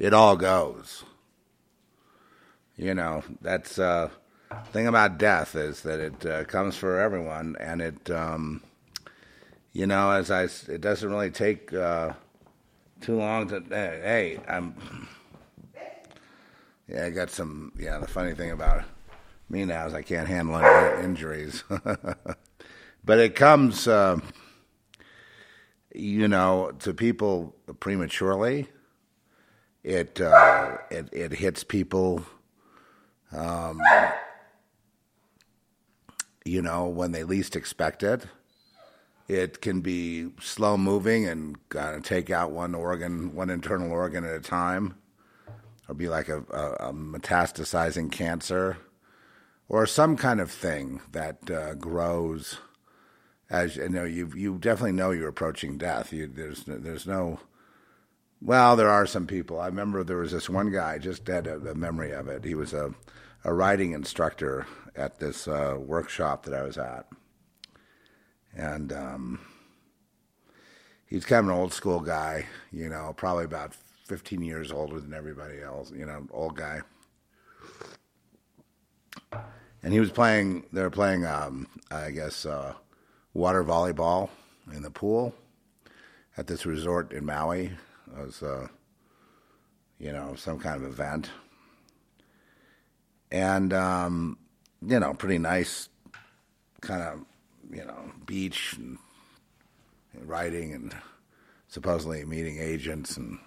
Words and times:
it 0.00 0.14
all 0.14 0.34
goes. 0.34 1.04
You 2.76 2.94
know, 2.94 3.22
that's 3.42 3.78
uh, 3.78 4.08
thing 4.72 4.86
about 4.86 5.18
death 5.18 5.54
is 5.54 5.82
that 5.82 6.00
it 6.00 6.26
uh, 6.26 6.44
comes 6.44 6.74
for 6.74 6.98
everyone, 6.98 7.54
and 7.60 7.82
it, 7.82 8.10
um, 8.10 8.62
you 9.74 9.86
know, 9.86 10.10
as 10.10 10.30
I, 10.30 10.44
it 10.44 10.80
doesn't 10.80 11.08
really 11.08 11.30
take 11.30 11.72
uh, 11.74 12.14
too 13.02 13.16
long 13.16 13.48
to. 13.48 13.62
Hey, 13.68 14.40
I'm. 14.48 14.74
Yeah, 16.88 17.04
I 17.04 17.10
got 17.10 17.30
some. 17.30 17.72
Yeah, 17.78 17.98
the 17.98 18.08
funny 18.08 18.32
thing 18.32 18.50
about 18.50 18.84
me 19.50 19.66
now 19.66 19.86
is 19.86 19.92
I 19.92 20.02
can't 20.02 20.26
handle 20.26 20.56
any 20.56 21.04
injuries, 21.04 21.62
but 23.04 23.18
it 23.18 23.34
comes, 23.34 23.86
uh, 23.86 24.18
you 25.94 26.26
know, 26.26 26.72
to 26.78 26.94
people 26.94 27.54
prematurely 27.78 28.68
it 29.82 30.20
uh, 30.20 30.78
it 30.90 31.08
it 31.12 31.32
hits 31.32 31.64
people. 31.64 32.24
Um, 33.32 33.80
you 36.44 36.62
know, 36.62 36.86
when 36.86 37.12
they 37.12 37.24
least 37.24 37.56
expect 37.56 38.02
it. 38.02 38.26
It 39.28 39.60
can 39.60 39.80
be 39.80 40.32
slow 40.40 40.76
moving 40.76 41.28
and 41.28 41.56
kind 41.68 41.94
of 41.94 42.02
take 42.02 42.30
out 42.30 42.50
one 42.50 42.74
organ, 42.74 43.32
one 43.32 43.48
internal 43.48 43.92
organ 43.92 44.24
at 44.24 44.34
a 44.34 44.40
time, 44.40 44.96
or 45.88 45.94
be 45.94 46.08
like 46.08 46.28
a, 46.28 46.38
a, 46.50 46.88
a 46.88 46.92
metastasizing 46.92 48.10
cancer, 48.10 48.78
or 49.68 49.86
some 49.86 50.16
kind 50.16 50.40
of 50.40 50.50
thing 50.50 51.00
that 51.12 51.48
uh, 51.48 51.74
grows. 51.74 52.58
As 53.48 53.76
you 53.76 53.88
know, 53.88 54.02
you 54.02 54.32
you 54.34 54.58
definitely 54.58 54.92
know 54.92 55.12
you're 55.12 55.28
approaching 55.28 55.78
death. 55.78 56.12
You, 56.12 56.26
there's 56.26 56.64
there's 56.66 57.06
no 57.06 57.38
well, 58.42 58.76
there 58.76 58.88
are 58.88 59.06
some 59.06 59.26
people. 59.26 59.60
I 59.60 59.66
remember 59.66 60.02
there 60.02 60.16
was 60.16 60.32
this 60.32 60.48
one 60.48 60.70
guy, 60.70 60.94
I 60.94 60.98
just 60.98 61.26
had 61.26 61.46
a, 61.46 61.56
a 61.56 61.74
memory 61.74 62.12
of 62.12 62.28
it. 62.28 62.44
He 62.44 62.54
was 62.54 62.72
a, 62.72 62.94
a 63.44 63.52
writing 63.52 63.92
instructor 63.92 64.66
at 64.96 65.18
this 65.18 65.46
uh, 65.46 65.76
workshop 65.78 66.44
that 66.44 66.54
I 66.54 66.62
was 66.62 66.78
at. 66.78 67.06
And 68.56 68.92
um, 68.92 69.40
he's 71.06 71.24
kind 71.24 71.46
of 71.46 71.52
an 71.52 71.60
old 71.60 71.72
school 71.72 72.00
guy, 72.00 72.46
you 72.72 72.88
know, 72.88 73.12
probably 73.16 73.44
about 73.44 73.74
15 74.06 74.42
years 74.42 74.72
older 74.72 74.98
than 75.00 75.14
everybody 75.14 75.60
else, 75.62 75.92
you 75.92 76.06
know, 76.06 76.26
old 76.32 76.56
guy. 76.56 76.80
And 79.82 79.92
he 79.92 80.00
was 80.00 80.10
playing, 80.10 80.64
they 80.72 80.82
were 80.82 80.90
playing, 80.90 81.24
um, 81.26 81.66
I 81.90 82.10
guess, 82.10 82.44
uh, 82.44 82.74
water 83.34 83.62
volleyball 83.62 84.30
in 84.72 84.82
the 84.82 84.90
pool 84.90 85.34
at 86.36 86.46
this 86.46 86.66
resort 86.66 87.12
in 87.12 87.24
Maui 87.24 87.70
as 88.18 88.42
uh, 88.42 88.68
you 89.98 90.12
know 90.12 90.34
some 90.36 90.58
kind 90.58 90.82
of 90.82 90.88
event, 90.90 91.30
and 93.30 93.72
um, 93.72 94.38
you 94.86 94.98
know, 94.98 95.14
pretty 95.14 95.38
nice 95.38 95.88
kind 96.80 97.02
of 97.02 97.24
you 97.70 97.84
know 97.84 98.12
beach 98.26 98.74
and, 98.78 98.98
and 100.14 100.28
writing 100.28 100.72
and 100.72 100.94
supposedly 101.68 102.24
meeting 102.24 102.58
agents 102.58 103.16
and 103.16 103.38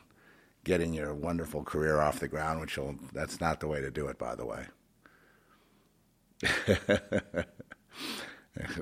getting 0.63 0.93
your 0.93 1.13
wonderful 1.13 1.63
career 1.63 1.99
off 1.99 2.19
the 2.19 2.27
ground, 2.27 2.61
which 2.61 2.77
will 2.77 2.95
that's 3.13 3.41
not 3.41 3.59
the 3.59 3.67
way 3.67 3.81
to 3.81 3.91
do 3.91 4.07
it, 4.07 4.17
by 4.17 4.35
the 4.35 4.45
way. 4.45 4.65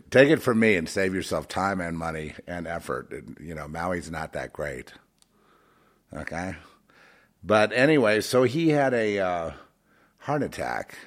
Take 0.09 0.29
it 0.29 0.41
from 0.41 0.59
me 0.59 0.75
and 0.75 0.89
save 0.89 1.13
yourself 1.13 1.47
time 1.47 1.79
and 1.79 1.97
money 1.97 2.33
and 2.45 2.67
effort. 2.67 3.13
You 3.39 3.55
know, 3.55 3.67
Maui's 3.67 4.11
not 4.11 4.33
that 4.33 4.51
great. 4.51 4.91
Okay. 6.15 6.55
But 7.43 7.73
anyway, 7.73 8.21
so 8.21 8.43
he 8.43 8.69
had 8.69 8.93
a 8.93 9.19
uh, 9.19 9.51
heart 10.19 10.43
attack 10.43 10.97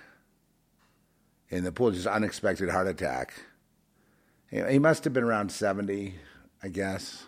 in 1.49 1.65
the 1.65 1.73
pool, 1.73 1.93
just 1.93 2.07
unexpected 2.07 2.71
heart 2.71 2.89
attack. 2.89 3.35
He 4.51 4.79
must 4.79 5.05
have 5.05 5.13
been 5.13 5.25
around 5.25 5.51
70, 5.51 6.15
I 6.63 6.69
guess. 6.69 7.25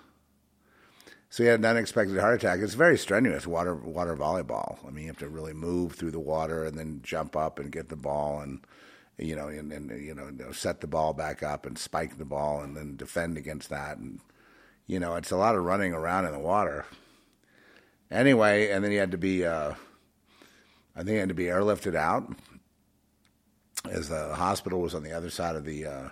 So 1.29 1.43
he 1.43 1.49
had 1.49 1.61
an 1.61 1.67
unexpected 1.67 2.19
heart 2.19 2.35
attack. 2.35 2.61
It's 2.61 2.75
very 2.75 2.97
strenuous 2.97 3.47
water 3.47 3.75
water 3.75 4.17
volleyball. 4.17 4.79
I 4.87 4.91
mean, 4.91 5.05
you 5.05 5.11
have 5.11 5.19
to 5.19 5.29
really 5.29 5.53
move 5.53 5.93
through 5.93 6.13
the 6.13 6.21
water 6.21 6.65
and 6.65 6.79
then 6.79 7.01
jump 7.03 7.37
up 7.37 7.59
and 7.59 7.71
get 7.71 7.89
the 7.89 7.97
ball 7.97 8.41
and 8.41 8.61
you 9.19 9.35
know 9.35 9.49
and, 9.49 9.73
and 9.73 9.91
you 10.03 10.15
know 10.15 10.53
set 10.53 10.81
the 10.81 10.87
ball 10.87 11.13
back 11.13 11.43
up 11.43 11.67
and 11.67 11.79
spike 11.79 12.17
the 12.17 12.25
ball 12.25 12.63
and 12.63 12.77
then 12.77 12.97
defend 12.97 13.37
against 13.37 13.71
that 13.71 13.99
and 13.99 14.21
you 14.87 15.01
know 15.01 15.17
it's 15.17 15.31
a 15.31 15.37
lot 15.37 15.57
of 15.57 15.65
running 15.65 15.93
around 15.93 16.25
in 16.27 16.33
the 16.33 16.39
water. 16.39 16.87
Anyway, 18.11 18.71
and 18.71 18.85
then 18.85 18.91
he 18.91 18.97
had 18.97 19.11
to 19.11 19.19
be 19.19 19.45
uh, 19.45 19.75
I 20.95 21.01
think 21.01 21.11
he 21.11 21.17
had 21.17 21.29
to 21.29 21.35
be 21.35 21.45
airlifted 21.45 21.95
out 21.95 22.33
as 23.91 24.09
the 24.09 24.35
hospital 24.35 24.81
was 24.81 24.95
on 24.95 25.03
the 25.03 25.13
other 25.13 25.31
side 25.31 25.57
of 25.57 25.65
the 25.65 25.87
uh, 25.87 26.09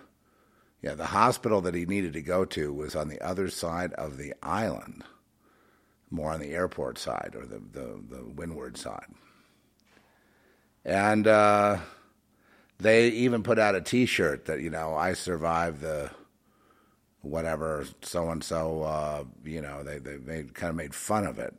yeah, 0.82 0.94
the 0.94 1.06
hospital 1.06 1.62
that 1.62 1.74
he 1.74 1.86
needed 1.86 2.12
to 2.12 2.20
go 2.20 2.44
to 2.44 2.70
was 2.70 2.94
on 2.94 3.08
the 3.08 3.20
other 3.22 3.48
side 3.48 3.94
of 3.94 4.18
the 4.18 4.34
island, 4.42 5.02
more 6.10 6.30
on 6.30 6.40
the 6.40 6.52
airport 6.52 6.98
side 6.98 7.34
or 7.34 7.46
the, 7.46 7.58
the, 7.72 8.02
the 8.10 8.22
windward 8.22 8.76
side. 8.76 9.06
And 10.84 11.26
uh, 11.26 11.78
they 12.78 13.08
even 13.08 13.42
put 13.42 13.58
out 13.58 13.74
a 13.74 13.80
t 13.80 14.04
shirt 14.04 14.44
that, 14.44 14.60
you 14.60 14.68
know, 14.68 14.94
I 14.94 15.14
survived 15.14 15.80
the 15.80 16.10
whatever, 17.22 17.86
so 18.02 18.28
and 18.28 18.44
so, 18.44 19.26
you 19.42 19.62
know, 19.62 19.82
they, 19.82 19.98
they 19.98 20.18
made, 20.18 20.54
kind 20.54 20.68
of 20.68 20.76
made 20.76 20.94
fun 20.94 21.26
of 21.26 21.38
it. 21.38 21.54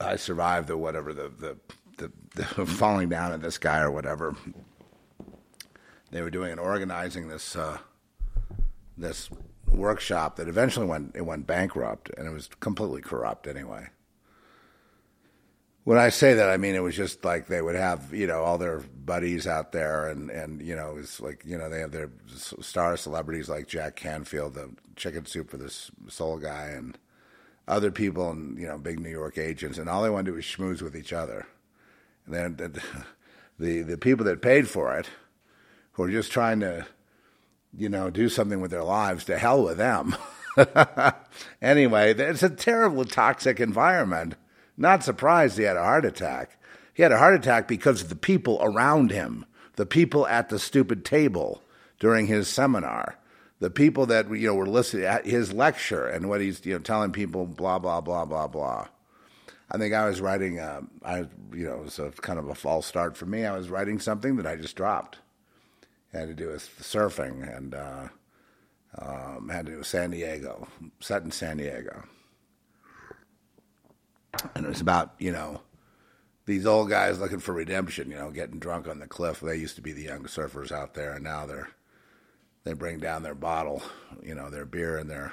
I 0.00 0.16
survived 0.16 0.68
the 0.68 0.76
whatever, 0.76 1.12
the, 1.12 1.28
the, 1.28 1.56
the, 1.98 2.12
the 2.34 2.66
falling 2.66 3.08
down 3.08 3.32
of 3.32 3.42
this 3.42 3.58
guy 3.58 3.80
or 3.80 3.90
whatever 3.90 4.34
they 6.10 6.22
were 6.22 6.30
doing 6.30 6.50
and 6.50 6.60
organizing 6.60 7.28
this 7.28 7.54
uh, 7.56 7.78
this 8.96 9.30
workshop 9.68 10.36
that 10.36 10.48
eventually 10.48 10.86
went 10.86 11.12
it 11.14 11.24
went 11.24 11.46
bankrupt 11.46 12.10
and 12.16 12.26
it 12.26 12.32
was 12.32 12.48
completely 12.60 13.00
corrupt 13.00 13.46
anyway. 13.46 13.86
When 15.84 15.96
I 15.96 16.10
say 16.10 16.34
that, 16.34 16.50
I 16.50 16.56
mean 16.56 16.74
it 16.74 16.82
was 16.82 16.96
just 16.96 17.24
like 17.24 17.46
they 17.46 17.62
would 17.62 17.76
have 17.76 18.12
you 18.12 18.26
know 18.26 18.42
all 18.42 18.58
their 18.58 18.80
buddies 18.80 19.46
out 19.46 19.72
there 19.72 20.08
and 20.08 20.30
and 20.30 20.60
you 20.60 20.74
know 20.76 20.96
it's 20.98 21.20
like 21.20 21.42
you 21.44 21.56
know 21.56 21.70
they 21.70 21.80
have 21.80 21.92
their 21.92 22.10
star 22.36 22.96
celebrities 22.96 23.48
like 23.48 23.68
Jack 23.68 23.96
Canfield, 23.96 24.54
the 24.54 24.70
Chicken 24.96 25.26
Soup 25.26 25.48
for 25.48 25.56
the 25.56 25.70
Soul 26.08 26.38
guy, 26.38 26.66
and 26.66 26.98
other 27.70 27.90
people 27.90 28.30
and 28.30 28.58
you 28.58 28.66
know 28.66 28.76
big 28.76 29.00
New 29.00 29.10
York 29.10 29.38
agents, 29.38 29.78
and 29.78 29.88
all 29.88 30.02
they 30.02 30.10
wanted 30.10 30.26
to 30.26 30.30
do 30.32 30.36
was 30.36 30.44
schmooze 30.44 30.82
with 30.82 30.96
each 30.96 31.12
other. 31.12 31.46
And 32.26 32.34
then 32.34 32.56
the 32.56 32.82
the, 33.60 33.82
the 33.82 33.98
people 33.98 34.24
that 34.24 34.42
paid 34.42 34.68
for 34.68 34.96
it 34.98 35.08
who 35.92 36.02
are 36.02 36.10
just 36.10 36.32
trying 36.32 36.60
to, 36.60 36.86
you 37.76 37.88
know, 37.88 38.10
do 38.10 38.28
something 38.28 38.60
with 38.60 38.70
their 38.70 38.82
lives, 38.82 39.24
to 39.26 39.38
hell 39.38 39.62
with 39.62 39.76
them. 39.76 40.16
anyway, 41.62 42.14
it's 42.14 42.42
a 42.42 42.50
terrible, 42.50 43.04
toxic 43.04 43.60
environment. 43.60 44.34
Not 44.76 45.04
surprised 45.04 45.58
he 45.58 45.64
had 45.64 45.76
a 45.76 45.82
heart 45.82 46.06
attack. 46.06 46.56
He 46.94 47.02
had 47.02 47.12
a 47.12 47.18
heart 47.18 47.34
attack 47.34 47.68
because 47.68 48.02
of 48.02 48.08
the 48.08 48.16
people 48.16 48.58
around 48.62 49.10
him, 49.10 49.44
the 49.76 49.86
people 49.86 50.26
at 50.26 50.48
the 50.48 50.58
stupid 50.58 51.04
table 51.04 51.62
during 51.98 52.26
his 52.26 52.48
seminar, 52.48 53.18
the 53.60 53.70
people 53.70 54.06
that 54.06 54.28
you 54.30 54.48
know 54.48 54.54
were 54.54 54.66
listening 54.66 55.04
at 55.04 55.26
his 55.26 55.52
lecture 55.52 56.06
and 56.06 56.28
what 56.28 56.40
he's 56.40 56.64
you 56.66 56.74
know 56.74 56.80
telling 56.80 57.12
people, 57.12 57.46
blah 57.46 57.78
blah 57.78 58.00
blah 58.00 58.24
blah 58.24 58.48
blah. 58.48 58.88
I 59.72 59.78
think 59.78 59.94
I 59.94 60.06
was 60.06 60.20
writing, 60.20 60.58
uh, 60.58 60.80
I 61.04 61.18
you 61.52 61.66
know, 61.66 61.74
it 61.74 61.84
was 61.84 61.98
a 61.98 62.10
kind 62.10 62.38
of 62.38 62.48
a 62.48 62.54
false 62.54 62.86
start 62.86 63.16
for 63.16 63.26
me. 63.26 63.46
I 63.46 63.56
was 63.56 63.70
writing 63.70 64.00
something 64.00 64.36
that 64.36 64.46
I 64.46 64.56
just 64.56 64.74
dropped 64.74 65.18
had 66.12 66.28
to 66.28 66.34
do 66.34 66.48
with 66.48 66.68
surfing 66.80 67.56
and 67.56 67.74
uh, 67.74 68.08
um, 68.98 69.48
had 69.48 69.66
to 69.66 69.72
do 69.72 69.78
with 69.78 69.86
San 69.86 70.10
Diego, 70.10 70.68
set 71.00 71.22
in 71.22 71.30
San 71.30 71.58
Diego. 71.58 72.04
And 74.54 74.64
it 74.64 74.68
was 74.68 74.80
about, 74.80 75.14
you 75.18 75.32
know, 75.32 75.60
these 76.46 76.66
old 76.66 76.88
guys 76.88 77.20
looking 77.20 77.38
for 77.38 77.52
redemption, 77.52 78.10
you 78.10 78.16
know, 78.16 78.30
getting 78.30 78.58
drunk 78.58 78.88
on 78.88 78.98
the 78.98 79.06
cliff. 79.06 79.40
They 79.40 79.56
used 79.56 79.76
to 79.76 79.82
be 79.82 79.92
the 79.92 80.02
young 80.02 80.24
surfers 80.24 80.72
out 80.72 80.94
there, 80.94 81.12
and 81.12 81.24
now 81.24 81.46
they're 81.46 81.68
they 82.64 82.72
bring 82.72 82.98
down 82.98 83.22
their 83.22 83.34
bottle, 83.34 83.82
you 84.22 84.34
know, 84.34 84.50
their 84.50 84.66
beer 84.66 84.98
and 84.98 85.08
their 85.08 85.32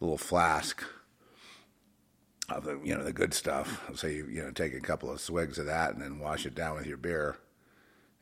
little 0.00 0.18
flask 0.18 0.84
of 2.48 2.64
the, 2.64 2.78
you 2.84 2.94
know, 2.94 3.02
the 3.02 3.12
good 3.12 3.32
stuff. 3.32 3.82
So 3.94 4.06
you, 4.06 4.26
you 4.26 4.42
know, 4.42 4.50
take 4.50 4.74
a 4.74 4.80
couple 4.80 5.10
of 5.10 5.20
swigs 5.20 5.58
of 5.58 5.66
that 5.66 5.94
and 5.94 6.02
then 6.02 6.18
wash 6.18 6.44
it 6.44 6.54
down 6.54 6.76
with 6.76 6.86
your 6.86 6.98
beer 6.98 7.36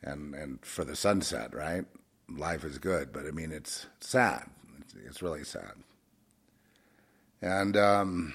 and 0.01 0.33
and 0.33 0.63
for 0.65 0.83
the 0.83 0.95
sunset, 0.95 1.53
right? 1.53 1.85
Life 2.29 2.63
is 2.63 2.77
good, 2.77 3.11
but 3.11 3.25
I 3.25 3.31
mean 3.31 3.51
it's 3.51 3.87
sad. 3.99 4.49
It's, 4.79 4.95
it's 5.05 5.21
really 5.21 5.43
sad. 5.43 5.73
And 7.41 7.75
um, 7.75 8.33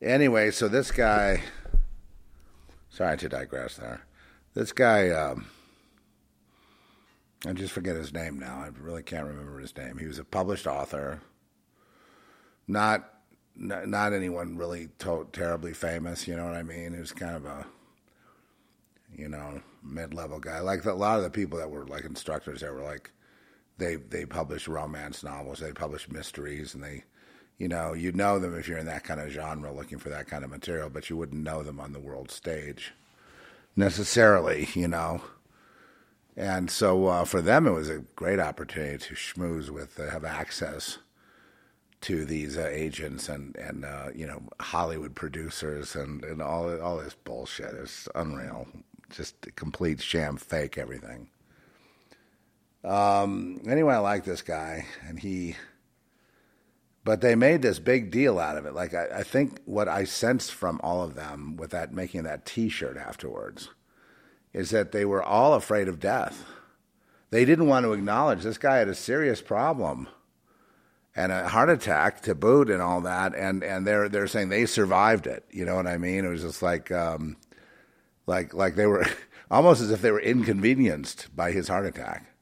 anyway, 0.00 0.50
so 0.50 0.68
this 0.68 0.90
guy. 0.90 1.42
Sorry 2.88 3.18
to 3.18 3.28
digress 3.28 3.76
there. 3.76 4.06
This 4.54 4.72
guy. 4.72 5.10
Um, 5.10 5.46
I 7.44 7.52
just 7.52 7.72
forget 7.72 7.96
his 7.96 8.12
name 8.12 8.38
now. 8.38 8.58
I 8.58 8.70
really 8.80 9.02
can't 9.02 9.26
remember 9.26 9.58
his 9.58 9.76
name. 9.76 9.98
He 9.98 10.06
was 10.06 10.18
a 10.18 10.24
published 10.24 10.66
author. 10.66 11.20
Not 12.66 13.12
not, 13.58 14.12
anyone 14.12 14.58
really 14.58 14.90
to- 14.98 15.28
terribly 15.32 15.72
famous, 15.72 16.28
you 16.28 16.36
know 16.36 16.44
what 16.44 16.54
I 16.54 16.62
mean? 16.62 16.92
He 16.92 17.00
was 17.00 17.12
kind 17.12 17.34
of 17.34 17.46
a 17.46 17.64
you 19.14 19.28
know, 19.28 19.60
mid 19.82 20.14
level 20.14 20.38
guy. 20.38 20.60
Like 20.60 20.82
the, 20.82 20.92
a 20.92 20.94
lot 20.94 21.18
of 21.18 21.24
the 21.24 21.30
people 21.30 21.58
that 21.58 21.70
were 21.70 21.86
like 21.86 22.04
instructors 22.04 22.60
that 22.60 22.72
were 22.72 22.82
like, 22.82 23.10
they 23.78 23.96
they 23.96 24.24
publish 24.24 24.68
romance 24.68 25.22
novels, 25.22 25.60
they 25.60 25.72
publish 25.72 26.10
mysteries, 26.10 26.74
and 26.74 26.82
they, 26.82 27.04
you 27.58 27.68
know, 27.68 27.92
you 27.92 28.12
know 28.12 28.38
them 28.38 28.56
if 28.58 28.68
you're 28.68 28.78
in 28.78 28.86
that 28.86 29.04
kind 29.04 29.20
of 29.20 29.30
genre 29.30 29.72
looking 29.72 29.98
for 29.98 30.08
that 30.10 30.26
kind 30.26 30.44
of 30.44 30.50
material, 30.50 30.90
but 30.90 31.10
you 31.10 31.16
wouldn't 31.16 31.42
know 31.42 31.62
them 31.62 31.80
on 31.80 31.92
the 31.92 32.00
world 32.00 32.30
stage 32.30 32.92
necessarily, 33.74 34.68
you 34.74 34.88
know. 34.88 35.22
And 36.36 36.70
so 36.70 37.06
uh, 37.06 37.24
for 37.24 37.40
them, 37.40 37.66
it 37.66 37.72
was 37.72 37.88
a 37.88 38.04
great 38.14 38.38
opportunity 38.38 38.98
to 38.98 39.14
schmooze 39.14 39.70
with, 39.70 39.98
uh, 39.98 40.10
have 40.10 40.24
access 40.24 40.98
to 42.02 42.26
these 42.26 42.58
uh, 42.58 42.68
agents 42.70 43.28
and 43.28 43.56
and 43.56 43.84
uh, 43.84 44.08
you 44.14 44.26
know 44.26 44.42
Hollywood 44.60 45.14
producers 45.14 45.96
and 45.96 46.22
and 46.24 46.42
all 46.42 46.78
all 46.80 46.98
this 46.98 47.14
bullshit. 47.14 47.72
It's 47.74 48.06
unreal 48.14 48.68
just 49.10 49.48
complete 49.56 50.00
sham 50.00 50.36
fake 50.36 50.78
everything. 50.78 51.28
Um, 52.84 53.60
anyway, 53.66 53.94
I 53.94 53.98
like 53.98 54.24
this 54.24 54.42
guy, 54.42 54.86
and 55.06 55.18
he. 55.18 55.56
But 57.04 57.20
they 57.20 57.36
made 57.36 57.62
this 57.62 57.78
big 57.78 58.10
deal 58.10 58.40
out 58.40 58.56
of 58.56 58.66
it. 58.66 58.74
Like 58.74 58.92
I, 58.92 59.06
I 59.18 59.22
think 59.22 59.60
what 59.64 59.88
I 59.88 60.02
sensed 60.02 60.50
from 60.52 60.80
all 60.82 61.04
of 61.04 61.14
them 61.14 61.56
with 61.56 61.70
that 61.70 61.92
making 61.92 62.24
that 62.24 62.44
T-shirt 62.44 62.96
afterwards 62.96 63.68
is 64.56 64.70
that 64.70 64.90
they 64.90 65.04
were 65.04 65.22
all 65.22 65.54
afraid 65.54 65.86
of 65.86 66.00
death. 66.00 66.44
They 67.30 67.44
didn't 67.44 67.68
want 67.68 67.84
to 67.84 67.92
acknowledge 67.92 68.42
this 68.42 68.58
guy 68.58 68.78
had 68.78 68.88
a 68.88 68.94
serious 68.94 69.40
problem 69.40 70.08
and 71.14 71.30
a 71.30 71.48
heart 71.48 71.70
attack 71.70 72.22
to 72.22 72.34
boot 72.34 72.70
and 72.70 72.82
all 72.82 73.00
that 73.02 73.34
and 73.34 73.62
and 73.62 73.86
they're 73.86 74.08
they're 74.08 74.26
saying 74.26 74.48
they 74.48 74.66
survived 74.66 75.26
it 75.26 75.46
you 75.50 75.64
know 75.64 75.74
what 75.74 75.86
i 75.86 75.96
mean 75.96 76.26
it 76.26 76.28
was 76.28 76.42
just 76.42 76.60
like 76.60 76.92
um, 76.92 77.38
like 78.26 78.52
like 78.52 78.74
they 78.74 78.86
were 78.86 79.06
almost 79.50 79.80
as 79.80 79.90
if 79.90 80.02
they 80.02 80.10
were 80.10 80.20
inconvenienced 80.20 81.34
by 81.34 81.52
his 81.52 81.68
heart 81.68 81.86
attack. 81.86 82.32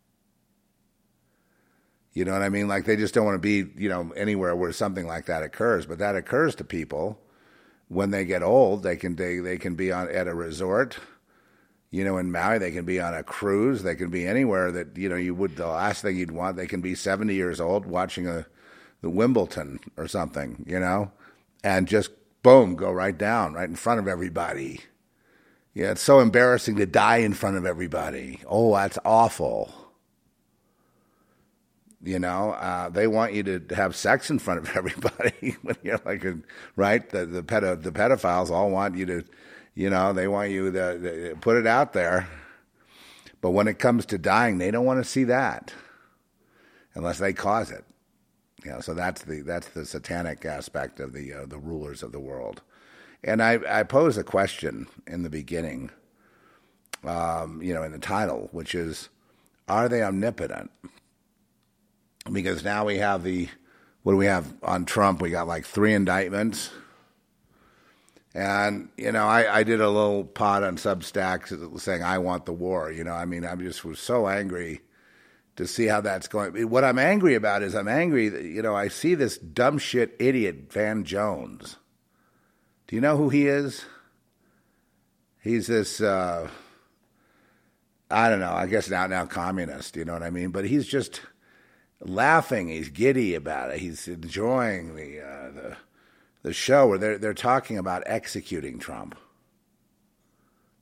You 2.13 2.25
know 2.25 2.33
what 2.33 2.43
I 2.43 2.49
mean? 2.49 2.69
Like 2.69 2.85
they 2.85 2.97
just 2.97 3.13
don't 3.13 3.25
want 3.25 3.35
to 3.35 3.39
be, 3.41 3.71
you 3.81 3.89
know, 3.89 4.13
anywhere 4.13 4.55
where 4.55 4.73
something 4.73 5.07
like 5.07 5.27
that 5.27 5.43
occurs. 5.43 5.85
But 5.85 5.99
that 5.99 6.15
occurs 6.15 6.55
to 6.57 6.65
people 6.65 7.19
when 7.89 8.11
they 8.11 8.25
get 8.25 8.43
old. 8.43 8.83
They 8.83 8.97
can 8.97 9.17
they, 9.17 9.39
they 9.39 9.59
can 9.59 9.75
be 9.75 9.91
on 9.91 10.09
at 10.11 10.29
a 10.29 10.35
resort, 10.35 10.99
you 11.95 12.05
know, 12.05 12.19
in 12.19 12.33
Maui. 12.33 12.59
They 12.59 12.71
can 12.71 12.85
be 12.85 13.01
on 13.01 13.15
a 13.15 13.23
cruise. 13.23 13.83
They 13.83 13.95
can 13.95 14.11
be 14.11 14.27
anywhere 14.27 14.73
that 14.73 14.97
you 14.97 15.09
know 15.09 15.17
you 15.17 15.35
would. 15.35 15.57
The 15.57 15.67
last 15.67 16.03
thing 16.03 16.17
you'd 16.17 16.31
want. 16.31 16.57
They 16.57 16.67
can 16.67 16.81
be 16.81 16.95
seventy 16.95 17.35
years 17.35 17.61
old 17.61 17.87
watching 17.87 18.27
a 18.27 18.47
the 19.01 19.11
Wimbledon 19.11 19.81
or 19.97 20.09
something, 20.09 20.65
you 20.67 20.81
know, 20.81 21.13
and 21.63 21.87
just 21.87 22.11
boom, 22.43 22.75
go 22.75 22.91
right 22.91 23.17
down 23.17 23.53
right 23.53 23.69
in 23.69 23.77
front 23.77 24.01
of 24.01 24.09
everybody 24.09 24.81
yeah, 25.75 25.91
it's 25.91 26.03
so 26.03 26.21
embarrassing 26.21 26.77
to 26.77 26.87
die 26.87 27.19
in 27.19 27.35
front 27.35 27.57
of 27.57 27.67
everybody. 27.67 28.41
Oh, 28.47 28.75
that's 28.75 28.99
awful. 29.05 29.75
You 32.01 32.21
know, 32.21 32.53
uh, 32.53 32.91
they 32.91 33.09
want 33.09 33.33
you 33.33 33.43
to 33.43 33.75
have 33.75 33.97
sex 33.97 34.31
in 34.31 34.39
front 34.39 34.61
of 34.61 34.77
everybody 34.77 35.57
when 35.63 35.77
you're 35.83 36.01
like, 36.05 36.25
a, 36.25 36.39
right? 36.77 37.09
The 37.09 37.27
the, 37.27 37.43
pedo, 37.43 37.83
the 37.83 37.91
pedophiles 37.91 38.51
all 38.51 38.71
want 38.71 38.97
you 38.97 39.07
to, 39.07 39.25
you 39.75 39.91
know, 39.91 40.13
they 40.13 40.29
want 40.29 40.51
you 40.51 40.71
to, 40.71 40.99
to 40.99 41.37
put 41.41 41.57
it 41.57 41.67
out 41.67 41.93
there. 41.93 42.29
But 43.41 43.51
when 43.51 43.69
it 43.69 43.79
comes 43.79 44.07
to 44.07 44.19
dying, 44.19 44.59
they 44.59 44.71
don't 44.71 44.87
want 44.87 45.05
to 45.05 45.11
see 45.11 45.25
that 45.25 45.75
unless 46.95 47.19
they 47.19 47.33
cause 47.33 47.71
it. 47.71 47.85
You 48.65 48.71
know, 48.71 48.81
so 48.81 48.95
that's 48.95 49.23
the 49.23 49.43
that's 49.43 49.69
the 49.69 49.85
satanic 49.85 50.45
aspect 50.47 50.99
of 50.99 51.13
the 51.13 51.33
uh, 51.35 51.47
the 51.47 51.59
rulers 51.59 52.03
of 52.03 52.13
the 52.13 52.21
world. 52.21 52.63
And 53.23 53.43
I, 53.43 53.59
I 53.69 53.83
pose 53.83 54.17
a 54.17 54.25
question 54.25 54.87
in 55.07 55.23
the 55.23 55.31
beginning, 55.31 55.91
um, 57.05 57.63
you 57.63 57.73
know, 57.73 57.83
in 57.83 57.93
the 57.93 57.99
title, 57.99 58.49
which 58.53 58.75
is, 58.75 59.09
are 59.67 59.89
they 59.89 60.03
omnipotent? 60.03 60.71
Because 62.31 62.63
now 62.65 62.85
we 62.85 62.99
have 62.99 63.23
the 63.23 63.49
what 64.03 64.13
do 64.13 64.17
we 64.17 64.27
have 64.27 64.55
on 64.63 64.85
Trump? 64.85 65.21
We 65.21 65.31
got 65.31 65.49
like 65.49 65.65
three 65.65 65.95
indictments. 65.95 66.71
And, 68.35 68.89
you 68.97 69.13
know, 69.13 69.27
I, 69.27 69.61
I 69.61 69.63
did 69.63 69.81
a 69.81 69.89
little 69.89 70.25
pod 70.25 70.65
on 70.65 70.77
Substack 70.77 71.81
saying, 71.81 72.03
I 72.03 72.19
want 72.19 72.47
the 72.47 72.53
war. 72.53 72.91
You 72.91 73.05
know, 73.05 73.13
I 73.13 73.25
mean, 73.27 73.45
I 73.45 73.55
just 73.55 73.85
was 73.85 74.01
so 74.01 74.27
angry 74.27 74.81
to 75.55 75.69
see 75.69 75.87
how 75.87 76.01
that's 76.01 76.27
going. 76.27 76.69
What 76.69 76.83
I'm 76.83 76.99
angry 76.99 77.37
about 77.37 77.63
is 77.63 77.77
I'm 77.77 77.87
angry 77.87 78.29
that, 78.29 78.43
you 78.43 78.61
know, 78.61 78.75
I 78.75 78.89
see 78.89 79.15
this 79.15 79.39
dumb 79.39 79.79
shit 79.79 80.17
idiot, 80.19 80.73
Van 80.73 81.05
Jones. 81.05 81.77
Do 82.89 82.97
you 82.97 83.01
know 83.01 83.17
who 83.17 83.29
he 83.29 83.47
is? 83.47 83.85
He's 85.41 85.69
this, 85.69 86.01
uh, 86.01 86.49
I 88.11 88.29
don't 88.29 88.41
know, 88.41 88.53
I 88.53 88.67
guess 88.67 88.91
now 88.91 89.07
now 89.07 89.27
communist, 89.27 89.95
you 89.95 90.05
know 90.05 90.15
what 90.15 90.23
I 90.23 90.31
mean? 90.31 90.51
But 90.51 90.65
he's 90.65 90.87
just 90.87 91.21
laughing, 92.01 92.69
he's 92.69 92.89
giddy 92.89 93.35
about 93.35 93.71
it, 93.71 93.79
he's 93.79 94.09
enjoying 94.09 94.97
the, 94.97 95.21
uh, 95.21 95.51
the 95.51 95.77
the 96.45 96.53
show 96.53 96.87
where 96.87 96.99
they're 96.99 97.19
they're 97.19 97.35
talking 97.35 97.79
about 97.79 98.05
executing 98.07 98.79
Trump. 98.79 99.17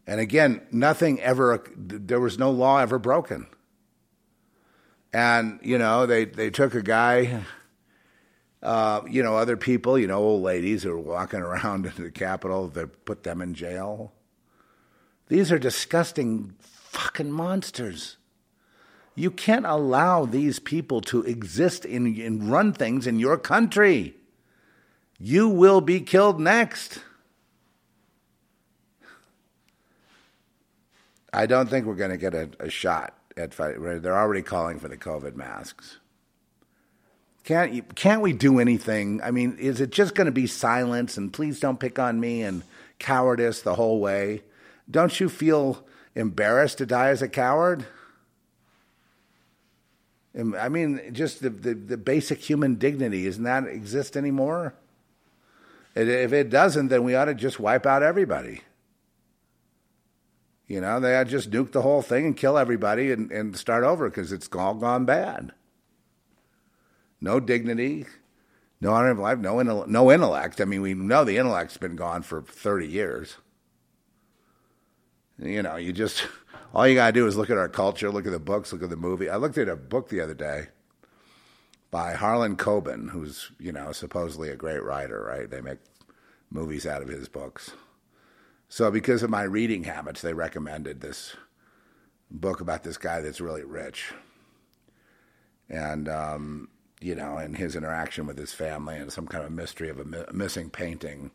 And 0.06 0.20
again, 0.20 0.60
nothing 0.70 1.18
ever 1.22 1.64
there 1.74 2.20
was 2.20 2.38
no 2.38 2.50
law 2.50 2.78
ever 2.78 2.98
broken. 2.98 3.46
And 5.14 5.60
you 5.62 5.78
know, 5.78 6.04
they 6.04 6.26
they 6.26 6.50
took 6.50 6.74
a 6.74 6.82
guy 6.82 7.44
uh, 8.62 9.02
you 9.10 9.22
know, 9.22 9.36
other 9.36 9.56
people, 9.56 9.98
you 9.98 10.06
know, 10.06 10.18
old 10.18 10.42
ladies 10.42 10.82
who 10.84 10.92
are 10.92 10.98
walking 10.98 11.40
around 11.40 11.86
in 11.86 12.02
the 12.02 12.10
Capitol, 12.10 12.68
they 12.68 12.86
put 12.86 13.24
them 13.24 13.40
in 13.40 13.54
jail. 13.54 14.12
These 15.28 15.50
are 15.50 15.58
disgusting 15.58 16.54
fucking 16.60 17.32
monsters. 17.32 18.18
You 19.14 19.30
can't 19.30 19.66
allow 19.66 20.24
these 20.24 20.58
people 20.58 21.00
to 21.02 21.22
exist 21.22 21.84
in 21.84 22.20
and 22.20 22.50
run 22.50 22.72
things 22.72 23.06
in 23.06 23.18
your 23.18 23.36
country. 23.36 24.14
You 25.24 25.48
will 25.48 25.80
be 25.80 26.00
killed 26.00 26.40
next. 26.40 26.98
I 31.32 31.46
don't 31.46 31.70
think 31.70 31.86
we're 31.86 31.94
going 31.94 32.10
to 32.10 32.16
get 32.16 32.34
a, 32.34 32.50
a 32.58 32.68
shot 32.68 33.16
at 33.36 33.54
fight. 33.54 33.76
They're 33.78 34.18
already 34.18 34.42
calling 34.42 34.80
for 34.80 34.88
the 34.88 34.96
COVID 34.96 35.36
masks. 35.36 35.98
Can't 37.44 37.94
can't 37.94 38.20
we 38.20 38.32
do 38.32 38.58
anything? 38.58 39.20
I 39.22 39.30
mean, 39.30 39.56
is 39.60 39.80
it 39.80 39.90
just 39.90 40.16
going 40.16 40.24
to 40.24 40.32
be 40.32 40.48
silence 40.48 41.16
and 41.16 41.32
please 41.32 41.60
don't 41.60 41.78
pick 41.78 42.00
on 42.00 42.18
me 42.18 42.42
and 42.42 42.64
cowardice 42.98 43.62
the 43.62 43.76
whole 43.76 44.00
way? 44.00 44.42
Don't 44.90 45.20
you 45.20 45.28
feel 45.28 45.86
embarrassed 46.16 46.78
to 46.78 46.86
die 46.86 47.10
as 47.10 47.22
a 47.22 47.28
coward? 47.28 47.86
I 50.36 50.68
mean, 50.68 51.12
just 51.12 51.42
the, 51.42 51.50
the, 51.50 51.74
the 51.74 51.96
basic 51.96 52.40
human 52.40 52.74
dignity, 52.74 53.26
doesn't 53.26 53.44
that 53.44 53.68
exist 53.68 54.16
anymore? 54.16 54.74
If 55.94 56.32
it 56.32 56.48
doesn't, 56.48 56.88
then 56.88 57.04
we 57.04 57.14
ought 57.14 57.26
to 57.26 57.34
just 57.34 57.60
wipe 57.60 57.84
out 57.84 58.02
everybody. 58.02 58.62
You 60.66 60.80
know, 60.80 61.00
they 61.00 61.16
ought 61.16 61.24
to 61.24 61.30
just 61.30 61.50
nuke 61.50 61.72
the 61.72 61.82
whole 61.82 62.00
thing 62.00 62.24
and 62.24 62.36
kill 62.36 62.56
everybody 62.56 63.12
and, 63.12 63.30
and 63.30 63.56
start 63.56 63.84
over 63.84 64.08
because 64.08 64.32
it's 64.32 64.48
all 64.54 64.74
gone 64.74 65.04
bad. 65.04 65.52
No 67.20 67.40
dignity, 67.40 68.06
no 68.80 68.92
honor 68.92 69.10
of 69.10 69.18
life, 69.18 69.38
no, 69.38 69.60
no 69.60 70.10
intellect. 70.10 70.60
I 70.60 70.64
mean, 70.64 70.80
we 70.80 70.94
know 70.94 71.24
the 71.24 71.36
intellect's 71.36 71.76
been 71.76 71.94
gone 71.94 72.22
for 72.22 72.40
30 72.40 72.86
years. 72.86 73.36
You 75.38 75.62
know, 75.62 75.76
you 75.76 75.92
just, 75.92 76.26
all 76.74 76.88
you 76.88 76.94
got 76.94 77.08
to 77.08 77.12
do 77.12 77.26
is 77.26 77.36
look 77.36 77.50
at 77.50 77.58
our 77.58 77.68
culture, 77.68 78.10
look 78.10 78.26
at 78.26 78.32
the 78.32 78.38
books, 78.40 78.72
look 78.72 78.82
at 78.82 78.90
the 78.90 78.96
movie. 78.96 79.28
I 79.28 79.36
looked 79.36 79.58
at 79.58 79.68
a 79.68 79.76
book 79.76 80.08
the 80.08 80.22
other 80.22 80.34
day 80.34 80.68
by 81.92 82.14
Harlan 82.14 82.56
Coben, 82.56 83.10
who's 83.10 83.52
you 83.60 83.70
know 83.70 83.92
supposedly 83.92 84.48
a 84.48 84.56
great 84.56 84.82
writer, 84.82 85.22
right? 85.22 85.48
They 85.48 85.60
make 85.60 85.78
movies 86.50 86.86
out 86.86 87.02
of 87.02 87.08
his 87.08 87.28
books. 87.28 87.72
So 88.68 88.90
because 88.90 89.22
of 89.22 89.30
my 89.30 89.42
reading 89.42 89.84
habits, 89.84 90.22
they 90.22 90.32
recommended 90.32 91.00
this 91.00 91.36
book 92.30 92.60
about 92.60 92.82
this 92.82 92.96
guy 92.96 93.20
that's 93.20 93.40
really 93.40 93.62
rich, 93.62 94.12
and 95.68 96.08
um, 96.08 96.68
you 97.00 97.14
know, 97.14 97.36
and 97.36 97.56
his 97.56 97.76
interaction 97.76 98.26
with 98.26 98.38
his 98.38 98.54
family 98.54 98.96
and 98.96 99.12
some 99.12 99.26
kind 99.28 99.44
of 99.44 99.52
mystery 99.52 99.90
of 99.90 100.00
a, 100.00 100.04
mi- 100.04 100.24
a 100.26 100.32
missing 100.32 100.70
painting 100.70 101.30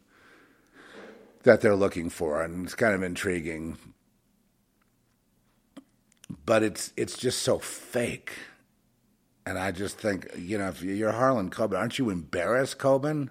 that 1.44 1.62
they're 1.62 1.76
looking 1.76 2.10
for, 2.10 2.42
and 2.42 2.66
it's 2.66 2.76
kind 2.76 2.96
of 2.96 3.04
intriguing. 3.04 3.78
But 6.46 6.64
it's 6.64 6.94
it's 6.98 7.16
just 7.16 7.44
so 7.44 7.60
fake 7.60 8.34
and 9.48 9.58
I 9.58 9.72
just 9.72 9.98
think, 9.98 10.28
you 10.38 10.58
know, 10.58 10.68
if 10.68 10.82
you're 10.82 11.14
Harlan 11.14 11.50
Coben, 11.50 11.80
aren't 11.80 11.98
you 11.98 12.10
embarrassed, 12.10 12.80
Coben, 12.80 13.30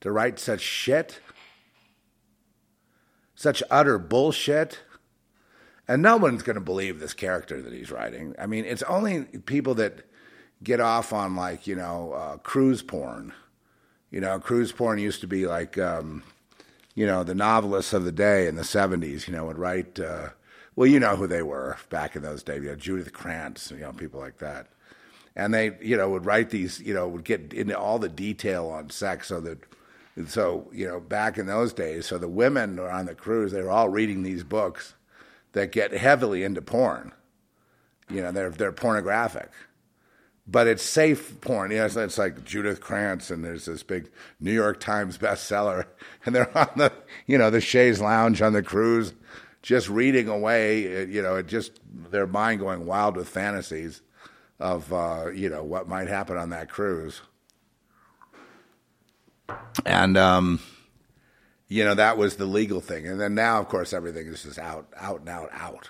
to 0.00 0.12
write 0.12 0.38
such 0.38 0.60
shit? 0.60 1.18
Such 3.34 3.60
utter 3.72 3.98
bullshit? 3.98 4.78
And 5.88 6.00
no 6.00 6.16
one's 6.16 6.44
going 6.44 6.54
to 6.54 6.60
believe 6.60 7.00
this 7.00 7.12
character 7.12 7.60
that 7.60 7.72
he's 7.72 7.90
writing. 7.90 8.36
I 8.38 8.46
mean, 8.46 8.64
it's 8.64 8.84
only 8.84 9.24
people 9.24 9.74
that 9.74 10.08
get 10.62 10.78
off 10.78 11.12
on, 11.12 11.34
like, 11.34 11.66
you 11.66 11.74
know, 11.74 12.12
uh, 12.12 12.36
cruise 12.36 12.80
porn. 12.80 13.32
You 14.12 14.20
know, 14.20 14.38
cruise 14.38 14.70
porn 14.70 15.00
used 15.00 15.20
to 15.22 15.26
be 15.26 15.48
like, 15.48 15.76
um, 15.76 16.22
you 16.94 17.04
know, 17.04 17.24
the 17.24 17.34
novelists 17.34 17.92
of 17.92 18.04
the 18.04 18.12
day 18.12 18.46
in 18.46 18.54
the 18.54 18.62
70s, 18.62 19.26
you 19.26 19.34
know, 19.34 19.46
would 19.46 19.58
write, 19.58 19.98
uh, 19.98 20.28
well, 20.76 20.86
you 20.86 21.00
know 21.00 21.16
who 21.16 21.26
they 21.26 21.42
were 21.42 21.78
back 21.90 22.14
in 22.14 22.22
those 22.22 22.44
days, 22.44 22.62
you 22.62 22.68
know, 22.68 22.76
Judith 22.76 23.12
Krantz, 23.12 23.72
you 23.72 23.78
know, 23.78 23.92
people 23.92 24.20
like 24.20 24.38
that 24.38 24.68
and 25.36 25.52
they 25.52 25.76
you 25.80 25.96
know 25.96 26.10
would 26.10 26.26
write 26.26 26.50
these 26.50 26.80
you 26.80 26.94
know 26.94 27.08
would 27.08 27.24
get 27.24 27.52
into 27.52 27.78
all 27.78 27.98
the 27.98 28.08
detail 28.08 28.66
on 28.68 28.90
sex. 28.90 29.28
So 29.28 29.40
that 29.40 29.58
so 30.28 30.68
you 30.72 30.86
know 30.86 31.00
back 31.00 31.38
in 31.38 31.46
those 31.46 31.72
days 31.72 32.06
so 32.06 32.18
the 32.18 32.28
women 32.28 32.76
were 32.76 32.90
on 32.90 33.06
the 33.06 33.16
cruise 33.16 33.50
they 33.50 33.62
were 33.62 33.70
all 33.70 33.88
reading 33.88 34.22
these 34.22 34.44
books 34.44 34.94
that 35.52 35.72
get 35.72 35.92
heavily 35.92 36.44
into 36.44 36.62
porn. 36.62 37.12
You 38.10 38.22
know 38.22 38.32
they're 38.32 38.50
they're 38.50 38.72
pornographic. 38.72 39.50
But 40.46 40.66
it's 40.66 40.82
safe 40.82 41.40
porn. 41.40 41.70
You 41.70 41.78
know 41.78 41.86
it's, 41.86 41.96
it's 41.96 42.18
like 42.18 42.44
Judith 42.44 42.80
Krantz 42.80 43.30
and 43.30 43.42
there's 43.42 43.64
this 43.64 43.82
big 43.82 44.10
New 44.40 44.52
York 44.52 44.78
Times 44.78 45.16
bestseller 45.18 45.86
and 46.26 46.34
they're 46.34 46.56
on 46.56 46.70
the 46.76 46.92
you 47.26 47.38
know 47.38 47.50
the 47.50 47.60
chaise 47.60 48.00
lounge 48.00 48.42
on 48.42 48.52
the 48.52 48.62
cruise 48.62 49.14
just 49.62 49.88
reading 49.88 50.28
away 50.28 51.06
you 51.06 51.22
know 51.22 51.36
it 51.36 51.46
just 51.46 51.80
their 52.10 52.26
mind 52.26 52.60
going 52.60 52.84
wild 52.84 53.16
with 53.16 53.26
fantasies 53.26 54.02
of 54.58 54.92
uh, 54.92 55.30
you 55.34 55.48
know 55.48 55.62
what 55.64 55.88
might 55.88 56.08
happen 56.08 56.36
on 56.36 56.50
that 56.50 56.68
cruise, 56.68 57.20
and 59.84 60.16
um, 60.16 60.60
you 61.68 61.84
know 61.84 61.94
that 61.94 62.16
was 62.16 62.36
the 62.36 62.46
legal 62.46 62.80
thing. 62.80 63.06
And 63.06 63.20
then 63.20 63.34
now, 63.34 63.60
of 63.60 63.68
course, 63.68 63.92
everything 63.92 64.26
is 64.26 64.42
just 64.42 64.58
out, 64.58 64.88
out 64.96 65.20
and 65.20 65.28
out, 65.28 65.50
out. 65.52 65.88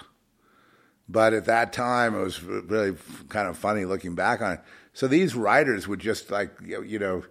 But 1.09 1.35
at 1.35 1.44
that 1.44 1.73
time, 1.73 2.14
it 2.14 2.23
was 2.23 2.42
really 2.42 2.97
kind 3.28 3.49
of 3.49 3.59
funny 3.59 3.85
looking 3.85 4.14
back 4.14 4.40
on 4.40 4.52
it. 4.54 4.61
So 4.94 5.06
these 5.06 5.35
writers 5.35 5.87
would 5.87 6.00
just 6.00 6.30
like 6.30 6.52
you 6.62 6.99
know 6.99 7.25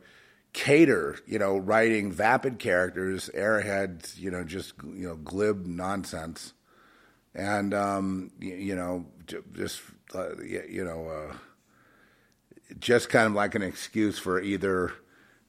cater, 0.53 1.17
you 1.25 1.39
know, 1.39 1.57
writing 1.57 2.11
vapid 2.11 2.59
characters, 2.59 3.29
airheads, 3.35 4.17
you 4.17 4.31
know, 4.31 4.43
just 4.43 4.73
you 4.83 5.07
know 5.07 5.15
glib 5.15 5.65
nonsense, 5.65 6.53
and 7.33 7.73
um, 7.73 8.31
you, 8.39 8.55
you 8.55 8.75
know 8.75 9.05
just 9.53 9.81
uh, 10.15 10.41
you 10.41 10.83
know, 10.83 11.07
uh, 11.07 11.36
just 12.79 13.10
kind 13.10 13.27
of 13.27 13.33
like 13.33 13.55
an 13.55 13.62
excuse 13.62 14.19
for 14.19 14.41
either 14.41 14.93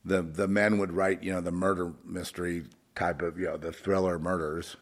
the 0.05 0.23
the 0.23 0.49
men 0.49 0.79
would 0.79 0.93
write, 0.93 1.23
you 1.23 1.33
know, 1.33 1.41
the 1.41 1.53
murder 1.53 1.93
mystery 2.05 2.65
type 2.95 3.23
of, 3.23 3.39
you 3.39 3.47
know, 3.47 3.57
the 3.57 3.73
thriller 3.73 4.19
murders. 4.19 4.77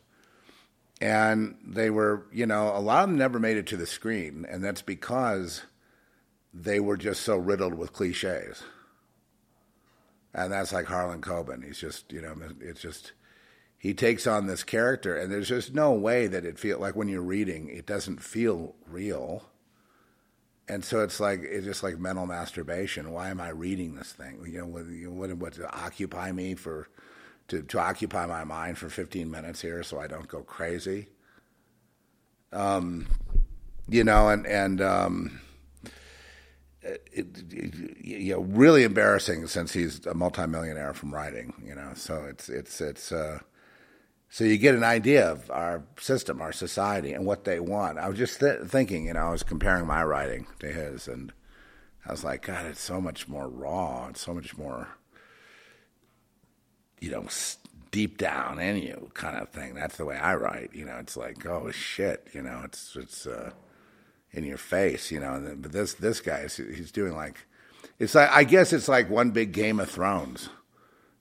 And 1.00 1.57
they 1.67 1.91
were, 1.91 2.26
you 2.33 2.47
know, 2.47 2.69
a 2.76 2.79
lot 2.79 3.05
of 3.05 3.11
them 3.11 3.19
never 3.19 3.41
made 3.41 3.57
it 3.57 3.67
to 3.69 3.76
the 3.76 3.87
screen, 3.87 4.47
and 4.49 4.62
that's 4.62 4.83
because 4.83 5.62
they 6.55 6.79
were 6.79 6.97
just 6.97 7.23
so 7.23 7.37
riddled 7.37 7.75
with 7.75 7.93
cliches. 7.93 8.62
And 10.33 10.52
that's 10.52 10.73
like 10.73 10.87
Harlan 10.87 11.21
Coben. 11.21 11.64
He's 11.64 11.79
just, 11.79 12.12
you 12.12 12.23
know, 12.23 12.35
it's 12.61 12.81
just 12.81 13.12
he 13.79 13.95
takes 13.95 14.29
on 14.29 14.47
this 14.47 14.62
character, 14.62 15.17
and 15.17 15.31
there's 15.31 15.49
just 15.49 15.75
no 15.75 15.93
way 15.93 16.29
that 16.29 16.45
it 16.45 16.59
feel 16.59 16.79
like 16.79 16.95
when 16.95 17.09
you're 17.09 17.21
reading, 17.21 17.69
it 17.69 17.85
doesn't 17.85 18.23
feel 18.23 18.76
real 18.87 19.45
and 20.73 20.83
so 20.83 21.02
it's 21.02 21.21
like 21.21 21.41
it's 21.43 21.67
just 21.67 21.83
like 21.83 21.99
mental 21.99 22.26
masturbation. 22.26 23.12
Why 23.12 23.29
am 23.29 23.43
I 23.43 23.50
reading 23.50 23.95
this 23.95 24.12
thing? 24.12 24.43
You 24.47 24.61
know, 24.61 24.67
what, 24.67 24.85
what, 25.12 25.37
what 25.37 25.52
to 25.55 25.71
occupy 25.71 26.33
me 26.33 26.55
for, 26.55 26.88
to 27.49 27.61
to 27.61 27.79
occupy 27.79 28.25
my 28.25 28.45
mind 28.45 28.79
for 28.79 28.88
15 28.88 29.31
minutes 29.31 29.61
here, 29.61 29.83
so 29.83 30.00
I 30.00 30.07
don't 30.07 30.29
go 30.29 30.41
crazy. 30.43 31.09
Um, 32.52 33.07
you 33.87 34.02
know, 34.02 34.31
and 34.31 34.47
and 34.47 34.81
um, 34.81 35.41
it, 36.81 37.07
it, 37.12 37.26
you 38.00 38.33
know, 38.33 38.41
really 38.41 38.85
embarrassing 38.85 39.49
since 39.49 39.75
he's 39.75 40.07
a 40.07 40.14
multimillionaire 40.14 40.95
from 40.95 41.12
writing. 41.12 41.52
You 41.62 41.75
know, 41.75 41.93
so 41.95 42.25
it's 42.25 42.49
it's 42.49 42.81
it's. 42.81 43.12
Uh, 43.12 43.41
so 44.33 44.45
you 44.45 44.57
get 44.57 44.75
an 44.75 44.83
idea 44.83 45.31
of 45.31 45.51
our 45.51 45.83
system, 46.01 46.41
our 46.41 46.53
society, 46.53 47.12
and 47.12 47.27
what 47.27 47.45
they 47.45 47.61
want. 47.61 47.99
I 47.99 48.09
was 48.09 48.17
just 48.17 48.41
th- 48.41 48.62
thinking, 48.62 49.05
you 49.05 49.12
know, 49.12 49.27
I 49.27 49.31
was 49.31 49.43
comparing 49.43 49.87
my 49.87 50.03
writing 50.03 50.47
to 50.61 50.69
his, 50.69 51.07
and 51.07 51.35
I 52.07 52.12
was 52.12 52.25
like, 52.25 52.47
God, 52.47 52.65
it's 52.65 52.81
so 52.81 52.99
much 52.99 53.29
more 53.29 53.47
raw. 53.47 54.07
It's 54.09 54.23
so 54.23 54.33
much 54.33 54.57
more, 54.57 54.89
you 56.99 57.11
know, 57.11 57.27
deep 57.91 58.17
down 58.17 58.59
in 58.59 58.79
you 58.79 59.11
kind 59.12 59.37
of 59.37 59.51
thing. 59.51 59.75
That's 59.75 59.99
the 59.99 60.07
way 60.07 60.17
I 60.17 60.35
write. 60.37 60.71
You 60.73 60.87
know, 60.87 60.97
it's 60.97 61.19
like, 61.19 61.45
oh 61.45 61.71
shit, 61.71 62.27
you 62.33 62.41
know, 62.41 62.62
it's 62.65 62.97
it's 62.97 63.27
uh, 63.27 63.51
in 64.31 64.45
your 64.45 64.57
face. 64.57 65.11
You 65.11 65.21
know, 65.21 65.39
then, 65.43 65.61
but 65.61 65.73
this 65.73 65.93
this 65.93 66.23
guy, 66.23 66.49
he's 66.49 66.91
doing 66.91 67.15
like, 67.15 67.37
it's 67.99 68.15
like 68.15 68.31
I 68.31 68.45
guess 68.45 68.73
it's 68.73 68.89
like 68.89 69.11
one 69.11 69.33
big 69.33 69.53
Game 69.53 69.79
of 69.79 69.91
Thrones 69.91 70.49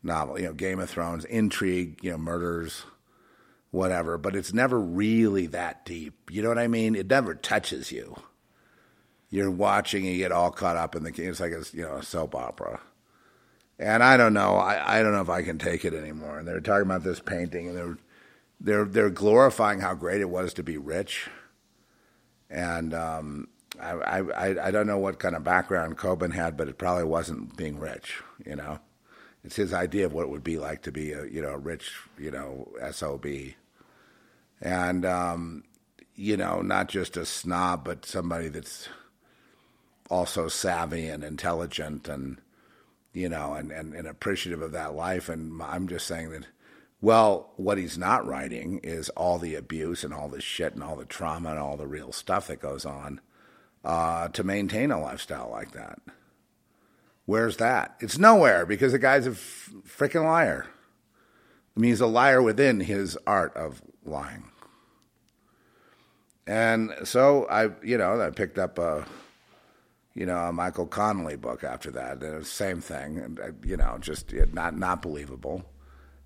novel. 0.02 0.40
You 0.40 0.46
know, 0.46 0.54
Game 0.54 0.80
of 0.80 0.90
Thrones 0.90 1.26
intrigue. 1.26 2.00
You 2.02 2.12
know, 2.12 2.18
murders. 2.18 2.86
Whatever, 3.72 4.18
but 4.18 4.36
it's 4.36 4.54
never 4.54 4.80
really 4.80 5.48
that 5.48 5.86
deep. 5.86 6.30
You 6.30 6.42
know 6.42 6.50
what 6.50 6.60
I 6.60 6.68
mean? 6.68 6.94
It 6.94 7.10
never 7.10 7.34
touches 7.36 7.92
you 7.92 8.18
you're 9.32 9.50
watching 9.50 10.06
and 10.06 10.12
you 10.14 10.20
get 10.20 10.32
all 10.32 10.52
caught 10.52 10.76
up 10.76 10.96
in 10.96 11.04
the 11.04 11.12
game. 11.12 11.30
it's 11.30 11.40
like 11.40 11.54
a 11.54 11.64
you 11.74 11.82
know 11.82 11.96
a 11.96 12.04
soap 12.04 12.36
opera. 12.36 12.80
And 13.80 14.04
I 14.04 14.16
don't 14.16 14.34
know, 14.34 14.58
I, 14.58 15.00
I 15.00 15.02
don't 15.02 15.14
know 15.14 15.22
if 15.22 15.30
I 15.30 15.42
can 15.42 15.58
take 15.58 15.86
it 15.86 15.96
anymore. 15.96 16.38
And 16.38 16.48
they're 16.48 16.62
talking 16.62 16.86
about 16.86 17.04
this 17.04 17.20
painting 17.20 17.70
and 17.70 17.78
they're 17.78 17.98
they're 18.60 18.86
they're 18.86 19.10
glorifying 19.10 19.80
how 19.80 19.96
great 19.96 20.22
it 20.22 20.30
was 20.30 20.54
to 20.56 20.64
be 20.64 20.78
rich. 20.78 21.30
And 22.50 22.94
um, 22.94 23.48
I, 23.82 23.94
I 24.20 24.68
I 24.68 24.72
don't 24.72 24.86
know 24.86 25.00
what 25.00 25.18
kind 25.18 25.36
of 25.36 25.44
background 25.46 25.98
Coben 25.98 26.34
had, 26.34 26.58
but 26.58 26.68
it 26.68 26.78
probably 26.78 27.06
wasn't 27.06 27.56
being 27.56 27.80
rich. 27.80 28.22
You 28.46 28.58
know, 28.58 28.80
it's 29.46 29.56
his 29.56 29.74
idea 29.74 30.06
of 30.06 30.14
what 30.14 30.24
it 30.24 30.30
would 30.30 30.44
be 30.44 30.58
like 30.58 30.82
to 30.84 30.92
be 30.92 31.14
a 31.14 31.26
you 31.26 31.42
know 31.42 31.54
rich 31.54 31.94
you 32.20 32.32
know 32.32 32.68
sob, 32.92 33.26
and 34.62 35.06
um, 35.06 35.64
you 36.16 36.38
know 36.38 36.62
not 36.62 36.90
just 36.90 37.18
a 37.18 37.26
snob, 37.26 37.84
but 37.84 38.06
somebody 38.06 38.48
that's 38.48 38.90
also 40.12 40.50
savvy 40.50 41.08
and 41.08 41.24
intelligent 41.24 42.08
and 42.08 42.38
you 43.14 43.30
know 43.30 43.54
and, 43.54 43.72
and, 43.72 43.94
and 43.94 44.08
appreciative 44.08 44.62
of 44.62 44.74
that 44.74 44.94
life. 44.94 45.30
And 45.30 45.62
i'm 45.64 45.88
just 45.88 46.06
saying 46.06 46.30
that 46.32 46.46
well 47.00 47.52
what 47.56 47.78
he's 47.78 47.98
not 47.98 48.28
writing 48.28 48.80
is 48.84 49.10
all 49.10 49.40
the 49.40 49.56
abuse 49.56 50.04
and 50.04 50.14
all 50.14 50.28
the 50.28 50.42
shit 50.42 50.74
and 50.74 50.84
all 50.84 50.98
the 50.98 51.06
trauma 51.06 51.52
and 51.52 51.60
all 51.60 51.78
the 51.78 51.88
real 51.88 52.12
stuff 52.12 52.48
that 52.48 52.60
goes 52.60 52.86
on 52.86 53.22
uh, 53.84 54.28
to 54.28 54.44
maintain 54.44 54.92
a 54.92 55.02
lifestyle 55.02 55.50
like 55.50 55.72
that. 55.72 56.00
Where's 57.26 57.58
that? 57.58 57.96
It's 58.00 58.20
nowhere 58.20 58.66
because 58.66 58.92
the 58.92 59.00
guy's 59.00 59.26
a 59.26 59.32
f- 59.32 59.72
freaking 59.88 60.26
liar. 60.26 60.68
I 61.76 61.80
mean 61.80 61.92
he's 61.92 62.02
a 62.02 62.08
liar 62.08 62.42
within 62.42 62.82
his 62.82 63.18
art 63.26 63.56
of 63.56 63.82
lying 64.04 64.51
and 66.52 66.92
so 67.04 67.46
i 67.46 67.70
you 67.84 67.98
know 67.98 68.22
i 68.22 68.30
picked 68.30 68.58
up 68.58 68.78
a 68.78 69.06
you 70.14 70.26
know, 70.26 70.38
a 70.38 70.54
Michael 70.54 70.88
Connelly 70.88 71.38
book 71.38 71.64
after 71.64 71.92
that. 71.92 72.22
And 72.22 72.46
same 72.46 72.82
thing, 72.82 73.18
and 73.18 73.40
uh, 73.40 73.52
you 73.64 73.78
know, 73.78 73.98
just 74.00 74.34
not 74.54 74.78
not 74.78 75.02
believable. 75.02 75.64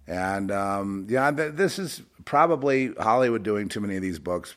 And 0.08 0.52
um, 0.52 1.08
yeah, 1.10 1.32
th- 1.32 1.54
this 1.54 1.80
is 1.80 2.02
probably 2.26 2.94
Hollywood 2.94 3.44
doing 3.44 3.70
too 3.70 3.82
many 3.82 3.96
of 3.96 4.02
these 4.02 4.20
books 4.20 4.56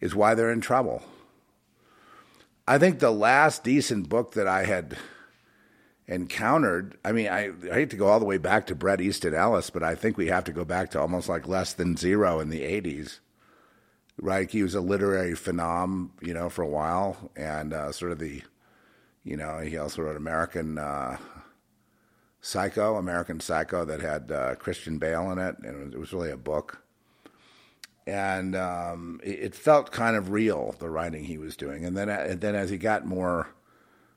is 0.00 0.14
why 0.14 0.34
they're 0.34 0.52
in 0.52 0.60
trouble. 0.60 1.02
I 2.66 2.78
think 2.78 2.98
the 2.98 3.10
last 3.10 3.64
decent 3.64 4.08
book 4.08 4.34
that 4.34 4.46
I 4.46 4.64
had 4.64 4.96
encountered, 6.06 6.96
I 7.04 7.12
mean, 7.12 7.28
I, 7.28 7.50
I 7.70 7.74
hate 7.74 7.90
to 7.90 7.96
go 7.96 8.08
all 8.08 8.20
the 8.20 8.24
way 8.24 8.38
back 8.38 8.66
to 8.68 8.74
Bret 8.74 9.00
Easton 9.00 9.34
Ellis, 9.34 9.70
but 9.70 9.82
I 9.82 9.94
think 9.94 10.16
we 10.16 10.28
have 10.28 10.44
to 10.44 10.52
go 10.52 10.64
back 10.64 10.90
to 10.90 11.00
almost 11.00 11.28
like 11.28 11.48
less 11.48 11.72
than 11.72 11.96
zero 11.96 12.38
in 12.38 12.50
the 12.50 12.62
80s. 12.62 13.18
Right? 14.18 14.50
He 14.50 14.62
was 14.62 14.74
a 14.74 14.80
literary 14.80 15.32
phenom, 15.32 16.10
you 16.20 16.34
know, 16.34 16.48
for 16.48 16.62
a 16.62 16.68
while, 16.68 17.30
and 17.34 17.72
uh, 17.72 17.92
sort 17.92 18.12
of 18.12 18.18
the 18.18 18.42
you 19.24 19.36
know, 19.36 19.58
he 19.58 19.76
also 19.76 20.02
wrote 20.02 20.16
American 20.16 20.78
uh, 20.78 21.16
Psycho, 22.40 22.96
American 22.96 23.40
Psycho, 23.40 23.84
that 23.84 24.00
had 24.00 24.32
uh, 24.32 24.54
Christian 24.56 24.98
Bale 24.98 25.30
in 25.30 25.38
it, 25.38 25.56
and 25.62 25.94
it 25.94 25.98
was 25.98 26.12
really 26.12 26.30
a 26.30 26.36
book. 26.36 26.82
And 28.04 28.56
um, 28.56 29.20
it, 29.22 29.38
it, 29.38 29.54
felt 29.54 29.92
kind 29.92 30.16
of 30.16 30.30
real, 30.30 30.74
the 30.80 30.90
writing 30.90 31.22
he 31.22 31.38
was 31.38 31.56
doing. 31.56 31.84
And 31.84 31.96
then, 31.96 32.08
and 32.08 32.40
then 32.40 32.56
as 32.56 32.68
he 32.68 32.76
got 32.76 33.06
more 33.06 33.50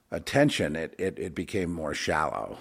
attention, 0.09 0.75
it, 0.75 0.95
it, 0.97 1.19
it 1.19 1.35
became 1.35 1.71
more 1.71 1.93
shallow. 1.93 2.57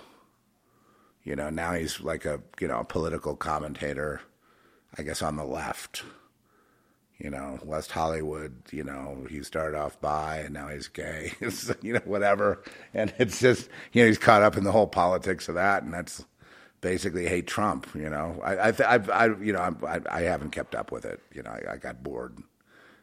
You 1.23 1.35
know, 1.35 1.49
now 1.49 1.73
he's 1.73 2.01
like 2.01 2.27
a 2.27 2.43
you 2.61 2.69
know 2.69 2.81
a 2.81 2.85
political 2.85 3.35
commentator, 3.35 4.21
I 4.99 5.03
guess 5.03 5.23
on 5.23 5.37
the 5.37 5.47
left 5.47 6.03
you 7.19 7.31
know, 7.31 7.59
West 7.63 7.93
Hollywood, 7.93 8.55
you 8.73 8.83
know, 8.83 9.27
he 9.31 9.43
started 9.43 9.79
off 9.79 10.01
bi 10.01 10.39
and 10.39 10.55
now 10.55 10.69
he's 10.69 10.89
gay, 10.89 11.33
you 11.83 11.93
know, 11.93 12.03
whatever. 12.05 12.63
And 12.93 13.15
it's 13.19 13.41
just, 13.41 13.69
you 13.93 14.03
know, 14.03 14.09
he's 14.09 14.19
caught 14.19 14.43
up 14.43 14.57
in 14.57 14.65
the 14.65 14.73
whole 14.73 14.87
politics 14.87 15.49
of 15.49 15.55
that. 15.55 15.83
And 15.83 15.95
that's 15.95 16.25
basically 16.81 17.27
hate 17.27 17.47
Trump, 17.47 17.87
you 17.95 18.11
know. 18.11 18.41
I, 18.43 18.57
I, 18.57 18.69
I, 18.69 18.97
I 18.97 19.27
you 19.39 19.53
know, 19.53 19.77
I, 19.87 20.01
I 20.11 20.21
haven't 20.23 20.51
kept 20.51 20.75
up 20.75 20.91
with 20.91 21.05
it. 21.05 21.21
You 21.33 21.43
know, 21.43 21.51
I, 21.51 21.75
I 21.75 21.77
got 21.77 22.03
bored 22.03 22.37
and 22.37 22.45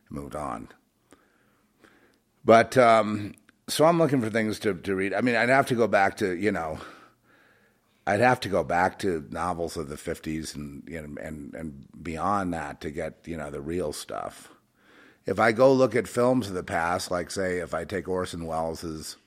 moved 0.10 0.36
on. 0.36 0.67
But, 2.43 2.78
um, 2.78 3.34
so 3.67 3.86
I'm 3.86 3.97
looking 3.97 4.21
for 4.21 4.30
things 4.30 4.60
to, 4.60 4.74
to 4.74 4.95
read. 4.95 5.13
I 5.13 5.21
mean, 5.21 5.36
I'd 5.36 5.50
have 5.50 5.67
to 5.67 5.76
go 5.76 5.88
back 5.88 6.17
to, 6.17 6.36
you 6.36 6.52
know, 6.52 6.80
I'd 8.07 8.19
have 8.19 8.39
to 8.41 8.49
go 8.49 8.63
back 8.63 8.99
to 8.99 9.27
novels 9.29 9.77
of 9.77 9.89
the 9.89 9.95
50s 9.95 10.55
and, 10.55 10.83
you 10.87 11.01
know, 11.01 11.21
and, 11.21 11.53
and 11.53 11.87
beyond 12.01 12.53
that 12.53 12.81
to 12.81 12.89
get, 12.89 13.19
you 13.25 13.37
know, 13.37 13.51
the 13.51 13.61
real 13.61 13.93
stuff. 13.93 14.49
If 15.25 15.39
I 15.39 15.51
go 15.51 15.71
look 15.71 15.95
at 15.95 16.07
films 16.07 16.47
of 16.47 16.55
the 16.55 16.63
past, 16.63 17.11
like, 17.11 17.29
say, 17.29 17.59
if 17.59 17.75
I 17.75 17.85
take 17.85 18.07
Orson 18.07 18.47
Welles' 18.47 19.17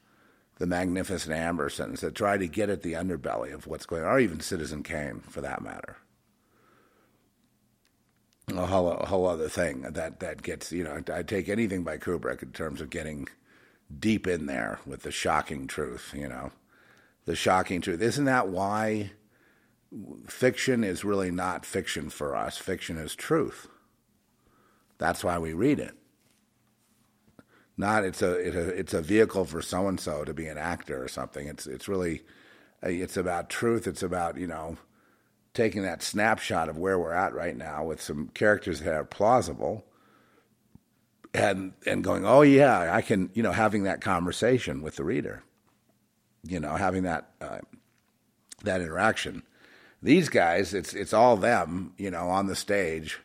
The 0.59 0.67
Magnificent 0.67 1.35
Ambersons, 1.35 2.01
that 2.01 2.17
try 2.17 2.37
to 2.37 2.49
get 2.49 2.69
at 2.69 2.83
the 2.83 2.95
underbelly 2.95 3.55
of 3.55 3.69
what's 3.69 3.87
going 3.87 4.03
on, 4.03 4.09
or 4.09 4.19
even 4.19 4.41
Citizen 4.41 4.83
Kane, 4.83 5.21
for 5.21 5.41
that 5.41 5.63
matter, 5.63 5.97
a 8.49 8.67
whole, 8.67 8.91
a 8.91 9.07
whole 9.07 9.29
other 9.29 9.49
thing 9.49 9.83
that, 9.83 10.19
that 10.19 10.43
gets, 10.43 10.73
you 10.73 10.83
know, 10.83 11.01
I 11.13 11.23
take 11.23 11.49
anything 11.49 11.85
by 11.85 11.99
Kubrick 11.99 12.43
in 12.43 12.51
terms 12.51 12.81
of 12.81 12.91
getting 12.91 13.29
deep 13.97 14.27
in 14.27 14.47
there 14.47 14.81
with 14.85 15.03
the 15.03 15.13
shocking 15.13 15.69
truth, 15.69 16.13
you 16.13 16.29
know 16.29 16.51
the 17.25 17.37
shocking 17.37 17.81
truth. 17.81 18.01
Isn't 18.01 18.25
that 18.27 18.49
why 18.49 19.13
fiction 20.27 20.85
is 20.85 21.05
really 21.05 21.31
not 21.31 21.65
fiction 21.65 22.11
for 22.11 22.35
us? 22.37 22.59
Fiction 22.59 22.97
is 22.99 23.15
truth. 23.15 23.69
That's 24.99 25.25
why 25.25 25.39
we 25.39 25.53
read 25.53 25.81
it. 25.81 25.95
Not 27.77 28.05
it's 28.05 28.23
a, 28.23 28.35
it's 28.79 28.95
a 28.95 29.03
vehicle 29.03 29.45
for 29.47 29.61
so 29.61 29.89
and 29.89 29.99
so 29.99 30.25
to 30.25 30.33
be 30.33 30.47
an 30.47 30.59
actor 30.59 31.03
or 31.03 31.09
something. 31.09 31.49
It's 31.49 31.67
it's 31.67 31.89
really 31.89 32.23
it's 32.83 33.17
about 33.17 33.51
truth. 33.51 33.87
It's 33.89 34.03
about 34.03 34.37
you 34.37 34.47
know 34.47 34.77
taking 35.55 35.83
that 35.83 36.03
snapshot 36.03 36.69
of 36.69 36.79
where 36.79 36.99
we're 36.99 37.13
at 37.13 37.35
right 37.35 37.57
now 37.57 37.85
with 37.85 38.01
some 38.01 38.29
characters 38.29 38.81
that 38.81 38.95
are 38.95 39.05
plausible 39.05 39.85
and 41.33 41.73
and 41.85 42.05
going, 42.05 42.25
oh 42.25 42.43
yeah, 42.43 42.95
I 42.95 43.03
can 43.03 43.31
you 43.35 43.43
know 43.43 43.53
having 43.53 43.83
that 43.85 44.01
conversation 44.01 44.81
with 44.81 44.95
the 44.95 45.05
reader 45.05 45.43
you 46.47 46.61
know, 46.61 46.77
having 46.77 47.03
that 47.05 47.31
uh, 47.41 47.59
that 48.63 48.81
interaction. 48.81 49.43
These 50.03 50.29
guys, 50.29 50.75
it's 50.75 50.95
it's 50.95 51.13
all 51.13 51.37
them, 51.37 51.95
you 51.97 52.11
know, 52.11 52.29
on 52.29 52.47
the 52.47 52.57
stage. 52.57 53.21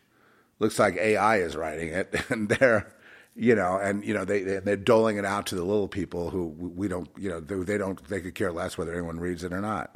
Looks 0.60 0.80
like 0.80 0.96
AI 0.98 1.38
is 1.38 1.56
writing 1.56 1.90
it, 1.90 2.16
and 2.30 2.50
they're, 2.50 2.92
you 3.36 3.56
know, 3.56 3.78
and 3.78 4.04
you 4.06 4.14
know 4.14 4.26
they 4.26 4.42
they're 4.42 4.78
doling 4.78 5.18
it 5.18 5.26
out 5.26 5.46
to 5.48 5.56
the 5.56 5.64
little 5.64 5.88
people 5.88 6.30
who 6.30 6.48
we 6.48 6.88
don't, 6.88 7.10
you 7.18 7.30
know, 7.30 7.40
they 7.40 7.78
don't 7.78 8.04
they 8.08 8.22
could 8.22 8.36
care 8.36 8.52
less 8.52 8.78
whether 8.78 8.94
anyone 8.94 9.20
reads 9.20 9.44
it 9.44 9.54
or 9.54 9.62
not. 9.62 9.96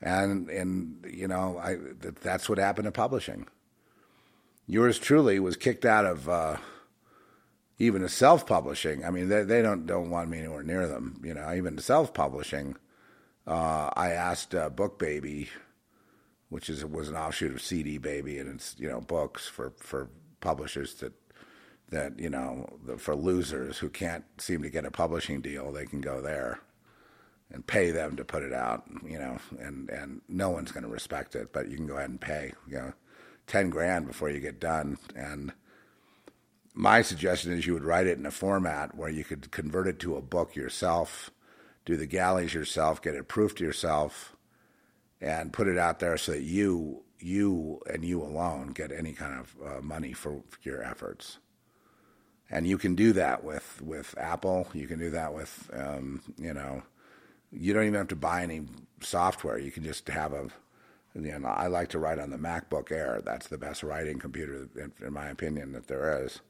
And 0.00 0.48
and 0.50 1.04
you 1.10 1.28
know, 1.28 1.58
I 1.58 1.76
that's 2.22 2.48
what 2.48 2.58
happened 2.58 2.86
to 2.86 2.92
publishing. 2.92 3.46
Yours 4.66 4.98
truly 4.98 5.38
was 5.40 5.56
kicked 5.56 5.84
out 5.84 6.04
of. 6.06 6.28
Uh, 6.28 6.56
even 7.78 8.02
a 8.02 8.08
self-publishing. 8.08 9.04
I 9.04 9.10
mean, 9.10 9.28
they 9.28 9.42
they 9.42 9.62
don't 9.62 9.86
don't 9.86 10.10
want 10.10 10.30
me 10.30 10.38
anywhere 10.38 10.62
near 10.62 10.86
them. 10.86 11.20
You 11.24 11.34
know, 11.34 11.52
even 11.54 11.76
to 11.76 11.82
self-publishing. 11.82 12.76
Uh, 13.46 13.90
I 13.94 14.10
asked 14.10 14.54
uh, 14.54 14.70
Book 14.70 14.98
Baby, 14.98 15.50
which 16.48 16.70
is 16.70 16.84
was 16.84 17.08
an 17.08 17.16
offshoot 17.16 17.52
of 17.52 17.60
CD 17.60 17.98
Baby, 17.98 18.38
and 18.38 18.54
it's 18.54 18.76
you 18.78 18.88
know 18.88 19.00
books 19.00 19.46
for 19.46 19.72
for 19.78 20.08
publishers 20.40 20.94
that 20.96 21.12
that 21.90 22.18
you 22.18 22.30
know 22.30 22.66
for 22.96 23.14
losers 23.14 23.78
who 23.78 23.88
can't 23.90 24.24
seem 24.38 24.62
to 24.62 24.70
get 24.70 24.86
a 24.86 24.90
publishing 24.90 25.40
deal, 25.40 25.72
they 25.72 25.86
can 25.86 26.00
go 26.00 26.20
there 26.20 26.60
and 27.50 27.66
pay 27.66 27.90
them 27.90 28.16
to 28.16 28.24
put 28.24 28.42
it 28.42 28.52
out. 28.52 28.84
You 29.06 29.18
know, 29.18 29.38
and 29.58 29.90
and 29.90 30.22
no 30.28 30.50
one's 30.50 30.72
going 30.72 30.84
to 30.84 30.90
respect 30.90 31.34
it, 31.34 31.52
but 31.52 31.68
you 31.68 31.76
can 31.76 31.86
go 31.86 31.96
ahead 31.96 32.10
and 32.10 32.20
pay. 32.20 32.52
You 32.66 32.76
know, 32.76 32.92
ten 33.46 33.68
grand 33.68 34.06
before 34.06 34.30
you 34.30 34.40
get 34.40 34.60
done 34.60 34.96
and 35.14 35.52
my 36.74 37.02
suggestion 37.02 37.52
is 37.52 37.66
you 37.66 37.72
would 37.72 37.84
write 37.84 38.08
it 38.08 38.18
in 38.18 38.26
a 38.26 38.32
format 38.32 38.96
where 38.96 39.08
you 39.08 39.22
could 39.22 39.50
convert 39.52 39.86
it 39.86 40.00
to 40.00 40.16
a 40.16 40.22
book 40.22 40.56
yourself, 40.56 41.30
do 41.84 41.96
the 41.96 42.06
galleys 42.06 42.52
yourself, 42.52 43.00
get 43.00 43.14
it 43.14 43.28
proofed 43.28 43.60
yourself, 43.60 44.34
and 45.20 45.52
put 45.52 45.68
it 45.68 45.78
out 45.78 46.00
there 46.00 46.16
so 46.16 46.32
that 46.32 46.42
you 46.42 47.02
you 47.20 47.80
and 47.86 48.04
you 48.04 48.20
alone 48.20 48.68
get 48.68 48.92
any 48.92 49.12
kind 49.12 49.40
of 49.40 49.56
uh, 49.64 49.80
money 49.80 50.12
for, 50.12 50.42
for, 50.48 50.58
your 50.62 50.82
efforts. 50.82 51.38
and 52.50 52.66
you 52.66 52.76
can 52.76 52.94
do 52.94 53.12
that 53.12 53.44
with 53.44 53.80
with 53.80 54.14
Apple. 54.18 54.66
You 54.74 54.88
can 54.88 54.98
do 54.98 55.10
that 55.10 55.32
with 55.32 55.70
um, 55.72 56.22
you 56.36 56.52
know, 56.52 56.82
you 57.52 57.72
don't 57.72 57.84
even 57.84 57.94
have 57.94 58.08
to 58.08 58.16
buy 58.16 58.42
any 58.42 58.62
software. 59.00 59.58
You 59.58 59.70
can 59.70 59.84
just 59.84 60.08
have 60.08 60.32
a 60.32 60.48
you 61.14 61.38
know, 61.38 61.48
I 61.48 61.68
like 61.68 61.90
to 61.90 62.00
write 62.00 62.18
on 62.18 62.30
the 62.30 62.36
MacBook 62.36 62.90
Air. 62.90 63.22
That's 63.24 63.46
the 63.46 63.58
best 63.58 63.84
writing 63.84 64.18
computer, 64.18 64.68
in, 64.74 64.92
in 65.00 65.12
my 65.12 65.28
opinion, 65.28 65.70
that 65.72 65.86
there 65.86 66.24
is. 66.24 66.40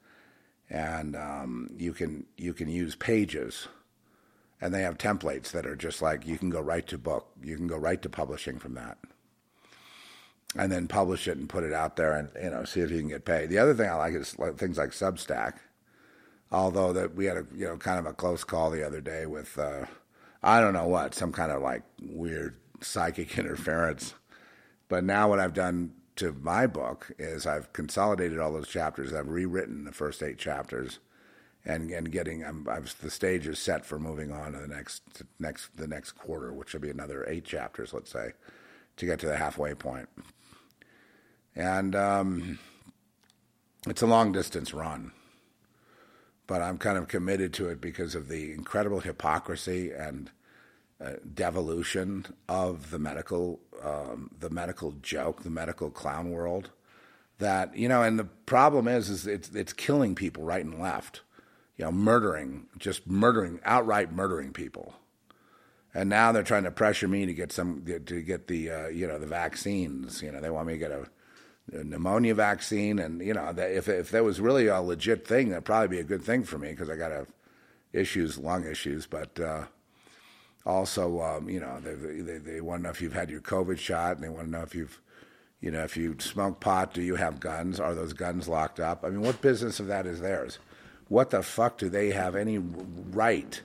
And 0.70 1.14
um, 1.14 1.70
you 1.76 1.92
can 1.92 2.26
you 2.36 2.54
can 2.54 2.68
use 2.68 2.94
Pages, 2.94 3.68
and 4.60 4.74
they 4.74 4.82
have 4.82 4.98
templates 4.98 5.50
that 5.52 5.66
are 5.66 5.76
just 5.76 6.00
like 6.00 6.26
you 6.26 6.38
can 6.38 6.50
go 6.50 6.60
right 6.60 6.86
to 6.88 6.98
book, 6.98 7.28
you 7.42 7.56
can 7.56 7.66
go 7.66 7.76
right 7.76 8.00
to 8.02 8.08
publishing 8.08 8.58
from 8.58 8.74
that, 8.74 8.98
and 10.56 10.72
then 10.72 10.88
publish 10.88 11.28
it 11.28 11.36
and 11.36 11.48
put 11.48 11.64
it 11.64 11.72
out 11.72 11.96
there, 11.96 12.14
and 12.14 12.30
you 12.42 12.50
know, 12.50 12.64
see 12.64 12.80
if 12.80 12.90
you 12.90 12.98
can 12.98 13.08
get 13.08 13.24
paid. 13.24 13.50
The 13.50 13.58
other 13.58 13.74
thing 13.74 13.88
I 13.88 13.94
like 13.94 14.14
is 14.14 14.38
like 14.38 14.56
things 14.56 14.78
like 14.78 14.90
Substack. 14.90 15.54
Although 16.50 16.92
that 16.92 17.14
we 17.14 17.26
had 17.26 17.36
a 17.36 17.46
you 17.54 17.66
know 17.66 17.76
kind 17.76 17.98
of 17.98 18.06
a 18.06 18.12
close 18.12 18.44
call 18.44 18.70
the 18.70 18.86
other 18.86 19.00
day 19.00 19.26
with 19.26 19.58
uh, 19.58 19.84
I 20.42 20.60
don't 20.60 20.74
know 20.74 20.88
what 20.88 21.14
some 21.14 21.32
kind 21.32 21.52
of 21.52 21.62
like 21.62 21.82
weird 22.02 22.56
psychic 22.80 23.38
interference 23.38 24.14
but 24.88 25.04
now 25.04 25.28
what 25.28 25.40
I've 25.40 25.54
done 25.54 25.92
to 26.16 26.32
my 26.40 26.66
book 26.66 27.10
is 27.18 27.46
I've 27.46 27.72
consolidated 27.72 28.38
all 28.38 28.52
those 28.52 28.68
chapters. 28.68 29.12
I've 29.12 29.28
rewritten 29.28 29.84
the 29.84 29.92
first 29.92 30.22
eight 30.22 30.38
chapters, 30.38 30.98
and 31.64 31.90
and 31.90 32.10
getting 32.12 32.44
I'm, 32.44 32.68
I'm, 32.68 32.84
the 33.00 33.10
stage 33.10 33.46
is 33.46 33.58
set 33.58 33.84
for 33.84 33.98
moving 33.98 34.30
on 34.30 34.52
to 34.52 34.58
the 34.58 34.68
next 34.68 35.02
next 35.38 35.76
the 35.76 35.88
next 35.88 36.12
quarter, 36.12 36.52
which 36.52 36.72
will 36.72 36.80
be 36.80 36.90
another 36.90 37.24
eight 37.28 37.44
chapters, 37.44 37.92
let's 37.92 38.10
say, 38.10 38.32
to 38.96 39.06
get 39.06 39.18
to 39.20 39.26
the 39.26 39.36
halfway 39.36 39.74
point. 39.74 40.08
And 41.56 41.94
um, 41.94 42.58
it's 43.86 44.02
a 44.02 44.06
long 44.06 44.32
distance 44.32 44.74
run, 44.74 45.12
but 46.46 46.62
I'm 46.62 46.78
kind 46.78 46.98
of 46.98 47.08
committed 47.08 47.52
to 47.54 47.68
it 47.68 47.80
because 47.80 48.14
of 48.14 48.28
the 48.28 48.52
incredible 48.52 49.00
hypocrisy 49.00 49.92
and 49.92 50.30
uh, 51.04 51.14
devolution 51.34 52.24
of 52.48 52.90
the 52.90 52.98
medical 52.98 53.60
um, 53.82 54.30
the 54.38 54.50
medical 54.50 54.92
joke, 55.02 55.42
the 55.42 55.50
medical 55.50 55.90
clown 55.90 56.30
world. 56.30 56.70
That 57.38 57.76
you 57.76 57.88
know, 57.88 58.02
and 58.02 58.18
the 58.18 58.24
problem 58.24 58.88
is, 58.88 59.10
is 59.10 59.26
it's 59.26 59.50
it's 59.50 59.72
killing 59.72 60.14
people 60.14 60.44
right 60.44 60.64
and 60.64 60.80
left. 60.80 61.22
You 61.76 61.84
know, 61.84 61.92
murdering, 61.92 62.66
just 62.78 63.06
murdering, 63.08 63.60
outright 63.64 64.12
murdering 64.12 64.52
people. 64.52 64.94
And 65.92 66.08
now 66.08 66.32
they're 66.32 66.44
trying 66.44 66.64
to 66.64 66.70
pressure 66.70 67.08
me 67.08 67.26
to 67.26 67.34
get 67.34 67.52
some 67.52 67.84
to 67.84 68.22
get 68.22 68.46
the 68.46 68.70
uh, 68.70 68.86
you 68.88 69.06
know 69.06 69.18
the 69.18 69.26
vaccines. 69.26 70.22
You 70.22 70.32
know, 70.32 70.40
they 70.40 70.50
want 70.50 70.68
me 70.68 70.74
to 70.74 70.78
get 70.78 70.90
a, 70.90 71.08
a 71.72 71.84
pneumonia 71.84 72.34
vaccine, 72.34 72.98
and 72.98 73.20
you 73.20 73.34
know, 73.34 73.52
if 73.56 73.88
if 73.88 74.10
that 74.12 74.24
was 74.24 74.40
really 74.40 74.68
a 74.68 74.80
legit 74.80 75.26
thing, 75.26 75.50
that'd 75.50 75.64
probably 75.64 75.88
be 75.88 76.00
a 76.00 76.04
good 76.04 76.22
thing 76.22 76.44
for 76.44 76.58
me 76.58 76.70
because 76.70 76.88
I 76.88 76.96
got 76.96 77.12
a 77.12 77.26
issues, 77.92 78.38
lung 78.38 78.64
issues. 78.64 79.06
But 79.06 79.38
uh, 79.40 79.64
also, 80.66 81.20
um, 81.20 81.48
you 81.48 81.60
know, 81.60 81.78
they, 81.80 82.20
they, 82.20 82.38
they 82.38 82.60
want 82.60 82.80
to 82.80 82.82
know 82.84 82.90
if 82.90 83.02
you've 83.02 83.12
had 83.12 83.30
your 83.30 83.40
COVID 83.40 83.78
shot, 83.78 84.16
and 84.16 84.24
they 84.24 84.28
want 84.28 84.46
to 84.46 84.50
know 84.50 84.62
if 84.62 84.74
you've, 84.74 85.00
you 85.60 85.70
know, 85.70 85.82
if 85.82 85.96
you 85.96 86.16
smoke 86.18 86.60
pot, 86.60 86.94
do 86.94 87.02
you 87.02 87.16
have 87.16 87.40
guns? 87.40 87.78
Are 87.78 87.94
those 87.94 88.12
guns 88.12 88.48
locked 88.48 88.80
up? 88.80 89.04
I 89.04 89.10
mean, 89.10 89.20
what 89.20 89.42
business 89.42 89.80
of 89.80 89.86
that 89.88 90.06
is 90.06 90.20
theirs? 90.20 90.58
What 91.08 91.30
the 91.30 91.42
fuck 91.42 91.78
do 91.78 91.88
they 91.88 92.10
have 92.10 92.34
any 92.34 92.58
right 92.58 93.60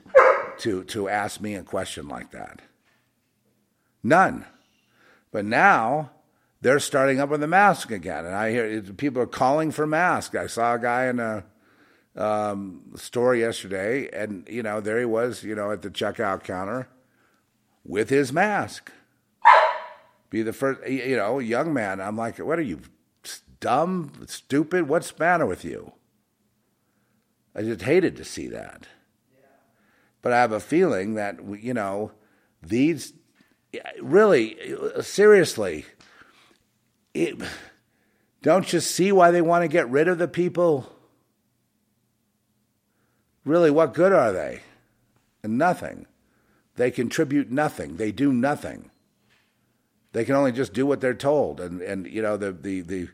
to 0.58 0.84
to 0.84 1.08
ask 1.08 1.40
me 1.40 1.54
a 1.54 1.62
question 1.62 2.06
like 2.06 2.32
that? 2.32 2.60
None. 4.02 4.44
But 5.32 5.44
now 5.44 6.10
they're 6.60 6.80
starting 6.80 7.20
up 7.20 7.30
with 7.30 7.40
the 7.40 7.46
mask 7.46 7.90
again, 7.90 8.26
and 8.26 8.34
I 8.34 8.50
hear 8.50 8.82
people 8.82 9.22
are 9.22 9.26
calling 9.26 9.70
for 9.70 9.86
masks. 9.86 10.34
I 10.34 10.46
saw 10.46 10.74
a 10.74 10.78
guy 10.78 11.06
in 11.06 11.18
a 11.18 11.44
um, 12.16 12.82
store 12.96 13.34
yesterday, 13.34 14.08
and 14.12 14.46
you 14.48 14.62
know 14.62 14.80
there 14.80 14.98
he 14.98 15.04
was, 15.04 15.42
you 15.42 15.54
know, 15.54 15.70
at 15.70 15.82
the 15.82 15.90
checkout 15.90 16.42
counter 16.44 16.88
with 17.84 18.10
his 18.10 18.32
mask. 18.32 18.90
Be 20.28 20.42
the 20.42 20.52
first, 20.52 20.86
you 20.88 21.16
know, 21.16 21.38
young 21.40 21.72
man. 21.72 22.00
I'm 22.00 22.16
like, 22.16 22.38
what 22.38 22.58
are 22.58 22.62
you, 22.62 22.80
dumb, 23.58 24.12
stupid? 24.26 24.88
What's 24.88 25.10
the 25.10 25.24
matter 25.24 25.46
with 25.46 25.64
you? 25.64 25.92
I 27.54 27.62
just 27.62 27.82
hated 27.82 28.16
to 28.16 28.24
see 28.24 28.46
that. 28.48 28.86
But 30.22 30.32
I 30.32 30.40
have 30.40 30.52
a 30.52 30.60
feeling 30.60 31.14
that 31.14 31.38
you 31.60 31.74
know 31.74 32.12
these 32.62 33.12
really 34.00 34.56
seriously. 35.00 35.86
It, 37.12 37.40
don't 38.42 38.72
you 38.72 38.80
see 38.80 39.12
why 39.12 39.30
they 39.30 39.42
want 39.42 39.62
to 39.62 39.68
get 39.68 39.90
rid 39.90 40.08
of 40.08 40.18
the 40.18 40.28
people? 40.28 40.90
Really, 43.44 43.70
what 43.70 43.94
good 43.94 44.12
are 44.12 44.32
they? 44.32 44.60
Nothing. 45.42 46.06
They 46.76 46.90
contribute 46.90 47.50
nothing. 47.50 47.96
They 47.96 48.12
do 48.12 48.32
nothing. 48.32 48.90
They 50.12 50.24
can 50.24 50.34
only 50.34 50.52
just 50.52 50.72
do 50.72 50.86
what 50.86 51.00
they're 51.00 51.14
told, 51.14 51.60
and 51.60 51.80
and 51.80 52.06
you 52.06 52.22
know 52.22 52.36
the 52.36 52.52
the 52.52 52.80
the, 52.80 53.08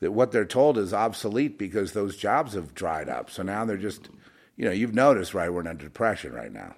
the 0.00 0.10
what 0.10 0.32
they're 0.32 0.44
told 0.44 0.78
is 0.78 0.92
obsolete 0.92 1.58
because 1.58 1.92
those 1.92 2.16
jobs 2.16 2.54
have 2.54 2.74
dried 2.74 3.08
up. 3.08 3.30
So 3.30 3.42
now 3.42 3.64
they're 3.64 3.76
just, 3.76 4.08
you 4.56 4.64
know, 4.64 4.72
you've 4.72 4.94
noticed, 4.94 5.34
right? 5.34 5.52
We're 5.52 5.60
in 5.60 5.66
a 5.68 5.74
depression 5.74 6.32
right 6.32 6.52
now. 6.52 6.74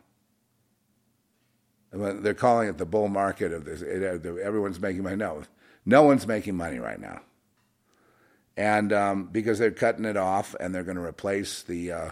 They're 1.93 2.35
calling 2.35 2.69
it 2.69 2.79
the 2.79 2.87
bull 2.87 3.09
market 3.09 3.53
of 3.53 3.65
this. 3.65 3.83
Everyone's 3.83 4.81
making 4.81 5.03
money. 5.03 5.17
No, 5.17 5.43
no 5.85 6.03
one's 6.03 6.27
making 6.27 6.57
money 6.57 6.79
right 6.79 7.01
now. 7.01 7.21
And 8.57 8.93
um, 8.93 9.29
because 9.31 9.59
they're 9.59 9.71
cutting 9.71 10.05
it 10.05 10.17
off, 10.17 10.55
and 10.59 10.75
they're 10.75 10.85
going 10.85 10.97
to 10.97 11.03
replace 11.03 11.63
the 11.63 11.93
uh, 11.93 12.11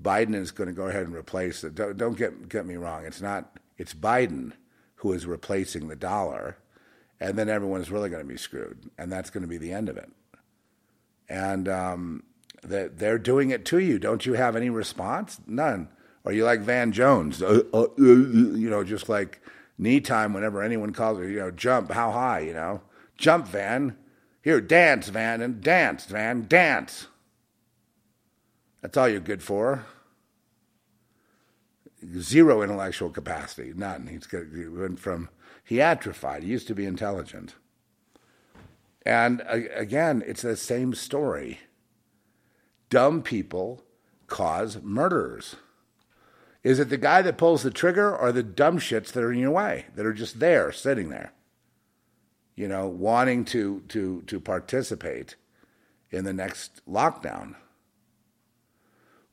Biden 0.00 0.34
is 0.34 0.50
going 0.50 0.68
to 0.68 0.74
go 0.74 0.88
ahead 0.88 1.06
and 1.06 1.14
replace 1.14 1.64
it. 1.64 1.74
Don't, 1.74 1.96
don't 1.96 2.16
get 2.16 2.48
get 2.48 2.66
me 2.66 2.76
wrong. 2.76 3.04
It's 3.04 3.20
not. 3.20 3.58
It's 3.78 3.94
Biden 3.94 4.52
who 4.96 5.12
is 5.12 5.26
replacing 5.26 5.88
the 5.88 5.96
dollar, 5.96 6.56
and 7.20 7.38
then 7.38 7.48
everyone's 7.48 7.90
really 7.90 8.10
going 8.10 8.22
to 8.22 8.28
be 8.28 8.36
screwed, 8.36 8.90
and 8.98 9.10
that's 9.10 9.30
going 9.30 9.42
to 9.42 9.48
be 9.48 9.58
the 9.58 9.72
end 9.72 9.88
of 9.88 9.96
it. 9.96 10.10
And 11.28 11.68
um, 11.68 12.22
that 12.62 12.98
they're 12.98 13.18
doing 13.18 13.50
it 13.50 13.64
to 13.66 13.78
you. 13.78 13.98
Don't 13.98 14.26
you 14.26 14.34
have 14.34 14.56
any 14.56 14.70
response? 14.70 15.40
None. 15.46 15.88
Are 16.24 16.32
you 16.32 16.44
like 16.44 16.60
Van 16.60 16.92
Jones? 16.92 17.42
Uh, 17.42 17.62
uh, 17.72 17.82
uh, 17.82 17.86
you 17.98 18.68
know, 18.68 18.82
just 18.84 19.08
like 19.08 19.40
knee 19.78 20.00
time 20.00 20.32
whenever 20.32 20.62
anyone 20.62 20.92
calls 20.92 21.18
her. 21.18 21.28
You 21.28 21.38
know, 21.38 21.50
jump. 21.50 21.92
How 21.92 22.10
high? 22.10 22.40
You 22.40 22.54
know, 22.54 22.82
jump, 23.16 23.46
Van. 23.48 23.96
Here, 24.42 24.60
dance, 24.60 25.08
Van, 25.08 25.40
and 25.40 25.60
dance, 25.60 26.04
Van, 26.04 26.46
dance. 26.46 27.08
That's 28.86 28.98
all 28.98 29.08
you're 29.08 29.18
good 29.18 29.42
for. 29.42 29.84
Zero 32.20 32.62
intellectual 32.62 33.10
capacity, 33.10 33.72
none. 33.74 34.06
He's 34.06 34.28
got, 34.28 34.44
he 34.54 34.68
went 34.68 35.00
from 35.00 35.28
he 35.64 35.80
atrophied. 35.80 36.44
He 36.44 36.50
used 36.50 36.68
to 36.68 36.74
be 36.76 36.86
intelligent. 36.86 37.56
And 39.04 39.40
uh, 39.40 39.58
again, 39.74 40.22
it's 40.24 40.42
the 40.42 40.56
same 40.56 40.94
story. 40.94 41.58
Dumb 42.88 43.22
people 43.22 43.82
cause 44.28 44.80
murders. 44.80 45.56
Is 46.62 46.78
it 46.78 46.88
the 46.88 46.96
guy 46.96 47.22
that 47.22 47.38
pulls 47.38 47.64
the 47.64 47.72
trigger 47.72 48.16
or 48.16 48.30
the 48.30 48.44
dumb 48.44 48.78
shits 48.78 49.10
that 49.10 49.24
are 49.24 49.32
in 49.32 49.40
your 49.40 49.50
way, 49.50 49.86
that 49.96 50.06
are 50.06 50.14
just 50.14 50.38
there, 50.38 50.70
sitting 50.70 51.08
there, 51.08 51.32
you 52.54 52.68
know, 52.68 52.86
wanting 52.86 53.44
to, 53.46 53.82
to, 53.88 54.22
to 54.28 54.38
participate 54.38 55.34
in 56.12 56.22
the 56.22 56.32
next 56.32 56.82
lockdown? 56.88 57.56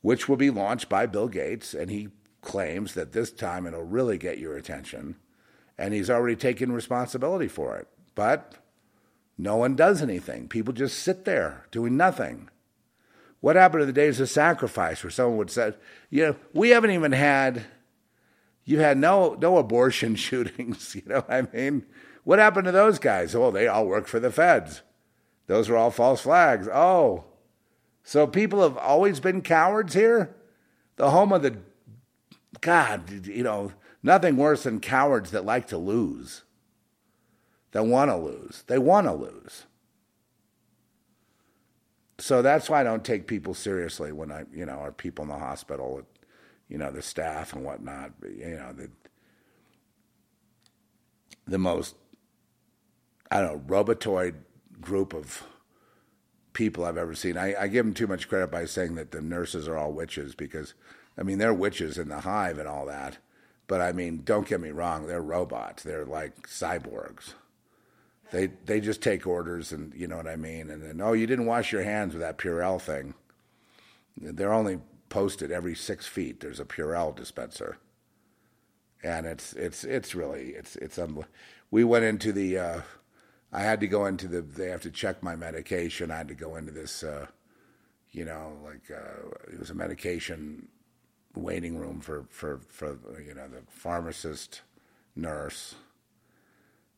Which 0.03 0.29
will 0.29 0.35
be 0.35 0.51
launched 0.51 0.89
by 0.89 1.07
Bill 1.07 1.27
Gates. 1.27 1.73
And 1.73 1.89
he 1.89 2.09
claims 2.41 2.93
that 2.93 3.13
this 3.13 3.31
time 3.31 3.65
it'll 3.65 3.83
really 3.83 4.19
get 4.19 4.37
your 4.37 4.55
attention. 4.55 5.15
And 5.77 5.93
he's 5.93 6.09
already 6.09 6.35
taken 6.35 6.73
responsibility 6.73 7.47
for 7.47 7.77
it. 7.77 7.87
But 8.13 8.55
no 9.37 9.55
one 9.55 9.75
does 9.75 10.01
anything. 10.01 10.49
People 10.49 10.73
just 10.73 10.99
sit 10.99 11.25
there 11.25 11.65
doing 11.71 11.97
nothing. 11.97 12.49
What 13.39 13.55
happened 13.55 13.81
to 13.81 13.85
the 13.85 13.93
days 13.93 14.19
of 14.19 14.29
sacrifice 14.29 15.03
where 15.03 15.09
someone 15.09 15.37
would 15.37 15.49
say, 15.49 15.73
you 16.09 16.27
know, 16.27 16.35
we 16.53 16.71
haven't 16.71 16.91
even 16.91 17.13
had, 17.13 17.63
you 18.65 18.79
had 18.79 18.97
no, 18.97 19.35
no 19.39 19.57
abortion 19.57 20.15
shootings, 20.17 20.95
you 20.95 21.01
know 21.05 21.25
I 21.29 21.43
mean? 21.53 21.85
What 22.25 22.39
happened 22.39 22.65
to 22.65 22.71
those 22.71 22.99
guys? 22.99 23.35
Oh, 23.35 23.51
they 23.51 23.67
all 23.67 23.87
work 23.87 24.07
for 24.07 24.19
the 24.19 24.31
feds. 24.31 24.81
Those 25.47 25.69
were 25.69 25.77
all 25.77 25.91
false 25.91 26.21
flags. 26.21 26.67
Oh, 26.71 27.25
so 28.03 28.27
people 28.27 28.61
have 28.61 28.77
always 28.77 29.19
been 29.19 29.41
cowards 29.41 29.93
here. 29.93 30.35
The 30.97 31.09
home 31.09 31.31
of 31.31 31.41
the 31.41 31.57
God, 32.61 33.25
you 33.25 33.43
know, 33.43 33.71
nothing 34.03 34.37
worse 34.37 34.63
than 34.63 34.79
cowards 34.79 35.31
that 35.31 35.45
like 35.45 35.67
to 35.67 35.77
lose, 35.77 36.43
that 37.71 37.85
want 37.85 38.11
to 38.11 38.17
lose. 38.17 38.63
They 38.67 38.77
want 38.77 39.07
to 39.07 39.13
lose. 39.13 39.65
So 42.19 42.41
that's 42.41 42.69
why 42.69 42.81
I 42.81 42.83
don't 42.83 43.03
take 43.03 43.25
people 43.27 43.53
seriously 43.53 44.11
when 44.11 44.31
I, 44.31 44.43
you 44.53 44.65
know, 44.65 44.73
are 44.73 44.91
people 44.91 45.23
in 45.23 45.29
the 45.29 45.37
hospital, 45.37 46.03
you 46.69 46.77
know, 46.77 46.91
the 46.91 47.01
staff 47.01 47.53
and 47.53 47.65
whatnot. 47.65 48.11
You 48.23 48.57
know, 48.57 48.73
the 48.73 48.89
the 51.45 51.57
most, 51.57 51.95
I 53.31 53.41
don't 53.41 53.67
know, 53.67 53.75
robotoid 53.75 54.35
group 54.79 55.13
of 55.13 55.43
people 56.53 56.85
I've 56.85 56.97
ever 56.97 57.15
seen. 57.15 57.37
I, 57.37 57.55
I 57.63 57.67
give 57.67 57.85
them 57.85 57.93
too 57.93 58.07
much 58.07 58.29
credit 58.29 58.51
by 58.51 58.65
saying 58.65 58.95
that 58.95 59.11
the 59.11 59.21
nurses 59.21 59.67
are 59.67 59.77
all 59.77 59.91
witches 59.91 60.35
because, 60.35 60.73
I 61.17 61.23
mean, 61.23 61.39
they're 61.39 61.53
witches 61.53 61.97
in 61.97 62.09
the 62.09 62.21
hive 62.21 62.59
and 62.59 62.67
all 62.67 62.85
that. 62.85 63.17
But 63.67 63.81
I 63.81 63.91
mean, 63.91 64.21
don't 64.23 64.47
get 64.47 64.61
me 64.61 64.71
wrong, 64.71 65.07
they're 65.07 65.21
robots. 65.21 65.83
They're 65.83 66.05
like 66.05 66.47
cyborgs. 66.47 67.33
They 68.31 68.47
they 68.65 68.81
just 68.81 69.01
take 69.01 69.27
orders 69.27 69.71
and 69.71 69.93
you 69.93 70.07
know 70.07 70.17
what 70.17 70.27
I 70.27 70.35
mean. 70.35 70.69
And 70.69 70.81
then 70.81 71.01
oh, 71.01 71.13
you 71.13 71.27
didn't 71.27 71.45
wash 71.45 71.71
your 71.71 71.83
hands 71.83 72.13
with 72.13 72.21
that 72.21 72.37
Purell 72.37 72.81
thing. 72.81 73.13
They're 74.17 74.53
only 74.53 74.79
posted 75.09 75.51
every 75.51 75.75
six 75.75 76.07
feet. 76.07 76.39
There's 76.39 76.59
a 76.59 76.65
Purell 76.65 77.15
dispenser, 77.15 77.77
and 79.03 79.25
it's 79.27 79.53
it's 79.53 79.83
it's 79.83 80.15
really 80.15 80.49
it's 80.49 80.75
it's. 80.77 80.99
We 81.71 81.83
went 81.83 82.05
into 82.05 82.33
the. 82.33 82.57
Uh, 82.57 82.81
I 83.53 83.61
had 83.61 83.79
to 83.81 83.87
go 83.87 84.07
into 84.07 84.27
the. 84.27 84.41
They 84.41 84.69
have 84.69 84.81
to 84.81 84.91
check 84.91 85.21
my 85.21 85.35
medication. 85.35 86.09
I 86.09 86.17
had 86.17 86.27
to 86.29 86.33
go 86.33 86.55
into 86.55 86.71
this. 86.71 87.03
Uh, 87.03 87.27
you 88.11 88.25
know, 88.25 88.53
like 88.65 88.89
uh, 88.91 89.29
it 89.51 89.59
was 89.59 89.69
a 89.69 89.75
medication 89.75 90.67
waiting 91.35 91.77
room 91.77 92.01
for 92.01 92.25
for 92.29 92.61
for 92.67 92.97
you 93.25 93.35
know 93.35 93.47
the 93.47 93.61
pharmacist, 93.69 94.61
nurse, 95.15 95.75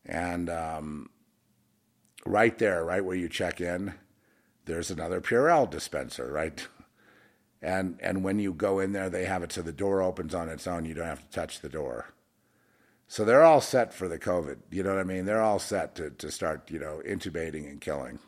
and 0.06 0.48
um, 0.48 1.10
right 2.24 2.58
there, 2.58 2.84
right 2.84 3.04
where 3.04 3.16
you 3.16 3.28
check 3.28 3.60
in, 3.60 3.92
there's 4.64 4.90
another 4.90 5.20
Purell 5.20 5.68
dispenser, 5.68 6.32
right? 6.32 6.66
And 7.60 7.98
and 8.00 8.24
when 8.24 8.38
you 8.38 8.54
go 8.54 8.80
in 8.80 8.92
there, 8.92 9.10
they 9.10 9.26
have 9.26 9.42
it 9.42 9.52
so 9.52 9.60
the 9.60 9.72
door 9.72 10.00
opens 10.00 10.34
on 10.34 10.48
its 10.48 10.66
own. 10.66 10.86
You 10.86 10.94
don't 10.94 11.06
have 11.06 11.28
to 11.28 11.34
touch 11.34 11.60
the 11.60 11.68
door. 11.68 12.14
So 13.08 13.24
they're 13.24 13.44
all 13.44 13.60
set 13.60 13.94
for 13.94 14.08
the 14.08 14.18
COVID. 14.18 14.58
You 14.70 14.82
know 14.82 14.90
what 14.90 15.00
I 15.00 15.04
mean? 15.04 15.26
They're 15.26 15.42
all 15.42 15.60
set 15.60 15.94
to, 15.96 16.10
to 16.10 16.30
start, 16.30 16.70
you 16.70 16.78
know, 16.78 17.00
intubating 17.06 17.68
and 17.68 17.80
killing. 17.80 18.18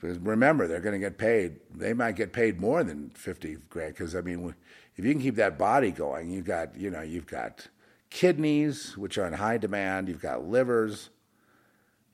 Because 0.00 0.18
remember, 0.18 0.66
they're 0.66 0.80
going 0.80 0.98
to 1.00 1.06
get 1.06 1.16
paid. 1.18 1.60
They 1.72 1.92
might 1.92 2.16
get 2.16 2.32
paid 2.32 2.60
more 2.60 2.82
than 2.82 3.10
fifty 3.10 3.58
grand. 3.68 3.94
Because 3.94 4.16
I 4.16 4.22
mean, 4.22 4.54
if 4.96 5.04
you 5.04 5.12
can 5.12 5.22
keep 5.22 5.36
that 5.36 5.58
body 5.58 5.90
going, 5.90 6.30
you've 6.30 6.46
got, 6.46 6.76
you 6.76 6.90
know, 6.90 7.02
you've 7.02 7.26
got 7.26 7.68
kidneys, 8.08 8.96
which 8.96 9.16
are 9.16 9.26
in 9.26 9.34
high 9.34 9.58
demand. 9.58 10.08
You've 10.08 10.22
got 10.22 10.48
livers. 10.48 11.10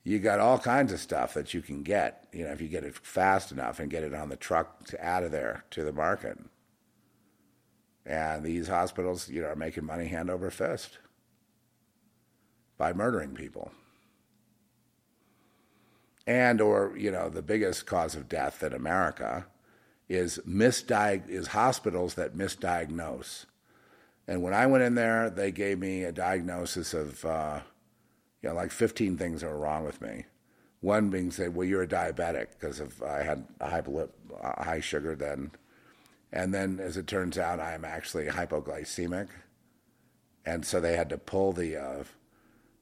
You 0.03 0.19
got 0.19 0.39
all 0.39 0.59
kinds 0.59 0.93
of 0.93 0.99
stuff 0.99 1.33
that 1.33 1.53
you 1.53 1.61
can 1.61 1.81
get. 1.81 2.27
You 2.31 2.43
know, 2.43 2.51
if 2.51 2.61
you 2.61 2.67
get 2.67 2.83
it 2.83 2.95
fast 2.95 3.51
enough 3.51 3.79
and 3.79 3.89
get 3.89 4.03
it 4.03 4.13
on 4.13 4.29
the 4.29 4.35
truck 4.35 4.85
to, 4.87 5.05
out 5.05 5.23
of 5.23 5.31
there 5.31 5.63
to 5.71 5.83
the 5.83 5.91
market. 5.91 6.37
And 8.05 8.43
these 8.43 8.67
hospitals, 8.67 9.27
you 9.27 9.41
know, 9.41 9.47
are 9.47 9.55
making 9.55 9.85
money 9.85 10.07
hand 10.07 10.29
over 10.29 10.49
fist 10.51 10.99
by 12.77 12.93
murdering 12.93 13.33
people 13.33 13.71
and 16.27 16.59
or 16.59 16.93
you 16.97 17.09
know 17.09 17.29
the 17.29 17.41
biggest 17.41 17.85
cause 17.85 18.13
of 18.13 18.27
death 18.27 18.61
in 18.61 18.73
America 18.73 19.47
is 20.09 20.39
misdiag- 20.47 21.29
is 21.29 21.47
hospitals 21.47 22.13
that 22.15 22.37
misdiagnose. 22.37 23.45
And 24.27 24.41
when 24.41 24.53
I 24.53 24.65
went 24.65 24.83
in 24.83 24.95
there, 24.95 25.29
they 25.29 25.51
gave 25.51 25.79
me 25.79 26.03
a 26.03 26.11
diagnosis 26.11 26.93
of 26.93 27.25
uh, 27.25 27.61
you 28.41 28.49
know 28.49 28.55
like 28.55 28.71
15 28.71 29.17
things 29.17 29.41
that 29.41 29.49
were 29.49 29.57
wrong 29.57 29.85
with 29.85 30.01
me. 30.01 30.25
One 30.81 31.09
being 31.09 31.31
said, 31.31 31.55
well, 31.55 31.67
you're 31.67 31.81
a 31.81 31.87
diabetic 31.87 32.47
because 32.51 32.79
of 32.79 33.01
I 33.01 33.23
had 33.23 33.47
high, 33.59 33.81
blood, 33.81 34.09
high 34.41 34.81
sugar 34.81 35.15
then, 35.15 35.51
and 36.31 36.53
then 36.53 36.79
as 36.79 36.97
it 36.97 37.07
turns 37.07 37.37
out, 37.37 37.59
I'm 37.59 37.85
actually 37.85 38.27
hypoglycemic, 38.27 39.29
and 40.45 40.65
so 40.65 40.79
they 40.79 40.95
had 40.95 41.09
to 41.09 41.17
pull 41.17 41.53
the 41.53 41.77
uh, 41.77 42.03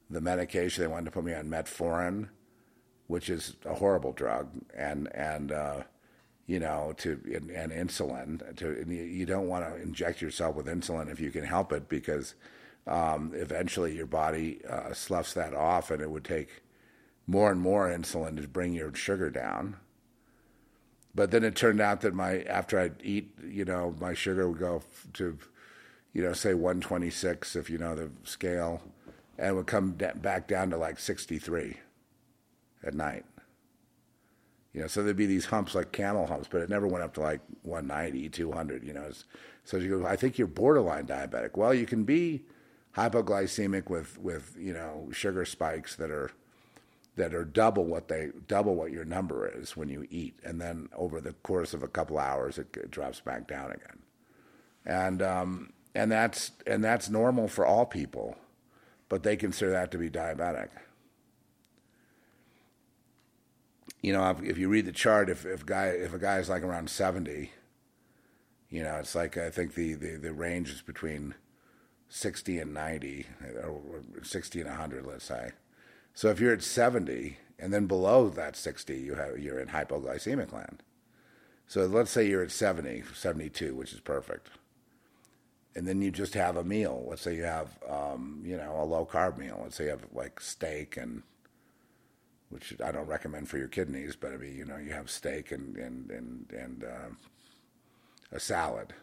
the 0.10 0.22
medication. 0.22 0.84
They 0.84 0.88
wanted 0.88 1.06
to 1.06 1.12
put 1.12 1.24
me 1.24 1.34
on 1.34 1.48
metformin 1.48 2.30
which 3.08 3.30
is 3.30 3.56
a 3.66 3.76
horrible 3.76 4.14
drug, 4.14 4.50
and 4.76 5.14
and 5.14 5.52
uh, 5.52 5.84
you 6.48 6.60
know 6.60 6.94
to 6.98 7.20
and, 7.34 7.50
and 7.52 7.72
insulin. 7.72 8.56
To 8.58 8.68
and 8.68 8.92
you 8.92 9.26
don't 9.26 9.48
want 9.48 9.66
to 9.66 9.82
inject 9.82 10.22
yourself 10.22 10.56
with 10.56 10.68
insulin 10.68 11.12
if 11.12 11.20
you 11.20 11.32
can 11.32 11.44
help 11.44 11.72
it 11.72 11.88
because 11.88 12.36
um, 12.88 13.32
eventually 13.36 13.96
your 13.96 14.08
body 14.08 14.62
uh, 14.70 14.94
sloughs 14.94 15.34
that 15.34 15.54
off, 15.54 15.92
and 15.92 16.02
it 16.02 16.10
would 16.10 16.24
take 16.24 16.64
more 17.28 17.52
and 17.52 17.62
more 17.62 17.90
insulin 17.90 18.40
to 18.42 18.48
bring 18.48 18.74
your 18.74 18.94
sugar 18.96 19.30
down. 19.30 19.78
But 21.14 21.32
then 21.32 21.44
it 21.44 21.56
turned 21.56 21.80
out 21.80 22.02
that 22.02 22.14
my 22.14 22.42
after 22.44 22.80
I'd 22.80 23.02
eat, 23.04 23.32
you 23.44 23.66
know, 23.66 23.96
my 24.00 24.14
sugar 24.14 24.50
would 24.50 24.60
go 24.60 24.82
to, 25.14 25.38
you 26.12 26.24
know, 26.24 26.34
say 26.34 26.54
126 26.54 27.56
if 27.56 27.70
you 27.70 27.78
know 27.78 27.96
the 27.96 28.12
scale, 28.24 28.82
and 29.38 29.56
would 29.56 29.68
come 29.68 29.92
back 29.92 30.48
down 30.48 30.70
to 30.70 30.78
like 30.78 31.00
63 31.00 31.78
at 32.84 32.94
night. 32.94 33.26
You 34.74 34.82
know, 34.82 34.88
so 34.88 35.04
there'd 35.04 35.16
be 35.16 35.26
these 35.26 35.46
humps 35.46 35.74
like 35.74 35.92
camel 35.92 36.28
humps, 36.28 36.50
but 36.52 36.62
it 36.62 36.70
never 36.70 36.88
went 36.88 37.04
up 37.04 37.14
to 37.14 37.22
like 37.22 37.42
190, 37.64 38.30
200, 38.30 38.84
you 38.84 38.94
know. 38.94 39.10
So 39.64 39.78
you 39.78 40.00
go, 40.00 40.06
I 40.06 40.18
think 40.18 40.38
you're 40.38 40.48
borderline 40.48 41.08
diabetic. 41.08 41.56
Well, 41.56 41.74
you 41.74 41.86
can 41.86 42.04
be 42.04 42.44
hypoglycemic 42.98 43.90
with, 43.90 44.18
with, 44.18 44.56
you 44.60 44.74
know, 44.74 45.10
sugar 45.14 45.46
spikes 45.46 45.96
that 45.96 46.12
are 46.12 46.32
that 47.16 47.34
are 47.34 47.46
double 47.46 47.86
what 47.86 48.08
they 48.08 48.30
double 48.48 48.76
what 48.76 48.92
your 48.92 49.06
number 49.06 49.48
is 49.48 49.76
when 49.76 49.90
you 49.90 50.06
eat, 50.10 50.38
and 50.44 50.60
then 50.60 50.90
over 50.96 51.22
the 51.22 51.34
course 51.34 51.74
of 51.74 51.82
a 51.82 51.88
couple 51.88 52.20
hours, 52.20 52.58
it, 52.58 52.76
it 52.76 52.92
drops 52.92 53.22
back 53.22 53.48
down 53.48 53.72
again, 53.72 54.00
and 54.86 55.22
um, 55.22 55.74
and 55.94 56.12
that's 56.12 56.52
and 56.68 56.84
that's 56.84 57.10
normal 57.10 57.48
for 57.48 57.66
all 57.66 57.86
people, 57.86 58.36
but 59.10 59.24
they 59.24 59.36
consider 59.36 59.72
that 59.72 59.92
to 59.92 59.98
be 59.98 60.10
diabetic. 60.10 60.70
you 64.06 64.14
know, 64.14 64.38
if, 64.44 64.60
you 64.60 64.70
read 64.70 64.86
the 64.86 64.92
chart, 64.92 65.32
if 65.32 65.48
if 65.48 65.66
guy 65.66 65.88
if 65.88 66.14
a 66.14 66.20
guy 66.20 66.38
is 66.38 66.48
like 66.48 66.62
around 66.62 66.92
seventy, 66.92 67.52
you 68.70 68.84
know, 68.84 68.98
it's 68.98 69.16
like 69.16 69.36
I 69.36 69.50
think 69.50 69.74
the, 69.74 69.96
the, 69.96 70.18
the 70.18 70.32
range 70.32 70.70
is 70.70 70.84
between 70.84 71.34
sixty 72.08 72.60
and 72.60 72.72
ninety, 72.72 73.26
or 73.64 73.82
sixty 74.22 74.62
and 74.62 74.70
hundred, 74.70 75.08
let's 75.08 75.26
say. 75.26 75.54
So 76.14 76.30
if 76.30 76.40
you're 76.40 76.54
at 76.54 76.62
seventy 76.62 77.38
and 77.58 77.74
then 77.74 77.88
below 77.88 78.30
that 78.30 78.56
sixty, 78.56 79.00
you 79.00 79.16
have 79.16 79.40
you're 79.40 79.60
in 79.60 79.70
hypoglycemic 79.70 80.54
land. 80.54 80.84
So 81.68 81.88
let's 81.88 82.12
say 82.12 82.28
you're 82.28 82.44
at 82.44 82.52
70, 82.52 83.06
72, 83.16 83.74
which 83.74 83.92
is 83.92 84.00
perfect. 84.00 84.50
And 85.76 85.88
then 85.88 86.02
you 86.02 86.12
just 86.12 86.34
have 86.36 86.56
a 86.58 86.64
meal. 86.64 87.06
Let's 87.08 87.22
say 87.22 87.36
you 87.36 87.44
have, 87.44 87.78
um, 87.90 88.42
you 88.46 88.56
know, 88.56 88.82
a 88.82 88.86
low 88.86 89.06
carb 89.06 89.38
meal. 89.38 89.60
Let's 89.62 89.76
say 89.76 89.86
you 89.86 89.90
have 89.92 90.06
like 90.14 90.40
steak 90.40 90.98
and 90.98 91.24
which 92.50 92.76
I 92.84 92.92
don't 92.92 93.08
recommend 93.08 93.50
for 93.50 93.58
your 93.58 93.68
kidneys, 93.68 94.16
but 94.16 94.34
I 94.34 94.38
mean, 94.38 94.56
you 94.56 94.66
know, 94.66 94.78
you 94.78 94.92
have 94.92 95.10
steak 95.10 95.52
and 95.52 95.76
and 95.78 96.10
and 96.10 96.52
and 96.52 96.84
uh, 96.84 97.10
a 98.32 98.40
salad, 98.40 98.94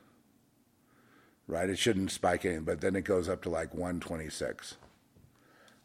right? 1.46 1.68
It 1.68 1.78
shouldn't 1.78 2.10
spike 2.10 2.44
in, 2.44 2.64
but 2.64 2.80
then 2.80 2.96
it 2.96 3.02
goes 3.02 3.28
up 3.28 3.42
to 3.42 3.50
like 3.50 3.74
126. 3.74 4.76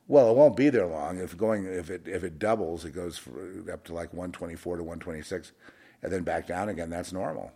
Well, 0.08 0.32
it 0.32 0.38
won't 0.38 0.56
be 0.56 0.69
there 0.69 0.86
long. 0.88 1.17
If 1.19 1.38
going, 1.38 1.65
if 1.65 1.89
it 1.89 2.08
if 2.08 2.23
it 2.23 2.39
doubles, 2.39 2.86
it 2.86 2.91
goes 2.91 3.19
up 3.71 3.84
to 3.86 3.93
like 3.93 4.13
124 4.13 4.78
to 4.78 4.84
126, 4.84 5.52
and 6.02 6.12
then 6.12 6.23
back 6.23 6.47
down 6.47 6.69
again. 6.69 6.89
That's 6.89 7.12
normal. 7.12 7.52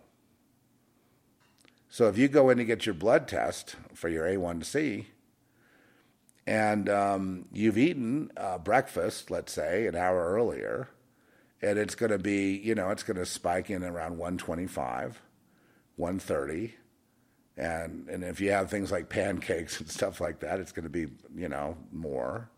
So 1.92 2.08
if 2.08 2.18
you 2.18 2.30
go 2.30 2.50
in 2.50 2.58
to 2.58 2.64
get 2.64 2.86
your 2.86 2.96
blood 2.96 3.28
test 3.28 3.76
for 3.94 4.08
your 4.08 4.26
A1C, 4.26 5.08
and 6.48 6.88
um, 6.88 7.46
you've 7.52 7.78
eaten 7.78 8.32
uh, 8.38 8.60
breakfast, 8.60 9.30
let's 9.30 9.52
say, 9.52 9.88
an 9.88 9.96
hour 9.98 10.32
earlier, 10.32 10.88
and 11.62 11.78
it's 11.78 11.96
going 11.96 12.14
to 12.14 12.18
be, 12.18 12.56
you 12.56 12.76
know, 12.76 12.92
it's 12.92 13.04
going 13.04 13.18
to 13.18 13.26
spike 13.26 13.70
in 13.70 13.84
around 13.84 14.12
125, 14.18 15.22
130. 15.98 16.76
And, 17.58 18.08
and 18.08 18.24
if 18.24 18.40
you 18.40 18.52
have 18.52 18.70
things 18.70 18.90
like 18.90 19.10
pancakes 19.10 19.78
and 19.82 19.90
stuff 19.90 20.22
like 20.22 20.40
that, 20.40 20.62
it's 20.62 20.72
going 20.72 20.84
to 20.84 20.90
be, 20.90 21.08
you 21.36 21.50
know, 21.50 21.76
more. 21.92 22.50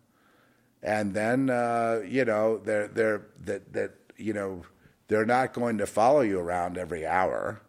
And 0.83 1.15
then, 1.15 1.49
uh, 1.49 2.01
you 2.07 2.23
know, 2.23 2.59
they're, 2.59 2.87
they're, 2.87 3.25
that, 3.45 3.73
that, 3.73 3.95
you 4.15 4.33
know, 4.33 4.61
they're 5.07 5.25
not 5.25 5.53
going 5.53 5.79
to 5.79 5.87
follow 5.87 6.21
you 6.21 6.39
around 6.39 6.77
every 6.77 7.03
hour 7.03 7.63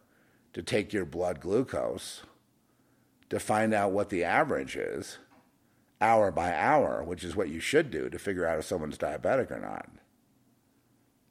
to 0.55 0.62
take 0.62 0.93
your 0.93 1.05
blood 1.05 1.40
glucose 1.40 2.23
to 3.29 3.38
find 3.38 3.75
out 3.75 3.93
what 3.93 4.09
the 4.09 4.25
average 4.25 4.77
is 4.77 5.19
hour 6.01 6.31
by 6.31 6.55
hour, 6.55 7.03
which 7.03 7.25
is 7.25 7.37
what 7.37 7.49
you 7.49 7.61
should 7.61 7.90
do 7.90 8.09
to 8.09 8.19
figure 8.19 8.47
out 8.47 8.59
if 8.59 8.64
someone's 8.64 8.99
diabetic 8.99 9.51
or 9.51 9.61
not. 9.61 9.88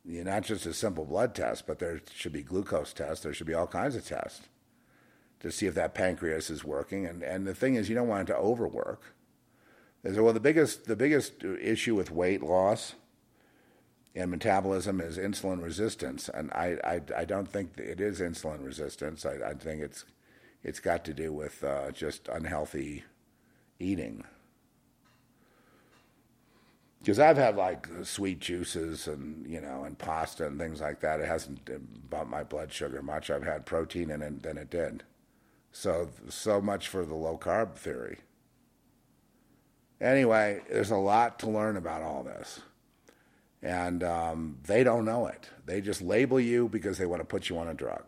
You're 0.05 0.25
not 0.25 0.43
just 0.43 0.65
a 0.65 0.73
simple 0.73 1.05
blood 1.05 1.33
test, 1.33 1.65
but 1.65 1.79
there 1.79 2.01
should 2.13 2.33
be 2.33 2.43
glucose 2.43 2.91
tests. 2.91 3.23
There 3.23 3.33
should 3.33 3.47
be 3.47 3.53
all 3.53 3.67
kinds 3.67 3.95
of 3.95 4.05
tests 4.05 4.41
to 5.39 5.51
see 5.51 5.65
if 5.65 5.75
that 5.75 5.93
pancreas 5.93 6.49
is 6.49 6.65
working. 6.65 7.05
And, 7.05 7.23
and 7.23 7.47
the 7.47 7.55
thing 7.55 7.75
is, 7.75 7.87
you 7.87 7.95
don't 7.95 8.07
want 8.07 8.29
it 8.29 8.33
to 8.33 8.37
overwork. 8.37 9.13
They 10.03 10.13
say, 10.13 10.19
well, 10.19 10.33
the 10.33 10.41
biggest, 10.41 10.85
the 10.85 10.97
biggest 10.97 11.43
issue 11.43 11.95
with 11.95 12.11
weight 12.11 12.43
loss 12.43 12.95
and 14.15 14.29
metabolism 14.29 15.01
is 15.01 15.17
insulin 15.17 15.63
resistance. 15.63 16.29
And 16.33 16.51
I, 16.51 16.77
I, 16.83 17.01
I 17.21 17.25
don't 17.25 17.47
think 17.47 17.77
it 17.77 17.99
is 17.99 18.19
insulin 18.19 18.63
resistance. 18.63 19.25
I, 19.25 19.37
I 19.49 19.53
think 19.53 19.81
it's, 19.81 20.05
it's 20.63 20.79
got 20.79 21.03
to 21.05 21.13
do 21.13 21.33
with 21.33 21.63
uh, 21.63 21.91
just 21.91 22.27
unhealthy 22.27 23.03
eating 23.79 24.23
because 27.03 27.19
I've 27.19 27.35
had 27.35 27.57
like 27.57 27.87
sweet 28.03 28.39
juices 28.39 29.07
and 29.07 29.45
you 29.45 29.59
know 29.59 29.83
and 29.83 29.97
pasta 29.97 30.47
and 30.47 30.57
things 30.57 30.79
like 30.79 31.01
that. 31.01 31.19
It 31.19 31.27
hasn't 31.27 31.69
bumped 32.09 32.31
my 32.31 32.43
blood 32.43 32.71
sugar 32.71 33.01
much. 33.01 33.29
I've 33.29 33.43
had 33.43 33.65
protein 33.65 34.09
in 34.09 34.21
it 34.21 34.41
than 34.41 34.57
it 34.57 34.69
did. 34.69 35.03
So 35.73 36.09
so 36.29 36.61
much 36.61 36.87
for 36.87 37.05
the 37.05 37.15
low 37.15 37.37
carb 37.37 37.75
theory. 37.75 38.19
Anyway, 39.99 40.61
there's 40.69 40.91
a 40.91 40.97
lot 40.97 41.39
to 41.39 41.49
learn 41.49 41.75
about 41.75 42.01
all 42.01 42.23
this, 42.23 42.61
and 43.63 44.03
um, 44.03 44.57
they 44.65 44.83
don't 44.83 45.05
know 45.05 45.25
it. 45.25 45.49
They 45.65 45.81
just 45.81 46.01
label 46.01 46.39
you 46.39 46.69
because 46.69 46.99
they 46.99 47.07
want 47.07 47.21
to 47.21 47.25
put 47.25 47.49
you 47.49 47.57
on 47.57 47.67
a 47.67 47.73
drug. 47.73 48.03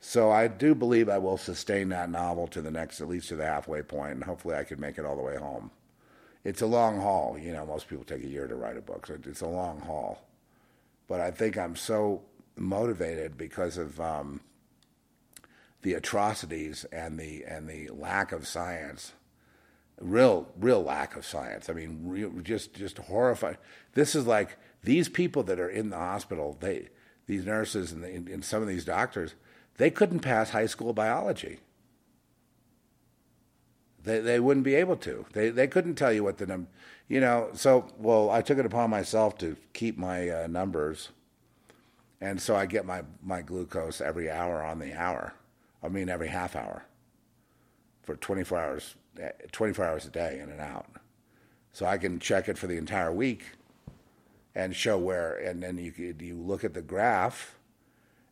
So 0.00 0.30
I 0.30 0.48
do 0.48 0.74
believe 0.74 1.10
I 1.10 1.18
will 1.18 1.36
sustain 1.36 1.90
that 1.90 2.08
novel 2.08 2.46
to 2.48 2.62
the 2.62 2.70
next, 2.70 3.00
at 3.00 3.08
least 3.08 3.28
to 3.28 3.36
the 3.36 3.44
halfway 3.44 3.82
point, 3.82 4.14
and 4.14 4.24
hopefully 4.24 4.56
I 4.56 4.64
can 4.64 4.80
make 4.80 4.96
it 4.96 5.04
all 5.04 5.16
the 5.16 5.22
way 5.22 5.36
home 5.36 5.70
it's 6.44 6.62
a 6.62 6.66
long 6.66 7.00
haul. 7.00 7.38
You 7.38 7.52
know, 7.52 7.66
most 7.66 7.88
people 7.88 8.04
take 8.04 8.24
a 8.24 8.28
year 8.28 8.46
to 8.46 8.54
write 8.54 8.76
a 8.76 8.82
book, 8.82 9.06
so 9.06 9.18
it's 9.24 9.40
a 9.40 9.46
long 9.46 9.80
haul. 9.80 10.26
But 11.08 11.20
I 11.20 11.30
think 11.30 11.56
I'm 11.56 11.76
so 11.76 12.22
motivated 12.56 13.36
because 13.36 13.78
of 13.78 14.00
um, 14.00 14.40
the 15.82 15.94
atrocities 15.94 16.84
and 16.92 17.18
the 17.18 17.44
and 17.44 17.68
the 17.68 17.90
lack 17.90 18.32
of 18.32 18.46
science, 18.46 19.12
real 20.02 20.48
real 20.58 20.82
lack 20.82 21.16
of 21.16 21.24
science. 21.24 21.70
I 21.70 21.72
mean, 21.72 22.00
real, 22.04 22.30
just 22.42 22.74
just 22.74 22.98
horrifying. 22.98 23.56
This 23.94 24.14
is 24.14 24.26
like 24.26 24.56
these 24.82 25.08
people 25.08 25.42
that 25.44 25.60
are 25.60 25.68
in 25.68 25.90
the 25.90 25.96
hospital. 25.96 26.56
They 26.60 26.88
these 27.26 27.46
nurses 27.46 27.92
and, 27.92 28.02
the, 28.02 28.32
and 28.32 28.44
some 28.44 28.62
of 28.62 28.68
these 28.68 28.84
doctors, 28.84 29.34
they 29.76 29.90
couldn't 29.90 30.20
pass 30.20 30.50
high 30.50 30.66
school 30.66 30.92
biology. 30.92 31.60
They, 34.04 34.18
they 34.18 34.40
wouldn't 34.40 34.64
be 34.64 34.74
able 34.74 34.96
to. 34.96 35.26
They, 35.32 35.50
they 35.50 35.68
couldn't 35.68 35.94
tell 35.94 36.12
you 36.12 36.24
what 36.24 36.38
the 36.38 36.46
number, 36.46 36.68
you 37.08 37.20
know. 37.20 37.50
So, 37.54 37.88
well, 37.98 38.30
I 38.30 38.42
took 38.42 38.58
it 38.58 38.66
upon 38.66 38.90
myself 38.90 39.38
to 39.38 39.56
keep 39.72 39.96
my 39.96 40.28
uh, 40.28 40.46
numbers. 40.48 41.10
And 42.20 42.40
so 42.40 42.54
I 42.54 42.66
get 42.66 42.84
my, 42.84 43.02
my 43.22 43.42
glucose 43.42 44.00
every 44.00 44.30
hour 44.30 44.62
on 44.62 44.78
the 44.78 44.94
hour. 44.94 45.34
I 45.82 45.88
mean, 45.88 46.08
every 46.08 46.28
half 46.28 46.54
hour 46.54 46.84
for 48.02 48.16
24 48.16 48.58
hours, 48.58 48.94
24 49.52 49.84
hours 49.84 50.06
a 50.06 50.10
day 50.10 50.40
in 50.42 50.50
and 50.50 50.60
out. 50.60 50.86
So 51.72 51.86
I 51.86 51.98
can 51.98 52.18
check 52.18 52.48
it 52.48 52.58
for 52.58 52.66
the 52.66 52.76
entire 52.76 53.12
week 53.12 53.44
and 54.54 54.74
show 54.74 54.98
where, 54.98 55.34
and 55.36 55.62
then 55.62 55.78
you, 55.78 56.14
you 56.18 56.36
look 56.36 56.64
at 56.64 56.74
the 56.74 56.82
graph 56.82 57.56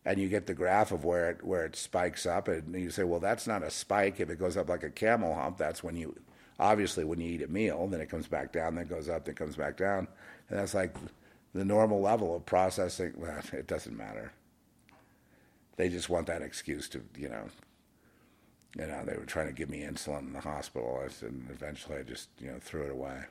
and 0.04 0.18
you 0.18 0.28
get 0.28 0.46
the 0.46 0.54
graph 0.54 0.92
of 0.92 1.04
where 1.04 1.30
it 1.30 1.44
where 1.44 1.64
it 1.64 1.76
spikes 1.76 2.24
up, 2.24 2.48
and 2.48 2.74
you 2.74 2.90
say, 2.90 3.04
well, 3.04 3.20
that's 3.20 3.46
not 3.46 3.62
a 3.62 3.70
spike. 3.70 4.18
If 4.18 4.30
it 4.30 4.38
goes 4.38 4.56
up 4.56 4.68
like 4.68 4.82
a 4.82 4.90
camel 4.90 5.34
hump, 5.34 5.58
that's 5.58 5.82
when 5.82 5.96
you 5.96 6.16
obviously 6.58 7.04
when 7.04 7.20
you 7.20 7.30
eat 7.30 7.42
a 7.42 7.48
meal, 7.48 7.86
then 7.86 8.00
it 8.00 8.08
comes 8.08 8.26
back 8.26 8.52
down, 8.52 8.74
then 8.74 8.84
it 8.84 8.90
goes 8.90 9.08
up, 9.08 9.24
then 9.24 9.32
it 9.32 9.38
comes 9.38 9.56
back 9.56 9.76
down, 9.76 10.08
and 10.48 10.58
that's 10.58 10.74
like 10.74 10.94
the 11.54 11.64
normal 11.64 12.00
level 12.00 12.34
of 12.34 12.46
processing. 12.46 13.14
Well, 13.18 13.42
it 13.52 13.66
doesn't 13.66 13.96
matter. 13.96 14.32
They 15.76 15.88
just 15.88 16.08
want 16.08 16.26
that 16.26 16.42
excuse 16.42 16.88
to, 16.90 17.02
you 17.16 17.28
know, 17.28 17.44
you 18.76 18.86
know, 18.86 19.04
they 19.04 19.16
were 19.16 19.24
trying 19.24 19.48
to 19.48 19.52
give 19.52 19.68
me 19.68 19.80
insulin 19.80 20.20
in 20.20 20.32
the 20.32 20.40
hospital, 20.40 21.02
and 21.22 21.48
eventually 21.50 21.98
I 21.98 22.02
just, 22.02 22.28
you 22.38 22.48
know, 22.48 22.58
threw 22.60 22.84
it 22.84 22.90
away. 22.90 23.24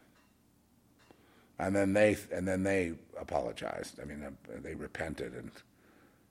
And 1.58 1.76
then 1.76 1.94
they, 1.94 2.18
and 2.32 2.48
then 2.48 2.64
they 2.64 2.94
apologized. 3.20 4.00
I 4.02 4.06
mean, 4.06 4.26
they 4.62 4.76
repented 4.76 5.34
and 5.34 5.52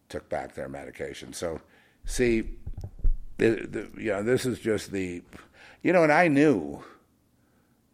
took 0.09 0.29
back 0.29 0.55
their 0.55 0.68
medication. 0.68 1.33
So, 1.33 1.61
see, 2.05 2.44
the, 3.37 3.66
the, 3.66 4.03
you 4.03 4.11
know, 4.11 4.23
this 4.23 4.47
is 4.47 4.59
just 4.59 4.90
the, 4.90 5.23
you 5.83 5.92
know, 5.92 6.03
and 6.03 6.12
I 6.12 6.29
knew 6.29 6.83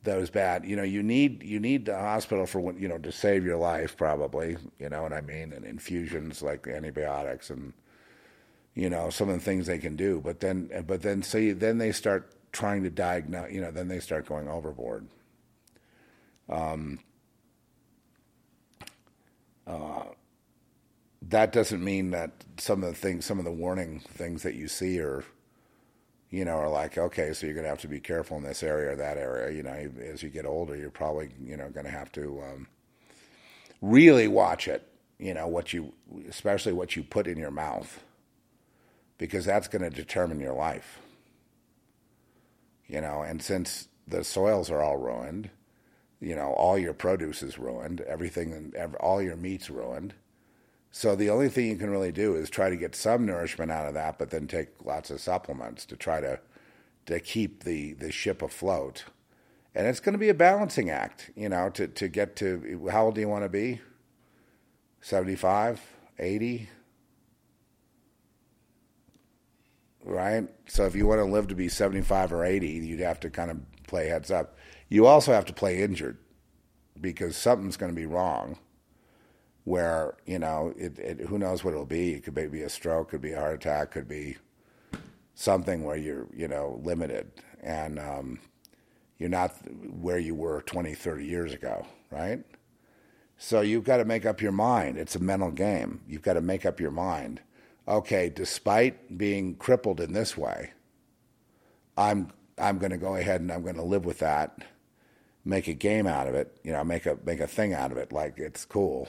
that 0.04 0.18
was 0.18 0.30
bad. 0.30 0.64
You 0.64 0.76
know, 0.76 0.82
you 0.82 1.02
need 1.02 1.42
you 1.42 1.58
need 1.58 1.86
the 1.86 1.98
hospital 1.98 2.46
for 2.46 2.72
you 2.74 2.88
know 2.88 2.98
to 2.98 3.10
save 3.10 3.44
your 3.44 3.56
life, 3.56 3.96
probably. 3.96 4.56
You 4.78 4.88
know 4.90 5.02
what 5.02 5.12
I 5.12 5.20
mean? 5.20 5.52
And 5.52 5.64
infusions 5.64 6.42
like 6.42 6.66
antibiotics 6.66 7.50
and 7.50 7.72
you 8.74 8.90
know 8.90 9.10
some 9.10 9.28
of 9.28 9.36
the 9.36 9.44
things 9.44 9.66
they 9.66 9.78
can 9.78 9.96
do. 9.96 10.20
But 10.20 10.40
then, 10.40 10.84
but 10.86 11.02
then, 11.02 11.22
see, 11.22 11.52
then 11.52 11.78
they 11.78 11.92
start 11.92 12.30
trying 12.52 12.82
to 12.84 12.90
diagnose. 12.90 13.52
You 13.52 13.60
know, 13.60 13.70
then 13.70 13.88
they 13.88 14.00
start 14.00 14.26
going 14.26 14.48
overboard. 14.48 15.06
Um. 16.48 17.00
Uh, 19.66 20.04
that 21.30 21.52
doesn't 21.52 21.82
mean 21.82 22.10
that 22.10 22.32
some 22.58 22.82
of 22.82 22.90
the 22.90 22.94
things, 22.94 23.24
some 23.24 23.38
of 23.38 23.44
the 23.44 23.52
warning 23.52 24.00
things 24.00 24.42
that 24.42 24.54
you 24.54 24.68
see 24.68 25.00
are, 25.00 25.24
you 26.30 26.44
know, 26.44 26.56
are 26.56 26.68
like, 26.68 26.98
okay, 26.98 27.32
so 27.32 27.46
you're 27.46 27.54
going 27.54 27.64
to 27.64 27.70
have 27.70 27.80
to 27.80 27.88
be 27.88 28.00
careful 28.00 28.36
in 28.36 28.42
this 28.42 28.62
area 28.62 28.92
or 28.92 28.96
that 28.96 29.16
area. 29.16 29.56
You 29.56 29.62
know, 29.62 29.90
as 30.02 30.22
you 30.22 30.28
get 30.28 30.44
older, 30.44 30.76
you're 30.76 30.90
probably, 30.90 31.30
you 31.42 31.56
know, 31.56 31.70
going 31.70 31.86
to 31.86 31.92
have 31.92 32.12
to 32.12 32.42
um, 32.42 32.66
really 33.80 34.28
watch 34.28 34.68
it. 34.68 34.86
You 35.18 35.32
know, 35.32 35.46
what 35.46 35.72
you, 35.72 35.92
especially 36.28 36.72
what 36.72 36.96
you 36.96 37.02
put 37.02 37.26
in 37.26 37.38
your 37.38 37.52
mouth, 37.52 38.02
because 39.18 39.44
that's 39.44 39.68
going 39.68 39.82
to 39.82 39.90
determine 39.90 40.40
your 40.40 40.54
life. 40.54 40.98
You 42.86 43.00
know, 43.00 43.22
and 43.22 43.42
since 43.42 43.88
the 44.06 44.24
soils 44.24 44.70
are 44.70 44.82
all 44.82 44.96
ruined, 44.96 45.50
you 46.20 46.36
know, 46.36 46.52
all 46.52 46.78
your 46.78 46.92
produce 46.92 47.42
is 47.42 47.58
ruined, 47.58 48.00
everything, 48.02 48.72
all 49.00 49.22
your 49.22 49.36
meat's 49.36 49.70
ruined 49.70 50.14
so 50.96 51.16
the 51.16 51.28
only 51.28 51.48
thing 51.48 51.66
you 51.66 51.76
can 51.76 51.90
really 51.90 52.12
do 52.12 52.36
is 52.36 52.48
try 52.48 52.70
to 52.70 52.76
get 52.76 52.94
some 52.94 53.26
nourishment 53.26 53.72
out 53.72 53.88
of 53.88 53.94
that, 53.94 54.16
but 54.16 54.30
then 54.30 54.46
take 54.46 54.68
lots 54.84 55.10
of 55.10 55.20
supplements 55.20 55.84
to 55.86 55.96
try 55.96 56.20
to 56.20 56.38
to 57.06 57.18
keep 57.18 57.64
the, 57.64 57.94
the 57.94 58.12
ship 58.12 58.40
afloat. 58.40 59.02
And 59.74 59.88
it's 59.88 59.98
going 59.98 60.12
to 60.12 60.20
be 60.20 60.28
a 60.28 60.34
balancing 60.34 60.90
act, 60.90 61.32
you 61.34 61.48
know, 61.48 61.68
to, 61.70 61.88
to 61.88 62.06
get 62.06 62.36
to 62.36 62.88
how 62.92 63.06
old 63.06 63.16
do 63.16 63.20
you 63.20 63.28
want 63.28 63.44
to 63.44 63.48
be? 63.48 63.80
75, 65.00 65.82
80? 66.16 66.68
Right? 70.04 70.46
So 70.66 70.84
if 70.84 70.94
you 70.94 71.06
want 71.06 71.20
to 71.20 71.24
live 71.24 71.48
to 71.48 71.54
be 71.54 71.68
75 71.68 72.32
or 72.32 72.44
80, 72.44 72.66
you'd 72.68 73.00
have 73.00 73.20
to 73.20 73.30
kind 73.30 73.50
of 73.50 73.58
play 73.86 74.08
heads 74.08 74.30
up. 74.30 74.56
You 74.88 75.06
also 75.06 75.32
have 75.32 75.46
to 75.46 75.52
play 75.52 75.82
injured 75.82 76.18
because 77.00 77.36
something's 77.36 77.76
going 77.76 77.90
to 77.90 77.96
be 77.96 78.06
wrong 78.06 78.58
where 79.64 80.14
you 80.26 80.38
know 80.38 80.74
it, 80.76 80.98
it, 80.98 81.20
who 81.20 81.38
knows 81.38 81.64
what 81.64 81.72
it'll 81.72 81.86
be. 81.86 82.12
It 82.12 82.24
could 82.24 82.34
be 82.34 82.62
a 82.62 82.68
stroke, 82.68 83.10
could 83.10 83.22
be 83.22 83.32
a 83.32 83.40
heart 83.40 83.54
attack, 83.54 83.92
could 83.92 84.08
be 84.08 84.36
something 85.34 85.84
where 85.84 85.96
you're 85.96 86.28
you 86.34 86.48
know 86.48 86.80
limited 86.84 87.32
and 87.62 87.98
um, 87.98 88.38
you're 89.18 89.30
not 89.30 89.56
where 90.00 90.18
you 90.18 90.34
were 90.34 90.60
20, 90.62 90.94
30 90.94 91.24
years 91.24 91.54
ago, 91.54 91.86
right? 92.10 92.44
So 93.38 93.62
you've 93.62 93.84
got 93.84 93.96
to 93.96 94.04
make 94.04 94.26
up 94.26 94.40
your 94.42 94.52
mind. 94.52 94.98
It's 94.98 95.16
a 95.16 95.20
mental 95.20 95.50
game. 95.50 96.00
You've 96.06 96.22
got 96.22 96.34
to 96.34 96.40
make 96.40 96.66
up 96.66 96.78
your 96.78 96.90
mind. 96.90 97.40
Okay, 97.86 98.30
despite 98.30 99.18
being 99.18 99.56
crippled 99.56 100.00
in 100.00 100.12
this 100.12 100.36
way, 100.36 100.72
I'm 101.96 102.32
I'm 102.58 102.78
going 102.78 102.92
to 102.92 102.98
go 102.98 103.16
ahead 103.16 103.40
and 103.40 103.52
I'm 103.52 103.62
going 103.62 103.74
to 103.76 103.82
live 103.82 104.04
with 104.04 104.20
that. 104.20 104.58
Make 105.44 105.68
a 105.68 105.74
game 105.74 106.06
out 106.06 106.26
of 106.26 106.34
it, 106.34 106.56
you 106.64 106.72
know. 106.72 106.82
Make 106.84 107.04
a 107.06 107.18
make 107.24 107.40
a 107.40 107.46
thing 107.46 107.74
out 107.74 107.92
of 107.92 107.98
it, 107.98 108.12
like 108.12 108.38
it's 108.38 108.64
cool 108.64 109.08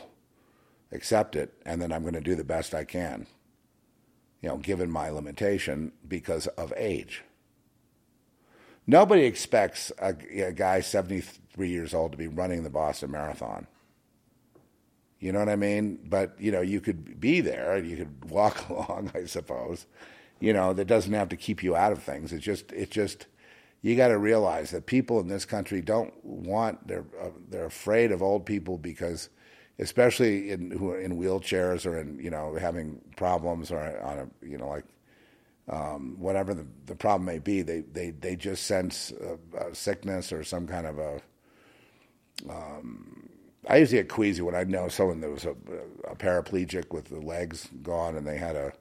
accept 0.95 1.36
it, 1.36 1.53
and 1.65 1.82
then 1.82 1.91
I'm 1.91 2.01
going 2.01 2.13
to 2.15 2.21
do 2.21 2.36
the 2.36 2.43
best 2.43 2.73
I 2.73 2.84
can, 2.84 3.28
you 4.41 4.49
know, 4.49 4.57
given 4.57 4.89
my 4.89 5.09
limitation 5.09 5.91
because 6.07 6.47
of 6.47 6.73
age. 6.76 7.23
Nobody 8.88 9.23
expects 9.23 9.91
a, 9.99 10.15
a 10.41 10.51
guy 10.53 10.80
73 10.80 11.69
years 11.69 11.93
old 11.93 12.11
to 12.11 12.17
be 12.17 12.28
running 12.28 12.63
the 12.63 12.69
Boston 12.69 13.11
Marathon. 13.11 13.67
You 15.26 15.32
know 15.32 15.39
what 15.39 15.49
I 15.49 15.55
mean? 15.55 15.99
But, 16.05 16.36
you 16.39 16.51
know, 16.51 16.61
you 16.61 16.80
could 16.80 17.19
be 17.19 17.41
there, 17.41 17.78
you 17.78 17.97
could 17.97 18.26
walk 18.30 18.69
along, 18.69 19.11
I 19.15 19.26
suppose. 19.26 19.86
You 20.39 20.53
know, 20.53 20.73
that 20.73 20.86
doesn't 20.86 21.13
have 21.13 21.30
to 21.30 21.38
keep 21.38 21.63
you 21.63 21.76
out 21.76 21.91
of 21.91 22.03
things. 22.03 22.32
It's 22.34 22.43
just, 22.43 22.71
it's 22.71 22.91
just, 22.91 23.28
you 23.82 23.95
got 23.95 24.09
to 24.09 24.17
realize 24.17 24.71
that 24.71 24.86
people 24.86 25.19
in 25.19 25.28
this 25.28 25.45
country 25.45 25.82
don't 25.82 26.13
want, 26.23 26.88
they're, 26.88 27.05
uh, 27.21 27.30
they're 27.49 27.65
afraid 27.65 28.11
of 28.11 28.21
old 28.21 28.45
people 28.45 28.78
because 28.78 29.30
especially 29.78 30.51
in 30.51 30.71
who 30.71 30.91
are 30.91 30.99
in 30.99 31.17
wheelchairs 31.17 31.86
or 31.86 31.99
in 31.99 32.17
you 32.17 32.30
know 32.30 32.55
having 32.55 33.01
problems 33.17 33.71
or 33.71 33.99
on 34.01 34.19
a 34.19 34.45
you 34.45 34.57
know 34.57 34.69
like 34.69 34.86
um, 35.67 36.15
whatever 36.19 36.53
the, 36.53 36.65
the 36.86 36.95
problem 36.95 37.26
may 37.26 37.39
be, 37.39 37.61
they 37.61 37.82
they 37.82 38.11
they 38.11 38.36
just 38.36 38.65
sense 38.65 39.11
a, 39.11 39.69
a 39.69 39.76
sickness 39.76 40.32
or 40.32 40.43
some 40.43 40.67
kind 40.67 40.86
of 40.86 40.99
a. 40.99 41.21
Um, 42.49 43.24
I 43.68 43.78
usually 43.78 43.99
get 44.01 44.09
queasy 44.09 44.41
when 44.41 44.55
I 44.55 44.63
know 44.63 44.88
someone 44.89 45.22
that 45.22 45.32
was 45.32 45.45
a, 45.45 45.55
a 46.07 46.16
paraplegic 46.16 46.93
with 46.93 47.05
the 47.05 47.20
legs 47.20 47.70
gone 47.82 48.16
and 48.16 48.26
they 48.28 48.38
had 48.38 48.55
a 48.55 48.74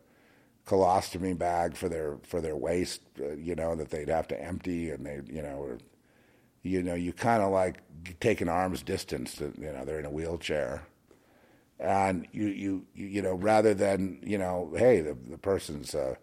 colostomy 0.67 1.37
bag 1.39 1.77
for 1.77 1.89
their 1.89 2.19
for 2.25 2.41
their 2.41 2.57
waste, 2.57 3.03
uh, 3.21 3.33
you 3.35 3.55
know, 3.55 3.75
that 3.77 3.91
they'd 3.91 4.09
have 4.09 4.29
to 4.29 4.43
empty, 4.43 4.91
and 4.91 5.07
they, 5.07 5.21
you 5.27 5.43
know, 5.43 5.57
or, 5.59 5.79
you 6.63 6.83
know, 6.83 6.95
you 6.95 7.13
kind 7.13 7.43
of 7.43 7.53
like 7.53 7.83
take 8.21 8.41
an 8.41 8.49
arm's 8.49 8.83
distance. 8.83 9.37
To, 9.37 9.53
you 9.59 9.73
know, 9.73 9.85
they're 9.85 10.01
in 10.01 10.07
a 10.07 10.11
wheelchair, 10.11 10.83
and 11.81 12.27
you 12.33 12.47
you 12.47 12.87
you 12.95 13.23
know, 13.23 13.35
rather 13.35 13.75
than 13.75 14.19
you 14.25 14.39
know, 14.39 14.73
hey, 14.77 15.01
the 15.01 15.15
the 15.31 15.39
person's 15.39 15.95
uh, 15.95 16.15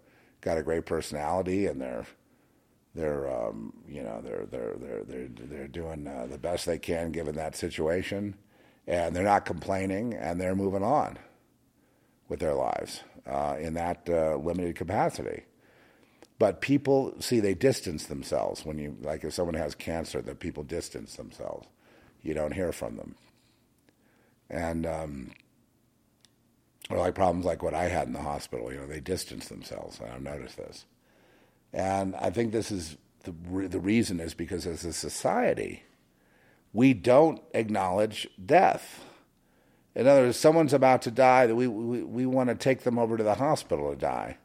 got 0.42 0.58
a 0.58 0.64
great 0.64 0.86
personality 0.86 1.68
and 1.68 1.82
they're 1.82 2.06
they're 2.96 3.30
um, 3.32 3.74
you 3.88 4.04
know 4.04 4.22
they're 4.22 4.46
they're 4.46 4.76
they're 4.78 5.04
they're 5.04 5.28
they're 5.30 5.68
doing 5.68 6.08
uh, 6.08 6.28
the 6.30 6.38
best 6.38 6.66
they 6.66 6.80
can 6.80 7.12
given 7.12 7.36
that 7.36 7.56
situation, 7.56 8.36
and 8.88 9.16
they're 9.16 9.24
not 9.24 9.46
complaining 9.46 10.14
and 10.14 10.40
they're 10.40 10.56
moving 10.56 10.84
on 10.84 11.18
with 12.28 12.40
their 12.40 12.54
lives 12.54 13.04
uh, 13.28 13.58
in 13.60 13.74
that 13.76 14.08
uh, 14.10 14.36
limited 14.36 14.76
capacity. 14.76 15.44
But 16.40 16.62
people 16.62 17.14
see 17.20 17.40
they 17.40 17.54
distance 17.54 18.06
themselves 18.06 18.66
when 18.66 18.80
you 18.80 18.98
like 19.02 19.24
if 19.24 19.34
someone 19.34 19.56
has 19.56 19.76
cancer, 19.76 20.22
that 20.24 20.40
people 20.40 20.64
distance 20.64 21.16
themselves. 21.16 21.68
You 22.24 22.34
don't 22.34 22.54
hear 22.54 22.72
from 22.72 22.98
them, 22.98 23.16
and 24.50 24.88
um, 24.88 25.32
or 26.90 26.98
like 26.98 27.16
problems 27.16 27.46
like 27.46 27.64
what 27.64 27.74
I 27.74 27.86
had 27.86 28.08
in 28.08 28.14
the 28.14 28.22
hospital. 28.22 28.72
You 28.72 28.80
know, 28.80 28.88
they 28.88 29.00
distance 29.00 29.48
themselves. 29.48 30.00
And 30.00 30.12
I've 30.12 30.22
noticed 30.22 30.58
this. 30.58 30.86
And 31.74 32.16
I 32.16 32.30
think 32.32 32.52
this 32.52 32.72
is 32.72 32.98
the, 33.24 33.32
the 33.68 33.80
reason 33.80 34.20
is 34.20 34.34
because 34.34 34.66
as 34.66 34.84
a 34.84 34.94
society, 34.94 35.84
we 36.74 36.94
don't 36.94 37.42
acknowledge 37.54 38.28
death. 38.44 39.04
In 39.94 40.08
other 40.08 40.22
words, 40.22 40.38
someone's 40.38 40.74
about 40.74 41.02
to 41.04 41.12
die, 41.12 41.52
we, 41.52 41.68
we, 41.68 42.04
we 42.04 42.26
want 42.26 42.50
to 42.50 42.56
take 42.56 42.84
them 42.84 42.98
over 42.98 43.18
to 43.18 43.24
the 43.24 43.36
hospital 43.36 43.90
to 43.92 43.98
die 43.98 44.38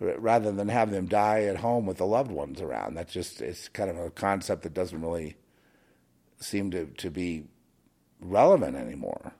rather 0.00 0.50
than 0.50 0.68
have 0.68 0.90
them 0.90 1.06
die 1.06 1.42
at 1.42 1.58
home 1.58 1.86
with 1.86 1.98
the 1.98 2.06
loved 2.06 2.30
ones 2.30 2.60
around. 2.60 2.96
That's 2.96 3.12
just, 3.12 3.40
it's 3.40 3.68
kind 3.68 3.88
of 3.88 3.98
a 3.98 4.10
concept 4.10 4.62
that 4.62 4.74
doesn't 4.74 5.00
really 5.00 5.36
seem 6.40 6.72
to, 6.72 6.86
to 6.86 7.10
be 7.10 7.44
relevant 8.20 8.76
anymore. 8.76 9.32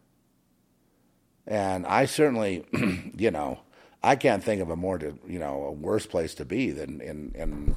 And 1.46 1.84
I 1.86 2.06
certainly, 2.06 2.64
you 3.16 3.32
know, 3.32 3.60
I 4.02 4.16
can't 4.16 4.42
think 4.42 4.62
of 4.62 4.70
a 4.70 4.76
more, 4.76 4.98
to, 4.98 5.18
you 5.26 5.38
know, 5.38 5.64
a 5.64 5.72
worse 5.72 6.06
place 6.06 6.34
to 6.36 6.44
be 6.44 6.70
than 6.70 7.00
in, 7.00 7.32
in 7.34 7.76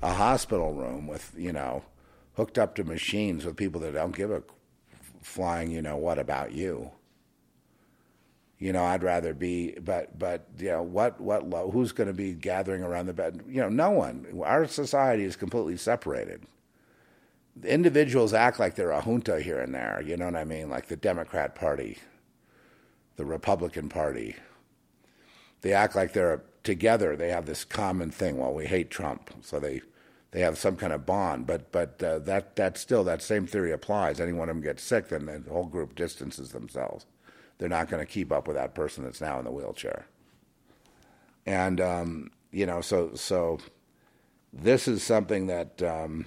a 0.00 0.12
hospital 0.12 0.72
room 0.72 1.06
with, 1.06 1.34
you 1.36 1.52
know, 1.52 1.84
hooked 2.34 2.58
up 2.58 2.74
to 2.74 2.84
machines 2.84 3.44
with 3.44 3.56
people 3.56 3.80
that 3.80 3.94
don't 3.94 4.14
give 4.14 4.30
a 4.30 4.42
flying, 5.22 5.70
you 5.70 5.82
know, 5.82 5.96
what 5.96 6.18
about 6.18 6.52
you? 6.52 6.90
You 8.58 8.72
know, 8.72 8.84
I'd 8.84 9.02
rather 9.02 9.34
be, 9.34 9.72
but, 9.72 10.18
but, 10.18 10.46
you 10.58 10.68
know, 10.68 10.82
what, 10.82 11.20
what, 11.20 11.42
who's 11.72 11.92
going 11.92 12.06
to 12.06 12.14
be 12.14 12.32
gathering 12.32 12.82
around 12.82 13.06
the 13.06 13.12
bed? 13.12 13.42
You 13.48 13.62
know, 13.62 13.68
no 13.68 13.90
one. 13.90 14.26
Our 14.44 14.66
society 14.66 15.24
is 15.24 15.36
completely 15.36 15.76
separated. 15.76 16.42
The 17.56 17.72
individuals 17.72 18.32
act 18.32 18.58
like 18.58 18.74
they're 18.74 18.90
a 18.90 19.02
junta 19.02 19.40
here 19.40 19.60
and 19.60 19.74
there, 19.74 20.02
you 20.04 20.16
know 20.16 20.26
what 20.26 20.36
I 20.36 20.44
mean? 20.44 20.70
Like 20.70 20.88
the 20.88 20.96
Democrat 20.96 21.54
Party, 21.54 21.98
the 23.16 23.24
Republican 23.24 23.88
Party, 23.88 24.36
they 25.60 25.72
act 25.72 25.94
like 25.94 26.12
they're 26.12 26.42
together. 26.62 27.16
They 27.16 27.28
have 27.28 27.46
this 27.46 27.64
common 27.64 28.10
thing. 28.10 28.38
Well, 28.38 28.52
we 28.52 28.66
hate 28.66 28.90
Trump, 28.90 29.30
so 29.42 29.60
they 29.60 29.82
they 30.34 30.40
have 30.40 30.58
some 30.58 30.74
kind 30.74 30.92
of 30.92 31.06
bond. 31.06 31.46
But 31.46 31.70
but 31.70 32.02
uh, 32.02 32.18
that 32.18 32.56
that 32.56 32.76
still 32.76 33.04
that 33.04 33.22
same 33.22 33.46
theory 33.46 33.70
applies. 33.70 34.20
Any 34.20 34.32
one 34.32 34.48
of 34.48 34.56
them 34.56 34.64
gets 34.64 34.82
sick, 34.82 35.08
then 35.08 35.26
the 35.26 35.50
whole 35.50 35.66
group 35.66 35.94
distances 35.94 36.50
themselves. 36.50 37.06
They're 37.56 37.68
not 37.68 37.88
going 37.88 38.04
to 38.04 38.12
keep 38.12 38.32
up 38.32 38.48
with 38.48 38.56
that 38.56 38.74
person 38.74 39.04
that's 39.04 39.20
now 39.20 39.38
in 39.38 39.44
the 39.44 39.52
wheelchair. 39.52 40.06
And 41.46 41.80
um, 41.80 42.30
you 42.50 42.66
know, 42.66 42.80
so 42.80 43.14
so 43.14 43.60
this 44.52 44.88
is 44.88 45.04
something 45.04 45.46
that 45.46 45.80
um, 45.82 46.26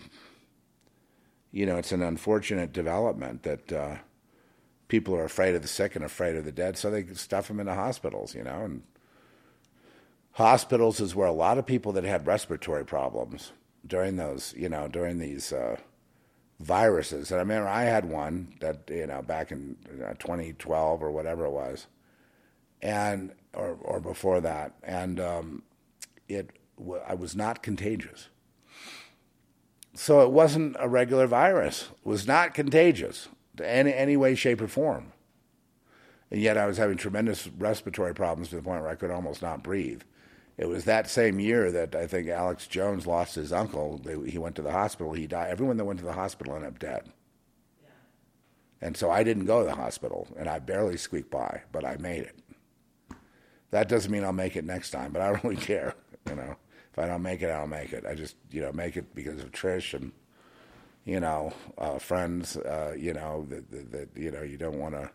you 1.51 1.65
know 1.65 1.75
it's 1.75 1.91
an 1.91 2.01
unfortunate 2.01 2.73
development 2.73 3.43
that. 3.43 3.71
Uh, 3.71 3.95
people 4.89 5.13
are 5.13 5.25
afraid 5.25 5.53
of 5.53 5.61
the 5.61 5.67
sick 5.67 5.97
and 5.97 6.05
afraid 6.05 6.37
of 6.37 6.45
the 6.45 6.51
dead, 6.53 6.77
so 6.77 6.89
they 6.89 7.05
stuff 7.07 7.49
them 7.49 7.59
into 7.59 7.73
hospitals, 7.73 8.33
you 8.33 8.41
know, 8.41 8.61
and 8.61 8.83
hospitals 10.31 11.01
is 11.01 11.13
where 11.13 11.27
a 11.27 11.33
lot 11.33 11.57
of 11.57 11.65
people 11.65 11.91
that 11.91 12.05
had 12.05 12.25
respiratory 12.25 12.85
problems 12.85 13.51
during 13.87 14.17
those, 14.17 14.53
you 14.57 14.69
know, 14.69 14.87
during 14.87 15.19
these 15.19 15.53
uh, 15.53 15.77
viruses. 16.59 17.31
And 17.31 17.39
I 17.39 17.41
remember 17.41 17.67
I 17.67 17.83
had 17.83 18.05
one 18.05 18.53
that, 18.59 18.89
you 18.89 19.07
know, 19.07 19.21
back 19.21 19.51
in 19.51 19.77
know, 19.97 20.13
2012 20.19 21.03
or 21.03 21.11
whatever 21.11 21.45
it 21.45 21.51
was, 21.51 21.87
and 22.81 23.33
or 23.53 23.77
or 23.81 23.99
before 23.99 24.41
that, 24.41 24.73
and 24.83 25.19
um, 25.19 25.63
it 26.27 26.51
I 27.07 27.15
was 27.15 27.35
not 27.35 27.63
contagious. 27.63 28.29
So 29.93 30.21
it 30.21 30.31
wasn't 30.31 30.75
a 30.79 30.87
regular 30.87 31.25
virus. 31.25 31.89
It 31.91 32.07
was 32.07 32.27
not 32.27 32.53
contagious 32.53 33.29
in 33.57 33.65
any 33.65 33.93
any 33.93 34.17
way, 34.17 34.35
shape, 34.35 34.61
or 34.61 34.67
form. 34.67 35.13
And 36.29 36.41
yet 36.41 36.57
I 36.57 36.65
was 36.65 36.77
having 36.77 36.97
tremendous 36.97 37.47
respiratory 37.47 38.13
problems 38.13 38.49
to 38.49 38.57
the 38.57 38.61
point 38.61 38.81
where 38.81 38.91
I 38.91 38.95
could 38.95 39.11
almost 39.11 39.41
not 39.41 39.63
breathe 39.63 40.01
it 40.57 40.67
was 40.67 40.85
that 40.85 41.09
same 41.09 41.39
year 41.39 41.71
that 41.71 41.95
I 41.95 42.07
think 42.07 42.27
Alex 42.27 42.65
Jones 42.65 43.05
lost 43.05 43.35
his 43.35 43.53
uncle. 43.53 44.01
He 44.25 44.39
went 44.39 44.55
to 44.55 44.63
the 44.63 44.71
hospital. 44.71 45.13
He 45.13 45.27
died. 45.27 45.51
Everyone 45.51 45.77
that 45.77 45.85
went 45.85 45.99
to 45.99 46.05
the 46.05 46.13
hospital 46.13 46.55
ended 46.55 46.69
up 46.69 46.79
dead. 46.79 47.03
Yeah. 47.83 47.89
And 48.81 48.97
so 48.97 49.11
I 49.11 49.23
didn't 49.23 49.45
go 49.45 49.59
to 49.59 49.65
the 49.65 49.75
hospital, 49.75 50.27
and 50.35 50.49
I 50.49 50.57
barely 50.57 50.97
squeaked 50.97 51.29
by, 51.29 51.61
but 51.71 51.85
I 51.85 51.97
made 51.97 52.23
it. 52.23 52.39
That 53.69 53.87
doesn't 53.87 54.11
mean 54.11 54.23
I'll 54.23 54.33
make 54.33 54.55
it 54.55 54.65
next 54.65 54.89
time, 54.89 55.11
but 55.11 55.21
I 55.21 55.31
don't 55.31 55.43
really 55.43 55.57
care. 55.57 55.93
You 56.27 56.35
know, 56.35 56.55
if 56.91 56.97
I 56.97 57.07
don't 57.07 57.21
make 57.21 57.41
it, 57.43 57.51
I 57.51 57.59
don't 57.59 57.69
make 57.69 57.93
it. 57.93 58.05
I 58.07 58.15
just 58.15 58.35
you 58.49 58.61
know 58.61 58.71
make 58.71 58.97
it 58.97 59.13
because 59.13 59.41
of 59.41 59.51
Trish 59.51 59.93
and 59.93 60.11
you 61.05 61.19
know 61.19 61.53
uh, 61.77 61.99
friends. 61.99 62.57
Uh, 62.57 62.95
you 62.97 63.13
know 63.13 63.45
that, 63.49 63.69
that, 63.69 63.91
that 63.91 64.09
you 64.15 64.31
know 64.31 64.41
you 64.41 64.57
don't 64.57 64.79
want 64.79 64.95
to 64.95 65.11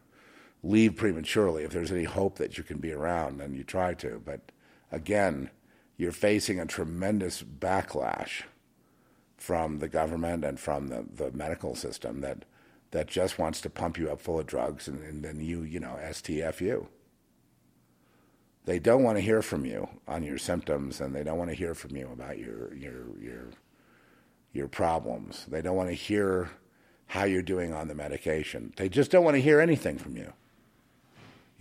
leave 0.62 0.94
prematurely. 0.94 1.64
If 1.64 1.72
there's 1.72 1.90
any 1.90 2.04
hope 2.04 2.36
that 2.36 2.56
you 2.56 2.62
can 2.62 2.78
be 2.78 2.92
around, 2.92 3.38
then 3.38 3.54
you 3.54 3.64
try 3.64 3.94
to, 3.94 4.22
but 4.24 4.52
again, 4.92 5.50
you're 5.96 6.12
facing 6.12 6.60
a 6.60 6.66
tremendous 6.66 7.42
backlash 7.42 8.42
from 9.36 9.80
the 9.80 9.88
government 9.88 10.44
and 10.44 10.60
from 10.60 10.86
the, 10.88 11.04
the 11.12 11.32
medical 11.32 11.74
system 11.74 12.20
that 12.20 12.44
that 12.92 13.08
just 13.08 13.38
wants 13.38 13.60
to 13.62 13.70
pump 13.70 13.98
you 13.98 14.10
up 14.10 14.20
full 14.20 14.38
of 14.38 14.46
drugs 14.46 14.86
and, 14.86 15.02
and 15.02 15.24
then 15.24 15.40
you, 15.40 15.62
you 15.62 15.80
know, 15.80 15.98
STFU. 16.02 16.86
They 18.66 18.78
don't 18.78 19.02
want 19.02 19.16
to 19.16 19.22
hear 19.22 19.40
from 19.40 19.64
you 19.64 19.88
on 20.06 20.22
your 20.22 20.36
symptoms 20.36 21.00
and 21.00 21.14
they 21.14 21.24
don't 21.24 21.38
want 21.38 21.50
to 21.50 21.56
hear 21.56 21.74
from 21.74 21.96
you 21.96 22.10
about 22.12 22.38
your 22.38 22.72
your 22.74 23.18
your 23.18 23.44
your 24.52 24.68
problems. 24.68 25.46
They 25.48 25.62
don't 25.62 25.74
want 25.74 25.88
to 25.88 25.94
hear 25.94 26.50
how 27.06 27.24
you're 27.24 27.42
doing 27.42 27.72
on 27.72 27.88
the 27.88 27.94
medication. 27.94 28.72
They 28.76 28.88
just 28.88 29.10
don't 29.10 29.24
want 29.24 29.36
to 29.36 29.42
hear 29.42 29.60
anything 29.60 29.98
from 29.98 30.16
you. 30.16 30.32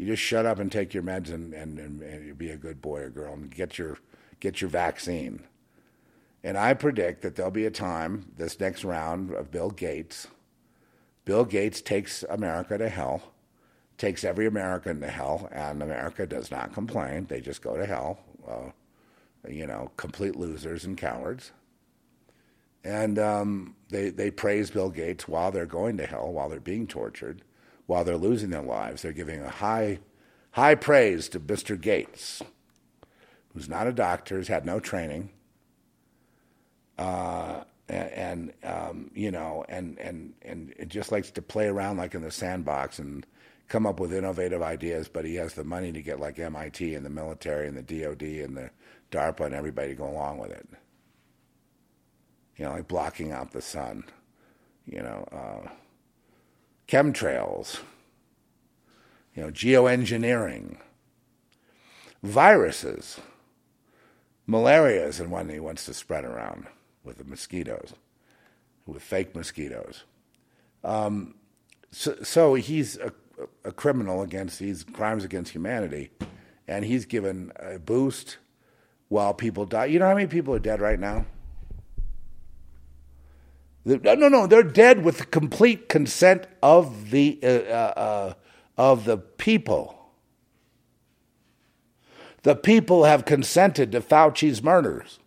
You 0.02 0.08
just 0.08 0.24
shut 0.24 0.48
up 0.48 0.58
and 0.58 0.72
take 0.72 0.96
your 0.96 1.04
meds 1.04 1.32
and, 1.32 1.54
and, 1.54 1.78
and, 1.78 2.02
and 2.02 2.36
be 2.36 2.50
a 2.50 2.58
good 2.58 2.82
boy 2.82 3.02
or 3.02 3.10
girl 3.12 3.34
and 3.34 3.54
get 3.54 3.78
your, 3.78 4.00
get 4.40 4.60
your 4.60 4.72
vaccine. 4.72 5.44
And 6.44 6.58
I 6.58 6.74
predict 6.74 7.22
that 7.22 7.36
there'll 7.36 7.52
be 7.52 7.68
a 7.68 7.72
time, 7.72 8.32
this 8.36 8.60
next 8.60 8.84
round 8.84 9.30
of 9.30 9.52
Bill 9.52 9.70
Gates, 9.70 10.26
Bill 11.24 11.46
Gates 11.46 11.84
takes 11.84 12.24
America 12.24 12.80
to 12.80 12.90
hell, 12.90 13.22
takes 14.00 14.24
every 14.24 14.48
American 14.48 15.02
to 15.02 15.08
hell, 15.08 15.48
and 15.52 15.84
America 15.84 16.26
does 16.26 16.50
not 16.50 16.74
complain. 16.74 17.28
They 17.28 17.40
just 17.40 17.62
go 17.62 17.78
to 17.78 17.86
hell. 17.86 18.22
Uh, 18.48 18.72
you 19.48 19.68
know, 19.68 19.92
complete 19.98 20.36
losers 20.36 20.84
and 20.84 20.98
cowards. 20.98 21.52
And 22.84 23.20
um, 23.20 23.76
they, 23.92 24.10
they 24.10 24.32
praise 24.32 24.72
Bill 24.72 24.90
Gates 24.90 25.28
while 25.28 25.52
they're 25.52 25.68
going 25.68 25.98
to 25.98 26.08
hell, 26.08 26.32
while 26.32 26.50
they're 26.50 26.60
being 26.60 26.88
tortured 26.88 27.44
while 27.92 28.06
they're 28.06 28.16
losing 28.16 28.52
their 28.52 28.62
lives. 28.62 29.02
They're 29.02 29.12
giving 29.12 29.42
a 29.42 29.50
high, 29.50 30.00
high 30.52 30.76
praise 30.76 31.28
to 31.28 31.42
Mr. 31.42 31.80
Gates, 31.80 32.42
who's 33.54 33.68
not 33.68 33.86
a 33.86 33.92
doctor, 33.92 34.38
has 34.38 34.48
had 34.48 34.66
no 34.66 34.80
training, 34.80 35.30
uh, 36.98 37.66
and, 37.90 38.54
um, 38.64 39.12
you 39.14 39.30
know, 39.30 39.66
and 39.68 40.00
and 40.00 40.34
and 40.42 40.74
it 40.78 40.88
just 40.88 41.12
likes 41.12 41.32
to 41.32 41.42
play 41.42 41.68
around 41.68 41.98
like 41.98 42.16
in 42.16 42.22
the 42.22 42.32
sandbox 42.32 42.98
and 42.98 43.28
come 43.68 43.86
up 43.86 44.00
with 44.00 44.14
innovative 44.14 44.62
ideas. 44.62 45.10
But 45.10 45.26
he 45.26 45.36
has 45.36 45.56
the 45.56 45.66
money 45.66 45.92
to 45.92 46.02
get 46.02 46.18
like 46.18 46.40
MIT 46.40 46.96
and 46.96 47.06
the 47.06 47.10
military 47.10 47.68
and 47.68 47.76
the 47.76 47.82
DoD 47.82 48.22
and 48.22 48.56
the 48.56 48.70
DARPA 49.12 49.48
and 49.48 49.54
everybody 49.54 49.90
to 49.90 49.96
go 49.96 50.08
along 50.08 50.38
with 50.38 50.52
it. 50.52 50.66
You 52.56 52.64
know, 52.64 52.72
like 52.72 52.88
blocking 52.88 53.34
out 53.34 53.52
the 53.52 53.62
sun. 53.62 54.06
You 54.86 55.04
know. 55.04 55.28
Uh, 55.30 55.70
chemtrails, 56.92 57.80
you 59.34 59.42
know, 59.42 59.50
geoengineering, 59.50 60.78
viruses. 62.22 63.22
Malaria 64.46 65.06
is 65.08 65.20
the 65.20 65.30
one 65.30 65.48
he 65.48 65.60
wants 65.60 65.86
to 65.86 65.94
spread 65.94 66.26
around 66.26 66.68
with 67.06 67.18
the 67.18 67.24
mosquitoes, 67.24 67.94
with 68.86 69.02
fake 69.02 69.34
mosquitoes. 69.34 70.04
Um, 70.84 71.36
so, 71.92 72.18
so, 72.24 72.56
he's 72.56 72.98
a, 72.98 73.14
a, 73.64 73.72
criminal 73.72 74.22
against 74.22 74.60
these 74.60 74.84
crimes 74.84 75.24
against 75.24 75.54
humanity, 75.54 76.10
and 76.68 76.84
he's 76.84 77.06
given 77.06 77.52
a 77.58 77.80
boost 77.80 78.38
while 79.08 79.34
people 79.34 79.66
die. 79.66 79.86
You 79.86 80.00
know 80.00 80.08
how 80.08 80.16
many 80.16 80.28
people 80.28 80.54
are 80.56 80.60
dead 80.60 80.82
right 80.82 81.00
now? 81.00 81.26
No, 83.84 84.14
no, 84.14 84.28
no. 84.28 84.48
They're 84.48 84.64
dead 84.64 85.04
with 85.04 85.18
the 85.18 85.26
complete 85.26 85.90
consent 85.90 86.46
of 86.62 87.10
the 87.12 87.40
uh, 87.42 87.48
uh, 87.48 87.94
uh, 87.96 88.34
of 88.78 89.06
the 89.06 89.18
people. 89.18 89.98
The 92.44 92.56
people 92.56 93.04
have 93.06 93.26
consented 93.26 93.92
to 93.92 94.02
Fauci's 94.02 94.64
murders. 94.64 95.20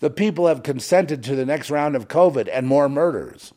The 0.00 0.10
people 0.10 0.46
have 0.46 0.62
consented 0.62 1.22
to 1.24 1.36
the 1.36 1.46
next 1.46 1.70
round 1.70 1.96
of 1.96 2.08
COVID 2.08 2.48
and 2.50 2.66
more 2.66 2.88
murders. 2.88 3.52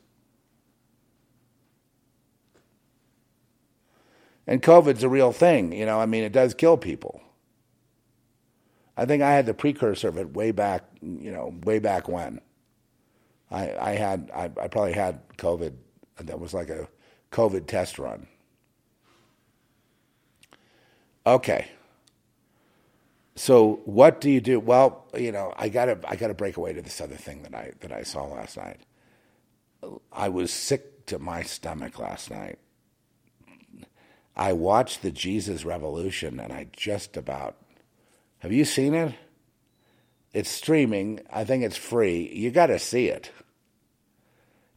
And 4.45 4.61
COVID's 4.61 5.03
a 5.03 5.09
real 5.09 5.31
thing, 5.31 5.71
you 5.71 5.85
know, 5.85 6.01
I 6.01 6.05
mean, 6.05 6.23
it 6.23 6.33
does 6.33 6.53
kill 6.53 6.75
people. 6.75 7.21
I 8.97 9.05
think 9.05 9.23
I 9.23 9.33
had 9.33 9.45
the 9.45 9.53
precursor 9.53 10.09
of 10.09 10.17
it 10.17 10.33
way 10.33 10.51
back, 10.51 10.83
you 11.01 11.31
know, 11.31 11.55
way 11.63 11.79
back 11.79 12.09
when. 12.09 12.41
I, 13.51 13.75
I 13.77 13.91
had, 13.91 14.31
I, 14.33 14.45
I 14.45 14.67
probably 14.67 14.93
had 14.93 15.19
COVID. 15.37 15.73
That 16.21 16.39
was 16.39 16.53
like 16.53 16.69
a 16.69 16.87
COVID 17.31 17.67
test 17.67 17.99
run. 17.99 18.27
Okay. 21.25 21.67
So 23.35 23.81
what 23.85 24.21
do 24.21 24.29
you 24.29 24.41
do? 24.41 24.59
Well, 24.59 25.05
you 25.17 25.31
know, 25.31 25.53
I 25.57 25.69
gotta, 25.69 25.97
I 26.07 26.15
gotta 26.15 26.33
break 26.33 26.57
away 26.57 26.73
to 26.73 26.81
this 26.81 27.01
other 27.01 27.15
thing 27.15 27.43
that 27.43 27.55
I 27.55 27.71
that 27.79 27.91
I 27.91 28.03
saw 28.03 28.25
last 28.25 28.57
night. 28.57 28.81
I 30.11 30.29
was 30.29 30.51
sick 30.51 31.05
to 31.07 31.19
my 31.19 31.43
stomach 31.43 31.99
last 31.99 32.29
night. 32.29 32.59
I 34.35 34.53
watched 34.53 35.01
the 35.01 35.11
Jesus 35.11 35.65
Revolution, 35.65 36.39
and 36.39 36.53
I 36.53 36.67
just 36.71 37.17
about 37.17 37.55
have 38.39 38.51
you 38.51 38.65
seen 38.65 38.93
it? 38.93 39.15
It's 40.33 40.49
streaming. 40.49 41.21
I 41.31 41.43
think 41.43 41.63
it's 41.63 41.77
free. 41.77 42.29
You 42.33 42.51
got 42.51 42.67
to 42.67 42.79
see 42.79 43.07
it. 43.07 43.31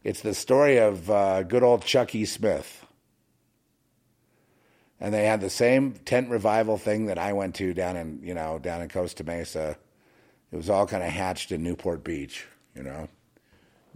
It's 0.03 0.21
the 0.21 0.33
story 0.33 0.77
of 0.77 1.09
uh, 1.09 1.43
good 1.43 1.63
old 1.63 1.83
Chucky 1.83 2.25
Smith. 2.25 2.85
And 4.99 5.13
they 5.13 5.25
had 5.25 5.41
the 5.41 5.49
same 5.49 5.93
tent 5.93 6.29
revival 6.29 6.77
thing 6.77 7.07
that 7.07 7.17
I 7.17 7.33
went 7.33 7.55
to 7.55 7.73
down 7.73 7.97
in, 7.97 8.19
you 8.23 8.33
know, 8.33 8.59
down 8.59 8.81
in 8.81 8.89
Costa 8.89 9.23
Mesa. 9.23 9.77
It 10.51 10.55
was 10.55 10.69
all 10.69 10.87
kind 10.87 11.03
of 11.03 11.09
hatched 11.09 11.51
in 11.51 11.61
Newport 11.63 12.03
Beach, 12.03 12.47
you 12.75 12.83
know. 12.83 13.09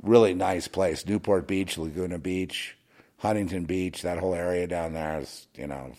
Really 0.01 0.33
nice 0.33 0.67
place. 0.67 1.05
Newport 1.05 1.47
Beach, 1.47 1.77
Laguna 1.77 2.19
Beach, 2.19 2.75
Huntington 3.17 3.65
Beach, 3.65 4.01
that 4.01 4.19
whole 4.19 4.35
area 4.35 4.67
down 4.67 4.93
there 4.93 5.19
is, 5.19 5.47
you 5.55 5.67
know, 5.67 5.93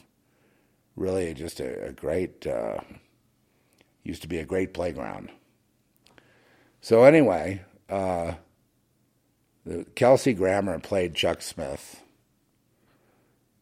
really 0.97 1.33
just 1.35 1.59
a, 1.61 1.87
a 1.87 1.93
great 1.93 2.47
uh, 2.47 2.79
Used 4.05 4.23
to 4.23 4.29
be 4.29 4.39
a 4.39 4.45
great 4.45 4.75
playground. 4.75 5.31
So 6.83 7.05
anyway, 7.05 7.63
uh, 7.89 8.35
Kelsey 9.95 10.35
Grammer 10.35 10.81
played 10.81 11.15
Chuck 11.15 11.41
Smith. 11.41 12.03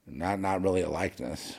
Not 0.06 0.40
not 0.40 0.62
really 0.62 0.80
a 0.80 0.88
likeness. 0.88 1.58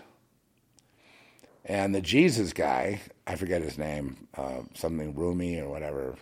And 1.63 1.93
the 1.93 2.01
Jesus 2.01 2.51
guy, 2.51 3.01
I 3.27 3.35
forget 3.35 3.61
his 3.61 3.77
name, 3.77 4.27
uh, 4.35 4.61
something 4.73 5.13
Roumie 5.13 5.61
or 5.61 5.69
whatever. 5.69 6.15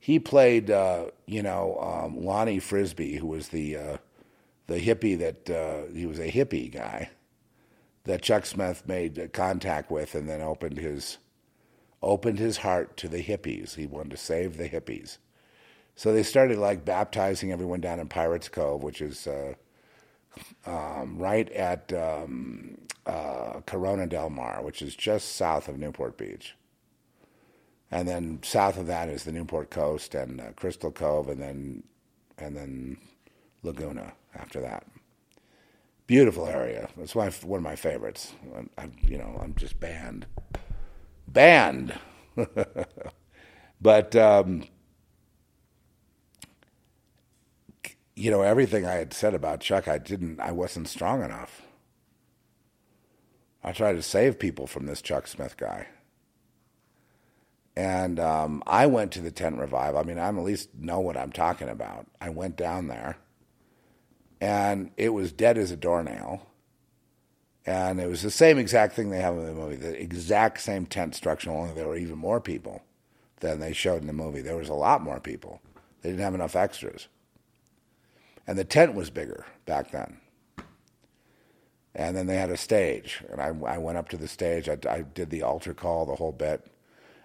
He 0.00 0.18
played, 0.18 0.72
uh, 0.72 1.06
you 1.24 1.42
know, 1.42 1.78
um, 1.80 2.24
Lonnie 2.24 2.58
Frisbee, 2.58 3.16
who 3.16 3.28
was 3.28 3.48
the 3.48 3.76
uh, 3.76 3.96
the 4.66 4.80
hippie 4.80 5.16
that 5.18 5.48
uh, 5.48 5.92
he 5.94 6.04
was 6.04 6.18
a 6.18 6.32
hippie 6.32 6.72
guy 6.72 7.10
that 8.02 8.22
Chuck 8.22 8.44
Smith 8.44 8.82
made 8.88 9.30
contact 9.32 9.88
with, 9.92 10.16
and 10.16 10.28
then 10.28 10.42
opened 10.42 10.78
his 10.78 11.18
opened 12.04 12.38
his 12.38 12.58
heart 12.58 12.96
to 12.98 13.08
the 13.08 13.22
hippies. 13.22 13.74
He 13.74 13.86
wanted 13.86 14.10
to 14.10 14.16
save 14.16 14.56
the 14.56 14.68
hippies. 14.68 15.18
So 15.96 16.12
they 16.12 16.22
started 16.22 16.58
like 16.58 16.84
baptizing 16.84 17.50
everyone 17.50 17.80
down 17.80 18.00
in 18.00 18.08
Pirates 18.08 18.48
Cove, 18.48 18.82
which 18.82 19.00
is 19.00 19.26
uh, 19.26 19.54
um, 20.66 21.18
right 21.18 21.50
at 21.52 21.92
um, 21.92 22.76
uh, 23.06 23.60
Corona 23.66 24.06
del 24.06 24.30
Mar, 24.30 24.62
which 24.62 24.82
is 24.82 24.94
just 24.94 25.36
south 25.36 25.68
of 25.68 25.78
Newport 25.78 26.18
Beach. 26.18 26.54
And 27.90 28.08
then 28.08 28.40
south 28.42 28.76
of 28.76 28.86
that 28.88 29.08
is 29.08 29.24
the 29.24 29.32
Newport 29.32 29.70
Coast 29.70 30.14
and 30.14 30.40
uh, 30.40 30.44
Crystal 30.56 30.90
Cove, 30.90 31.28
and 31.28 31.40
then 31.40 31.84
and 32.38 32.56
then 32.56 32.96
Laguna 33.62 34.12
after 34.34 34.60
that. 34.60 34.84
Beautiful 36.06 36.46
area. 36.46 36.88
It's 36.98 37.14
one 37.14 37.28
of 37.28 37.62
my 37.62 37.76
favorites. 37.76 38.32
I, 38.76 38.90
you 39.06 39.16
know, 39.16 39.40
I'm 39.40 39.54
just 39.54 39.78
banned 39.78 40.26
banned. 41.26 41.98
but, 43.80 44.16
um, 44.16 44.64
you 48.16 48.30
know, 48.30 48.42
everything 48.42 48.86
I 48.86 48.92
had 48.92 49.12
said 49.12 49.34
about 49.34 49.60
Chuck, 49.60 49.88
I 49.88 49.98
didn't, 49.98 50.40
I 50.40 50.52
wasn't 50.52 50.88
strong 50.88 51.22
enough. 51.22 51.62
I 53.62 53.72
tried 53.72 53.94
to 53.94 54.02
save 54.02 54.38
people 54.38 54.66
from 54.66 54.86
this 54.86 55.00
Chuck 55.00 55.26
Smith 55.26 55.56
guy. 55.56 55.88
And 57.76 58.20
um, 58.20 58.62
I 58.66 58.86
went 58.86 59.10
to 59.12 59.20
the 59.20 59.32
tent 59.32 59.58
revival. 59.58 59.98
I 59.98 60.04
mean, 60.04 60.18
I 60.18 60.28
at 60.28 60.34
least 60.36 60.74
know 60.78 61.00
what 61.00 61.16
I'm 61.16 61.32
talking 61.32 61.68
about. 61.68 62.06
I 62.20 62.28
went 62.28 62.56
down 62.56 62.86
there, 62.86 63.16
and 64.40 64.90
it 64.96 65.08
was 65.08 65.32
dead 65.32 65.58
as 65.58 65.72
a 65.72 65.76
doornail. 65.76 66.46
And 67.66 67.98
it 68.00 68.08
was 68.08 68.22
the 68.22 68.30
same 68.30 68.58
exact 68.58 68.94
thing 68.94 69.10
they 69.10 69.20
have 69.20 69.34
in 69.34 69.46
the 69.46 69.52
movie, 69.52 69.76
the 69.76 70.00
exact 70.00 70.60
same 70.60 70.84
tent 70.84 71.14
structure, 71.14 71.50
only 71.50 71.72
there 71.72 71.88
were 71.88 71.96
even 71.96 72.18
more 72.18 72.40
people 72.40 72.82
than 73.40 73.60
they 73.60 73.72
showed 73.72 74.02
in 74.02 74.06
the 74.06 74.12
movie. 74.12 74.42
There 74.42 74.56
was 74.56 74.68
a 74.68 74.74
lot 74.74 75.02
more 75.02 75.20
people. 75.20 75.60
They 76.02 76.10
didn't 76.10 76.24
have 76.24 76.34
enough 76.34 76.56
extras. 76.56 77.08
And 78.46 78.58
the 78.58 78.64
tent 78.64 78.94
was 78.94 79.08
bigger 79.08 79.46
back 79.64 79.90
then. 79.90 80.18
And 81.94 82.16
then 82.16 82.26
they 82.26 82.36
had 82.36 82.50
a 82.50 82.56
stage. 82.56 83.22
And 83.30 83.40
I, 83.40 83.48
I 83.66 83.78
went 83.78 83.96
up 83.96 84.08
to 84.10 84.16
the 84.18 84.28
stage. 84.28 84.68
I, 84.68 84.76
I 84.88 85.02
did 85.02 85.30
the 85.30 85.42
altar 85.42 85.72
call, 85.72 86.04
the 86.04 86.16
whole 86.16 86.32
bit. 86.32 86.66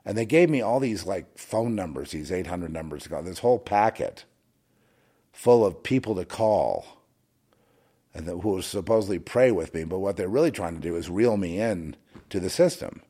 And 0.06 0.18
they 0.18 0.26
gave 0.26 0.50
me 0.50 0.62
all 0.62 0.80
these 0.80 1.06
like 1.06 1.38
phone 1.38 1.76
numbers, 1.76 2.12
these 2.12 2.32
800 2.32 2.72
numbers, 2.72 3.08
this 3.24 3.40
whole 3.40 3.60
packet 3.60 4.24
full 5.34 5.66
of 5.66 5.84
people 5.84 6.16
to 6.16 6.26
call 6.26 6.99
and 8.20 8.42
who 8.42 8.50
will 8.50 8.62
supposedly 8.62 9.18
pray 9.18 9.52
with 9.52 9.74
me, 9.74 9.86
but 9.86 10.00
what 10.00 10.18
they're 10.18 10.28
really 10.28 10.52
trying 10.52 10.76
to 10.76 10.82
do 10.82 10.96
is 10.96 11.10
reel 11.10 11.38
me 11.38 11.58
in 11.58 11.96
to 12.30 12.40
the 12.40 12.50
system. 12.50 13.02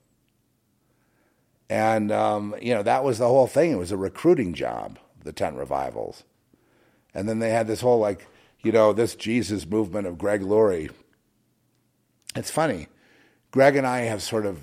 And, 1.68 2.12
um, 2.12 2.56
you 2.62 2.74
know, 2.74 2.84
that 2.84 3.04
was 3.04 3.18
the 3.18 3.28
whole 3.28 3.48
thing. 3.48 3.72
It 3.72 3.78
was 3.78 3.92
a 3.92 3.98
recruiting 3.98 4.54
job, 4.54 5.00
the 5.24 5.34
tent 5.34 5.56
revivals. 5.56 6.24
And 7.14 7.28
then 7.28 7.40
they 7.40 7.50
had 7.50 7.68
this 7.68 7.82
whole, 7.82 8.00
like, 8.00 8.28
you 8.62 8.72
know, 8.72 8.94
this 8.94 9.16
Jesus 9.16 9.66
movement 9.66 10.06
of 10.06 10.18
Greg 10.18 10.44
Laurie. 10.44 10.90
It's 12.36 12.52
funny. 12.52 12.88
Greg 13.52 13.76
and 13.76 13.88
I 13.88 14.02
have 14.02 14.22
sort 14.22 14.46
of, 14.46 14.60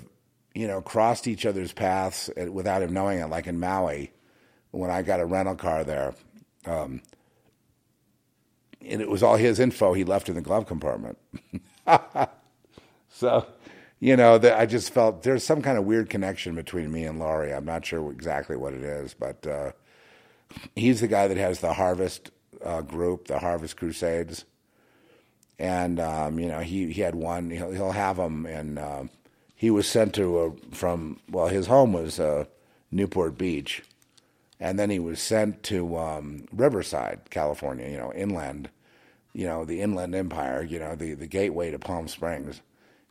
you 0.55 0.67
know, 0.67 0.81
crossed 0.81 1.27
each 1.27 1.45
other's 1.45 1.73
paths 1.73 2.29
without 2.49 2.81
him 2.81 2.93
knowing 2.93 3.19
it, 3.19 3.27
like 3.27 3.47
in 3.47 3.59
Maui, 3.59 4.11
when 4.71 4.89
I 4.89 5.01
got 5.01 5.19
a 5.19 5.25
rental 5.25 5.55
car 5.55 5.83
there. 5.83 6.15
Um, 6.65 7.01
and 8.85 9.01
it 9.01 9.09
was 9.09 9.23
all 9.23 9.35
his 9.35 9.59
info 9.59 9.93
he 9.93 10.03
left 10.03 10.29
in 10.29 10.35
the 10.35 10.41
glove 10.41 10.67
compartment. 10.67 11.17
so, 13.09 13.45
you 13.99 14.15
know, 14.15 14.37
the, 14.37 14.57
I 14.57 14.65
just 14.65 14.93
felt 14.93 15.23
there's 15.23 15.43
some 15.43 15.61
kind 15.61 15.77
of 15.77 15.85
weird 15.85 16.09
connection 16.09 16.55
between 16.55 16.91
me 16.91 17.05
and 17.05 17.19
Laurie. 17.19 17.53
I'm 17.53 17.65
not 17.65 17.85
sure 17.85 18.11
exactly 18.11 18.55
what 18.55 18.73
it 18.73 18.83
is, 18.83 19.13
but 19.13 19.45
uh, 19.45 19.71
he's 20.75 21.01
the 21.01 21.07
guy 21.07 21.27
that 21.27 21.37
has 21.37 21.59
the 21.59 21.73
Harvest 21.73 22.31
uh, 22.63 22.81
group, 22.81 23.27
the 23.27 23.39
Harvest 23.39 23.77
Crusades, 23.77 24.45
and 25.59 25.99
um, 25.99 26.39
you 26.39 26.47
know 26.47 26.59
he 26.59 26.91
he 26.91 27.01
had 27.01 27.15
one. 27.15 27.49
He'll, 27.49 27.71
he'll 27.71 27.91
have 27.91 28.17
them, 28.17 28.45
and 28.45 28.79
uh, 28.79 29.03
he 29.55 29.71
was 29.71 29.87
sent 29.87 30.13
to 30.15 30.39
a, 30.39 30.75
from 30.75 31.19
well, 31.29 31.47
his 31.47 31.67
home 31.67 31.93
was 31.93 32.19
uh, 32.19 32.45
Newport 32.91 33.37
Beach 33.37 33.83
and 34.59 34.79
then 34.79 34.89
he 34.89 34.99
was 34.99 35.21
sent 35.21 35.63
to 35.63 35.97
um, 35.97 36.45
Riverside, 36.51 37.29
California, 37.29 37.87
you 37.89 37.97
know, 37.97 38.13
inland, 38.13 38.69
you 39.33 39.45
know, 39.45 39.65
the 39.65 39.81
Inland 39.81 40.15
Empire, 40.15 40.63
you 40.63 40.79
know, 40.79 40.95
the, 40.95 41.13
the 41.13 41.27
gateway 41.27 41.69
to 41.71 41.79
Palm 41.79 42.07
Springs. 42.07 42.61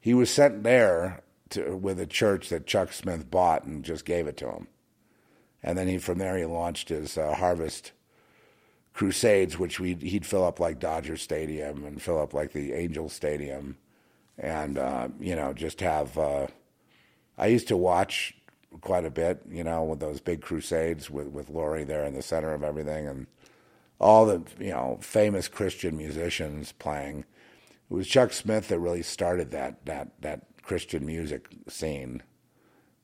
He 0.00 0.12
was 0.12 0.30
sent 0.30 0.64
there 0.64 1.22
to, 1.50 1.76
with 1.76 2.00
a 2.00 2.06
church 2.06 2.48
that 2.48 2.66
Chuck 2.66 2.92
Smith 2.92 3.30
bought 3.30 3.64
and 3.64 3.84
just 3.84 4.04
gave 4.04 4.26
it 4.26 4.36
to 4.38 4.50
him. 4.50 4.66
And 5.62 5.76
then 5.78 5.88
he 5.88 5.98
from 5.98 6.18
there 6.18 6.36
he 6.36 6.44
launched 6.44 6.88
his 6.88 7.16
uh, 7.16 7.34
Harvest 7.34 7.92
Crusades, 8.92 9.58
which 9.58 9.78
we 9.78 9.94
he'd 9.94 10.24
fill 10.24 10.44
up 10.44 10.58
like 10.58 10.78
Dodger 10.78 11.16
Stadium 11.16 11.84
and 11.84 12.00
fill 12.00 12.20
up 12.20 12.32
like 12.32 12.52
the 12.52 12.72
Angel 12.72 13.08
Stadium, 13.08 13.76
and 14.38 14.78
uh, 14.78 15.08
you 15.20 15.36
know 15.36 15.52
just 15.52 15.80
have. 15.80 16.16
Uh, 16.16 16.46
I 17.36 17.48
used 17.48 17.68
to 17.68 17.76
watch 17.76 18.34
quite 18.80 19.04
a 19.04 19.10
bit, 19.10 19.42
you 19.48 19.64
know, 19.64 19.84
with 19.84 20.00
those 20.00 20.20
big 20.20 20.42
crusades 20.42 21.10
with, 21.10 21.28
with 21.28 21.50
Laurie 21.50 21.84
there 21.84 22.04
in 22.04 22.14
the 22.14 22.22
center 22.22 22.52
of 22.54 22.62
everything 22.62 23.06
and 23.06 23.26
all 23.98 24.26
the, 24.26 24.42
you 24.58 24.70
know, 24.70 24.98
famous 25.00 25.48
Christian 25.48 25.96
musicians 25.96 26.72
playing. 26.72 27.20
It 27.90 27.94
was 27.94 28.08
Chuck 28.08 28.32
Smith 28.32 28.68
that 28.68 28.78
really 28.78 29.02
started 29.02 29.50
that, 29.52 29.84
that, 29.86 30.20
that 30.20 30.46
Christian 30.62 31.06
music 31.06 31.48
scene 31.68 32.22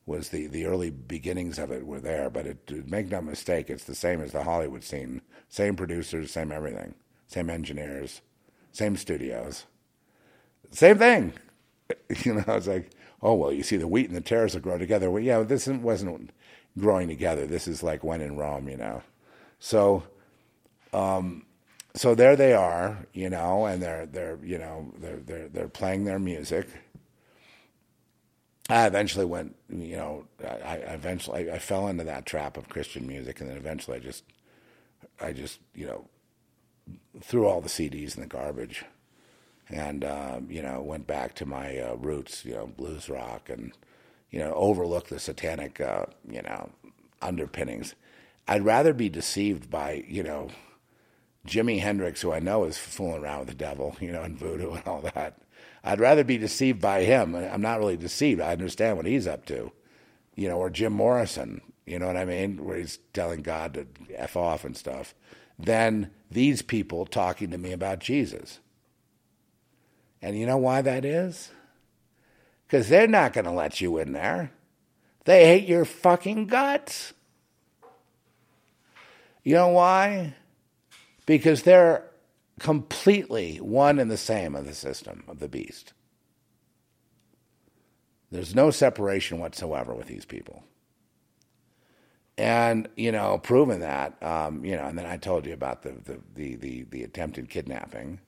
was 0.05 0.29
the, 0.29 0.47
the 0.47 0.65
early 0.65 0.89
beginnings 0.89 1.57
of 1.57 1.71
it 1.71 1.87
were 1.87 2.01
there, 2.01 2.29
but 2.29 2.45
it, 2.45 2.89
make 2.89 3.09
no 3.09 3.21
mistake, 3.21 3.69
it's 3.69 3.85
the 3.85 3.95
same 3.95 4.21
as 4.21 4.33
the 4.33 4.43
Hollywood 4.43 4.83
scene. 4.83 5.21
Same 5.47 5.75
producers, 5.75 6.31
same 6.31 6.51
everything, 6.51 6.93
same 7.27 7.49
engineers, 7.49 8.21
same 8.71 8.97
studios. 8.97 9.65
Same 10.71 10.97
thing. 10.97 11.33
You 12.23 12.35
know, 12.35 12.43
it's 12.47 12.67
like, 12.67 12.91
oh 13.23 13.33
well, 13.33 13.53
you 13.53 13.63
see 13.63 13.77
the 13.77 13.87
wheat 13.87 14.07
and 14.07 14.15
the 14.15 14.21
tares 14.21 14.53
will 14.53 14.61
grow 14.61 14.77
together. 14.77 15.09
Well, 15.09 15.23
yeah, 15.23 15.41
this 15.41 15.67
wasn't 15.67 16.31
growing 16.77 17.07
together. 17.07 17.47
This 17.47 17.67
is 17.67 17.81
like 17.81 18.03
when 18.03 18.21
in 18.21 18.37
Rome, 18.37 18.69
you 18.69 18.77
know. 18.77 19.01
So, 19.59 20.03
um, 20.93 21.45
so 21.95 22.13
there 22.13 22.35
they 22.35 22.53
are, 22.53 23.07
you 23.13 23.29
know, 23.29 23.65
and 23.65 23.81
they're 23.81 24.05
they're 24.05 24.37
you 24.43 24.59
know 24.59 24.91
they're 24.99 25.17
they're 25.17 25.49
they're 25.49 25.69
playing 25.69 26.05
their 26.05 26.19
music. 26.19 26.67
I 28.69 28.87
eventually 28.87 29.25
went, 29.25 29.55
you 29.69 29.97
know, 29.97 30.25
I, 30.43 30.47
I 30.47 30.73
eventually 30.93 31.49
I, 31.49 31.55
I 31.55 31.59
fell 31.59 31.87
into 31.87 32.05
that 32.05 32.25
trap 32.25 32.57
of 32.57 32.69
Christian 32.69 33.07
music, 33.07 33.41
and 33.41 33.49
then 33.49 33.57
eventually 33.57 33.97
I 33.97 33.99
just, 33.99 34.23
I 35.21 35.33
just, 35.33 35.59
you 35.75 35.85
know, 35.85 36.05
threw 37.21 37.45
all 37.45 37.61
the 37.61 37.69
CDs 37.69 38.15
in 38.15 38.21
the 38.21 38.27
garbage, 38.27 38.85
and 39.69 40.03
um, 40.03 40.47
you 40.49 40.61
know 40.61 40.81
went 40.81 41.07
back 41.07 41.35
to 41.35 41.45
my 41.45 41.77
uh, 41.77 41.95
roots, 41.95 42.45
you 42.45 42.53
know, 42.53 42.67
blues 42.67 43.09
rock, 43.09 43.49
and 43.49 43.73
you 44.31 44.39
know 44.39 44.53
overlooked 44.53 45.09
the 45.09 45.19
satanic, 45.19 45.79
uh, 45.81 46.05
you 46.29 46.41
know, 46.41 46.69
underpinnings. 47.21 47.95
I'd 48.47 48.65
rather 48.65 48.93
be 48.93 49.09
deceived 49.09 49.69
by 49.69 50.03
you 50.07 50.23
know 50.23 50.49
Jimi 51.47 51.79
Hendrix, 51.81 52.21
who 52.21 52.31
I 52.31 52.39
know 52.39 52.63
is 52.63 52.77
fooling 52.77 53.23
around 53.23 53.39
with 53.39 53.49
the 53.49 53.55
devil, 53.55 53.95
you 54.01 54.11
know, 54.11 54.21
and 54.21 54.37
voodoo 54.37 54.71
and 54.71 54.87
all 54.87 55.01
that. 55.01 55.39
I'd 55.83 55.99
rather 55.99 56.23
be 56.23 56.37
deceived 56.37 56.79
by 56.79 57.03
him. 57.03 57.35
I'm 57.35 57.61
not 57.61 57.79
really 57.79 57.97
deceived. 57.97 58.39
I 58.39 58.53
understand 58.53 58.95
what 58.95 59.05
he's 59.05 59.27
up 59.27 59.45
to, 59.47 59.71
you 60.35 60.47
know, 60.47 60.57
or 60.57 60.69
Jim 60.69 60.93
Morrison, 60.93 61.61
you 61.85 61.99
know 61.99 62.07
what 62.07 62.15
I 62.15 62.23
mean, 62.23 62.63
where 62.63 62.77
he's 62.77 62.99
telling 63.11 63.41
God 63.41 63.73
to 63.73 63.87
f 64.15 64.37
off 64.37 64.63
and 64.63 64.77
stuff, 64.77 65.13
than 65.59 66.09
these 66.31 66.61
people 66.61 67.05
talking 67.05 67.51
to 67.51 67.57
me 67.57 67.73
about 67.73 67.99
Jesus. 67.99 68.59
And 70.23 70.39
you 70.39 70.45
know 70.45 70.57
why 70.57 70.81
that 70.81 71.03
is? 71.03 71.51
Because 72.65 72.87
they're 72.87 73.07
not 73.09 73.33
going 73.33 73.43
to 73.43 73.51
let 73.51 73.81
you 73.81 73.97
in 73.97 74.13
there. 74.13 74.51
They 75.25 75.45
hate 75.45 75.67
your 75.67 75.83
fucking 75.83 76.47
guts. 76.47 77.11
You 79.43 79.55
know 79.55 79.67
why? 79.67 80.35
Because 81.25 81.63
they're 81.63 82.05
completely 82.59 83.57
one 83.57 83.99
and 83.99 84.09
the 84.09 84.15
same 84.15 84.55
of 84.55 84.65
the 84.65 84.73
system, 84.73 85.25
of 85.27 85.39
the 85.39 85.49
beast. 85.49 85.91
There's 88.31 88.55
no 88.55 88.71
separation 88.71 89.39
whatsoever 89.39 89.93
with 89.93 90.07
these 90.07 90.25
people. 90.25 90.63
And, 92.37 92.87
you 92.95 93.11
know, 93.11 93.39
proving 93.39 93.81
that, 93.81 94.23
um, 94.23 94.63
you 94.63 94.77
know, 94.77 94.85
and 94.85 94.97
then 94.97 95.05
I 95.05 95.17
told 95.17 95.45
you 95.45 95.53
about 95.53 95.81
the, 95.83 95.91
the, 95.91 96.19
the, 96.33 96.55
the, 96.55 96.83
the 96.83 97.03
attempted 97.03 97.49
kidnapping, 97.49 98.21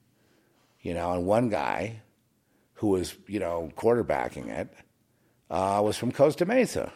you 0.86 0.94
know, 0.94 1.12
and 1.14 1.26
one 1.26 1.50
guy 1.50 2.02
who 2.76 2.88
was, 2.88 3.16
you 3.28 3.40
know, 3.40 3.72
quarterbacking 3.76 4.48
it 4.48 4.74
uh, 5.50 5.82
was 5.84 5.98
from 5.98 6.12
Costa 6.12 6.46
Mesa. 6.46 6.92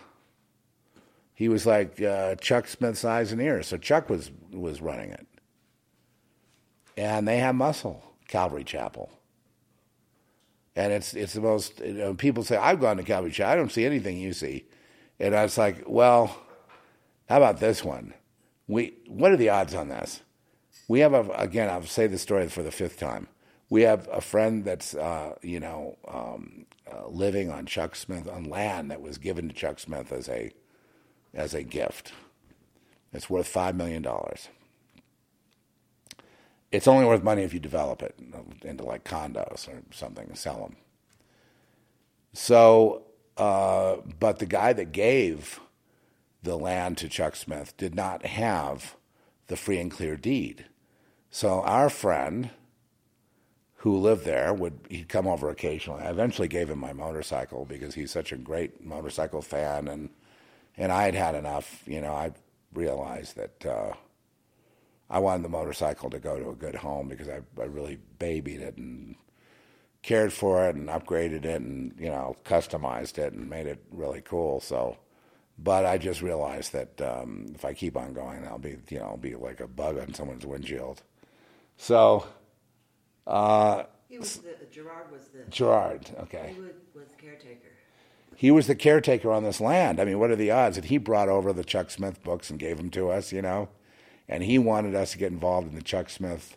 He 1.34 1.50
was 1.50 1.66
like 1.66 2.02
uh, 2.02 2.36
Chuck 2.36 2.68
Smith's 2.68 3.04
eyes 3.04 3.32
and 3.32 3.42
ears. 3.42 3.68
So 3.68 3.78
Chuck 3.78 4.10
was, 4.10 4.32
was 4.52 4.82
running 4.82 5.12
it 5.12 5.26
and 7.00 7.28
they 7.28 7.38
have 7.38 7.56
muscle, 7.56 8.04
Calvary 8.28 8.66
Chapel. 8.66 9.10
And 10.76 10.92
it's 10.92 11.14
it's 11.14 11.34
the 11.34 11.42
most 11.42 11.80
you 11.80 11.94
know, 11.94 12.14
people 12.14 12.44
say 12.44 12.58
I've 12.58 12.82
gone 12.82 12.98
to 12.98 13.04
Calvary 13.04 13.32
Chapel. 13.32 13.54
I 13.54 13.56
don't 13.56 13.72
see 13.72 13.86
anything 13.86 14.18
you 14.18 14.34
see, 14.34 14.66
and 15.20 15.36
I 15.36 15.44
was 15.44 15.58
like, 15.58 15.84
well, 15.88 16.38
how 17.28 17.38
about 17.38 17.60
this 17.60 17.84
one? 17.84 18.14
We 18.68 18.94
what 19.08 19.32
are 19.32 19.38
the 19.38 19.50
odds 19.50 19.74
on 19.74 19.88
this? 19.88 20.22
We 20.88 21.00
have 21.00 21.14
a, 21.14 21.30
again. 21.32 21.70
I'll 21.70 21.84
say 21.84 22.08
the 22.08 22.18
story 22.18 22.48
for 22.50 22.64
the 22.64 22.72
fifth 22.72 23.00
time. 23.00 23.28
We 23.70 23.84
have 23.84 24.10
a 24.12 24.22
friend 24.22 24.66
that's 24.66 24.96
uh, 24.96 25.36
you 25.42 25.60
know 25.60 25.98
um, 26.08 26.66
uh, 26.92 27.08
living 27.08 27.52
on 27.52 27.66
Chuck 27.66 27.96
Smith 27.96 28.28
on 28.28 28.46
land 28.46 28.92
that 28.92 29.02
was 29.02 29.18
given 29.18 29.48
to 29.50 29.56
Chuck 29.56 29.80
Smith 29.80 30.12
as 30.12 30.30
a 30.30 30.52
as 31.34 31.54
a 31.54 31.64
gift. 31.64 32.14
It's 33.14 33.30
worth 33.30 33.48
five 33.48 33.76
million 33.76 34.02
dollars 34.02 34.50
it's 36.72 36.88
only 36.88 37.06
worth 37.06 37.24
money 37.24 37.44
if 37.44 37.54
you 37.54 37.60
develop 37.60 38.02
it 38.04 38.16
into 38.64 38.84
like 38.84 39.04
condos 39.04 39.68
or 39.68 39.82
something 39.92 40.28
and 40.28 40.38
sell 40.38 40.60
them. 40.60 40.76
So, 42.34 43.04
uh, 43.38 43.98
but 44.20 44.40
the 44.40 44.46
guy 44.46 44.74
that 44.74 44.92
gave 44.92 45.60
the 46.44 46.58
land 46.58 46.98
to 47.00 47.10
Chuck 47.10 47.36
Smith 47.36 47.76
did 47.78 47.96
not 47.96 48.26
have 48.26 48.96
the 49.48 49.56
free 49.58 49.80
and 49.80 49.90
clear 49.90 50.16
deed. 50.16 50.66
So 51.32 51.62
our 51.62 51.90
friend 51.90 52.52
who 53.80 53.98
lived 53.98 54.26
there 54.26 54.54
would 54.54 54.78
he'd 54.90 55.10
come 55.10 55.28
over 55.28 55.50
occasionally. 55.50 56.04
I 56.04 56.10
eventually 56.10 56.48
gave 56.50 56.70
him 56.70 56.80
my 56.80 56.94
motorcycle 56.94 57.66
because 57.66 57.96
he's 57.96 58.12
such 58.12 58.32
a 58.32 58.38
great 58.38 58.86
motorcycle 58.86 59.42
fan 59.42 59.88
and 59.88 60.10
and 60.78 60.92
I 60.92 61.04
had 61.04 61.16
had 61.16 61.36
enough, 61.36 61.84
you 61.86 62.00
know, 62.00 62.14
I 62.14 62.32
realized 62.74 63.36
that 63.36 63.66
uh, 63.66 63.94
I 65.10 65.20
wanted 65.20 65.44
the 65.44 65.50
motorcycle 65.50 66.10
to 66.10 66.20
go 66.20 66.40
to 66.40 66.50
a 66.50 66.56
good 66.56 66.76
home 66.76 67.08
because 67.10 67.28
I, 67.28 67.42
I 67.60 67.66
really 67.66 68.00
babied 68.18 68.62
it 68.62 68.78
and 68.78 69.16
cared 70.02 70.32
for 70.32 70.68
it 70.68 70.76
and 70.76 70.88
upgraded 70.88 71.46
it 71.46 71.62
and 71.62 71.94
you 71.98 72.10
know 72.10 72.36
customized 72.46 73.18
it 73.18 73.34
and 73.34 73.50
made 73.50 73.66
it 73.66 73.84
really 73.92 74.22
cool. 74.22 74.60
So, 74.60 74.98
but 75.58 75.86
I 75.86 75.98
just 75.98 76.22
realized 76.22 76.74
that 76.74 77.02
um, 77.02 77.48
if 77.56 77.66
I 77.66 77.74
keep 77.74 77.98
on 77.98 78.14
going, 78.14 78.46
I'll 78.46 78.60
be 78.60 78.78
you 78.90 79.00
know 79.00 79.06
I'll 79.06 79.18
be 79.18 79.36
like 79.36 79.62
a 79.62 79.68
bug 79.68 79.98
on 80.00 80.14
someone's 80.14 80.46
windshield. 80.46 81.02
So, 81.78 82.28
uh, 83.30 83.84
he 84.08 84.18
was 84.18 84.38
the, 84.38 84.56
Gerard 84.72 85.12
was 85.12 85.28
the 85.28 85.50
Gerard. 85.50 86.10
Okay, 86.20 86.54
he 86.56 86.62
was 86.62 87.08
the 87.10 87.22
caretaker. 87.22 87.68
He 88.36 88.52
was 88.52 88.68
the 88.68 88.76
caretaker 88.76 89.32
on 89.32 89.44
this 89.44 89.60
land. 89.60 90.00
I 90.00 90.06
mean, 90.06 90.18
what 90.18 90.32
are 90.32 90.36
the 90.36 90.52
odds 90.52 90.78
that 90.78 90.86
he 90.86 90.98
brought 90.98 91.28
over 91.28 91.52
the 91.52 91.64
Chuck 91.64 91.92
Smith 91.92 92.24
books 92.24 92.50
and 92.50 92.58
gave 92.58 92.78
them 92.78 92.90
to 92.92 93.10
us? 93.10 93.32
You 93.32 93.42
know 93.42 93.70
and 94.30 94.44
he 94.44 94.60
wanted 94.60 94.96
us 94.96 95.12
to 95.12 95.18
get 95.18 95.32
involved 95.32 95.68
in 95.68 95.76
the 95.76 95.82
Chuck 95.82 96.10
Smith 96.10 96.56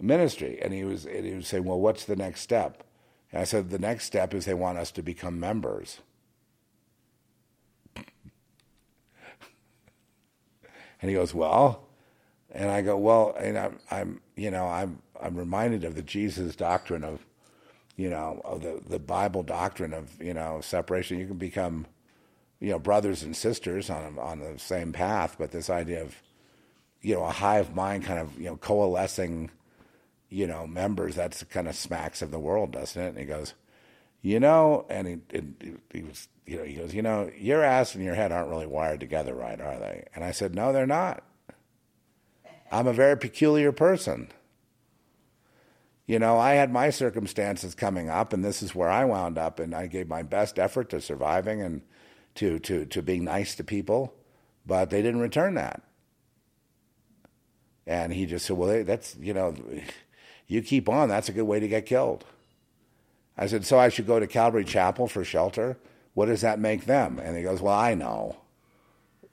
ministry. 0.00 0.58
And 0.60 0.72
he 0.72 0.84
was, 0.84 1.04
and 1.04 1.26
he 1.26 1.34
was 1.34 1.46
saying, 1.46 1.64
"Well, 1.64 1.78
what's 1.78 2.04
the 2.04 2.16
next 2.16 2.40
step?" 2.40 2.82
And 3.30 3.42
I 3.42 3.44
said, 3.44 3.68
"The 3.68 3.78
next 3.78 4.06
step 4.06 4.32
is 4.32 4.46
they 4.46 4.54
want 4.54 4.78
us 4.78 4.90
to 4.92 5.02
become 5.02 5.38
members." 5.38 6.00
and 7.94 8.06
he 11.02 11.12
goes, 11.12 11.34
"Well," 11.34 11.87
and 12.52 12.70
I 12.70 12.82
go, 12.82 12.96
"Well," 12.96 13.34
and 13.38 13.58
I'm, 13.58 13.78
I'm, 13.90 14.20
you 14.36 14.50
know, 14.50 14.66
I'm, 14.66 15.02
I'm 15.20 15.36
reminded 15.36 15.84
of 15.84 15.94
the 15.94 16.02
Jesus 16.02 16.56
doctrine 16.56 17.04
of, 17.04 17.24
you 17.96 18.10
know, 18.10 18.40
of 18.44 18.62
the 18.62 18.80
the 18.88 18.98
Bible 18.98 19.42
doctrine 19.42 19.92
of, 19.92 20.20
you 20.20 20.34
know, 20.34 20.60
separation. 20.62 21.18
You 21.18 21.26
can 21.26 21.38
become, 21.38 21.86
you 22.60 22.70
know, 22.70 22.78
brothers 22.78 23.22
and 23.22 23.36
sisters 23.36 23.90
on 23.90 24.18
on 24.18 24.40
the 24.40 24.58
same 24.58 24.92
path, 24.92 25.36
but 25.38 25.50
this 25.50 25.70
idea 25.70 26.02
of 26.02 26.16
you 27.00 27.14
know, 27.14 27.24
a 27.24 27.30
hive 27.30 27.74
mind 27.74 28.04
kind 28.04 28.18
of, 28.18 28.38
you 28.38 28.46
know, 28.46 28.56
coalescing, 28.56 29.50
you 30.28 30.46
know, 30.46 30.66
members, 30.66 31.14
that's 31.14 31.42
kind 31.44 31.68
of 31.68 31.76
smacks 31.76 32.22
of 32.22 32.30
the 32.30 32.38
world, 32.38 32.72
doesn't 32.72 33.00
it? 33.00 33.08
And 33.08 33.18
he 33.18 33.24
goes, 33.24 33.54
you 34.20 34.40
know, 34.40 34.84
and 34.88 35.06
he, 35.06 35.18
he, 35.32 35.74
he 35.92 36.02
was, 36.02 36.28
you 36.44 36.58
know, 36.58 36.64
he 36.64 36.74
goes, 36.74 36.94
you 36.94 37.02
know, 37.02 37.30
your 37.38 37.62
ass 37.62 37.94
and 37.94 38.04
your 38.04 38.14
head 38.14 38.32
aren't 38.32 38.50
really 38.50 38.66
wired 38.66 39.00
together, 39.00 39.34
right? 39.34 39.60
Are 39.60 39.78
they? 39.78 40.08
And 40.14 40.24
I 40.24 40.32
said, 40.32 40.54
no, 40.54 40.72
they're 40.72 40.86
not. 40.86 41.22
I'm 42.70 42.86
a 42.86 42.92
very 42.92 43.16
peculiar 43.16 43.72
person. 43.72 44.28
You 46.06 46.18
know, 46.18 46.38
I 46.38 46.54
had 46.54 46.72
my 46.72 46.90
circumstances 46.90 47.74
coming 47.74 48.08
up, 48.08 48.32
and 48.32 48.44
this 48.44 48.62
is 48.62 48.74
where 48.74 48.88
I 48.88 49.04
wound 49.04 49.36
up, 49.36 49.58
and 49.58 49.74
I 49.74 49.86
gave 49.86 50.08
my 50.08 50.22
best 50.22 50.58
effort 50.58 50.88
to 50.90 51.00
surviving 51.00 51.60
and 51.60 51.82
to 52.36 52.58
to 52.60 52.86
to 52.86 53.02
being 53.02 53.24
nice 53.24 53.54
to 53.56 53.64
people, 53.64 54.14
but 54.64 54.90
they 54.90 55.02
didn't 55.02 55.20
return 55.20 55.54
that. 55.54 55.82
And 57.88 58.12
he 58.12 58.26
just 58.26 58.44
said, 58.44 58.56
Well, 58.56 58.84
that's, 58.84 59.16
you 59.16 59.32
know, 59.32 59.54
you 60.46 60.62
keep 60.62 60.88
on. 60.88 61.08
That's 61.08 61.30
a 61.30 61.32
good 61.32 61.44
way 61.44 61.58
to 61.58 61.66
get 61.66 61.86
killed. 61.86 62.24
I 63.36 63.46
said, 63.46 63.64
So 63.64 63.78
I 63.78 63.88
should 63.88 64.06
go 64.06 64.20
to 64.20 64.26
Calvary 64.26 64.64
Chapel 64.64 65.08
for 65.08 65.24
shelter? 65.24 65.78
What 66.12 66.26
does 66.26 66.42
that 66.42 66.58
make 66.58 66.84
them? 66.84 67.18
And 67.18 67.36
he 67.36 67.42
goes, 67.42 67.62
Well, 67.62 67.74
I 67.74 67.94
know. 67.94 68.36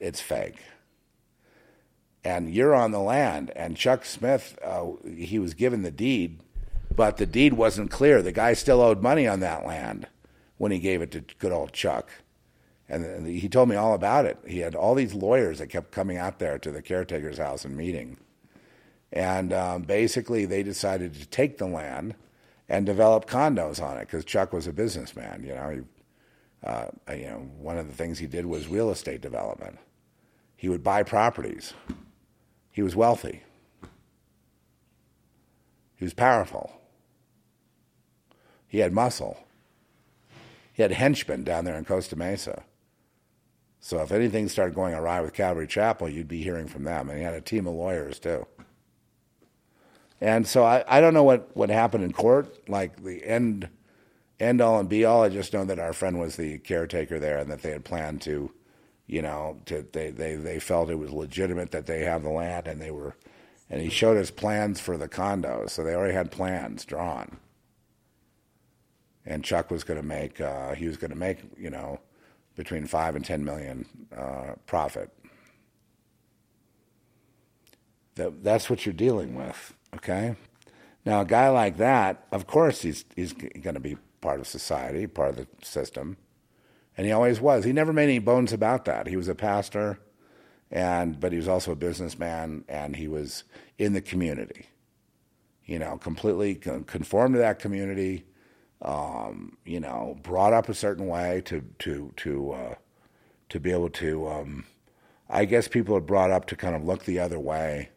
It's 0.00 0.20
fake. 0.20 0.56
And 2.26 2.52
you're 2.52 2.74
on 2.74 2.90
the 2.90 2.98
land. 2.98 3.52
And 3.54 3.76
Chuck 3.76 4.04
Smith, 4.04 4.58
uh, 4.60 4.86
he 5.06 5.38
was 5.38 5.54
given 5.54 5.82
the 5.82 5.92
deed, 5.92 6.40
but 6.92 7.18
the 7.18 7.26
deed 7.26 7.52
wasn't 7.52 7.92
clear. 7.92 8.20
The 8.20 8.32
guy 8.32 8.54
still 8.54 8.80
owed 8.80 9.00
money 9.00 9.28
on 9.28 9.38
that 9.40 9.64
land 9.64 10.08
when 10.58 10.72
he 10.72 10.80
gave 10.80 11.02
it 11.02 11.12
to 11.12 11.20
good 11.38 11.52
old 11.52 11.72
Chuck. 11.72 12.10
And 12.88 13.28
he 13.28 13.48
told 13.48 13.68
me 13.68 13.76
all 13.76 13.94
about 13.94 14.24
it. 14.24 14.38
He 14.44 14.58
had 14.58 14.74
all 14.74 14.96
these 14.96 15.14
lawyers 15.14 15.60
that 15.60 15.68
kept 15.68 15.92
coming 15.92 16.18
out 16.18 16.40
there 16.40 16.58
to 16.58 16.72
the 16.72 16.82
caretaker's 16.82 17.38
house 17.38 17.64
and 17.64 17.76
meeting. 17.76 18.16
And 19.12 19.52
um, 19.52 19.82
basically, 19.82 20.46
they 20.46 20.64
decided 20.64 21.14
to 21.14 21.26
take 21.26 21.58
the 21.58 21.68
land 21.68 22.16
and 22.68 22.84
develop 22.84 23.26
condos 23.26 23.80
on 23.80 23.98
it 23.98 24.06
because 24.06 24.24
Chuck 24.24 24.52
was 24.52 24.66
a 24.66 24.72
businessman. 24.72 25.44
You 25.44 25.54
know, 25.54 25.70
he, 25.70 25.80
uh, 26.68 26.86
you 27.16 27.26
know, 27.26 27.48
one 27.60 27.78
of 27.78 27.86
the 27.86 27.94
things 27.94 28.18
he 28.18 28.26
did 28.26 28.46
was 28.46 28.66
real 28.66 28.90
estate 28.90 29.20
development. 29.20 29.78
He 30.56 30.68
would 30.68 30.82
buy 30.82 31.04
properties. 31.04 31.72
He 32.76 32.82
was 32.82 32.94
wealthy. 32.94 33.42
He 35.96 36.04
was 36.04 36.12
powerful. 36.12 36.78
He 38.68 38.80
had 38.80 38.92
muscle. 38.92 39.38
He 40.74 40.82
had 40.82 40.92
henchmen 40.92 41.42
down 41.42 41.64
there 41.64 41.78
in 41.78 41.86
Costa 41.86 42.16
Mesa. 42.16 42.64
So 43.80 44.02
if 44.02 44.12
anything 44.12 44.50
started 44.50 44.74
going 44.74 44.92
awry 44.92 45.22
with 45.22 45.32
Calvary 45.32 45.66
Chapel, 45.66 46.10
you'd 46.10 46.28
be 46.28 46.42
hearing 46.42 46.68
from 46.68 46.84
them. 46.84 47.08
And 47.08 47.16
he 47.16 47.24
had 47.24 47.32
a 47.32 47.40
team 47.40 47.66
of 47.66 47.72
lawyers 47.72 48.18
too. 48.18 48.46
And 50.20 50.46
so 50.46 50.62
I, 50.62 50.84
I 50.86 51.00
don't 51.00 51.14
know 51.14 51.24
what, 51.24 51.56
what 51.56 51.70
happened 51.70 52.04
in 52.04 52.12
court, 52.12 52.68
like 52.68 53.02
the 53.02 53.24
end 53.24 53.70
end 54.38 54.60
all 54.60 54.78
and 54.78 54.88
be 54.90 55.06
all. 55.06 55.22
I 55.22 55.30
just 55.30 55.54
know 55.54 55.64
that 55.64 55.78
our 55.78 55.94
friend 55.94 56.20
was 56.20 56.36
the 56.36 56.58
caretaker 56.58 57.18
there 57.18 57.38
and 57.38 57.50
that 57.50 57.62
they 57.62 57.70
had 57.70 57.86
planned 57.86 58.20
to, 58.22 58.52
you 59.06 59.22
know, 59.22 59.58
to 59.66 59.86
they, 59.92 60.10
they, 60.10 60.34
they 60.34 60.58
felt 60.58 60.90
it 60.90 60.96
was 60.96 61.10
legitimate 61.10 61.70
that 61.70 61.86
they 61.86 62.04
have 62.04 62.22
the 62.22 62.30
land 62.30 62.66
and 62.66 62.80
they 62.80 62.90
were 62.90 63.14
and 63.68 63.82
he 63.82 63.88
showed 63.88 64.16
us 64.16 64.30
plans 64.30 64.80
for 64.80 64.96
the 64.96 65.08
condos. 65.08 65.70
So 65.70 65.82
they 65.82 65.94
already 65.94 66.14
had 66.14 66.30
plans 66.30 66.84
drawn. 66.84 67.38
And 69.24 69.42
Chuck 69.42 69.70
was 69.70 69.82
going 69.82 70.00
to 70.00 70.06
make, 70.06 70.40
uh, 70.40 70.74
he 70.74 70.86
was 70.86 70.96
going 70.96 71.10
to 71.10 71.16
make, 71.16 71.38
you 71.58 71.70
know, 71.70 71.98
between 72.54 72.86
five 72.86 73.16
and 73.16 73.24
10 73.24 73.44
million 73.44 73.84
uh, 74.16 74.54
profit. 74.66 75.10
That, 78.14 78.44
that's 78.44 78.70
what 78.70 78.86
you're 78.86 78.94
dealing 78.94 79.34
with, 79.34 79.74
okay? 79.96 80.36
Now, 81.04 81.20
a 81.22 81.24
guy 81.24 81.48
like 81.48 81.76
that, 81.78 82.24
of 82.30 82.46
course, 82.46 82.82
he's, 82.82 83.04
he's 83.16 83.32
going 83.32 83.74
to 83.74 83.80
be 83.80 83.96
part 84.20 84.40
of 84.40 84.46
society, 84.46 85.06
part 85.06 85.30
of 85.30 85.36
the 85.36 85.46
system. 85.62 86.16
And 86.96 87.06
he 87.06 87.12
always 87.12 87.40
was. 87.40 87.64
He 87.64 87.72
never 87.72 87.92
made 87.92 88.04
any 88.04 88.18
bones 88.18 88.52
about 88.52 88.86
that. 88.86 89.06
He 89.06 89.16
was 89.16 89.28
a 89.28 89.34
pastor 89.34 89.98
and 90.70 91.20
but 91.20 91.32
he 91.32 91.38
was 91.38 91.48
also 91.48 91.72
a 91.72 91.76
businessman 91.76 92.64
and 92.68 92.96
he 92.96 93.08
was 93.08 93.44
in 93.78 93.92
the 93.92 94.00
community 94.00 94.66
you 95.64 95.78
know 95.78 95.96
completely 95.96 96.54
conformed 96.54 97.34
to 97.34 97.38
that 97.38 97.58
community 97.58 98.24
um, 98.82 99.56
you 99.64 99.80
know 99.80 100.18
brought 100.22 100.52
up 100.52 100.68
a 100.68 100.74
certain 100.74 101.06
way 101.06 101.40
to 101.44 101.62
to 101.78 102.12
to 102.16 102.52
uh, 102.52 102.74
to 103.48 103.60
be 103.60 103.70
able 103.70 103.90
to 103.90 104.28
um, 104.28 104.64
I 105.28 105.44
guess 105.44 105.68
people 105.68 105.96
are 105.96 106.00
brought 106.00 106.30
up 106.30 106.46
to 106.46 106.56
kind 106.56 106.74
of 106.76 106.84
look 106.84 107.04
the 107.04 107.18
other 107.18 107.38
way 107.38 107.90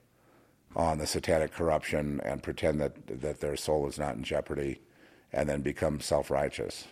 on 0.75 0.99
the 0.99 1.07
satanic 1.07 1.51
corruption 1.51 2.21
and 2.23 2.43
pretend 2.43 2.79
that 2.81 3.21
that 3.21 3.39
their 3.41 3.57
soul 3.57 3.87
is 3.87 3.97
not 3.97 4.15
in 4.15 4.23
jeopardy 4.23 4.81
and 5.31 5.49
then 5.49 5.61
become 5.61 5.99
self-righteous 5.99 6.85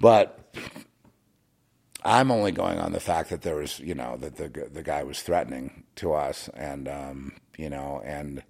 but 0.00 0.54
I'm 2.04 2.30
only 2.30 2.52
going 2.52 2.78
on 2.78 2.92
the 2.92 3.00
fact 3.00 3.30
that 3.30 3.42
there 3.42 3.56
was, 3.56 3.78
you 3.78 3.94
know, 3.94 4.16
that 4.18 4.36
the 4.36 4.48
the 4.72 4.82
guy 4.82 5.02
was 5.02 5.22
threatening 5.22 5.84
to 5.96 6.14
us, 6.14 6.48
and 6.54 6.88
um, 6.88 7.32
you 7.58 7.68
know, 7.68 8.00
and 8.04 8.42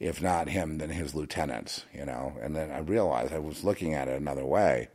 if 0.00 0.22
not 0.22 0.48
him, 0.48 0.78
then 0.78 0.90
his 0.90 1.14
lieutenants, 1.14 1.84
you 1.92 2.06
know. 2.06 2.36
And 2.42 2.56
then 2.56 2.70
I 2.70 2.78
realized 2.78 3.32
I 3.32 3.38
was 3.38 3.64
looking 3.64 3.94
at 3.94 4.08
it 4.08 4.20
another 4.20 4.44
way, 4.46 4.88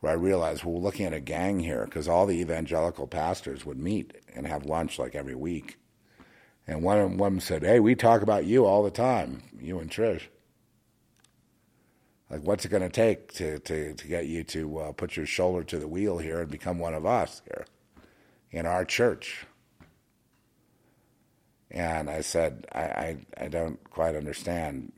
where 0.00 0.12
I 0.12 0.16
realized 0.16 0.64
well, 0.64 0.74
we're 0.74 0.80
looking 0.80 1.06
at 1.06 1.12
a 1.12 1.20
gang 1.20 1.60
here 1.60 1.84
because 1.84 2.06
all 2.08 2.26
the 2.26 2.40
evangelical 2.40 3.08
pastors 3.08 3.66
would 3.66 3.78
meet 3.78 4.14
and 4.34 4.46
have 4.46 4.64
lunch 4.64 4.98
like 4.98 5.16
every 5.16 5.34
week, 5.34 5.78
and 6.68 6.84
one 6.84 6.98
of 6.98 7.18
them 7.18 7.40
said, 7.40 7.64
"Hey, 7.64 7.80
we 7.80 7.96
talk 7.96 8.22
about 8.22 8.44
you 8.44 8.64
all 8.64 8.84
the 8.84 8.90
time, 8.92 9.42
you 9.60 9.80
and 9.80 9.90
Trish." 9.90 10.28
Like, 12.30 12.42
what's 12.42 12.64
it 12.64 12.68
going 12.68 12.82
to 12.82 12.88
take 12.88 13.32
to, 13.34 13.58
to, 13.58 13.92
to 13.92 14.08
get 14.08 14.26
you 14.26 14.44
to 14.44 14.78
uh, 14.78 14.92
put 14.92 15.16
your 15.16 15.26
shoulder 15.26 15.64
to 15.64 15.78
the 15.78 15.88
wheel 15.88 16.18
here 16.18 16.40
and 16.40 16.50
become 16.50 16.78
one 16.78 16.94
of 16.94 17.04
us 17.04 17.42
here 17.44 17.66
in 18.52 18.66
our 18.66 18.84
church? 18.84 19.46
And 21.72 22.08
I 22.08 22.20
said, 22.20 22.66
I, 22.72 22.80
I, 22.80 23.16
I 23.36 23.48
don't 23.48 23.82
quite 23.90 24.14
understand. 24.14 24.92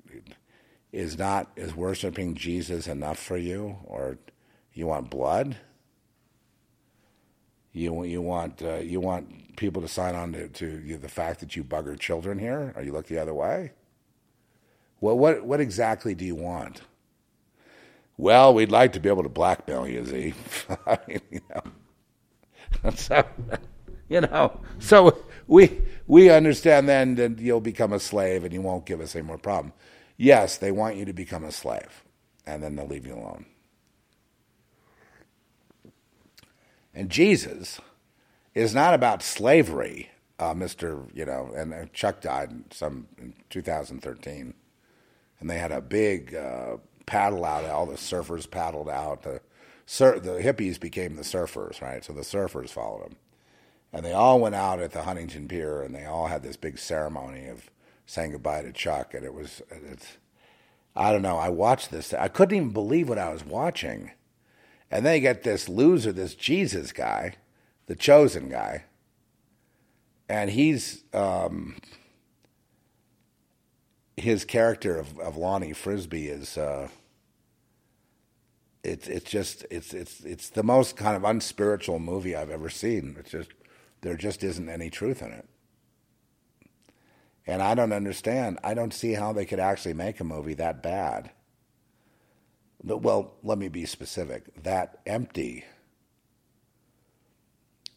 Is 0.93 1.18
not 1.18 1.51
is 1.57 1.74
worshiping 1.74 2.35
Jesus 2.35 2.87
enough 2.87 3.18
for 3.18 3.39
you, 3.39 3.78
or 3.85 4.18
you 4.74 4.87
want 4.87 5.09
blood? 5.09 5.57
You 7.72 8.05
you 8.05 8.20
want 8.20 8.61
uh, 8.62 8.76
you 8.76 9.01
want 9.01 9.57
people 9.57 9.80
to 9.80 9.89
sign 9.89 10.14
on 10.14 10.33
to, 10.35 10.49
to 10.49 10.99
the 10.99 11.09
fact 11.09 11.41
that 11.41 11.57
you 11.57 11.64
bugger 11.64 11.99
children 11.99 12.39
here, 12.39 12.74
or 12.76 12.83
you 12.83 12.93
look 12.93 13.07
the 13.07 13.18
other 13.18 13.33
way? 13.33 13.72
Well, 15.01 15.16
what 15.16 15.47
what 15.47 15.61
exactly 15.61 16.14
do 16.14 16.26
you 16.26 16.35
want? 16.35 16.83
Well, 18.16 18.54
we'd 18.54 18.70
like 18.70 18.92
to 18.94 19.00
be 19.00 19.08
able 19.08 19.22
to 19.24 19.28
blackmail 19.28 19.88
you, 19.88 20.04
Z. 20.04 20.34
I 20.86 20.98
mean, 21.08 21.20
you 21.30 21.40
know. 21.54 21.62
So, 22.96 23.24
you 24.08 24.20
know, 24.22 24.60
so 24.78 25.24
we 25.46 25.80
we 26.06 26.30
understand 26.30 26.88
then 26.88 27.14
that 27.16 27.38
you'll 27.38 27.60
become 27.60 27.92
a 27.92 28.00
slave 28.00 28.44
and 28.44 28.52
you 28.52 28.60
won't 28.62 28.86
give 28.86 29.00
us 29.00 29.14
any 29.14 29.24
more 29.24 29.38
problem. 29.38 29.72
Yes, 30.16 30.58
they 30.58 30.72
want 30.72 30.96
you 30.96 31.04
to 31.04 31.12
become 31.12 31.44
a 31.44 31.52
slave, 31.52 32.04
and 32.46 32.62
then 32.62 32.76
they'll 32.76 32.86
leave 32.88 33.06
you 33.06 33.14
alone. 33.14 33.46
And 36.94 37.10
Jesus 37.10 37.80
is 38.54 38.74
not 38.74 38.94
about 38.94 39.22
slavery, 39.22 40.10
uh, 40.38 40.54
Mister. 40.54 41.04
You 41.14 41.26
know, 41.26 41.52
and 41.54 41.92
Chuck 41.92 42.20
died 42.20 42.50
in 42.50 42.64
some 42.70 43.08
in 43.18 43.34
2013, 43.50 44.54
and 45.40 45.50
they 45.50 45.58
had 45.58 45.72
a 45.72 45.80
big. 45.80 46.34
Uh, 46.34 46.78
paddle 47.07 47.44
out. 47.44 47.64
All 47.64 47.86
the 47.86 47.94
surfers 47.94 48.50
paddled 48.50 48.88
out. 48.88 49.22
The 49.22 49.40
sur- 49.86 50.18
the 50.18 50.42
hippies 50.42 50.78
became 50.78 51.16
the 51.16 51.22
surfers, 51.22 51.80
right? 51.80 52.05
So 52.05 52.12
the 52.12 52.22
surfers 52.22 52.70
followed 52.70 53.05
them, 53.05 53.16
and 53.92 54.05
they 54.05 54.12
all 54.12 54.40
went 54.40 54.55
out 54.55 54.80
at 54.80 54.92
the 54.92 55.03
Huntington 55.03 55.48
Pier, 55.48 55.82
and 55.82 55.94
they 55.94 56.05
all 56.05 56.26
had 56.26 56.42
this 56.42 56.57
big 56.57 56.78
ceremony 56.78 57.46
of 57.48 57.70
saying 58.07 58.32
goodbye 58.32 58.62
to 58.62 58.72
Chuck. 58.72 59.14
And 59.14 59.24
it 59.24 59.34
was 59.34 59.62
it's 59.70 60.18
I 60.94 61.12
don't 61.12 61.22
know. 61.22 61.38
I 61.38 61.48
watched 61.48 61.90
this. 61.90 62.12
I 62.12 62.28
couldn't 62.28 62.57
even 62.57 62.70
believe 62.70 63.09
what 63.09 63.18
I 63.18 63.32
was 63.32 63.44
watching. 63.44 64.11
And 64.90 65.07
then 65.07 65.14
you 65.14 65.20
get 65.20 65.42
this 65.42 65.68
loser, 65.68 66.12
this 66.12 66.34
Jesus 66.34 66.92
guy, 66.92 67.36
the 67.86 67.96
chosen 67.96 68.48
guy, 68.48 68.84
and 70.28 70.50
he's. 70.50 71.05
Um, 71.14 71.76
his 74.22 74.44
character 74.44 74.98
of, 74.98 75.18
of 75.18 75.36
Lonnie 75.36 75.72
Frisbee 75.72 76.28
is 76.28 76.56
uh, 76.56 76.88
it's 78.84 79.08
it's 79.08 79.30
just 79.30 79.66
it's 79.70 79.92
it's 79.92 80.20
it's 80.20 80.48
the 80.50 80.62
most 80.62 80.96
kind 80.96 81.16
of 81.16 81.24
unspiritual 81.24 81.98
movie 81.98 82.34
I've 82.34 82.50
ever 82.50 82.70
seen. 82.70 83.16
It's 83.18 83.30
just 83.30 83.50
there 84.00 84.16
just 84.16 84.42
isn't 84.42 84.68
any 84.68 84.90
truth 84.90 85.22
in 85.22 85.32
it. 85.32 85.48
And 87.46 87.60
I 87.62 87.74
don't 87.74 87.92
understand. 87.92 88.58
I 88.62 88.74
don't 88.74 88.94
see 88.94 89.14
how 89.14 89.32
they 89.32 89.44
could 89.44 89.58
actually 89.58 89.94
make 89.94 90.20
a 90.20 90.24
movie 90.24 90.54
that 90.54 90.82
bad. 90.82 91.30
Well, 92.84 93.34
let 93.42 93.58
me 93.58 93.68
be 93.68 93.84
specific. 93.84 94.62
That 94.62 95.00
empty 95.06 95.64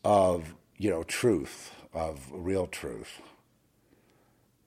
of, 0.04 0.56
you 0.78 0.90
know, 0.90 1.04
truth, 1.04 1.72
of 1.94 2.28
real 2.32 2.68
truth. 2.68 3.22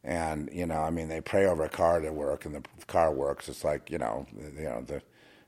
And 0.09 0.49
you 0.55 0.65
know, 0.65 0.81
I 0.81 0.89
mean, 0.89 1.09
they 1.09 1.21
pray 1.21 1.45
over 1.45 1.65
a 1.65 1.69
car 1.69 2.01
to 2.01 2.11
work, 2.11 2.47
and 2.47 2.55
the 2.55 2.63
car 2.87 3.13
works. 3.13 3.47
It's 3.47 3.63
like 3.63 3.91
you 3.91 3.99
know, 3.99 4.27
you 4.57 4.63
know, 4.63 4.81
the, 4.81 5.03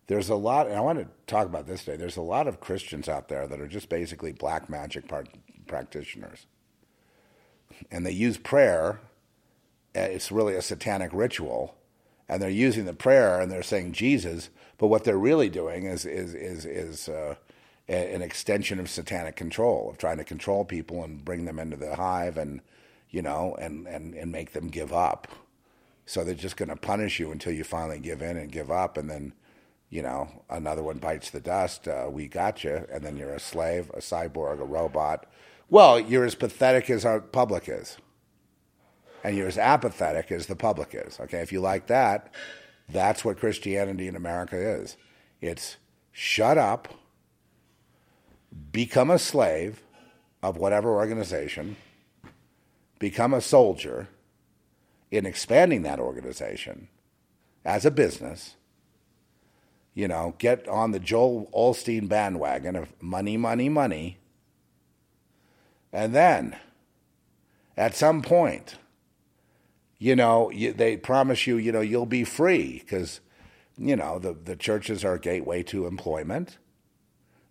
there's 0.06 0.28
a 0.28 0.34
lot. 0.34 0.66
And 0.66 0.76
I 0.76 0.80
want 0.80 0.98
to 0.98 1.08
talk 1.26 1.46
about 1.46 1.66
this 1.66 1.82
today. 1.82 1.96
There's 1.96 2.18
a 2.18 2.22
lot 2.22 2.46
of 2.46 2.60
Christians 2.60 3.08
out 3.08 3.28
there 3.28 3.46
that 3.46 3.58
are 3.58 3.66
just 3.66 3.88
basically 3.88 4.32
black 4.32 4.68
magic 4.68 5.08
part, 5.08 5.30
practitioners, 5.66 6.44
and 7.90 8.04
they 8.04 8.12
use 8.12 8.36
prayer. 8.36 9.00
It's 9.94 10.30
really 10.30 10.56
a 10.56 10.62
satanic 10.62 11.10
ritual, 11.14 11.74
and 12.28 12.42
they're 12.42 12.50
using 12.50 12.84
the 12.84 12.92
prayer 12.92 13.40
and 13.40 13.50
they're 13.50 13.62
saying 13.62 13.92
Jesus, 13.92 14.50
but 14.76 14.88
what 14.88 15.04
they're 15.04 15.16
really 15.16 15.48
doing 15.48 15.86
is 15.86 16.04
is 16.04 16.34
is 16.34 16.66
is 16.66 17.08
uh, 17.08 17.36
an 17.88 18.20
extension 18.20 18.78
of 18.78 18.90
satanic 18.90 19.36
control, 19.36 19.88
of 19.88 19.96
trying 19.96 20.18
to 20.18 20.24
control 20.24 20.66
people 20.66 21.02
and 21.02 21.24
bring 21.24 21.46
them 21.46 21.58
into 21.58 21.78
the 21.78 21.96
hive 21.96 22.36
and 22.36 22.60
you 23.10 23.22
know, 23.22 23.56
and, 23.60 23.86
and, 23.86 24.14
and 24.14 24.30
make 24.30 24.52
them 24.52 24.68
give 24.68 24.92
up. 24.92 25.28
So 26.06 26.24
they're 26.24 26.34
just 26.34 26.56
going 26.56 26.68
to 26.68 26.76
punish 26.76 27.20
you 27.20 27.30
until 27.30 27.52
you 27.52 27.64
finally 27.64 28.00
give 28.00 28.22
in 28.22 28.36
and 28.36 28.50
give 28.50 28.70
up. 28.70 28.96
And 28.96 29.10
then, 29.10 29.32
you 29.90 30.02
know, 30.02 30.28
another 30.48 30.82
one 30.82 30.98
bites 30.98 31.30
the 31.30 31.40
dust. 31.40 31.86
Uh, 31.86 32.08
we 32.10 32.28
got 32.28 32.64
you. 32.64 32.86
And 32.92 33.04
then 33.04 33.16
you're 33.16 33.34
a 33.34 33.40
slave, 33.40 33.90
a 33.90 33.98
cyborg, 33.98 34.60
a 34.60 34.64
robot. 34.64 35.26
Well, 35.68 36.00
you're 36.00 36.24
as 36.24 36.34
pathetic 36.34 36.90
as 36.90 37.04
our 37.04 37.20
public 37.20 37.68
is. 37.68 37.96
And 39.22 39.36
you're 39.36 39.48
as 39.48 39.58
apathetic 39.58 40.32
as 40.32 40.46
the 40.46 40.56
public 40.56 40.90
is. 40.94 41.20
Okay, 41.20 41.38
if 41.38 41.52
you 41.52 41.60
like 41.60 41.86
that, 41.88 42.32
that's 42.88 43.24
what 43.24 43.38
Christianity 43.38 44.08
in 44.08 44.16
America 44.16 44.56
is. 44.56 44.96
It's 45.40 45.76
shut 46.10 46.58
up, 46.58 46.88
become 48.72 49.10
a 49.10 49.18
slave 49.18 49.82
of 50.42 50.56
whatever 50.56 50.90
organization 50.94 51.76
become 53.00 53.34
a 53.34 53.40
soldier 53.40 54.06
in 55.10 55.26
expanding 55.26 55.82
that 55.82 55.98
organization 55.98 56.86
as 57.64 57.84
a 57.84 57.90
business, 57.90 58.54
you 59.92 60.06
know, 60.06 60.36
get 60.38 60.68
on 60.68 60.92
the 60.92 61.00
Joel 61.00 61.50
Osteen 61.52 62.08
bandwagon 62.08 62.76
of 62.76 62.92
money, 63.02 63.36
money, 63.36 63.68
money. 63.68 64.18
And 65.92 66.14
then 66.14 66.56
at 67.76 67.96
some 67.96 68.22
point, 68.22 68.76
you 69.98 70.14
know, 70.14 70.50
you, 70.50 70.72
they 70.72 70.96
promise 70.96 71.48
you, 71.48 71.56
you 71.56 71.72
know, 71.72 71.80
you'll 71.80 72.06
be 72.06 72.22
free 72.22 72.78
because 72.78 73.20
you 73.80 73.96
know, 73.96 74.18
the, 74.18 74.34
the 74.34 74.56
churches 74.56 75.04
are 75.04 75.14
a 75.14 75.18
gateway 75.18 75.62
to 75.62 75.86
employment. 75.86 76.58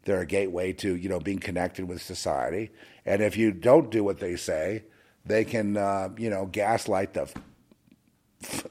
They're 0.04 0.22
a 0.22 0.28
gateway 0.28 0.74
to, 0.74 0.96
you 0.96 1.10
know, 1.10 1.20
being 1.20 1.40
connected 1.40 1.88
with 1.88 2.04
society. 2.04 2.70
And 3.04 3.24
if 3.24 3.36
you 3.36 3.52
don't 3.52 3.90
do 3.90 4.04
what 4.04 4.20
they 4.20 4.36
say, 4.36 4.84
they 5.26 5.44
can, 5.46 5.78
uh, 5.78 6.10
you 6.18 6.30
know, 6.30 6.46
gaslight 6.46 7.14
the, 7.14 7.30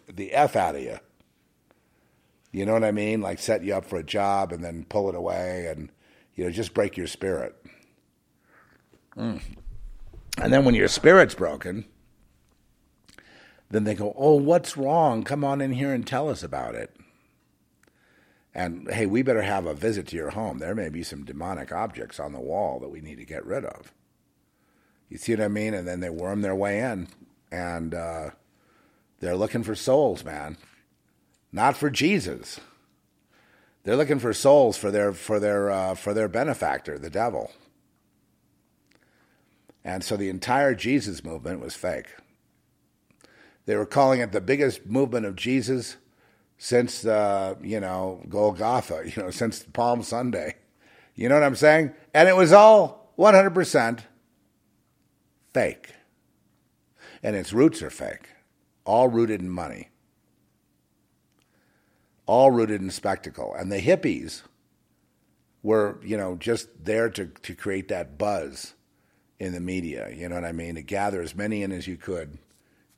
the 0.09 0.33
F 0.33 0.57
out 0.57 0.75
of 0.75 0.83
you. 0.83 0.99
You 2.53 2.65
know 2.65 2.73
what 2.73 2.85
I 2.85 2.93
mean? 2.93 3.21
Like 3.21 3.39
set 3.39 3.63
you 3.63 3.75
up 3.75 3.85
for 3.85 3.99
a 3.99 4.05
job 4.05 4.53
and 4.53 4.65
then 4.65 4.85
pull 4.89 5.09
it 5.09 5.15
away 5.15 5.67
and, 5.67 5.91
you 6.35 6.45
know, 6.45 6.51
just 6.51 6.75
break 6.75 6.97
your 6.97 7.07
spirit. 7.07 7.55
Mm. 9.17 9.41
And 10.39 10.53
then 10.53 10.65
when 10.65 10.75
your 10.75 10.89
spirit's 10.89 11.35
broken, 11.35 11.85
then 13.71 13.85
they 13.85 13.95
go, 13.95 14.15
Oh, 14.17 14.37
what's 14.37 14.77
wrong? 14.77 15.25
Come 15.25 15.45
on 15.45 15.61
in 15.61 15.73
here 15.73 15.93
and 15.93 16.07
tell 16.07 16.29
us 16.29 16.43
about 16.43 16.75
it. 16.75 16.95
And 18.55 18.91
hey, 18.91 19.07
we 19.07 19.23
better 19.23 19.43
have 19.43 19.67
a 19.67 19.75
visit 19.75 20.07
to 20.09 20.17
your 20.17 20.31
home. 20.31 20.59
There 20.59 20.75
may 20.75 20.89
be 20.89 21.03
some 21.03 21.25
demonic 21.25 21.71
objects 21.71 22.19
on 22.19 22.33
the 22.33 22.41
wall 22.41 22.81
that 22.81 22.89
we 22.89 23.01
need 23.01 23.19
to 23.19 23.25
get 23.25 23.45
rid 23.45 23.65
of. 23.65 23.93
You 25.09 25.19
see 25.19 25.33
what 25.33 25.45
I 25.45 25.49
mean? 25.49 25.75
And 25.75 25.87
then 25.87 26.01
they 26.01 26.11
worm 26.11 26.43
their 26.43 26.55
way 26.55 26.81
in 26.81 27.09
and 27.51 27.95
uh, 27.95 28.31
they're 29.21 29.37
looking 29.37 29.63
for 29.63 29.75
souls, 29.75 30.25
man. 30.25 30.57
Not 31.53 31.77
for 31.77 31.91
Jesus. 31.91 32.61
They're 33.85 33.97
looking 33.97 34.19
for 34.19 34.35
souls 34.35 34.77
for 34.77 34.91
their 34.91 35.13
for 35.13 35.41
their 35.41 35.71
uh, 35.71 35.95
for 35.95 36.13
their 36.13 36.29
benefactor, 36.29 36.99
the 36.99 37.11
devil. 37.11 37.51
And 39.85 40.05
so 40.05 40.17
the 40.17 40.29
entire 40.29 40.75
Jesus 40.75 41.25
movement 41.25 41.61
was 41.61 41.75
fake. 41.75 42.09
They 43.65 43.77
were 43.77 43.87
calling 43.87 44.21
it 44.21 44.33
the 44.33 44.41
biggest 44.41 44.85
movement 44.85 45.25
of 45.25 45.37
Jesus 45.37 45.97
since 46.59 47.07
uh, 47.07 47.55
you 47.63 47.81
know 47.81 48.23
Golgotha, 48.29 49.05
you 49.07 49.23
know, 49.23 49.31
since 49.31 49.63
Palm 49.73 50.03
Sunday. 50.03 50.57
You 51.15 51.29
know 51.29 51.35
what 51.35 51.45
I'm 51.45 51.57
saying? 51.57 51.95
And 52.15 52.29
it 52.29 52.37
was 52.37 52.53
all 52.53 53.13
100% 53.19 54.01
fake. 55.53 55.95
And 57.23 57.35
its 57.35 57.53
roots 57.53 57.83
are 57.83 57.91
fake, 57.91 58.29
all 58.85 59.09
rooted 59.09 59.41
in 59.41 59.51
money, 59.51 59.89
all 62.27 62.51
rooted 62.51 62.81
in 62.81 62.91
spectacle. 62.91 63.55
And 63.55 63.73
the 63.73 63.81
hippies 63.81 64.43
were, 65.63 65.99
you 66.05 66.17
know, 66.17 66.37
just 66.37 66.69
there 66.85 67.11
to, 67.11 67.27
to 67.27 67.55
create 67.55 67.89
that 67.89 68.19
buzz 68.19 68.75
in 69.39 69.53
the 69.53 69.61
media. 69.61 70.11
You 70.15 70.29
know 70.29 70.37
what 70.37 70.45
I 70.45 70.53
mean? 70.53 70.77
To 70.77 70.83
gather 70.83 71.23
as 71.23 71.35
many 71.35 71.63
in 71.63 71.73
as 71.73 71.87
you 71.87 71.97
could, 71.97 72.39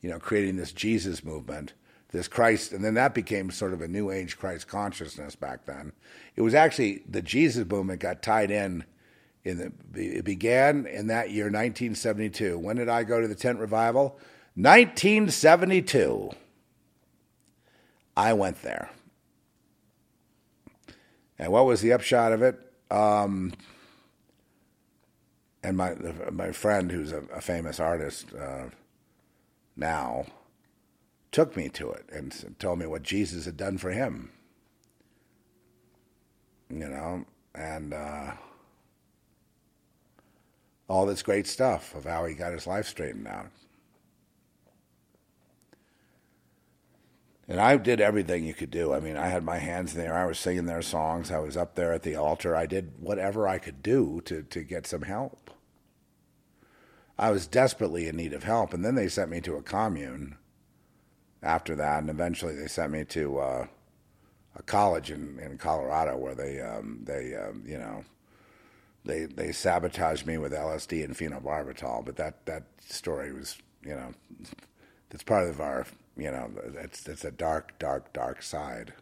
you 0.01 0.09
know, 0.09 0.19
creating 0.19 0.57
this 0.57 0.71
Jesus 0.71 1.23
movement, 1.23 1.73
this 2.11 2.27
Christ, 2.27 2.73
and 2.73 2.83
then 2.83 2.93
that 2.95 3.13
became 3.13 3.51
sort 3.51 3.73
of 3.73 3.81
a 3.81 3.87
new 3.87 4.11
age 4.11 4.37
Christ 4.37 4.67
consciousness 4.67 5.35
back 5.35 5.65
then. 5.65 5.93
It 6.35 6.41
was 6.41 6.53
actually 6.53 7.03
the 7.09 7.21
Jesus 7.21 7.67
movement 7.67 8.01
got 8.01 8.21
tied 8.21 8.51
in. 8.51 8.85
The, 9.43 9.71
it 9.93 10.23
began 10.23 10.85
in 10.85 11.07
that 11.07 11.31
year, 11.31 11.45
1972. 11.45 12.59
When 12.59 12.75
did 12.75 12.89
I 12.89 13.03
go 13.03 13.19
to 13.19 13.27
the 13.27 13.35
tent 13.35 13.59
revival? 13.59 14.19
1972. 14.55 16.31
I 18.15 18.33
went 18.33 18.61
there. 18.61 18.91
And 21.39 21.51
what 21.51 21.65
was 21.65 21.81
the 21.81 21.93
upshot 21.93 22.33
of 22.33 22.43
it? 22.43 22.59
Um, 22.91 23.53
and 25.63 25.77
my 25.77 25.95
my 26.31 26.51
friend, 26.51 26.91
who's 26.91 27.11
a, 27.11 27.23
a 27.33 27.41
famous 27.41 27.79
artist 27.79 28.27
uh, 28.33 28.65
now, 29.75 30.25
took 31.31 31.55
me 31.55 31.69
to 31.69 31.89
it 31.91 32.05
and 32.11 32.55
told 32.59 32.79
me 32.79 32.85
what 32.85 33.03
Jesus 33.03 33.45
had 33.45 33.57
done 33.57 33.77
for 33.77 33.91
him. 33.91 34.31
You 36.69 36.89
know, 36.89 37.25
and 37.55 37.93
uh, 37.93 38.33
all 40.91 41.05
this 41.05 41.23
great 41.23 41.47
stuff 41.47 41.95
of 41.95 42.03
how 42.03 42.25
he 42.25 42.35
got 42.35 42.51
his 42.51 42.67
life 42.67 42.85
straightened 42.85 43.25
out. 43.25 43.47
And 47.47 47.61
I 47.61 47.77
did 47.77 48.01
everything 48.01 48.43
you 48.43 48.53
could 48.53 48.71
do. 48.71 48.93
I 48.93 48.99
mean, 48.99 49.15
I 49.15 49.27
had 49.27 49.43
my 49.43 49.57
hands 49.57 49.95
in 49.95 50.01
there. 50.01 50.13
I 50.13 50.25
was 50.25 50.37
singing 50.37 50.65
their 50.65 50.81
songs. 50.81 51.31
I 51.31 51.39
was 51.39 51.55
up 51.55 51.75
there 51.75 51.93
at 51.93 52.03
the 52.03 52.15
altar. 52.15 52.57
I 52.57 52.65
did 52.65 52.91
whatever 52.99 53.47
I 53.47 53.57
could 53.57 53.81
do 53.81 54.21
to, 54.25 54.43
to 54.43 54.63
get 54.63 54.85
some 54.85 55.03
help. 55.03 55.49
I 57.17 57.31
was 57.31 57.47
desperately 57.47 58.09
in 58.09 58.17
need 58.17 58.33
of 58.33 58.43
help. 58.43 58.73
And 58.73 58.83
then 58.83 58.95
they 58.95 59.07
sent 59.07 59.31
me 59.31 59.39
to 59.41 59.55
a 59.55 59.63
commune 59.63 60.35
after 61.41 61.73
that. 61.77 61.99
And 61.99 62.09
eventually 62.09 62.55
they 62.55 62.67
sent 62.67 62.91
me 62.91 63.05
to 63.05 63.39
uh, 63.39 63.67
a 64.57 64.63
college 64.63 65.09
in, 65.09 65.39
in 65.39 65.57
Colorado 65.57 66.17
where 66.17 66.35
they, 66.35 66.59
um, 66.59 66.99
they 67.05 67.33
um, 67.33 67.63
you 67.65 67.77
know, 67.77 68.03
they, 69.05 69.25
they 69.25 69.51
sabotaged 69.51 70.25
me 70.25 70.37
with 70.37 70.51
LSD 70.51 71.03
and 71.03 71.15
phenobarbital. 71.15 72.05
But 72.05 72.17
that, 72.17 72.45
that 72.45 72.63
story 72.79 73.33
was, 73.33 73.57
you 73.83 73.95
know, 73.95 74.13
that's 75.09 75.23
part 75.23 75.47
of 75.47 75.59
our 75.59 75.85
you 76.17 76.29
know, 76.29 76.51
it's 76.75 77.07
it's 77.07 77.25
a 77.25 77.31
dark, 77.31 77.77
dark, 77.79 78.11
dark 78.13 78.41
side 78.41 78.93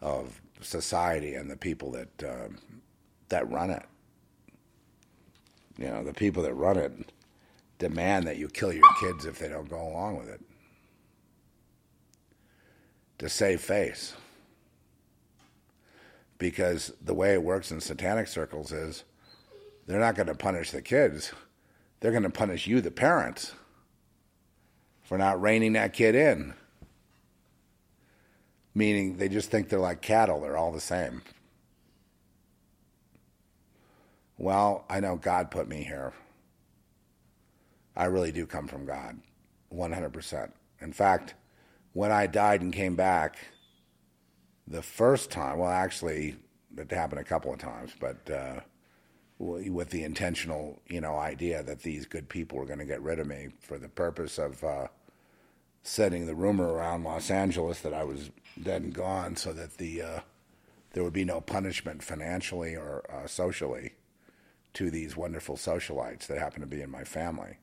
of 0.00 0.40
society 0.60 1.34
and 1.34 1.50
the 1.50 1.56
people 1.56 1.92
that 1.92 2.24
uh, 2.24 2.48
that 3.28 3.50
run 3.50 3.70
it. 3.70 3.84
You 5.78 5.88
know, 5.88 6.02
the 6.02 6.14
people 6.14 6.42
that 6.42 6.54
run 6.54 6.76
it 6.76 7.12
demand 7.78 8.26
that 8.26 8.36
you 8.36 8.48
kill 8.48 8.72
your 8.72 8.88
kids 9.00 9.26
if 9.26 9.38
they 9.38 9.48
don't 9.48 9.68
go 9.68 9.80
along 9.80 10.18
with 10.18 10.28
it 10.28 10.40
to 13.18 13.28
save 13.28 13.60
face. 13.60 14.14
Because 16.38 16.92
the 17.00 17.14
way 17.14 17.32
it 17.32 17.42
works 17.42 17.70
in 17.70 17.80
satanic 17.80 18.28
circles 18.28 18.72
is 18.72 19.04
they're 19.86 20.00
not 20.00 20.14
going 20.14 20.26
to 20.26 20.34
punish 20.34 20.70
the 20.70 20.82
kids, 20.82 21.32
they're 22.00 22.10
going 22.10 22.22
to 22.22 22.30
punish 22.30 22.66
you, 22.66 22.80
the 22.80 22.90
parents 22.90 23.54
for 25.02 25.16
not 25.16 25.40
reining 25.40 25.74
that 25.74 25.92
kid 25.92 26.14
in. 26.14 26.52
Meaning 28.74 29.16
they 29.16 29.28
just 29.28 29.50
think 29.50 29.68
they're 29.68 29.78
like 29.78 30.02
cattle, 30.02 30.40
they're 30.40 30.56
all 30.56 30.72
the 30.72 30.80
same. 30.80 31.22
Well, 34.36 34.84
I 34.90 35.00
know 35.00 35.16
God 35.16 35.50
put 35.50 35.68
me 35.68 35.82
here. 35.84 36.12
I 37.96 38.04
really 38.06 38.32
do 38.32 38.46
come 38.46 38.68
from 38.68 38.84
God, 38.84 39.18
100%. 39.72 40.52
In 40.82 40.92
fact, 40.92 41.34
when 41.94 42.12
I 42.12 42.26
died 42.26 42.60
and 42.60 42.72
came 42.72 42.96
back, 42.96 43.38
the 44.66 44.82
first 44.82 45.30
time, 45.30 45.58
well, 45.58 45.70
actually, 45.70 46.36
it 46.76 46.90
happened 46.90 47.20
a 47.20 47.24
couple 47.24 47.52
of 47.52 47.58
times, 47.58 47.92
but 47.98 48.30
uh, 48.30 48.60
with 49.38 49.90
the 49.90 50.02
intentional, 50.02 50.80
you 50.88 51.00
know, 51.00 51.16
idea 51.16 51.62
that 51.62 51.82
these 51.82 52.06
good 52.06 52.28
people 52.28 52.58
were 52.58 52.66
going 52.66 52.78
to 52.78 52.84
get 52.84 53.02
rid 53.02 53.18
of 53.18 53.26
me 53.26 53.48
for 53.60 53.78
the 53.78 53.88
purpose 53.88 54.38
of 54.38 54.62
uh, 54.64 54.88
setting 55.82 56.26
the 56.26 56.34
rumor 56.34 56.68
around 56.68 57.04
Los 57.04 57.30
Angeles 57.30 57.80
that 57.80 57.94
I 57.94 58.04
was 58.04 58.30
dead 58.62 58.82
and 58.82 58.94
gone, 58.94 59.36
so 59.36 59.52
that 59.52 59.76
the 59.76 60.02
uh, 60.02 60.20
there 60.92 61.04
would 61.04 61.12
be 61.12 61.24
no 61.24 61.40
punishment 61.40 62.02
financially 62.02 62.74
or 62.74 63.04
uh, 63.12 63.26
socially 63.26 63.92
to 64.72 64.90
these 64.90 65.16
wonderful 65.16 65.56
socialites 65.56 66.26
that 66.26 66.38
happened 66.38 66.62
to 66.62 66.66
be 66.66 66.82
in 66.82 66.90
my 66.90 67.04
family. 67.04 67.58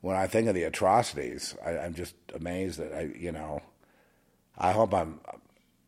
When 0.00 0.16
I 0.16 0.26
think 0.26 0.48
of 0.48 0.54
the 0.54 0.62
atrocities, 0.64 1.54
I, 1.64 1.78
I'm 1.78 1.94
just 1.94 2.14
amazed 2.34 2.78
that 2.78 2.92
I, 2.92 3.12
you 3.18 3.32
know, 3.32 3.60
I 4.56 4.72
hope 4.72 4.94
I'm 4.94 5.20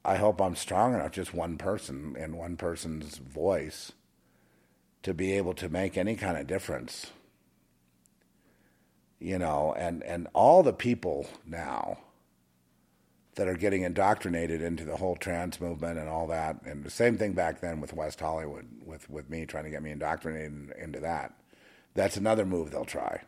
I 0.05 0.17
hope 0.17 0.41
I'm 0.41 0.57
strong 0.57 0.95
enough, 0.95 1.13
just 1.13 1.33
one 1.33 1.57
person 1.57 2.17
and 2.19 2.37
one 2.37 2.57
person's 2.57 3.19
voice, 3.19 3.93
to 5.05 5.15
be 5.15 5.33
able 5.33 5.55
to 5.55 5.69
make 5.69 5.97
any 5.97 6.17
kind 6.17 6.37
of 6.37 6.47
difference. 6.47 7.13
You 9.21 9.39
know, 9.39 9.73
and, 9.79 10.03
and 10.03 10.27
all 10.35 10.65
the 10.65 10.73
people 10.73 11.29
now 11.47 11.99
that 13.37 13.47
are 13.47 13.57
getting 13.57 13.83
indoctrinated 13.83 14.61
into 14.61 14.85
the 14.85 14.97
whole 14.97 15.15
trans 15.15 15.61
movement 15.61 15.99
and 15.99 16.09
all 16.09 16.27
that, 16.27 16.61
and 16.65 16.83
the 16.83 16.91
same 16.91 17.17
thing 17.17 17.33
back 17.33 17.61
then 17.61 17.81
with 17.81 17.95
West 17.95 18.19
Hollywood, 18.19 18.67
with, 18.85 19.09
with 19.09 19.31
me 19.31 19.47
trying 19.47 19.65
to 19.65 19.71
get 19.71 19.83
me 19.83 19.93
indoctrinated 19.93 20.73
into 20.77 20.99
that. 20.99 21.33
That's 21.95 22.17
another 22.17 22.45
move 22.45 22.73
they'll 22.73 22.85
try. 22.85 23.21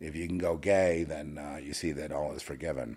If 0.00 0.14
you 0.14 0.26
can 0.26 0.38
go 0.38 0.56
gay, 0.56 1.04
then 1.04 1.38
uh, 1.38 1.58
you 1.58 1.72
see 1.72 1.92
that 1.92 2.12
all 2.12 2.32
is 2.32 2.42
forgiven. 2.42 2.96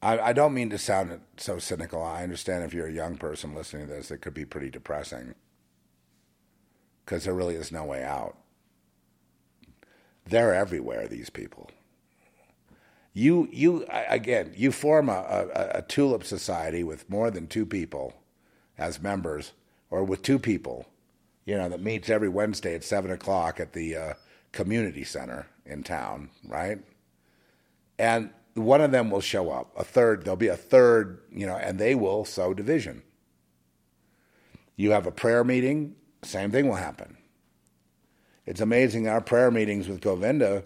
I, 0.00 0.18
I 0.18 0.32
don't 0.32 0.54
mean 0.54 0.70
to 0.70 0.78
sound 0.78 1.20
so 1.36 1.58
cynical. 1.58 2.02
I 2.02 2.22
understand 2.22 2.64
if 2.64 2.74
you're 2.74 2.88
a 2.88 2.92
young 2.92 3.16
person 3.16 3.54
listening 3.54 3.86
to 3.86 3.92
this, 3.94 4.10
it 4.10 4.18
could 4.18 4.34
be 4.34 4.44
pretty 4.44 4.70
depressing 4.70 5.34
because 7.04 7.24
there 7.24 7.34
really 7.34 7.54
is 7.54 7.72
no 7.72 7.84
way 7.84 8.02
out. 8.02 8.36
They're 10.26 10.54
everywhere. 10.54 11.08
These 11.08 11.30
people. 11.30 11.70
You 13.12 13.48
you 13.52 13.84
again. 13.90 14.52
You 14.56 14.72
form 14.72 15.08
a, 15.08 15.12
a, 15.54 15.78
a 15.78 15.82
tulip 15.82 16.24
society 16.24 16.82
with 16.82 17.10
more 17.10 17.30
than 17.30 17.46
two 17.46 17.66
people 17.66 18.14
as 18.78 19.02
members, 19.02 19.52
or 19.90 20.02
with 20.02 20.22
two 20.22 20.38
people, 20.38 20.86
you 21.44 21.56
know, 21.56 21.68
that 21.68 21.82
meets 21.82 22.08
every 22.08 22.28
Wednesday 22.28 22.74
at 22.74 22.84
seven 22.84 23.10
o'clock 23.10 23.60
at 23.60 23.72
the 23.72 23.96
uh, 23.96 24.14
community 24.52 25.04
center 25.04 25.46
in 25.64 25.82
town, 25.82 26.30
right? 26.46 26.78
And 27.98 28.30
one 28.54 28.80
of 28.80 28.92
them 28.92 29.10
will 29.10 29.20
show 29.20 29.50
up. 29.50 29.72
A 29.76 29.84
third, 29.84 30.24
there'll 30.24 30.36
be 30.36 30.48
a 30.48 30.56
third, 30.56 31.20
you 31.32 31.46
know, 31.46 31.56
and 31.56 31.78
they 31.78 31.94
will 31.94 32.24
sow 32.24 32.54
division. 32.54 33.02
You 34.76 34.90
have 34.92 35.06
a 35.06 35.12
prayer 35.12 35.44
meeting, 35.44 35.96
same 36.22 36.50
thing 36.50 36.68
will 36.68 36.76
happen. 36.76 37.16
It's 38.46 38.60
amazing 38.60 39.08
our 39.08 39.20
prayer 39.20 39.50
meetings 39.50 39.88
with 39.88 40.00
Govinda 40.00 40.64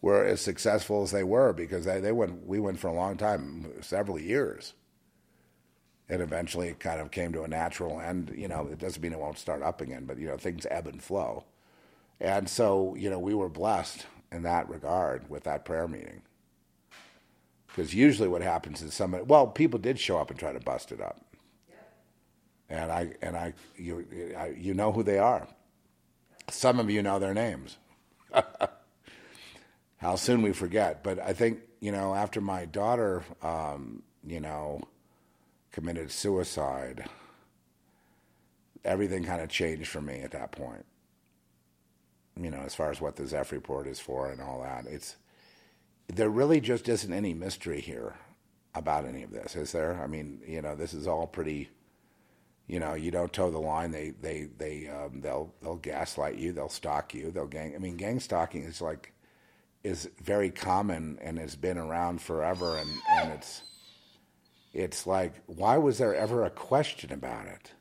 were 0.00 0.24
as 0.24 0.40
successful 0.40 1.02
as 1.02 1.12
they 1.12 1.22
were 1.22 1.52
because 1.52 1.84
they, 1.84 2.00
they 2.00 2.12
went 2.12 2.46
we 2.46 2.58
went 2.58 2.80
for 2.80 2.88
a 2.88 2.94
long 2.94 3.16
time, 3.16 3.70
several 3.80 4.18
years. 4.18 4.74
And 6.08 6.20
eventually 6.20 6.68
it 6.68 6.80
kind 6.80 7.00
of 7.00 7.10
came 7.10 7.32
to 7.32 7.42
a 7.42 7.48
natural 7.48 8.00
end. 8.00 8.32
You 8.36 8.48
know, 8.48 8.68
it 8.70 8.78
doesn't 8.78 9.02
mean 9.02 9.12
it 9.12 9.18
won't 9.18 9.38
start 9.38 9.62
up 9.62 9.80
again, 9.80 10.04
but 10.04 10.18
you 10.18 10.26
know, 10.26 10.36
things 10.36 10.66
ebb 10.70 10.86
and 10.86 11.02
flow. 11.02 11.44
And 12.20 12.48
so, 12.48 12.94
you 12.94 13.10
know, 13.10 13.18
we 13.18 13.34
were 13.34 13.48
blessed 13.48 14.06
in 14.30 14.42
that 14.42 14.68
regard 14.68 15.28
with 15.28 15.44
that 15.44 15.64
prayer 15.64 15.88
meeting. 15.88 16.22
Because 17.66 17.94
usually 17.94 18.28
what 18.28 18.42
happens 18.42 18.82
is 18.82 18.92
somebody, 18.94 19.24
well, 19.24 19.46
people 19.46 19.78
did 19.78 19.98
show 19.98 20.18
up 20.18 20.30
and 20.30 20.38
try 20.38 20.52
to 20.52 20.60
bust 20.60 20.92
it 20.92 21.00
up. 21.00 21.24
And 22.68 22.90
I, 22.90 23.12
and 23.20 23.36
I, 23.36 23.54
you, 23.76 24.06
I, 24.36 24.54
you 24.56 24.72
know 24.72 24.92
who 24.92 25.02
they 25.02 25.18
are. 25.18 25.46
Some 26.50 26.78
of 26.78 26.90
you 26.90 27.02
know 27.02 27.18
their 27.18 27.34
names. 27.34 27.76
How 29.98 30.16
soon 30.16 30.42
we 30.42 30.52
forget. 30.52 31.02
But 31.02 31.18
I 31.18 31.32
think, 31.32 31.60
you 31.80 31.92
know, 31.92 32.14
after 32.14 32.40
my 32.40 32.64
daughter, 32.64 33.24
um, 33.42 34.02
you 34.26 34.40
know, 34.40 34.80
committed 35.72 36.10
suicide, 36.10 37.06
everything 38.84 39.24
kind 39.24 39.42
of 39.42 39.48
changed 39.48 39.88
for 39.88 40.00
me 40.00 40.20
at 40.20 40.30
that 40.32 40.52
point. 40.52 40.84
You 42.40 42.50
know, 42.50 42.60
as 42.60 42.74
far 42.74 42.90
as 42.90 43.00
what 43.00 43.16
the 43.16 43.26
Zeph 43.26 43.52
report 43.52 43.86
is 43.86 44.00
for 44.00 44.30
and 44.30 44.40
all 44.40 44.62
that. 44.62 44.86
It's, 44.86 45.16
there 46.08 46.30
really 46.30 46.60
just 46.60 46.88
isn't 46.88 47.12
any 47.12 47.34
mystery 47.34 47.80
here 47.80 48.14
about 48.74 49.04
any 49.04 49.22
of 49.22 49.30
this, 49.30 49.54
is 49.54 49.72
there? 49.72 50.00
I 50.02 50.06
mean, 50.06 50.40
you 50.46 50.62
know, 50.62 50.74
this 50.74 50.94
is 50.94 51.06
all 51.06 51.26
pretty. 51.26 51.68
You 52.68 52.80
know, 52.80 52.94
you 52.94 53.10
don't 53.10 53.32
toe 53.32 53.50
the 53.50 53.58
line. 53.58 53.90
They 53.90 54.10
they 54.10 54.48
they 54.56 54.88
um, 54.88 55.20
they'll 55.20 55.52
they'll 55.60 55.76
gaslight 55.76 56.36
you. 56.36 56.52
They'll 56.52 56.68
stalk 56.68 57.12
you. 57.12 57.30
They'll 57.30 57.46
gang. 57.46 57.74
I 57.74 57.78
mean, 57.78 57.96
gang 57.96 58.20
stalking 58.20 58.62
is 58.62 58.80
like 58.80 59.12
is 59.82 60.08
very 60.22 60.50
common 60.50 61.18
and 61.20 61.38
has 61.38 61.56
been 61.56 61.76
around 61.76 62.22
forever. 62.22 62.76
And 62.78 62.88
and 63.18 63.32
it's 63.32 63.62
it's 64.72 65.06
like, 65.06 65.34
why 65.46 65.76
was 65.76 65.98
there 65.98 66.14
ever 66.14 66.44
a 66.44 66.50
question 66.50 67.12
about 67.12 67.46
it? 67.46 67.72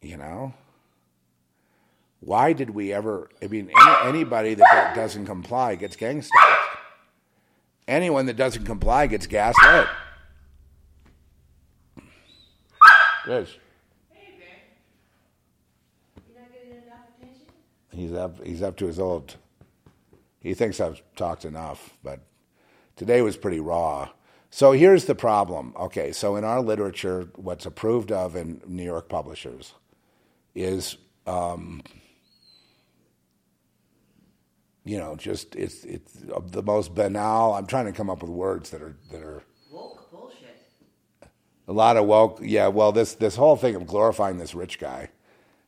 You 0.00 0.16
know, 0.18 0.54
why 2.20 2.52
did 2.52 2.70
we 2.70 2.92
ever? 2.92 3.30
I 3.42 3.48
mean, 3.48 3.70
any, 3.70 4.08
anybody 4.08 4.54
that 4.54 4.92
doesn't 4.94 5.26
comply 5.26 5.76
gets 5.76 5.96
gang 5.96 6.20
stalked. 6.20 6.78
Anyone 7.88 8.26
that 8.26 8.36
doesn't 8.36 8.64
comply 8.64 9.06
gets 9.06 9.26
gaslit. 9.26 9.88
Rich. 13.26 13.58
Hey, 14.12 14.34
man. 14.38 14.48
You're 16.28 16.40
not 16.40 16.48
enough 16.84 16.98
attention? 17.18 17.46
he's 17.92 18.12
up. 18.12 18.44
He's 18.44 18.62
up 18.62 18.76
to 18.76 18.86
his 18.86 18.98
old. 18.98 19.36
He 20.40 20.52
thinks 20.52 20.80
I've 20.80 21.00
talked 21.16 21.46
enough, 21.46 21.96
but 22.02 22.20
today 22.96 23.22
was 23.22 23.38
pretty 23.38 23.60
raw. 23.60 24.10
So 24.54 24.70
here's 24.70 25.06
the 25.06 25.16
problem. 25.16 25.74
Okay, 25.76 26.12
so 26.12 26.36
in 26.36 26.44
our 26.44 26.60
literature, 26.60 27.28
what's 27.34 27.66
approved 27.66 28.12
of 28.12 28.36
in 28.36 28.60
New 28.68 28.84
York 28.84 29.08
publishers 29.08 29.74
is, 30.54 30.96
um, 31.26 31.82
you 34.84 34.96
know, 34.96 35.16
just 35.16 35.56
it's 35.56 35.82
it's 35.82 36.12
the 36.52 36.62
most 36.62 36.94
banal. 36.94 37.54
I'm 37.54 37.66
trying 37.66 37.86
to 37.86 37.92
come 37.92 38.08
up 38.08 38.22
with 38.22 38.30
words 38.30 38.70
that 38.70 38.80
are 38.80 38.96
that 39.10 39.22
are 39.22 39.42
Woke 39.72 40.08
bullshit. 40.12 40.56
a 41.66 41.72
lot 41.72 41.96
of 41.96 42.06
woke. 42.06 42.38
Yeah, 42.40 42.68
well, 42.68 42.92
this 42.92 43.14
this 43.14 43.34
whole 43.34 43.56
thing 43.56 43.74
of 43.74 43.88
glorifying 43.88 44.38
this 44.38 44.54
rich 44.54 44.78
guy 44.78 45.10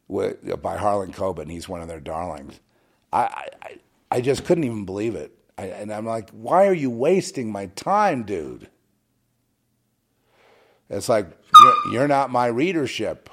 with, 0.07 0.63
by 0.63 0.77
Harlan 0.77 1.11
Coben, 1.11 1.51
he's 1.51 1.69
one 1.69 1.83
of 1.83 1.89
their 1.89 1.99
darlings. 1.99 2.61
I 3.13 3.47
I, 3.63 3.79
I 4.13 4.21
just 4.21 4.45
couldn't 4.45 4.63
even 4.63 4.85
believe 4.85 5.17
it, 5.17 5.37
I, 5.59 5.65
and 5.65 5.93
I'm 5.93 6.07
like, 6.07 6.31
why 6.31 6.69
are 6.69 6.73
you 6.73 6.89
wasting 6.89 7.51
my 7.51 7.67
time, 7.67 8.23
dude? 8.23 8.69
It's 10.89 11.09
like 11.09 11.27
you're, 11.63 11.93
you're 11.93 12.09
not 12.09 12.31
my 12.31 12.47
readership. 12.47 13.31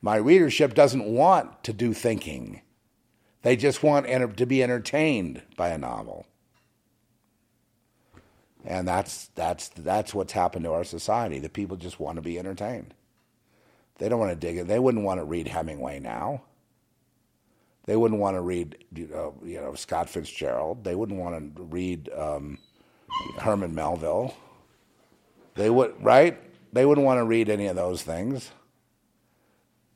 My 0.00 0.16
readership 0.16 0.74
doesn't 0.74 1.04
want 1.04 1.64
to 1.64 1.72
do 1.72 1.92
thinking. 1.92 2.62
They 3.42 3.56
just 3.56 3.82
want 3.82 4.06
enter- 4.06 4.28
to 4.28 4.46
be 4.46 4.62
entertained 4.62 5.42
by 5.56 5.68
a 5.70 5.78
novel. 5.78 6.26
And 8.64 8.86
that's, 8.86 9.28
that's, 9.34 9.68
that's 9.68 10.14
what's 10.14 10.32
happened 10.32 10.64
to 10.64 10.72
our 10.72 10.84
society. 10.84 11.38
The 11.38 11.48
people 11.48 11.76
just 11.76 11.98
want 11.98 12.16
to 12.16 12.22
be 12.22 12.38
entertained. 12.38 12.94
They 13.98 14.08
don't 14.08 14.20
want 14.20 14.30
to 14.30 14.36
dig 14.36 14.58
it. 14.58 14.68
They 14.68 14.78
wouldn't 14.78 15.04
want 15.04 15.20
to 15.20 15.24
read 15.24 15.48
Hemingway 15.48 15.98
now. 16.00 16.42
They 17.86 17.96
wouldn't 17.96 18.20
want 18.20 18.36
to 18.36 18.42
read, 18.42 18.84
you 18.94 19.08
know, 19.08 19.34
you 19.42 19.60
know 19.60 19.74
Scott 19.74 20.10
Fitzgerald. 20.10 20.84
They 20.84 20.94
wouldn't 20.94 21.18
want 21.18 21.56
to 21.56 21.62
read 21.62 22.10
um, 22.14 22.58
Herman 23.38 23.74
Melville. 23.74 24.34
They 25.54 25.70
would, 25.70 25.94
right? 26.04 26.38
They 26.72 26.84
wouldn't 26.86 27.04
want 27.04 27.18
to 27.18 27.24
read 27.24 27.48
any 27.48 27.66
of 27.66 27.76
those 27.76 28.02
things. 28.02 28.50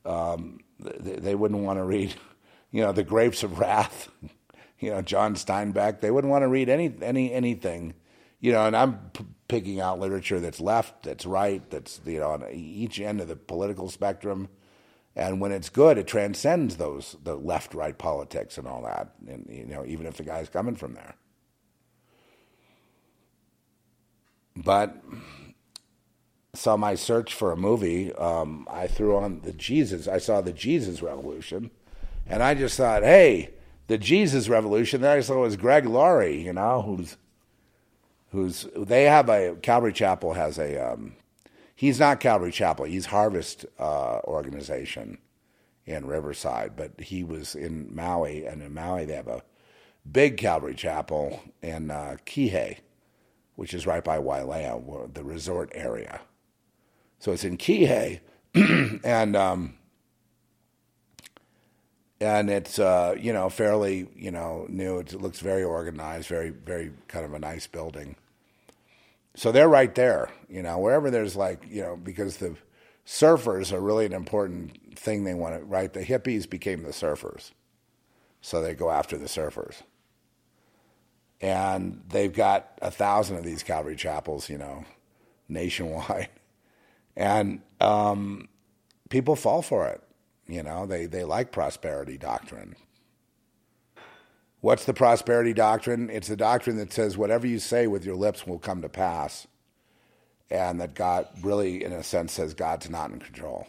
Um, 0.05 0.61
they, 0.79 1.17
they 1.17 1.35
wouldn't 1.35 1.63
want 1.63 1.79
to 1.79 1.85
read, 1.85 2.15
you 2.71 2.83
know, 2.83 2.93
The 2.93 3.05
Grapes 3.05 3.43
of 3.43 3.59
Wrath, 3.59 4.09
you 4.79 4.91
know, 4.91 5.03
John 5.03 5.35
Steinbeck. 5.35 6.01
They 6.01 6.11
wouldn't 6.11 6.31
want 6.31 6.43
to 6.43 6.49
read 6.49 6.69
any, 6.69 6.93
any 7.01 7.33
anything, 7.33 7.95
you 8.41 8.53
know. 8.53 8.67
And 8.67 8.77
I'm 8.77 8.99
p- 9.13 9.25
picking 9.49 9.81
out 9.81 10.01
literature 10.01 10.41
that's 10.41 10.61
left, 10.61 11.05
that's 11.05 11.27
right, 11.27 11.69
that's 11.71 12.01
you 12.05 12.21
know 12.21 12.31
on 12.31 12.45
each 12.51 13.01
end 13.01 13.21
of 13.21 13.29
the 13.29 13.37
political 13.37 13.89
spectrum. 13.89 14.49
And 15.15 15.43
when 15.43 15.53
it's 15.53 15.69
good, 15.69 15.99
it 15.99 16.07
transcends 16.07 16.77
those 16.79 17.17
the 17.23 17.37
left 17.37 17.75
right 17.75 17.97
politics 17.97 18.57
and 18.59 18.67
all 18.67 18.83
that. 18.83 19.15
And 19.29 19.47
you 19.49 19.67
know, 19.67 19.85
even 19.87 20.07
if 20.07 20.17
the 20.17 20.25
guy's 20.25 20.49
coming 20.49 20.75
from 20.75 20.95
there. 20.95 21.15
But 24.57 24.97
so 26.55 26.77
my 26.77 26.95
search 26.95 27.33
for 27.33 27.51
a 27.51 27.57
movie, 27.57 28.13
um, 28.15 28.69
I 28.71 28.87
threw 28.87 29.17
on 29.17 29.41
the 29.41 29.53
Jesus. 29.53 30.07
I 30.07 30.19
saw 30.19 30.43
the 30.43 30.53
Jesus 30.53 31.01
Revolution, 31.01 31.71
and 32.27 32.43
I 32.43 32.55
just 32.55 32.77
thought, 32.77 33.03
hey, 33.03 33.51
the 33.87 33.97
Jesus 33.97 34.51
Revolution. 34.51 35.01
Then 35.01 35.17
I 35.17 35.21
saw 35.21 35.39
it 35.39 35.41
was 35.41 35.57
Greg 35.57 35.87
Laurie, 35.87 36.43
you 36.43 36.53
know, 36.53 36.83
who's 36.83 37.17
who's 38.33 38.67
they 38.77 39.05
have 39.05 39.31
a 39.31 39.57
Calvary 39.63 39.95
Chapel 39.95 40.35
has 40.35 40.59
a. 40.59 40.93
Um, 40.93 41.15
he's 41.75 41.99
not 41.99 42.21
Calvary 42.21 42.53
Chapel. 42.53 42.85
He's 42.85 43.07
Harvest 43.07 43.65
uh, 43.79 44.21
organization 44.25 45.19
in 45.87 46.07
Riverside, 46.07 46.77
but 46.77 47.01
he 47.01 47.25
was 47.25 47.55
in 47.55 47.95
Maui, 47.95 48.45
and 48.45 48.63
in 48.63 48.75
Maui 48.75 49.07
they 49.07 49.15
have 49.15 49.27
a 49.27 49.43
big 50.11 50.37
Calvary 50.37 50.75
Chapel 50.75 51.41
in 51.63 51.91
uh, 51.91 52.19
Kihei, 52.27 52.81
which 53.57 53.73
is 53.73 53.87
right 53.87 54.05
by 54.05 54.19
Wailea, 54.19 55.15
the 55.15 55.25
resort 55.25 55.71
area. 55.75 56.21
So 57.23 57.31
it's 57.31 57.45
in 57.45 57.57
Kihei, 57.57 58.19
and 59.05 59.37
um, 59.37 59.75
and 62.21 62.51
it's 62.51 62.81
uh, 62.81 63.15
you 63.17 63.33
know 63.33 63.49
fairly 63.49 64.09
you 64.17 64.33
know 64.33 64.67
new. 64.69 64.99
It 64.99 65.13
looks 65.15 65.39
very 65.39 65.63
organized, 65.63 66.27
very 66.27 66.49
very 66.51 66.91
kind 67.07 67.25
of 67.25 67.33
a 67.33 67.39
nice 67.39 67.69
building. 67.69 68.17
So 69.37 69.53
they're 69.53 69.69
right 69.69 69.95
there, 69.95 70.31
you 70.49 70.63
know, 70.63 70.79
wherever 70.79 71.13
there's 71.13 71.37
like 71.37 71.65
you 71.71 71.83
know 71.83 71.97
because 71.97 72.39
the 72.39 72.57
surfers 73.07 73.73
are 73.73 73.81
really 73.81 74.05
an 74.05 74.15
important 74.15 74.99
thing 74.99 75.23
they 75.23 75.35
want 75.35 75.57
to 75.57 75.65
right. 75.65 75.93
The 75.93 76.05
hippies 76.05 76.51
became 76.51 76.83
the 76.83 76.91
surfers, 76.91 77.53
so 78.41 78.61
they 78.61 78.75
go 78.75 78.91
after 78.91 79.17
the 79.17 79.27
surfers. 79.27 79.83
And 81.41 82.03
they've 82.09 82.35
got 82.35 82.81
a 82.83 82.91
thousand 82.91 83.37
of 83.37 83.45
these 83.45 83.63
Calvary 83.63 83.95
chapels, 83.95 84.51
you 84.51 84.59
know, 84.59 84.85
nationwide 85.49 86.29
and 87.17 87.61
um, 87.81 88.49
people 89.09 89.37
fall 89.37 89.63
for 89.63 89.89
it. 89.89 90.03
You 90.47 90.63
know, 90.63 90.87
they 90.87 91.07
they 91.07 91.25
like 91.25 91.53
prosperity 91.53 92.19
doctrine. 92.19 92.77
What's 94.61 94.85
the 94.85 94.95
prosperity 94.95 95.53
doctrine? 95.53 96.09
It's 96.11 96.29
the 96.29 96.37
doctrine 96.37 96.77
that 96.77 96.93
says 96.93 97.17
whatever 97.17 97.47
you 97.47 97.59
say 97.59 97.87
with 97.87 98.05
your 98.05 98.15
lips 98.15 98.47
will 98.47 98.59
come 98.59 98.83
to 98.83 98.89
pass, 98.89 99.47
and 100.51 100.81
that 100.81 100.95
God 100.95 101.27
really, 101.43 101.83
in 101.83 101.93
a 101.93 102.03
sense, 102.03 102.33
says 102.33 102.55
God's 102.55 102.89
not 102.89 103.11
in 103.11 103.19
control. 103.19 103.67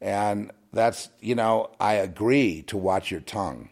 And 0.00 0.50
that's 0.72 1.08
you 1.20 1.34
know, 1.34 1.70
I 1.80 1.94
agree 1.94 2.62
to 2.62 2.76
watch 2.76 3.10
your 3.10 3.20
tongue, 3.20 3.70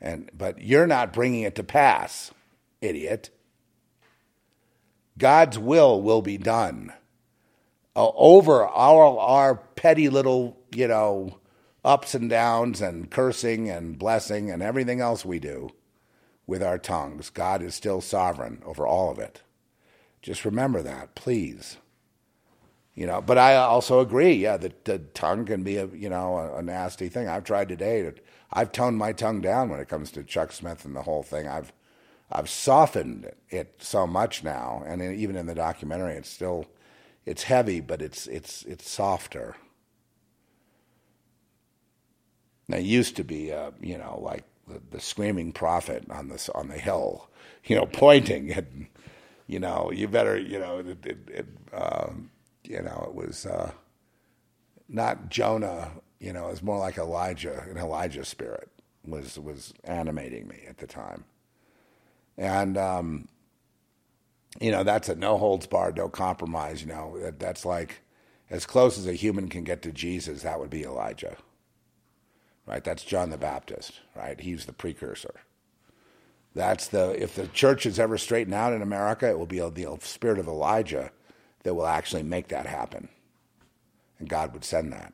and 0.00 0.30
but 0.36 0.62
you're 0.62 0.86
not 0.86 1.12
bringing 1.12 1.42
it 1.42 1.54
to 1.56 1.64
pass, 1.64 2.32
idiot. 2.80 3.30
God's 5.18 5.58
will 5.58 6.02
will 6.02 6.20
be 6.20 6.36
done 6.36 6.92
uh, 7.96 8.10
over 8.14 8.66
our 8.66 9.18
our 9.18 9.54
petty 9.56 10.08
little 10.08 10.56
you 10.74 10.86
know 10.86 11.38
ups 11.84 12.14
and 12.14 12.28
downs 12.28 12.82
and 12.82 13.10
cursing 13.10 13.70
and 13.70 13.98
blessing 13.98 14.50
and 14.50 14.62
everything 14.62 15.00
else 15.00 15.24
we 15.24 15.38
do 15.38 15.70
with 16.46 16.62
our 16.62 16.78
tongues, 16.78 17.30
God 17.30 17.62
is 17.62 17.74
still 17.74 18.00
sovereign 18.00 18.62
over 18.64 18.86
all 18.86 19.10
of 19.10 19.18
it. 19.18 19.42
Just 20.22 20.44
remember 20.44 20.82
that, 20.82 21.14
please. 21.14 21.78
You 22.94 23.06
know, 23.06 23.20
but 23.20 23.38
I 23.38 23.56
also 23.56 24.00
agree. 24.00 24.32
Yeah, 24.34 24.56
the, 24.56 24.72
the 24.84 24.98
tongue 24.98 25.44
can 25.44 25.62
be 25.62 25.76
a 25.76 25.86
you 25.86 26.08
know 26.08 26.36
a, 26.36 26.58
a 26.58 26.62
nasty 26.62 27.08
thing. 27.08 27.28
I've 27.28 27.44
tried 27.44 27.68
today. 27.68 28.02
To, 28.02 28.14
I've 28.52 28.72
toned 28.72 28.98
my 28.98 29.12
tongue 29.12 29.40
down 29.40 29.68
when 29.68 29.80
it 29.80 29.88
comes 29.88 30.10
to 30.12 30.22
Chuck 30.22 30.52
Smith 30.52 30.84
and 30.84 30.94
the 30.94 31.02
whole 31.02 31.22
thing. 31.22 31.48
I've 31.48 31.72
I've 32.30 32.48
softened 32.48 33.30
it 33.50 33.74
so 33.78 34.06
much 34.06 34.42
now, 34.42 34.82
and 34.86 35.02
even 35.02 35.36
in 35.36 35.46
the 35.46 35.54
documentary, 35.54 36.14
it's 36.14 36.30
still 36.30 36.66
it's 37.26 37.42
heavy, 37.42 37.80
but 37.80 38.00
it's 38.00 38.26
it's 38.28 38.62
it's 38.62 38.88
softer. 38.88 39.56
Now, 42.68 42.78
it 42.78 42.84
used 42.84 43.16
to 43.16 43.24
be, 43.24 43.52
uh, 43.52 43.72
you 43.80 43.98
know, 43.98 44.18
like 44.20 44.44
the, 44.66 44.80
the, 44.90 45.00
screaming 45.00 45.52
prophet 45.52 46.04
on 46.10 46.28
the 46.28 46.50
on 46.54 46.68
the 46.68 46.78
hill, 46.78 47.28
you 47.64 47.76
know, 47.76 47.86
pointing 47.86 48.52
and, 48.52 48.86
you 49.46 49.60
know, 49.60 49.92
you 49.92 50.08
better, 50.08 50.36
you 50.36 50.58
know, 50.58 50.78
it, 50.80 51.06
it, 51.06 51.18
it 51.28 51.46
um, 51.72 52.30
you 52.64 52.82
know, 52.82 53.06
it 53.08 53.14
was 53.14 53.46
uh, 53.46 53.70
not 54.88 55.28
Jonah, 55.28 55.92
you 56.18 56.32
know, 56.32 56.48
it 56.48 56.50
was 56.50 56.62
more 56.62 56.78
like 56.78 56.98
Elijah, 56.98 57.64
an 57.70 57.76
Elijah 57.78 58.24
spirit 58.24 58.68
was 59.04 59.38
was 59.38 59.72
animating 59.84 60.48
me 60.48 60.64
at 60.68 60.78
the 60.78 60.86
time. 60.86 61.24
And, 62.36 62.76
um, 62.76 63.28
you 64.60 64.70
know, 64.70 64.82
that's 64.82 65.08
a 65.08 65.14
no 65.14 65.38
holds 65.38 65.66
barred, 65.66 65.96
no 65.96 66.08
compromise. 66.08 66.82
You 66.82 66.88
know, 66.88 67.18
that, 67.20 67.38
that's 67.38 67.64
like 67.64 68.00
as 68.50 68.66
close 68.66 68.98
as 68.98 69.06
a 69.06 69.12
human 69.12 69.48
can 69.48 69.64
get 69.64 69.82
to 69.82 69.92
Jesus, 69.92 70.42
that 70.42 70.60
would 70.60 70.70
be 70.70 70.84
Elijah. 70.84 71.36
Right? 72.66 72.82
That's 72.82 73.04
John 73.04 73.30
the 73.30 73.38
Baptist, 73.38 74.00
right? 74.14 74.40
He's 74.40 74.66
the 74.66 74.72
precursor. 74.72 75.34
That's 76.54 76.88
the, 76.88 77.10
if 77.22 77.34
the 77.34 77.48
church 77.48 77.86
is 77.86 77.98
ever 77.98 78.16
straightened 78.18 78.54
out 78.54 78.72
in 78.72 78.82
America, 78.82 79.28
it 79.28 79.38
will 79.38 79.46
be 79.46 79.58
the 79.58 79.98
spirit 80.00 80.38
of 80.38 80.48
Elijah 80.48 81.10
that 81.62 81.74
will 81.74 81.86
actually 81.86 82.22
make 82.22 82.48
that 82.48 82.66
happen. 82.66 83.08
And 84.18 84.28
God 84.28 84.52
would 84.54 84.64
send 84.64 84.92
that. 84.92 85.12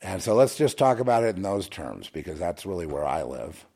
And 0.00 0.22
so 0.22 0.34
let's 0.34 0.56
just 0.56 0.78
talk 0.78 0.98
about 0.98 1.24
it 1.24 1.36
in 1.36 1.42
those 1.42 1.68
terms 1.68 2.08
because 2.08 2.38
that's 2.38 2.66
really 2.66 2.86
where 2.86 3.04
I 3.04 3.22
live. 3.22 3.66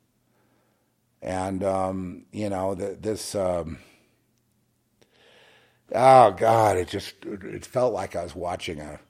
And, 1.23 1.63
um, 1.65 2.27
you 2.33 2.49
know, 2.49 2.75
the, 2.75 2.97
this, 3.01 3.35
um, 3.35 3.79
oh 5.95 6.33
God, 6.33 6.77
it 6.77 6.89
just, 6.89 7.15
it 7.25 7.67
felt 7.67 7.93
like 7.95 8.17
I 8.17 8.23
was 8.23 8.35
watching 8.35 8.81
a 8.81 9.01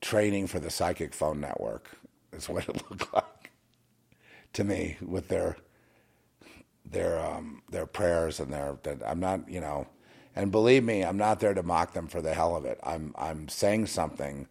training 0.00 0.48
for 0.48 0.60
the 0.60 0.70
psychic 0.70 1.14
phone 1.14 1.40
network, 1.40 1.90
is 2.32 2.48
what 2.48 2.68
it 2.68 2.76
looked 2.90 3.12
like 3.14 3.50
to 4.54 4.64
me 4.64 4.98
with 5.02 5.28
their, 5.28 5.56
their, 6.84 7.20
um, 7.20 7.62
their 7.70 7.86
prayers 7.86 8.40
and 8.40 8.52
their, 8.52 8.78
that 8.84 9.02
I'm 9.06 9.20
not, 9.20 9.48
you 9.48 9.60
know, 9.60 9.88
and 10.36 10.52
believe 10.52 10.84
me, 10.84 11.04
I'm 11.04 11.18
not 11.18 11.40
there 11.40 11.54
to 11.54 11.62
mock 11.62 11.94
them 11.94 12.08
for 12.08 12.22
the 12.22 12.34
hell 12.34 12.56
of 12.56 12.64
it. 12.64 12.78
I'm, 12.82 13.14
I'm 13.18 13.48
saying 13.48 13.86
something 13.86 14.48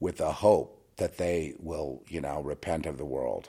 with 0.00 0.20
a 0.20 0.32
hope 0.32 0.82
that 0.96 1.16
they 1.18 1.54
will, 1.58 2.02
you 2.08 2.20
know, 2.20 2.42
repent 2.42 2.86
of 2.86 2.98
the 2.98 3.04
world 3.06 3.48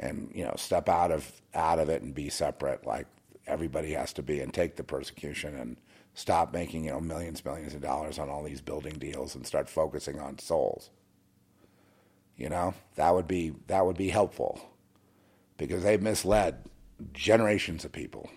and 0.00 0.30
you 0.34 0.44
know 0.44 0.54
step 0.56 0.88
out 0.88 1.12
of 1.12 1.30
out 1.54 1.78
of 1.78 1.88
it 1.88 2.02
and 2.02 2.14
be 2.14 2.28
separate. 2.28 2.84
Like 2.84 3.06
everybody 3.46 3.92
has 3.92 4.12
to 4.14 4.22
be 4.22 4.40
and 4.40 4.52
take 4.52 4.76
the 4.76 4.82
persecution 4.82 5.56
and 5.56 5.76
stop 6.14 6.52
making 6.52 6.86
you 6.86 6.90
know 6.90 7.00
millions 7.00 7.44
millions 7.44 7.74
of 7.74 7.82
dollars 7.82 8.18
on 8.18 8.28
all 8.28 8.42
these 8.42 8.60
building 8.60 8.94
deals 8.98 9.34
and 9.36 9.46
start 9.46 9.68
focusing 9.68 10.18
on 10.18 10.38
souls. 10.38 10.90
You 12.36 12.48
know 12.48 12.74
that 12.96 13.14
would 13.14 13.28
be 13.28 13.52
that 13.68 13.86
would 13.86 13.98
be 13.98 14.08
helpful 14.08 14.60
because 15.56 15.82
they've 15.82 16.02
misled 16.02 16.64
generations 17.12 17.84
of 17.84 17.92
people. 17.92 18.30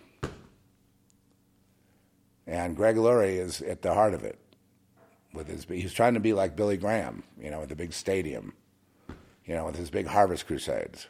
And 2.46 2.76
Greg 2.76 2.98
Laurie 2.98 3.38
is 3.38 3.62
at 3.62 3.82
the 3.82 3.94
heart 3.94 4.14
of 4.14 4.26
it 4.26 4.38
with 5.34 5.48
his 5.48 5.66
he's 5.66 5.94
trying 5.94 6.14
to 6.14 6.20
be 6.20 6.34
like 6.34 6.58
Billy 6.58 6.76
Graham 6.76 7.24
you 7.40 7.50
know 7.50 7.62
with 7.62 7.70
the 7.70 7.76
big 7.76 7.94
stadium 7.94 8.54
you 9.46 9.56
know 9.56 9.66
with 9.66 9.78
his 9.78 9.90
big 9.90 10.08
harvest 10.08 10.46
crusades 10.46 11.08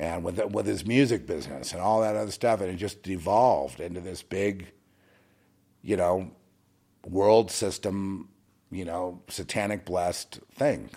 and 0.00 0.24
with 0.24 0.42
with 0.46 0.64
his 0.64 0.86
music 0.86 1.26
business 1.26 1.72
and 1.72 1.80
all 1.82 2.00
that 2.00 2.16
other 2.16 2.30
stuff, 2.30 2.62
and 2.62 2.70
it 2.70 2.76
just 2.76 3.06
evolved 3.06 3.80
into 3.80 4.00
this 4.00 4.22
big, 4.22 4.72
you 5.82 5.94
know, 5.94 6.30
world 7.06 7.50
system, 7.50 8.30
you 8.70 8.86
know, 8.86 9.20
satanic 9.28 9.84
blessed 9.84 10.40
thing. 10.54 10.88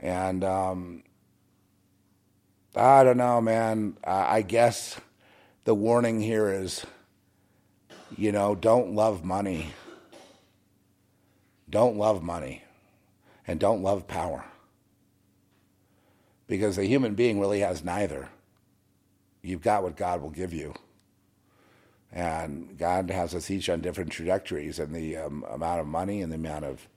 And 0.00 0.44
um, 0.44 1.02
I 2.76 3.02
don't 3.02 3.16
know, 3.16 3.40
man. 3.40 3.96
I 4.04 4.42
guess 4.42 5.00
the 5.64 5.74
warning 5.74 6.20
here 6.20 6.52
is, 6.52 6.86
you 8.16 8.30
know, 8.30 8.54
don't 8.54 8.94
love 8.94 9.24
money. 9.24 9.72
Don't 11.68 11.96
love 11.96 12.22
money, 12.22 12.62
and 13.44 13.58
don't 13.58 13.82
love 13.82 14.06
power 14.06 14.44
because 16.52 16.76
a 16.76 16.84
human 16.84 17.14
being 17.14 17.40
really 17.40 17.60
has 17.60 17.82
neither. 17.82 18.28
You've 19.40 19.62
got 19.62 19.82
what 19.82 19.96
God 19.96 20.20
will 20.20 20.28
give 20.28 20.52
you. 20.52 20.74
And 22.12 22.76
God 22.76 23.10
has 23.10 23.34
us 23.34 23.50
each 23.50 23.70
on 23.70 23.80
different 23.80 24.12
trajectories, 24.12 24.78
and 24.78 24.94
the 24.94 25.16
um, 25.16 25.46
amount 25.50 25.80
of 25.80 25.86
money 25.86 26.20
and 26.20 26.30
the 26.30 26.36
amount 26.36 26.66
of 26.66 26.88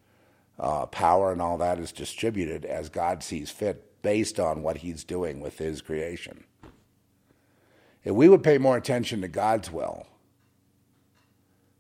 uh, 0.60 0.88
power 0.88 1.32
and 1.32 1.42
all 1.42 1.58
that 1.60 1.80
is 1.80 1.94
distributed 1.94 2.66
as 2.66 2.90
God 2.90 3.24
sees 3.24 3.50
fit 3.50 4.02
based 4.02 4.42
on 4.42 4.62
what 4.62 4.80
He's 4.80 5.06
doing 5.06 5.40
with 5.40 5.58
His 5.58 5.82
creation. 5.82 6.44
If 8.04 8.12
we 8.12 8.28
would 8.28 8.44
pay 8.44 8.58
more 8.58 8.76
attention 8.76 9.22
to 9.22 9.30
God's 9.30 9.72
will 9.72 10.06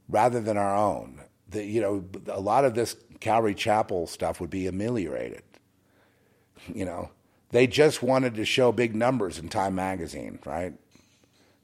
rather 0.07 0.39
than 0.39 0.55
our 0.55 0.77
own, 0.77 1.19
the, 1.49 1.61
you 1.61 1.81
know, 1.81 2.05
a 2.27 2.39
lot 2.39 2.63
of 2.63 2.73
this 2.73 2.95
Calvary 3.19 3.53
Chapel 3.53 4.07
stuff 4.07 4.39
would 4.39 4.49
be 4.49 4.65
ameliorated. 4.65 5.43
You 6.73 6.85
know, 6.85 7.11
they 7.55 7.67
just 7.67 8.03
wanted 8.03 8.35
to 8.35 8.45
show 8.45 8.71
big 8.71 8.95
numbers 8.95 9.39
in 9.39 9.49
Time 9.49 9.75
magazine, 9.75 10.39
right? 10.45 10.73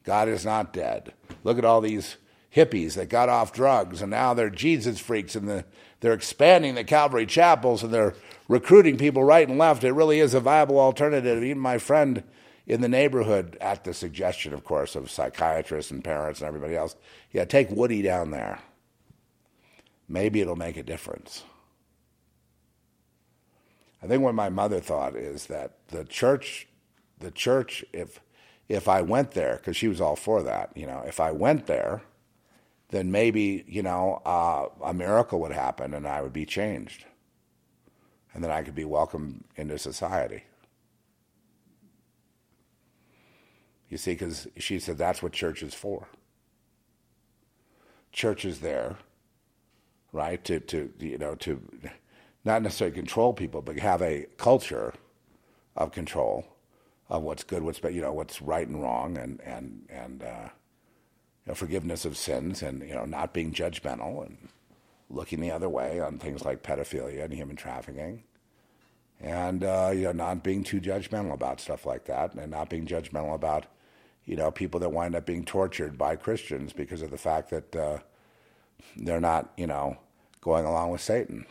God 0.03 0.29
is 0.29 0.45
not 0.45 0.73
dead. 0.73 1.13
Look 1.43 1.57
at 1.57 1.65
all 1.65 1.81
these 1.81 2.17
hippies 2.55 2.93
that 2.93 3.09
got 3.09 3.29
off 3.29 3.53
drugs 3.53 4.01
and 4.01 4.11
now 4.11 4.33
they're 4.33 4.49
Jesus 4.49 4.99
freaks 4.99 5.35
and 5.35 5.47
the, 5.47 5.65
they're 5.99 6.13
expanding 6.13 6.75
the 6.75 6.83
Calvary 6.83 7.25
chapels 7.25 7.83
and 7.83 7.93
they're 7.93 8.15
recruiting 8.47 8.97
people 8.97 9.23
right 9.23 9.47
and 9.47 9.57
left. 9.57 9.83
It 9.83 9.91
really 9.91 10.19
is 10.19 10.33
a 10.33 10.39
viable 10.39 10.79
alternative. 10.79 11.43
Even 11.43 11.59
my 11.59 11.77
friend 11.77 12.23
in 12.65 12.81
the 12.81 12.89
neighborhood, 12.89 13.57
at 13.59 13.83
the 13.83 13.93
suggestion, 13.93 14.53
of 14.53 14.63
course, 14.63 14.95
of 14.95 15.11
psychiatrists 15.11 15.91
and 15.91 16.03
parents 16.03 16.39
and 16.39 16.47
everybody 16.47 16.75
else, 16.75 16.95
yeah, 17.31 17.45
take 17.45 17.69
Woody 17.69 18.01
down 18.01 18.31
there. 18.31 18.59
Maybe 20.07 20.41
it'll 20.41 20.55
make 20.55 20.77
a 20.77 20.83
difference. 20.83 21.43
I 24.01 24.07
think 24.07 24.23
what 24.23 24.35
my 24.35 24.49
mother 24.49 24.79
thought 24.79 25.15
is 25.15 25.45
that 25.47 25.87
the 25.89 26.03
church, 26.03 26.67
the 27.19 27.31
church, 27.31 27.85
if 27.93 28.19
if 28.67 28.87
I 28.87 29.01
went 29.01 29.31
there, 29.31 29.57
because 29.57 29.75
she 29.75 29.87
was 29.87 29.99
all 29.99 30.15
for 30.15 30.41
that, 30.43 30.71
you 30.75 30.87
know, 30.87 31.03
if 31.05 31.19
I 31.19 31.31
went 31.31 31.67
there, 31.67 32.01
then 32.89 33.11
maybe 33.11 33.63
you 33.67 33.83
know 33.83 34.21
uh, 34.25 34.67
a 34.83 34.93
miracle 34.93 35.39
would 35.41 35.51
happen 35.51 35.93
and 35.93 36.07
I 36.07 36.21
would 36.21 36.33
be 36.33 36.45
changed, 36.45 37.05
and 38.33 38.43
then 38.43 38.51
I 38.51 38.63
could 38.63 38.75
be 38.75 38.85
welcomed 38.85 39.43
into 39.55 39.77
society. 39.77 40.43
You 43.89 43.97
see, 43.97 44.13
because 44.13 44.47
she 44.57 44.79
said 44.79 44.97
that's 44.97 45.21
what 45.21 45.33
church 45.33 45.61
is 45.61 45.73
for. 45.73 46.07
Church 48.11 48.45
is 48.45 48.61
there, 48.61 48.97
right? 50.11 50.43
To 50.45 50.59
to 50.61 50.91
you 50.99 51.17
know 51.19 51.35
to 51.35 51.61
not 52.43 52.61
necessarily 52.61 52.95
control 52.95 53.33
people, 53.33 53.61
but 53.61 53.77
have 53.79 54.01
a 54.01 54.25
culture 54.37 54.93
of 55.75 55.91
control 55.91 56.45
of 57.09 57.21
what's 57.23 57.43
good, 57.43 57.63
what's 57.63 57.81
you 57.83 58.01
know 58.01 58.13
what's 58.13 58.41
right 58.41 58.67
and 58.67 58.81
wrong, 58.81 59.17
and 59.17 59.41
and 59.41 59.85
and 59.89 60.23
uh, 60.23 60.49
you 61.45 61.47
know, 61.47 61.53
forgiveness 61.53 62.05
of 62.05 62.17
sins, 62.17 62.61
and 62.61 62.81
you 62.81 62.93
know 62.93 63.05
not 63.05 63.33
being 63.33 63.53
judgmental 63.53 64.25
and 64.25 64.49
looking 65.09 65.41
the 65.41 65.51
other 65.51 65.69
way 65.69 65.99
on 65.99 66.17
things 66.17 66.45
like 66.45 66.63
pedophilia 66.63 67.25
and 67.25 67.33
human 67.33 67.55
trafficking, 67.55 68.23
and 69.19 69.63
uh, 69.63 69.91
you 69.93 70.03
know 70.03 70.11
not 70.11 70.43
being 70.43 70.63
too 70.63 70.81
judgmental 70.81 71.33
about 71.33 71.59
stuff 71.59 71.85
like 71.85 72.05
that, 72.05 72.33
and 72.33 72.51
not 72.51 72.69
being 72.69 72.87
judgmental 72.87 73.35
about 73.35 73.65
you 74.25 74.35
know 74.35 74.49
people 74.49 74.79
that 74.79 74.89
wind 74.89 75.13
up 75.13 75.25
being 75.25 75.45
tortured 75.45 75.97
by 75.97 76.15
Christians 76.15 76.73
because 76.73 77.01
of 77.01 77.11
the 77.11 77.17
fact 77.17 77.49
that 77.51 77.75
uh, 77.75 77.97
they're 78.95 79.21
not 79.21 79.51
you 79.57 79.67
know 79.67 79.97
going 80.41 80.65
along 80.65 80.89
with 80.89 81.01
Satan 81.01 81.45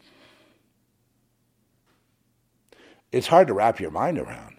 it's 3.13 3.27
hard 3.27 3.49
to 3.49 3.55
wrap 3.55 3.81
your 3.81 3.91
mind 3.91 4.19
around. 4.19 4.57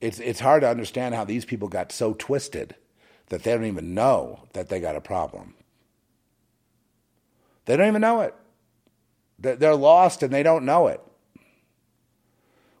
It's, 0.00 0.20
it's 0.20 0.40
hard 0.40 0.62
to 0.62 0.68
understand 0.68 1.14
how 1.14 1.24
these 1.24 1.44
people 1.44 1.68
got 1.68 1.90
so 1.92 2.12
twisted 2.12 2.74
that 3.28 3.42
they 3.42 3.52
don't 3.52 3.64
even 3.64 3.94
know 3.94 4.40
that 4.52 4.68
they 4.68 4.80
got 4.80 4.96
a 4.96 5.00
problem. 5.00 5.54
They 7.64 7.76
don't 7.76 7.88
even 7.88 8.02
know 8.02 8.20
it. 8.20 8.34
They're 9.38 9.74
lost 9.74 10.22
and 10.22 10.32
they 10.32 10.42
don't 10.42 10.64
know 10.64 10.86
it. 10.86 11.00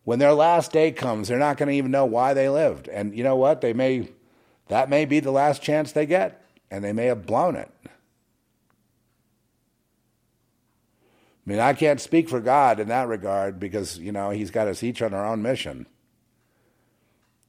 When 0.04 0.20
their 0.20 0.32
last 0.32 0.72
day 0.72 0.92
comes, 0.92 1.28
they're 1.28 1.38
not 1.38 1.56
going 1.56 1.68
to 1.68 1.74
even 1.74 1.90
know 1.90 2.04
why 2.04 2.32
they 2.32 2.48
lived. 2.48 2.88
And 2.88 3.16
you 3.16 3.24
know 3.24 3.34
what? 3.34 3.60
They 3.60 3.72
may, 3.72 4.08
that 4.68 4.88
may 4.88 5.04
be 5.04 5.18
the 5.18 5.32
last 5.32 5.62
chance 5.62 5.90
they 5.90 6.06
get, 6.06 6.46
and 6.70 6.84
they 6.84 6.92
may 6.92 7.06
have 7.06 7.26
blown 7.26 7.56
it. 7.56 7.70
I 11.46 11.50
mean, 11.50 11.60
I 11.60 11.74
can't 11.74 12.00
speak 12.00 12.28
for 12.28 12.40
God 12.40 12.80
in 12.80 12.88
that 12.88 13.06
regard 13.06 13.60
because, 13.60 13.98
you 13.98 14.10
know, 14.10 14.30
He's 14.30 14.50
got 14.50 14.66
us 14.66 14.82
each 14.82 15.00
on 15.00 15.14
our 15.14 15.24
own 15.24 15.42
mission. 15.42 15.86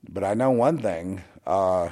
But 0.07 0.24
I 0.24 0.36
know 0.36 0.52
one 0.52 0.78
thing. 0.78 1.24
Uh, 1.45 1.90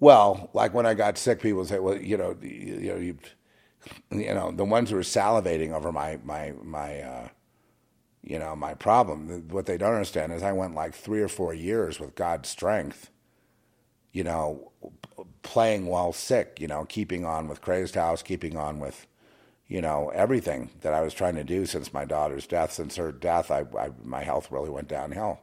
well, 0.00 0.50
like 0.52 0.74
when 0.74 0.86
I 0.86 0.94
got 0.94 1.16
sick, 1.18 1.40
people 1.40 1.64
say, 1.64 1.78
"Well, 1.78 1.96
you 1.96 2.16
know, 2.16 2.36
you, 2.42 2.92
know, 2.92 2.96
you, 2.96 3.18
you 4.10 4.34
know, 4.34 4.50
the 4.52 4.64
ones 4.64 4.90
who 4.90 4.96
are 4.98 5.02
salivating 5.02 5.72
over 5.72 5.92
my 5.92 6.18
my 6.24 6.52
my, 6.62 7.00
uh, 7.00 7.28
you 8.22 8.38
know, 8.38 8.54
my 8.56 8.74
problem. 8.74 9.48
What 9.48 9.66
they 9.66 9.78
don't 9.78 9.94
understand 9.94 10.32
is 10.32 10.42
I 10.42 10.52
went 10.52 10.74
like 10.74 10.94
three 10.94 11.20
or 11.20 11.28
four 11.28 11.54
years 11.54 12.00
with 12.00 12.14
God's 12.14 12.48
strength, 12.48 13.10
you 14.12 14.24
know, 14.24 14.72
playing 15.42 15.86
while 15.86 16.12
sick, 16.12 16.58
you 16.60 16.68
know, 16.68 16.84
keeping 16.84 17.24
on 17.24 17.48
with 17.48 17.60
Crazed 17.60 17.94
House, 17.94 18.22
keeping 18.22 18.56
on 18.56 18.80
with, 18.80 19.06
you 19.66 19.80
know, 19.80 20.10
everything 20.14 20.70
that 20.80 20.94
I 20.94 21.00
was 21.02 21.14
trying 21.14 21.36
to 21.36 21.44
do 21.44 21.66
since 21.66 21.92
my 21.92 22.04
daughter's 22.04 22.46
death. 22.46 22.72
Since 22.72 22.96
her 22.96 23.12
death, 23.12 23.50
I, 23.50 23.66
I 23.78 23.90
my 24.02 24.22
health 24.22 24.50
really 24.50 24.70
went 24.70 24.88
downhill 24.88 25.40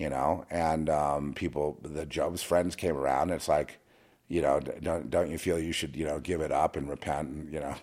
you 0.00 0.08
know, 0.08 0.46
and 0.48 0.88
um, 0.88 1.34
people, 1.34 1.78
the 1.82 2.06
Job's 2.06 2.42
friends 2.42 2.74
came 2.74 2.96
around. 2.96 3.30
It's 3.30 3.48
like, 3.48 3.78
you 4.28 4.40
know, 4.40 4.58
don't 4.58 5.10
don't 5.10 5.30
you 5.30 5.36
feel 5.36 5.58
you 5.58 5.72
should, 5.72 5.94
you 5.94 6.06
know, 6.06 6.18
give 6.18 6.40
it 6.40 6.50
up 6.50 6.74
and 6.74 6.88
repent, 6.88 7.28
and 7.28 7.52
you 7.52 7.60
know, 7.60 7.74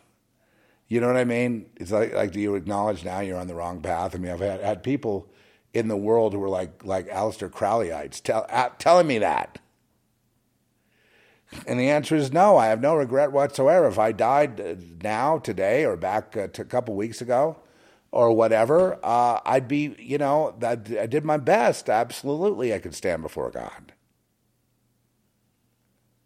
you 0.87 0.99
know 0.99 1.05
what 1.05 1.15
I 1.17 1.25
mean? 1.25 1.69
It's 1.75 1.91
like 1.91 2.15
like 2.15 2.31
do 2.31 2.39
you 2.39 2.55
acknowledge 2.55 3.05
now 3.05 3.19
you're 3.19 3.37
on 3.37 3.45
the 3.45 3.53
wrong 3.53 3.81
path? 3.81 4.15
I 4.15 4.17
mean, 4.17 4.31
I've 4.31 4.39
had, 4.39 4.61
had 4.61 4.81
people 4.81 5.29
in 5.77 5.87
the 5.87 5.97
world 5.97 6.33
who 6.33 6.43
are 6.43 6.49
like 6.49 6.83
like 6.83 7.07
Aleister 7.07 7.49
Crowleyites 7.49 8.21
tell, 8.21 8.47
telling 8.79 9.07
me 9.07 9.19
that. 9.19 9.59
And 11.65 11.79
the 11.79 11.89
answer 11.89 12.15
is 12.15 12.33
no. 12.33 12.57
I 12.57 12.67
have 12.67 12.81
no 12.81 12.95
regret 12.95 13.31
whatsoever. 13.31 13.87
If 13.87 13.97
I 13.97 14.11
died 14.11 14.59
uh, 14.59 14.75
now, 15.01 15.37
today, 15.37 15.85
or 15.85 15.95
back 15.95 16.35
uh, 16.35 16.43
a 16.43 16.65
couple 16.65 16.95
weeks 16.95 17.21
ago, 17.21 17.57
or 18.11 18.33
whatever, 18.33 18.99
uh, 19.03 19.39
I'd 19.45 19.67
be, 19.67 19.95
you 19.97 20.17
know, 20.17 20.55
I 20.61 20.75
did 20.75 21.23
my 21.23 21.37
best. 21.37 21.89
Absolutely, 21.89 22.73
I 22.73 22.79
could 22.79 22.95
stand 22.95 23.21
before 23.21 23.51
God. 23.51 23.93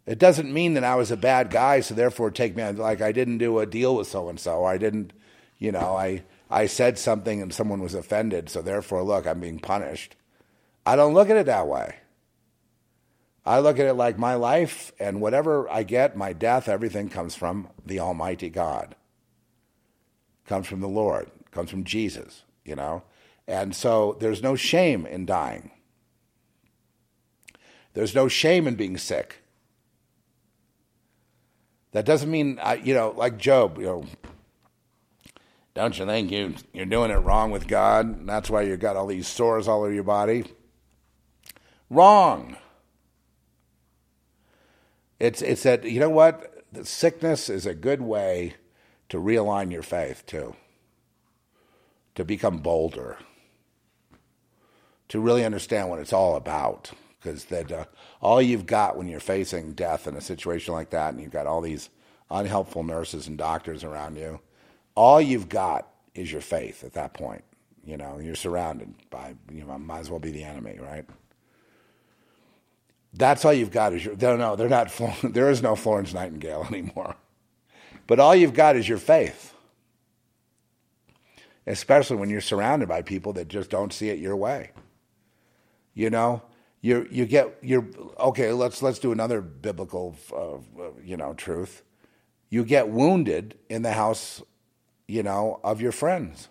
It 0.07 0.17
doesn't 0.17 0.51
mean 0.51 0.73
that 0.73 0.83
I 0.83 0.95
was 0.95 1.11
a 1.11 1.17
bad 1.17 1.51
guy, 1.51 1.81
so 1.81 1.93
therefore 1.93 2.31
take 2.31 2.55
me 2.55 2.63
like 2.71 3.01
I 3.01 3.11
didn't 3.11 3.37
do 3.37 3.59
a 3.59 3.67
deal 3.67 3.95
with 3.95 4.07
so 4.07 4.29
and 4.29 4.39
so. 4.39 4.65
I 4.65 4.77
didn't, 4.77 5.13
you 5.59 5.71
know, 5.71 5.95
I 5.95 6.23
I 6.51 6.65
said 6.65 6.97
something 6.97 7.41
and 7.41 7.53
someone 7.53 7.81
was 7.81 7.93
offended, 7.93 8.49
so 8.49 8.61
therefore, 8.61 9.03
look, 9.03 9.25
I'm 9.25 9.39
being 9.39 9.59
punished. 9.59 10.15
I 10.85 10.95
don't 10.95 11.13
look 11.13 11.29
at 11.29 11.37
it 11.37 11.45
that 11.45 11.67
way. 11.67 11.95
I 13.45 13.59
look 13.59 13.79
at 13.79 13.87
it 13.87 13.93
like 13.93 14.19
my 14.19 14.35
life 14.35 14.91
and 14.99 15.21
whatever 15.21 15.69
I 15.69 15.83
get, 15.83 16.15
my 16.15 16.33
death, 16.33 16.67
everything 16.67 17.09
comes 17.09 17.35
from 17.35 17.69
the 17.85 17.99
Almighty 17.99 18.49
God. 18.49 18.95
Comes 20.45 20.67
from 20.67 20.81
the 20.81 20.87
Lord 20.87 21.31
comes 21.51 21.69
from 21.69 21.83
Jesus, 21.83 22.43
you 22.65 22.75
know? 22.75 23.03
And 23.47 23.75
so 23.75 24.17
there's 24.19 24.41
no 24.41 24.55
shame 24.55 25.05
in 25.05 25.25
dying. 25.25 25.71
There's 27.93 28.15
no 28.15 28.27
shame 28.27 28.67
in 28.67 28.75
being 28.75 28.97
sick. 28.97 29.43
That 31.91 32.05
doesn't 32.05 32.31
mean, 32.31 32.59
you 32.83 32.93
know, 32.93 33.13
like 33.17 33.37
Job, 33.37 33.77
you 33.77 33.83
know, 33.83 34.05
don't 35.73 35.97
you 35.97 36.05
think 36.05 36.31
you, 36.31 36.55
you're 36.73 36.85
doing 36.85 37.11
it 37.11 37.15
wrong 37.15 37.51
with 37.51 37.67
God? 37.67 38.05
And 38.05 38.29
that's 38.29 38.49
why 38.49 38.63
you've 38.63 38.79
got 38.79 38.95
all 38.95 39.07
these 39.07 39.27
sores 39.27 39.67
all 39.67 39.83
over 39.83 39.93
your 39.93 40.03
body? 40.03 40.45
Wrong. 41.89 42.57
It's, 45.19 45.41
it's 45.41 45.63
that, 45.63 45.83
you 45.83 45.99
know 45.99 46.09
what? 46.09 46.65
The 46.71 46.85
sickness 46.85 47.49
is 47.49 47.65
a 47.65 47.73
good 47.73 48.01
way 48.01 48.55
to 49.09 49.17
realign 49.17 49.71
your 49.71 49.83
faith, 49.83 50.25
too 50.25 50.55
to 52.15 52.25
become 52.25 52.59
bolder, 52.59 53.17
to 55.09 55.19
really 55.19 55.45
understand 55.45 55.89
what 55.89 55.99
it's 55.99 56.13
all 56.13 56.35
about. 56.35 56.91
Because 57.19 57.45
that 57.45 57.71
uh, 57.71 57.85
all 58.19 58.41
you've 58.41 58.65
got 58.65 58.97
when 58.97 59.07
you're 59.07 59.19
facing 59.19 59.73
death 59.73 60.07
in 60.07 60.15
a 60.15 60.21
situation 60.21 60.73
like 60.73 60.89
that, 60.89 61.13
and 61.13 61.21
you've 61.21 61.31
got 61.31 61.45
all 61.45 61.61
these 61.61 61.89
unhelpful 62.31 62.83
nurses 62.83 63.27
and 63.27 63.37
doctors 63.37 63.83
around 63.83 64.17
you, 64.17 64.39
all 64.95 65.21
you've 65.21 65.49
got 65.49 65.87
is 66.13 66.31
your 66.31 66.41
faith 66.41 66.83
at 66.83 66.93
that 66.93 67.13
point. 67.13 67.43
You 67.83 67.97
know, 67.97 68.19
you're 68.19 68.35
surrounded 68.35 68.93
by, 69.09 69.35
you 69.51 69.63
know, 69.63 69.77
might 69.79 69.99
as 69.99 70.09
well 70.09 70.19
be 70.19 70.31
the 70.31 70.43
enemy, 70.43 70.77
right? 70.79 71.05
That's 73.13 73.43
all 73.43 73.53
you've 73.53 73.71
got 73.71 73.93
is 73.93 74.05
your, 74.05 74.15
no, 74.15 74.37
no, 74.37 74.55
they're 74.55 74.69
not, 74.69 74.91
there 75.23 75.49
is 75.49 75.61
no 75.61 75.75
Florence 75.75 76.13
Nightingale 76.13 76.67
anymore. 76.69 77.15
But 78.07 78.19
all 78.19 78.35
you've 78.35 78.53
got 78.53 78.75
is 78.75 78.87
your 78.87 78.97
faith 78.97 79.51
especially 81.67 82.17
when 82.17 82.29
you're 82.29 82.41
surrounded 82.41 82.89
by 82.89 83.01
people 83.01 83.33
that 83.33 83.47
just 83.47 83.69
don't 83.69 83.93
see 83.93 84.09
it 84.09 84.19
your 84.19 84.35
way. 84.35 84.71
You 85.93 86.09
know, 86.09 86.41
you 86.81 87.07
you 87.11 87.25
get 87.25 87.57
you're 87.61 87.85
okay. 88.19 88.51
Let's 88.51 88.81
let's 88.81 88.99
do 88.99 89.11
another 89.11 89.41
biblical, 89.41 90.15
uh, 90.35 90.83
you 91.03 91.17
know, 91.17 91.33
truth. 91.33 91.83
You 92.49 92.65
get 92.65 92.89
wounded 92.89 93.57
in 93.69 93.81
the 93.81 93.93
house, 93.93 94.41
you 95.11 95.23
know, 95.23 95.59
of 95.63 95.81
your 95.81 95.91
friends. 95.91 96.47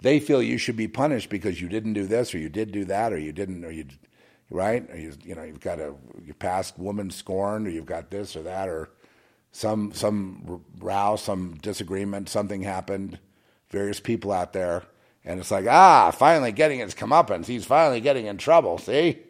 They 0.00 0.18
feel 0.18 0.42
you 0.42 0.58
should 0.58 0.76
be 0.76 0.88
punished 0.88 1.30
because 1.30 1.60
you 1.62 1.68
didn't 1.68 1.94
do 1.94 2.06
this 2.06 2.34
or 2.34 2.38
you 2.38 2.48
did 2.48 2.72
do 2.72 2.84
that 2.86 3.12
or 3.12 3.18
you 3.18 3.32
didn't 3.32 3.64
or 3.64 3.70
you, 3.70 3.86
right? 4.50 4.88
Or 4.90 4.98
you 4.98 5.12
you 5.22 5.34
know 5.34 5.44
you've 5.44 5.60
got 5.60 5.78
a 5.78 5.94
passed 6.38 6.78
woman 6.78 7.10
scorned 7.10 7.66
or 7.66 7.70
you've 7.70 7.86
got 7.86 8.10
this 8.10 8.36
or 8.36 8.42
that 8.42 8.68
or 8.68 8.90
some 9.52 9.92
some 9.92 10.62
row, 10.78 11.16
some 11.16 11.54
disagreement, 11.62 12.28
something 12.28 12.62
happened, 12.62 13.18
various 13.70 14.00
people 14.00 14.32
out 14.32 14.52
there, 14.52 14.82
and 15.24 15.38
it's 15.38 15.52
like, 15.52 15.66
ah, 15.68 16.10
finally 16.10 16.52
getting 16.52 16.80
his 16.80 16.94
comeuppance. 16.94 17.46
He's 17.46 17.64
finally 17.64 18.00
getting 18.00 18.26
in 18.26 18.36
trouble. 18.36 18.78
See, 18.78 19.20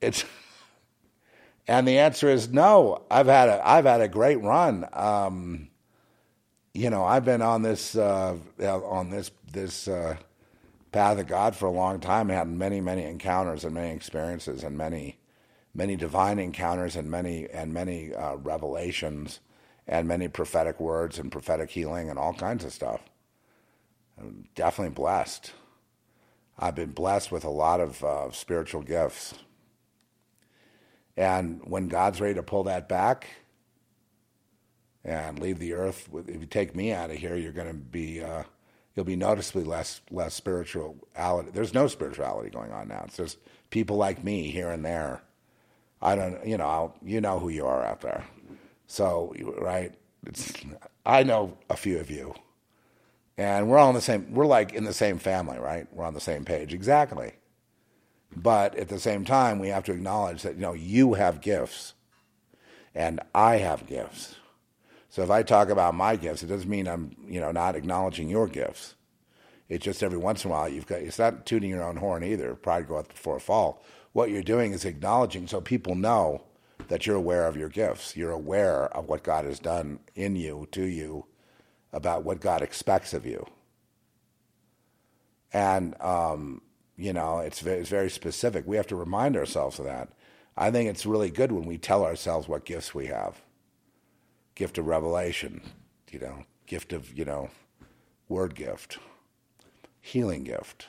it's, 0.00 0.24
and 1.68 1.86
the 1.86 1.98
answer 1.98 2.28
is 2.28 2.48
no. 2.48 3.02
I've 3.10 3.26
had 3.26 3.48
a 3.48 3.66
I've 3.66 3.84
had 3.84 4.00
a 4.00 4.08
great 4.08 4.40
run. 4.42 4.86
Um, 4.92 5.68
you 6.74 6.90
know, 6.90 7.04
I've 7.04 7.24
been 7.24 7.42
on 7.42 7.62
this 7.62 7.96
uh, 7.96 8.36
on 8.60 9.10
this 9.10 9.30
this 9.52 9.88
uh, 9.88 10.16
path 10.90 11.18
of 11.18 11.26
God 11.26 11.54
for 11.54 11.66
a 11.66 11.70
long 11.70 12.00
time. 12.00 12.30
I 12.30 12.34
had 12.34 12.48
many 12.48 12.80
many 12.80 13.04
encounters 13.04 13.64
and 13.64 13.74
many 13.74 13.94
experiences 13.94 14.64
and 14.64 14.76
many 14.76 15.18
many 15.74 15.96
divine 15.96 16.38
encounters 16.38 16.96
and 16.96 17.10
many 17.10 17.48
and 17.50 17.72
many 17.72 18.14
uh, 18.14 18.36
revelations 18.36 19.40
and 19.86 20.06
many 20.06 20.28
prophetic 20.28 20.80
words 20.80 21.18
and 21.18 21.32
prophetic 21.32 21.70
healing 21.70 22.10
and 22.10 22.18
all 22.18 22.34
kinds 22.34 22.64
of 22.64 22.72
stuff. 22.72 23.00
I'm 24.18 24.48
definitely 24.54 24.94
blessed. 24.94 25.52
I've 26.58 26.74
been 26.74 26.92
blessed 26.92 27.32
with 27.32 27.44
a 27.44 27.50
lot 27.50 27.80
of 27.80 28.04
uh, 28.04 28.30
spiritual 28.30 28.82
gifts. 28.82 29.34
And 31.16 31.60
when 31.64 31.88
God's 31.88 32.20
ready 32.20 32.34
to 32.34 32.42
pull 32.42 32.64
that 32.64 32.88
back 32.88 33.28
and 35.04 35.38
leave 35.38 35.58
the 35.58 35.74
earth, 35.74 36.08
if 36.28 36.40
you 36.40 36.46
take 36.46 36.74
me 36.74 36.92
out 36.92 37.10
of 37.10 37.16
here, 37.16 37.36
you're 37.36 37.52
going 37.52 37.68
to 37.68 37.74
be 37.74 38.22
uh, 38.22 38.44
you'll 38.94 39.04
be 39.04 39.16
noticeably 39.16 39.64
less 39.64 40.00
less 40.10 40.34
spirituality. 40.34 41.50
There's 41.52 41.74
no 41.74 41.86
spirituality 41.86 42.50
going 42.50 42.72
on 42.72 42.88
now. 42.88 43.02
It's 43.06 43.16
just 43.16 43.38
people 43.70 43.96
like 43.96 44.24
me 44.24 44.50
here 44.50 44.70
and 44.70 44.84
there 44.84 45.22
I 46.02 46.16
don't, 46.16 46.44
you 46.44 46.58
know, 46.58 46.66
I'll, 46.66 46.96
you 47.02 47.20
know 47.20 47.38
who 47.38 47.48
you 47.48 47.64
are 47.64 47.84
out 47.84 48.00
there. 48.00 48.24
So, 48.88 49.32
right, 49.58 49.94
it's, 50.26 50.52
I 51.06 51.22
know 51.22 51.56
a 51.70 51.76
few 51.76 52.00
of 52.00 52.10
you, 52.10 52.34
and 53.38 53.68
we're 53.68 53.78
all 53.78 53.88
in 53.88 53.94
the 53.94 54.00
same. 54.00 54.34
We're 54.34 54.46
like 54.46 54.72
in 54.72 54.84
the 54.84 54.92
same 54.92 55.18
family, 55.18 55.58
right? 55.58 55.86
We're 55.92 56.04
on 56.04 56.14
the 56.14 56.20
same 56.20 56.44
page, 56.44 56.74
exactly. 56.74 57.32
But 58.34 58.76
at 58.76 58.88
the 58.88 58.98
same 58.98 59.24
time, 59.24 59.58
we 59.58 59.68
have 59.68 59.84
to 59.84 59.92
acknowledge 59.92 60.42
that 60.42 60.54
you 60.54 60.62
know 60.62 60.72
you 60.72 61.14
have 61.14 61.40
gifts, 61.40 61.94
and 62.94 63.20
I 63.34 63.56
have 63.56 63.86
gifts. 63.86 64.36
So 65.10 65.22
if 65.22 65.30
I 65.30 65.42
talk 65.42 65.68
about 65.68 65.94
my 65.94 66.16
gifts, 66.16 66.42
it 66.42 66.46
doesn't 66.46 66.70
mean 66.70 66.88
I'm 66.88 67.14
you 67.26 67.40
know 67.40 67.52
not 67.52 67.76
acknowledging 67.76 68.28
your 68.28 68.48
gifts. 68.48 68.94
It's 69.68 69.84
just 69.84 70.02
every 70.02 70.18
once 70.18 70.44
in 70.44 70.50
a 70.50 70.54
while 70.54 70.68
you've 70.68 70.86
got. 70.86 71.00
It's 71.00 71.18
not 71.18 71.46
tooting 71.46 71.70
your 71.70 71.84
own 71.84 71.96
horn 71.96 72.24
either. 72.24 72.54
Pride 72.54 72.88
goeth 72.88 73.08
before 73.08 73.36
a 73.36 73.40
fall 73.40 73.82
what 74.12 74.30
you're 74.30 74.42
doing 74.42 74.72
is 74.72 74.84
acknowledging 74.84 75.46
so 75.46 75.60
people 75.60 75.94
know 75.94 76.42
that 76.88 77.06
you're 77.06 77.16
aware 77.16 77.46
of 77.46 77.56
your 77.56 77.68
gifts. 77.68 78.16
You're 78.16 78.30
aware 78.30 78.84
of 78.96 79.08
what 79.08 79.22
God 79.22 79.44
has 79.44 79.58
done 79.58 80.00
in 80.14 80.36
you, 80.36 80.68
to 80.72 80.82
you, 80.82 81.26
about 81.92 82.24
what 82.24 82.40
God 82.40 82.62
expects 82.62 83.14
of 83.14 83.24
you. 83.24 83.46
And, 85.52 86.00
um, 86.00 86.62
you 87.02 87.12
know, 87.12 87.38
it's 87.38 87.58
very, 87.58 87.80
it's 87.80 87.88
very 87.88 88.08
specific. 88.08 88.64
We 88.64 88.76
have 88.76 88.86
to 88.86 88.96
remind 88.96 89.36
ourselves 89.36 89.80
of 89.80 89.86
that. 89.86 90.10
I 90.56 90.70
think 90.70 90.88
it's 90.88 91.04
really 91.04 91.30
good 91.30 91.50
when 91.50 91.64
we 91.64 91.76
tell 91.76 92.04
ourselves 92.04 92.46
what 92.46 92.64
gifts 92.64 92.94
we 92.94 93.06
have. 93.06 93.42
Gift 94.54 94.78
of 94.78 94.86
revelation, 94.86 95.62
you 96.12 96.20
know, 96.20 96.44
gift 96.66 96.92
of, 96.92 97.12
you 97.18 97.24
know, 97.24 97.50
word 98.28 98.54
gift, 98.54 98.98
healing 100.00 100.44
gift, 100.44 100.86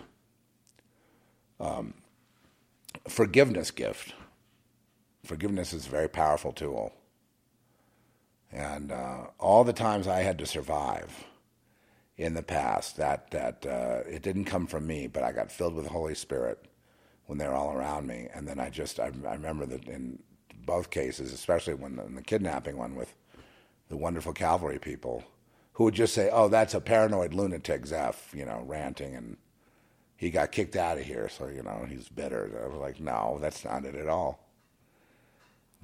um, 1.59 1.95
forgiveness 3.07 3.71
gift. 3.71 4.13
Forgiveness 5.25 5.73
is 5.73 5.87
a 5.87 5.89
very 5.89 6.09
powerful 6.09 6.51
tool. 6.51 6.93
And 8.51 8.91
uh, 8.91 9.27
all 9.39 9.63
the 9.63 9.73
times 9.73 10.07
I 10.07 10.19
had 10.19 10.37
to 10.37 10.45
survive 10.45 11.25
in 12.17 12.33
the 12.33 12.43
past, 12.43 12.97
that, 12.97 13.31
that 13.31 13.65
uh, 13.65 14.07
it 14.09 14.21
didn't 14.21 14.45
come 14.45 14.67
from 14.67 14.87
me, 14.87 15.07
but 15.07 15.23
I 15.23 15.31
got 15.31 15.51
filled 15.51 15.73
with 15.75 15.85
the 15.85 15.91
Holy 15.91 16.15
Spirit 16.15 16.65
when 17.25 17.37
they 17.37 17.47
were 17.47 17.55
all 17.55 17.73
around 17.73 18.07
me. 18.07 18.27
And 18.33 18.47
then 18.47 18.59
I 18.59 18.69
just, 18.69 18.99
I, 18.99 19.11
I 19.27 19.33
remember 19.33 19.65
that 19.67 19.87
in 19.87 20.19
both 20.65 20.89
cases, 20.89 21.33
especially 21.33 21.73
when 21.73 21.99
in 21.99 22.15
the 22.15 22.21
kidnapping 22.21 22.77
one 22.77 22.95
with 22.95 23.13
the 23.89 23.97
wonderful 23.97 24.33
cavalry 24.33 24.79
people, 24.79 25.23
who 25.73 25.85
would 25.85 25.95
just 25.95 26.13
say, 26.13 26.29
"Oh, 26.31 26.47
that's 26.49 26.73
a 26.73 26.81
paranoid 26.81 27.33
lunatic, 27.33 27.85
Zeph," 27.85 28.33
you 28.33 28.45
know, 28.45 28.63
ranting, 28.65 29.15
and 29.15 29.37
he 30.15 30.29
got 30.29 30.51
kicked 30.51 30.75
out 30.75 30.97
of 30.97 31.03
here, 31.05 31.29
so 31.29 31.47
you 31.47 31.63
know 31.63 31.85
he's 31.89 32.09
bitter. 32.09 32.61
I 32.63 32.67
was 32.67 32.79
like, 32.79 32.99
"No, 32.99 33.37
that's 33.41 33.65
not 33.65 33.85
it 33.85 33.95
at 33.95 34.07
all." 34.07 34.39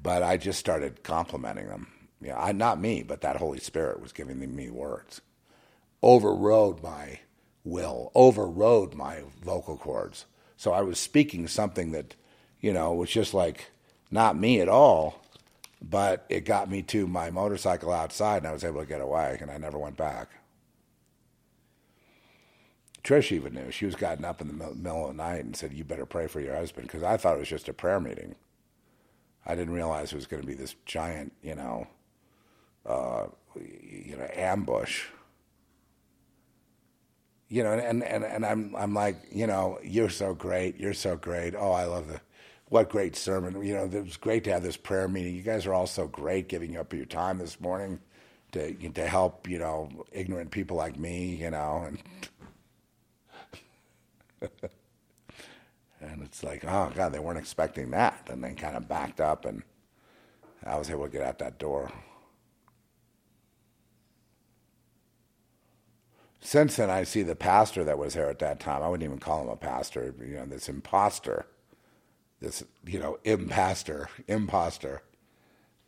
But 0.01 0.23
I 0.23 0.37
just 0.37 0.59
started 0.59 1.03
complimenting 1.03 1.67
them. 1.67 1.87
Yeah, 2.21 2.39
I, 2.39 2.51
not 2.51 2.79
me, 2.79 3.03
but 3.03 3.21
that 3.21 3.37
Holy 3.37 3.59
Spirit 3.59 4.01
was 4.01 4.13
giving 4.13 4.39
me 4.55 4.69
words. 4.69 5.21
Overrode 6.01 6.81
my 6.81 7.19
will, 7.63 8.11
overrode 8.15 8.93
my 8.93 9.23
vocal 9.43 9.77
cords. 9.77 10.25
So 10.57 10.71
I 10.71 10.81
was 10.81 10.99
speaking 10.99 11.47
something 11.47 11.91
that, 11.91 12.15
you 12.59 12.73
know, 12.73 12.93
was 12.93 13.09
just 13.09 13.33
like 13.33 13.71
not 14.11 14.37
me 14.37 14.59
at 14.61 14.69
all, 14.69 15.21
but 15.81 16.25
it 16.29 16.41
got 16.41 16.69
me 16.69 16.81
to 16.83 17.07
my 17.07 17.29
motorcycle 17.29 17.91
outside 17.91 18.37
and 18.37 18.47
I 18.47 18.53
was 18.53 18.63
able 18.63 18.81
to 18.81 18.87
get 18.87 19.01
away 19.01 19.37
and 19.41 19.51
I 19.51 19.57
never 19.57 19.77
went 19.77 19.97
back. 19.97 20.29
Trish 23.03 23.31
even 23.31 23.53
knew. 23.53 23.71
She 23.71 23.85
was 23.85 23.95
gotten 23.95 24.25
up 24.25 24.41
in 24.41 24.47
the 24.47 24.53
middle 24.53 25.09
of 25.09 25.15
the 25.15 25.23
night 25.23 25.43
and 25.43 25.55
said, 25.55 25.73
You 25.73 25.85
better 25.85 26.05
pray 26.05 26.27
for 26.27 26.41
your 26.41 26.55
husband 26.55 26.87
because 26.87 27.03
I 27.03 27.15
thought 27.17 27.35
it 27.35 27.39
was 27.39 27.47
just 27.47 27.69
a 27.69 27.73
prayer 27.73 27.99
meeting. 27.99 28.35
I 29.45 29.55
didn't 29.55 29.73
realize 29.73 30.11
it 30.11 30.17
was 30.17 30.27
going 30.27 30.41
to 30.41 30.47
be 30.47 30.53
this 30.53 30.75
giant, 30.85 31.31
you 31.41 31.55
know, 31.55 31.87
uh, 32.85 33.27
you 33.55 34.17
know, 34.17 34.27
ambush 34.33 35.05
you 37.49 37.63
know, 37.63 37.73
and, 37.73 38.03
and, 38.03 38.23
and 38.23 38.45
I'm, 38.45 38.75
I'm 38.75 38.93
like, 38.93 39.17
you 39.31 39.47
know, 39.47 39.79
you're 39.83 40.09
so 40.09 40.33
great. 40.35 40.79
You're 40.79 40.93
so 40.93 41.15
great. 41.15 41.55
Oh, 41.55 41.71
I 41.71 41.85
love 41.85 42.07
the, 42.07 42.21
what 42.67 42.89
great 42.89 43.15
sermon. 43.15 43.63
You 43.65 43.73
know, 43.73 43.85
it 43.85 44.03
was 44.03 44.17
great 44.17 44.43
to 44.43 44.51
have 44.51 44.61
this 44.61 44.77
prayer 44.77 45.07
meeting. 45.07 45.35
You 45.35 45.41
guys 45.41 45.65
are 45.65 45.73
all 45.73 45.87
so 45.87 46.07
great 46.07 46.47
giving 46.47 46.77
up 46.77 46.93
your 46.93 47.05
time 47.05 47.39
this 47.39 47.59
morning 47.59 47.99
to, 48.51 48.73
to 48.73 49.07
help, 49.07 49.49
you 49.49 49.57
know, 49.57 49.89
ignorant 50.11 50.51
people 50.51 50.77
like 50.77 50.97
me, 50.97 51.35
you 51.35 51.49
know, 51.49 51.87
and, 51.87 51.99
and 56.01 56.21
it's 56.21 56.43
like, 56.43 56.63
oh 56.65 56.91
God, 56.93 57.11
they 57.11 57.19
weren't 57.19 57.39
expecting 57.39 57.89
that. 57.91 58.27
And 58.29 58.43
they 58.43 58.53
kind 58.53 58.77
of 58.77 58.87
backed 58.87 59.19
up 59.19 59.45
and 59.45 59.63
I 60.63 60.77
was 60.77 60.91
able 60.91 61.05
to 61.05 61.11
get 61.11 61.23
out 61.23 61.39
that 61.39 61.57
door. 61.57 61.91
Since 66.41 66.77
then, 66.77 66.89
I 66.89 67.03
see 67.03 67.21
the 67.21 67.35
pastor 67.35 67.83
that 67.83 67.97
was 67.97 68.13
there 68.13 68.29
at 68.29 68.39
that 68.39 68.59
time. 68.59 68.81
I 68.81 68.87
wouldn't 68.87 69.05
even 69.05 69.19
call 69.19 69.43
him 69.43 69.49
a 69.49 69.57
pastor. 69.57 70.13
You 70.19 70.35
know, 70.35 70.45
this 70.45 70.69
impostor, 70.69 71.45
this 72.39 72.63
you 72.85 72.99
know, 72.99 73.19
impostor, 73.23 74.09
impostor. 74.27 75.01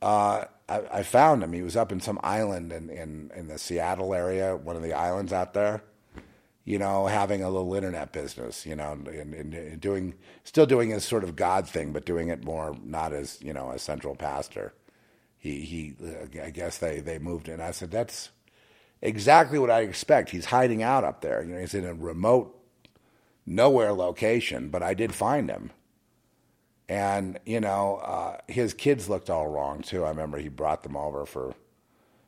Uh, 0.01 0.45
I, 0.67 0.81
I, 0.91 1.03
found 1.03 1.43
him. 1.43 1.53
He 1.53 1.61
was 1.61 1.77
up 1.77 1.91
in 1.91 1.99
some 1.99 2.19
island 2.23 2.73
in, 2.73 2.89
in, 2.89 3.31
in 3.35 3.47
the 3.47 3.59
Seattle 3.59 4.15
area, 4.15 4.55
one 4.55 4.75
of 4.75 4.81
the 4.81 4.93
islands 4.93 5.31
out 5.31 5.53
there. 5.53 5.83
You 6.65 6.79
know, 6.79 7.05
having 7.05 7.43
a 7.43 7.49
little 7.49 7.73
internet 7.73 8.11
business. 8.11 8.65
You 8.65 8.75
know, 8.75 8.91
and, 8.91 9.07
and, 9.07 9.53
and 9.53 9.79
doing 9.79 10.15
still 10.43 10.65
doing 10.65 10.89
his 10.89 11.05
sort 11.05 11.23
of 11.23 11.35
God 11.35 11.67
thing, 11.67 11.93
but 11.93 12.05
doing 12.05 12.27
it 12.27 12.43
more 12.43 12.75
not 12.83 13.13
as 13.13 13.41
you 13.41 13.53
know 13.53 13.71
a 13.71 13.79
central 13.79 14.15
pastor. 14.15 14.73
He 15.37 15.61
he. 15.61 15.95
I 16.41 16.49
guess 16.49 16.77
they 16.79 16.99
they 16.99 17.19
moved 17.19 17.47
in. 17.47 17.61
I 17.61 17.71
said 17.71 17.91
that's 17.91 18.31
exactly 19.01 19.59
what 19.59 19.71
I 19.71 19.81
expect. 19.81 20.29
He's 20.29 20.45
hiding 20.45 20.83
out 20.83 21.03
up 21.03 21.21
there. 21.21 21.43
You 21.43 21.53
know, 21.53 21.59
he's 21.59 21.73
in 21.73 21.85
a 21.85 21.93
remote, 21.93 22.57
nowhere 23.45 23.93
location, 23.93 24.69
but 24.69 24.83
I 24.83 24.93
did 24.93 25.13
find 25.13 25.49
him. 25.49 25.71
And, 26.87 27.39
you 27.45 27.61
know, 27.61 28.01
uh, 28.03 28.37
his 28.47 28.73
kids 28.73 29.07
looked 29.07 29.29
all 29.29 29.47
wrong, 29.47 29.81
too. 29.81 30.03
I 30.03 30.09
remember 30.09 30.39
he 30.39 30.49
brought 30.49 30.83
them 30.83 30.97
over 30.97 31.25
for, 31.25 31.55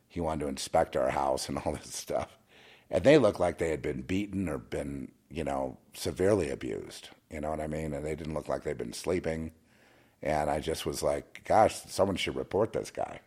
he 0.08 0.20
wanted 0.20 0.44
to 0.44 0.48
inspect 0.48 0.96
our 0.96 1.10
house 1.10 1.48
and 1.48 1.58
all 1.64 1.72
this 1.74 1.94
stuff. 1.94 2.38
And 2.90 3.04
they 3.04 3.18
looked 3.18 3.40
like 3.40 3.58
they 3.58 3.70
had 3.70 3.82
been 3.82 4.02
beaten 4.02 4.48
or 4.48 4.58
been, 4.58 5.10
you 5.30 5.44
know, 5.44 5.78
severely 5.92 6.50
abused. 6.50 7.10
You 7.30 7.40
know 7.40 7.50
what 7.50 7.60
I 7.60 7.66
mean? 7.66 7.92
And 7.92 8.04
they 8.04 8.14
didn't 8.14 8.34
look 8.34 8.48
like 8.48 8.62
they'd 8.62 8.78
been 8.78 8.92
sleeping. 8.92 9.52
And 10.22 10.48
I 10.48 10.60
just 10.60 10.86
was 10.86 11.02
like, 11.02 11.42
gosh, 11.44 11.82
someone 11.86 12.16
should 12.16 12.36
report 12.36 12.72
this 12.72 12.90
guy. 12.90 13.20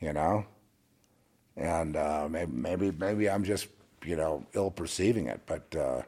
You 0.00 0.12
know? 0.12 0.44
And 1.56 1.96
uh, 1.96 2.28
maybe, 2.30 2.90
maybe 2.90 3.30
I'm 3.30 3.44
just 3.44 3.68
you 4.04 4.16
know 4.16 4.46
ill 4.54 4.70
perceiving 4.70 5.26
it, 5.26 5.40
but 5.46 5.74
uh, 5.76 6.02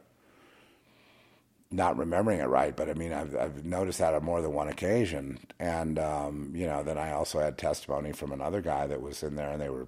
not 1.71 1.97
remembering 1.97 2.39
it 2.39 2.47
right. 2.47 2.75
But 2.75 2.89
I 2.89 2.93
mean, 2.93 3.13
I've, 3.13 3.35
I've 3.35 3.65
noticed 3.65 3.99
that 3.99 4.13
on 4.13 4.23
more 4.23 4.41
than 4.41 4.53
one 4.53 4.67
occasion, 4.67 5.39
and 5.59 5.99
um, 5.99 6.51
you 6.55 6.65
know, 6.65 6.83
then 6.83 6.97
I 6.97 7.11
also 7.11 7.39
had 7.39 7.57
testimony 7.57 8.11
from 8.11 8.31
another 8.31 8.61
guy 8.61 8.87
that 8.87 9.01
was 9.01 9.23
in 9.23 9.35
there, 9.35 9.51
and 9.51 9.61
they 9.61 9.69
were 9.69 9.87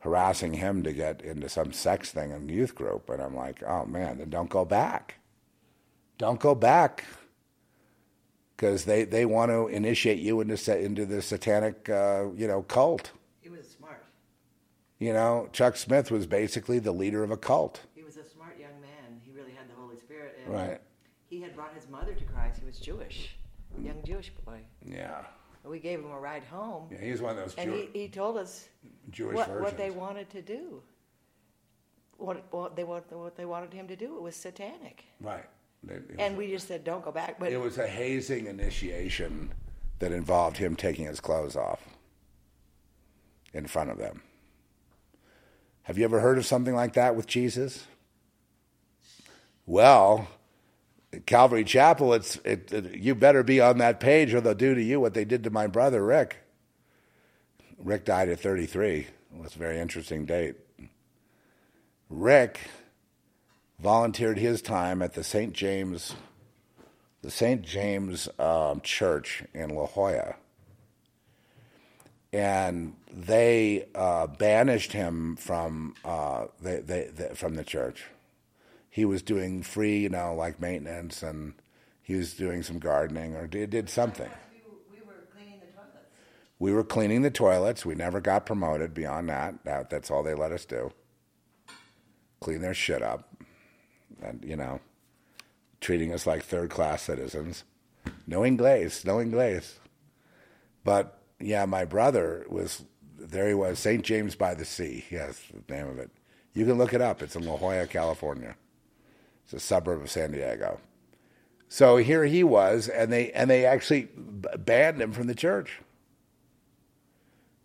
harassing 0.00 0.54
him 0.54 0.82
to 0.82 0.92
get 0.92 1.22
into 1.22 1.48
some 1.48 1.72
sex 1.72 2.10
thing 2.10 2.30
in 2.30 2.48
youth 2.48 2.74
group, 2.74 3.08
and 3.08 3.22
I'm 3.22 3.34
like, 3.34 3.62
oh 3.66 3.84
man, 3.86 4.18
then 4.18 4.30
don't 4.30 4.50
go 4.50 4.64
back, 4.64 5.16
don't 6.18 6.40
go 6.40 6.54
back. 6.54 7.04
Because 8.56 8.84
they, 8.84 9.02
they 9.02 9.26
want 9.26 9.50
to 9.50 9.66
initiate 9.66 10.20
you 10.20 10.40
into 10.40 10.78
into 10.78 11.04
the 11.04 11.20
satanic 11.20 11.88
uh, 11.90 12.26
you 12.36 12.46
know 12.46 12.62
cult. 12.62 13.10
You 14.98 15.12
know, 15.12 15.48
Chuck 15.52 15.76
Smith 15.76 16.10
was 16.10 16.26
basically 16.26 16.78
the 16.78 16.92
leader 16.92 17.24
of 17.24 17.30
a 17.30 17.36
cult. 17.36 17.80
He 17.94 18.02
was 18.02 18.16
a 18.16 18.24
smart 18.24 18.58
young 18.58 18.80
man. 18.80 19.20
He 19.22 19.32
really 19.32 19.52
had 19.52 19.68
the 19.68 19.74
Holy 19.74 19.96
Spirit. 19.96 20.38
And 20.44 20.54
right. 20.54 20.80
He 21.28 21.40
had 21.40 21.54
brought 21.54 21.74
his 21.74 21.88
mother 21.88 22.14
to 22.14 22.24
Christ. 22.24 22.60
He 22.60 22.66
was 22.66 22.78
Jewish, 22.78 23.36
a 23.76 23.82
young 23.82 24.02
Jewish 24.04 24.30
boy. 24.44 24.60
Yeah. 24.84 25.22
We 25.64 25.78
gave 25.78 25.98
him 26.00 26.10
a 26.10 26.20
ride 26.20 26.44
home. 26.44 26.88
Yeah, 26.92 27.00
he's 27.00 27.22
one 27.22 27.32
of 27.32 27.36
those. 27.38 27.54
And 27.56 27.72
Jew- 27.72 27.88
he, 27.92 28.00
he 28.02 28.08
told 28.08 28.36
us 28.36 28.68
Jewish 29.10 29.34
what, 29.34 29.60
what 29.60 29.76
they 29.78 29.90
wanted 29.90 30.28
to 30.30 30.42
do. 30.42 30.82
What, 32.18 32.44
what 32.52 32.76
they 32.76 32.84
what, 32.84 33.10
what 33.12 33.34
they 33.34 33.46
wanted 33.46 33.72
him 33.72 33.88
to 33.88 33.96
do. 33.96 34.16
It 34.16 34.22
was 34.22 34.36
satanic. 34.36 35.04
Right. 35.20 35.44
It, 35.88 36.04
it 36.10 36.16
and 36.18 36.36
was, 36.36 36.46
we 36.46 36.52
just 36.52 36.68
said, 36.68 36.84
"Don't 36.84 37.04
go 37.04 37.10
back." 37.10 37.38
But 37.40 37.52
it 37.52 37.60
was 37.60 37.78
a 37.78 37.86
hazing 37.86 38.46
initiation 38.46 39.52
that 39.98 40.12
involved 40.12 40.56
him 40.56 40.76
taking 40.76 41.06
his 41.06 41.20
clothes 41.20 41.56
off 41.56 41.80
in 43.52 43.66
front 43.66 43.90
of 43.90 43.98
them. 43.98 44.22
Have 45.84 45.98
you 45.98 46.04
ever 46.04 46.20
heard 46.20 46.38
of 46.38 46.46
something 46.46 46.74
like 46.74 46.94
that 46.94 47.14
with 47.14 47.26
Jesus? 47.26 47.86
Well, 49.66 50.28
Calvary 51.26 51.64
Chapel, 51.64 52.14
it's 52.14 52.36
it, 52.36 52.72
it, 52.72 52.94
you 52.94 53.14
better 53.14 53.42
be 53.42 53.60
on 53.60 53.78
that 53.78 54.00
page 54.00 54.32
or 54.32 54.40
they'll 54.40 54.54
do 54.54 54.74
to 54.74 54.82
you 54.82 54.98
what 54.98 55.12
they 55.12 55.26
did 55.26 55.44
to 55.44 55.50
my 55.50 55.66
brother 55.66 56.04
Rick. 56.04 56.38
Rick 57.78 58.06
died 58.06 58.30
at 58.30 58.40
33. 58.40 59.08
Well, 59.30 59.44
it's 59.44 59.56
a 59.56 59.58
very 59.58 59.78
interesting 59.78 60.24
date. 60.24 60.56
Rick 62.08 62.60
volunteered 63.78 64.38
his 64.38 64.62
time 64.62 65.02
at 65.02 65.12
the 65.12 65.24
St. 65.24 65.52
James, 65.52 66.14
the 67.20 67.30
St. 67.30 67.60
James 67.60 68.28
um, 68.38 68.80
Church 68.80 69.44
in 69.52 69.68
La 69.68 69.86
Jolla 69.86 70.36
and 72.34 72.96
they 73.12 73.86
uh, 73.94 74.26
banished 74.26 74.92
him 74.92 75.36
from 75.36 75.94
uh, 76.04 76.46
they, 76.60 76.80
they, 76.80 77.08
they, 77.14 77.28
from 77.34 77.54
the 77.54 77.62
church. 77.62 78.06
He 78.90 79.04
was 79.04 79.22
doing 79.22 79.62
free, 79.62 79.98
you 80.00 80.08
know, 80.08 80.34
like 80.34 80.60
maintenance, 80.60 81.22
and 81.22 81.54
he 82.02 82.16
was 82.16 82.34
doing 82.34 82.64
some 82.64 82.80
gardening 82.80 83.36
or 83.36 83.46
did, 83.46 83.70
did 83.70 83.88
something. 83.88 84.28
We, 84.52 84.98
we 84.98 85.06
were 85.06 85.22
cleaning 85.32 85.60
the 85.60 85.72
toilets. 85.72 86.08
We 86.58 86.72
were 86.72 86.82
cleaning 86.82 87.22
the 87.22 87.30
toilets. 87.30 87.86
We 87.86 87.94
never 87.94 88.20
got 88.20 88.46
promoted 88.46 88.94
beyond 88.94 89.28
that. 89.28 89.64
that 89.64 89.88
that's 89.88 90.10
all 90.10 90.24
they 90.24 90.34
let 90.34 90.50
us 90.50 90.64
do. 90.64 90.92
Clean 92.40 92.60
their 92.60 92.74
shit 92.74 93.00
up, 93.00 93.32
and 94.20 94.44
you 94.44 94.56
know, 94.56 94.80
treating 95.80 96.12
us 96.12 96.26
like 96.26 96.42
third 96.42 96.70
class 96.70 97.02
citizens. 97.02 97.62
No 98.26 98.40
inglés, 98.40 99.04
no 99.04 99.16
inglés. 99.18 99.74
But 100.82 101.20
yeah, 101.40 101.64
my 101.66 101.84
brother 101.84 102.46
was 102.48 102.84
there. 103.18 103.48
He 103.48 103.54
was 103.54 103.78
St. 103.78 104.02
James 104.02 104.34
by 104.34 104.54
the 104.54 104.64
Sea. 104.64 105.04
Yes, 105.10 105.42
the 105.66 105.74
name 105.74 105.88
of 105.88 105.98
it. 105.98 106.10
You 106.52 106.64
can 106.64 106.78
look 106.78 106.94
it 106.94 107.00
up. 107.00 107.22
It's 107.22 107.36
in 107.36 107.44
La 107.44 107.56
Jolla, 107.56 107.86
California. 107.86 108.56
It's 109.44 109.52
a 109.52 109.60
suburb 109.60 110.02
of 110.02 110.10
San 110.10 110.32
Diego. 110.32 110.80
So 111.68 111.96
here 111.96 112.24
he 112.24 112.44
was, 112.44 112.88
and 112.88 113.12
they 113.12 113.32
and 113.32 113.50
they 113.50 113.66
actually 113.66 114.08
banned 114.14 115.02
him 115.02 115.12
from 115.12 115.26
the 115.26 115.34
church 115.34 115.80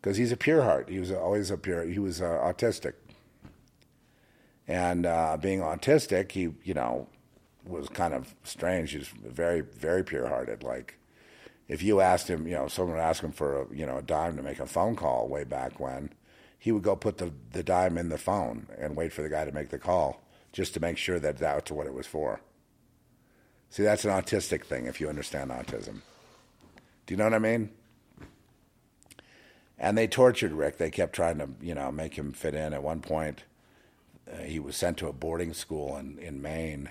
because 0.02 0.18
he's 0.18 0.32
a 0.32 0.38
pure 0.38 0.64
heart. 0.64 0.90
He 0.90 1.00
was 1.00 1.12
always 1.12 1.52
a 1.52 1.58
pure. 1.58 1.84
He 1.84 2.00
was 2.00 2.22
uh, 2.22 2.26
autistic, 2.26 2.94
and 4.68 5.06
uh, 5.06 5.38
being 5.38 5.60
autistic, 5.60 6.32
he 6.32 6.50
you 6.64 6.74
know 6.74 7.08
was 7.66 7.88
kind 7.90 8.14
of 8.14 8.34
strange. 8.44 8.92
He's 8.92 9.08
very 9.08 9.62
very 9.62 10.04
pure 10.04 10.28
hearted. 10.28 10.64
Like 10.64 10.99
if 11.70 11.84
you 11.84 12.02
asked 12.02 12.28
him, 12.28 12.48
you 12.48 12.56
know, 12.56 12.68
someone 12.68 12.96
would 12.96 13.02
ask 13.02 13.24
him 13.24 13.32
for 13.32 13.62
a, 13.62 13.66
you 13.74 13.86
know 13.86 13.98
a 13.98 14.02
dime 14.02 14.36
to 14.36 14.44
make 14.44 14.60
a 14.60 14.66
phone 14.66 14.96
call 14.96 15.30
way 15.30 15.44
back 15.44 15.80
when, 15.80 16.10
he 16.58 16.72
would 16.72 16.84
go 16.84 16.96
put 16.96 17.20
the 17.20 17.32
the 17.54 17.64
dime 17.64 17.98
in 17.98 18.10
the 18.10 18.18
phone 18.18 18.68
and 18.78 18.98
wait 18.98 19.14
for 19.14 19.22
the 19.22 19.30
guy 19.30 19.46
to 19.46 19.52
make 19.52 19.70
the 19.70 19.80
call 19.80 20.22
just 20.52 20.74
to 20.74 20.80
make 20.80 20.98
sure 20.98 21.20
that 21.20 21.38
that's 21.38 21.72
what 21.72 21.86
it 21.86 21.94
was 21.94 22.08
for. 22.08 22.42
See, 23.70 23.84
that's 23.84 24.04
an 24.04 24.12
autistic 24.12 24.66
thing 24.66 24.88
if 24.88 25.00
you 25.00 25.08
understand 25.08 25.52
autism. 25.52 26.02
Do 27.06 27.14
you 27.14 27.18
know 27.18 27.26
what 27.26 27.36
I 27.36 27.40
mean? 27.40 27.70
And 29.78 29.96
they 29.96 30.08
tortured 30.08 30.52
Rick. 30.52 30.78
They 30.78 30.90
kept 30.90 31.14
trying 31.14 31.38
to, 31.38 31.50
you 31.62 31.76
know, 31.76 31.92
make 31.92 32.16
him 32.16 32.34
fit 32.34 32.56
in. 32.56 32.74
At 32.74 32.82
one 32.82 33.02
point, 33.02 33.44
uh, 34.32 34.38
he 34.42 34.60
was 34.60 34.76
sent 34.76 34.98
to 34.98 35.08
a 35.08 35.14
boarding 35.14 35.54
school 35.54 35.96
in, 35.98 36.18
in 36.18 36.42
Maine. 36.42 36.90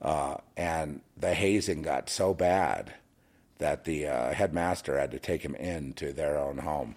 Uh, 0.00 0.36
and 0.58 1.00
the 1.16 1.32
hazing 1.32 1.80
got 1.80 2.10
so 2.10 2.34
bad 2.34 2.92
that 3.58 3.84
the 3.84 4.06
uh, 4.06 4.32
headmaster 4.32 4.98
had 4.98 5.10
to 5.12 5.18
take 5.18 5.42
him 5.42 5.54
into 5.54 6.12
their 6.12 6.38
own 6.38 6.58
home. 6.58 6.96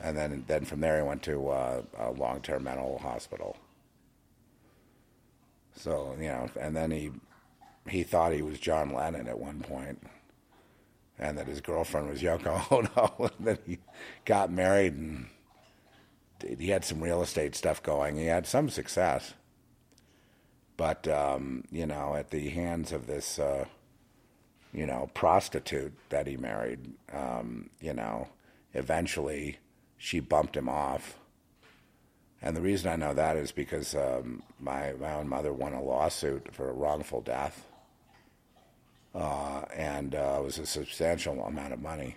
And 0.00 0.16
then, 0.16 0.44
then 0.46 0.64
from 0.64 0.80
there, 0.80 0.96
he 0.98 1.06
went 1.06 1.22
to 1.24 1.48
uh, 1.48 1.82
a 1.98 2.10
long 2.10 2.40
term 2.40 2.64
mental 2.64 2.98
hospital. 2.98 3.56
So 5.76 6.14
you 6.18 6.28
know, 6.28 6.50
and 6.60 6.76
then 6.76 6.90
he 6.90 7.10
he 7.88 8.02
thought 8.02 8.32
he 8.32 8.42
was 8.42 8.60
John 8.60 8.92
Lennon 8.92 9.26
at 9.28 9.38
one 9.38 9.60
point, 9.60 10.02
and 11.18 11.38
that 11.38 11.46
his 11.46 11.60
girlfriend 11.60 12.08
was 12.08 12.22
Yoko 12.22 12.70
Ono. 13.18 13.30
and 13.38 13.46
then 13.46 13.58
he 13.66 13.78
got 14.24 14.52
married, 14.52 14.94
and 14.94 15.26
he 16.58 16.68
had 16.68 16.84
some 16.84 17.02
real 17.02 17.22
estate 17.22 17.54
stuff 17.54 17.82
going. 17.82 18.16
He 18.16 18.26
had 18.26 18.46
some 18.46 18.68
success, 18.68 19.34
but 20.76 21.08
um, 21.08 21.64
you 21.70 21.86
know, 21.86 22.14
at 22.14 22.30
the 22.30 22.48
hands 22.50 22.92
of 22.92 23.06
this. 23.06 23.38
Uh, 23.38 23.66
you 24.72 24.86
know, 24.86 25.10
prostitute 25.14 25.92
that 26.08 26.26
he 26.26 26.36
married, 26.36 26.80
um, 27.12 27.70
you 27.80 27.92
know, 27.92 28.28
eventually 28.74 29.58
she 29.98 30.20
bumped 30.20 30.56
him 30.56 30.68
off 30.68 31.16
and 32.42 32.56
the 32.56 32.60
reason 32.60 32.90
I 32.90 32.96
know 32.96 33.14
that 33.14 33.36
is 33.36 33.52
because 33.52 33.94
um, 33.94 34.42
my 34.58 34.92
my 34.98 35.14
own 35.14 35.28
mother 35.28 35.52
won 35.52 35.72
a 35.72 35.82
lawsuit 35.82 36.48
for 36.52 36.68
a 36.68 36.72
wrongful 36.72 37.20
death, 37.20 37.64
uh, 39.14 39.62
and 39.74 40.14
uh, 40.16 40.38
it 40.40 40.44
was 40.44 40.58
a 40.58 40.66
substantial 40.66 41.40
amount 41.44 41.72
of 41.72 41.80
money, 41.80 42.16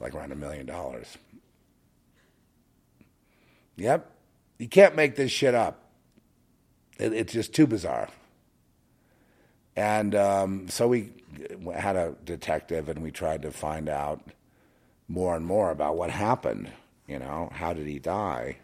like 0.00 0.12
around 0.12 0.32
a 0.32 0.36
million 0.36 0.66
dollars. 0.66 1.16
Yep, 3.76 4.10
you 4.58 4.66
can't 4.68 4.96
make 4.96 5.14
this 5.14 5.30
shit 5.30 5.54
up. 5.54 5.82
It, 6.98 7.12
it's 7.12 7.32
just 7.32 7.54
too 7.54 7.68
bizarre. 7.68 8.08
And 9.76 10.14
um, 10.14 10.68
so 10.68 10.88
we 10.88 11.10
had 11.74 11.96
a 11.96 12.14
detective, 12.24 12.88
and 12.88 13.02
we 13.02 13.10
tried 13.10 13.42
to 13.42 13.50
find 13.50 13.88
out 13.88 14.22
more 15.06 15.36
and 15.36 15.44
more 15.44 15.70
about 15.70 15.96
what 15.96 16.10
happened. 16.10 16.70
You 17.06 17.18
know, 17.18 17.50
how 17.52 17.72
did 17.74 17.86
he 17.86 17.98
die? 17.98 18.56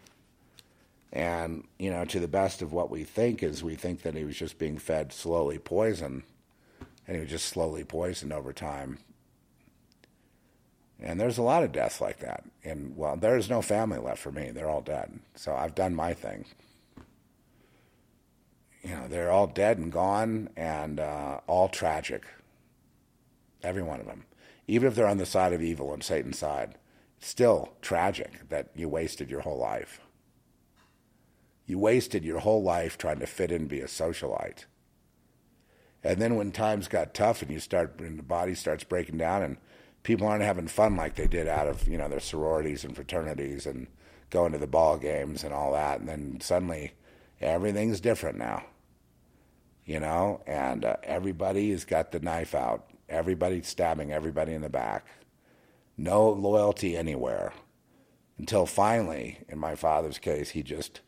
And, 1.11 1.65
you 1.77 1.91
know, 1.91 2.05
to 2.05 2.19
the 2.19 2.27
best 2.27 2.63
of 2.63 2.73
what 2.73 2.89
we 2.89 3.03
think 3.03 3.43
is 3.43 3.63
we 3.63 3.75
think 3.75 4.01
that 4.01 4.15
he 4.15 4.23
was 4.25 4.35
just 4.35 4.57
being 4.57 4.79
fed 4.79 5.13
slowly 5.13 5.59
poison, 5.59 6.23
and 7.07 7.15
he 7.15 7.21
was 7.21 7.29
just 7.29 7.45
slowly 7.45 7.83
poisoned 7.83 8.33
over 8.33 8.51
time. 8.51 8.97
And 10.99 11.19
there's 11.19 11.37
a 11.37 11.43
lot 11.43 11.63
of 11.63 11.71
deaths 11.71 12.01
like 12.01 12.19
that. 12.19 12.43
And, 12.63 12.97
well, 12.97 13.15
there's 13.15 13.49
no 13.49 13.61
family 13.61 13.99
left 13.99 14.19
for 14.19 14.31
me. 14.31 14.49
They're 14.49 14.69
all 14.69 14.81
dead. 14.81 15.19
So 15.35 15.53
I've 15.53 15.75
done 15.75 15.93
my 15.93 16.13
thing. 16.13 16.45
You 18.83 18.95
know, 18.95 19.07
they're 19.07 19.31
all 19.31 19.47
dead 19.47 19.77
and 19.77 19.91
gone 19.91 20.49
and 20.57 20.99
uh, 20.99 21.39
all 21.47 21.69
tragic. 21.69 22.25
Every 23.63 23.81
one 23.81 24.01
of 24.01 24.05
them. 24.05 24.25
Even 24.67 24.87
if 24.87 24.95
they're 24.95 25.07
on 25.07 25.17
the 25.17 25.25
side 25.25 25.53
of 25.53 25.61
evil 25.61 25.91
on 25.91 26.01
Satan's 26.01 26.39
side, 26.39 26.75
still 27.19 27.73
tragic 27.81 28.49
that 28.49 28.69
you 28.75 28.89
wasted 28.89 29.29
your 29.29 29.41
whole 29.41 29.57
life. 29.57 30.01
You 31.65 31.79
wasted 31.79 32.25
your 32.25 32.39
whole 32.39 32.61
life 32.61 32.97
trying 32.97 33.19
to 33.19 33.25
fit 33.27 33.51
in 33.51 33.61
and 33.61 33.69
be 33.69 33.79
a 33.79 33.85
socialite. 33.85 34.65
And 36.03 36.21
then 36.21 36.35
when 36.35 36.51
times 36.51 36.89
got 36.89 37.13
tough 37.13 37.41
and 37.41 37.49
you 37.49 37.59
start 37.59 37.99
and 37.99 38.19
the 38.19 38.23
body 38.23 38.53
starts 38.53 38.83
breaking 38.83 39.17
down 39.17 39.41
and 39.41 39.57
people 40.03 40.27
aren't 40.27 40.43
having 40.43 40.67
fun 40.67 40.97
like 40.97 41.15
they 41.15 41.27
did 41.27 41.47
out 41.47 41.67
of, 41.67 41.87
you 41.87 41.97
know, 41.97 42.09
their 42.09 42.19
sororities 42.19 42.83
and 42.83 42.93
fraternities 42.93 43.65
and 43.65 43.87
going 44.29 44.51
to 44.51 44.57
the 44.57 44.67
ball 44.67 44.97
games 44.97 45.45
and 45.45 45.53
all 45.53 45.71
that 45.71 46.01
and 46.01 46.09
then 46.09 46.41
suddenly 46.41 46.91
everything's 47.39 48.01
different 48.01 48.37
now. 48.37 48.65
You 49.85 49.99
know, 49.99 50.41
and 50.47 50.85
uh, 50.85 50.97
everybody 51.03 51.71
has 51.71 51.85
got 51.85 52.11
the 52.11 52.19
knife 52.19 52.55
out. 52.55 52.89
Everybody's 53.09 53.67
stabbing 53.67 54.11
everybody 54.11 54.53
in 54.53 54.61
the 54.61 54.69
back. 54.69 55.05
No 55.97 56.29
loyalty 56.29 56.95
anywhere. 56.95 57.53
Until 58.37 58.65
finally, 58.65 59.39
in 59.49 59.59
my 59.59 59.75
father's 59.75 60.17
case, 60.17 60.51
he 60.51 60.63
just 60.63 61.01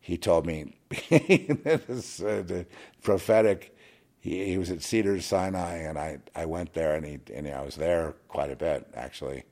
he 0.00 0.16
told 0.16 0.46
me 0.46 0.76
this 1.10 2.22
uh, 2.22 2.64
prophetic. 3.02 3.76
He, 4.20 4.46
he 4.46 4.58
was 4.58 4.70
at 4.70 4.82
Cedars 4.82 5.26
Sinai, 5.26 5.76
and 5.78 5.98
I, 5.98 6.18
I 6.34 6.46
went 6.46 6.74
there, 6.74 6.94
and 6.94 7.04
he 7.06 7.20
and 7.34 7.48
I 7.48 7.62
was 7.62 7.76
there 7.76 8.14
quite 8.28 8.50
a 8.50 8.56
bit 8.56 8.86
actually, 8.94 9.44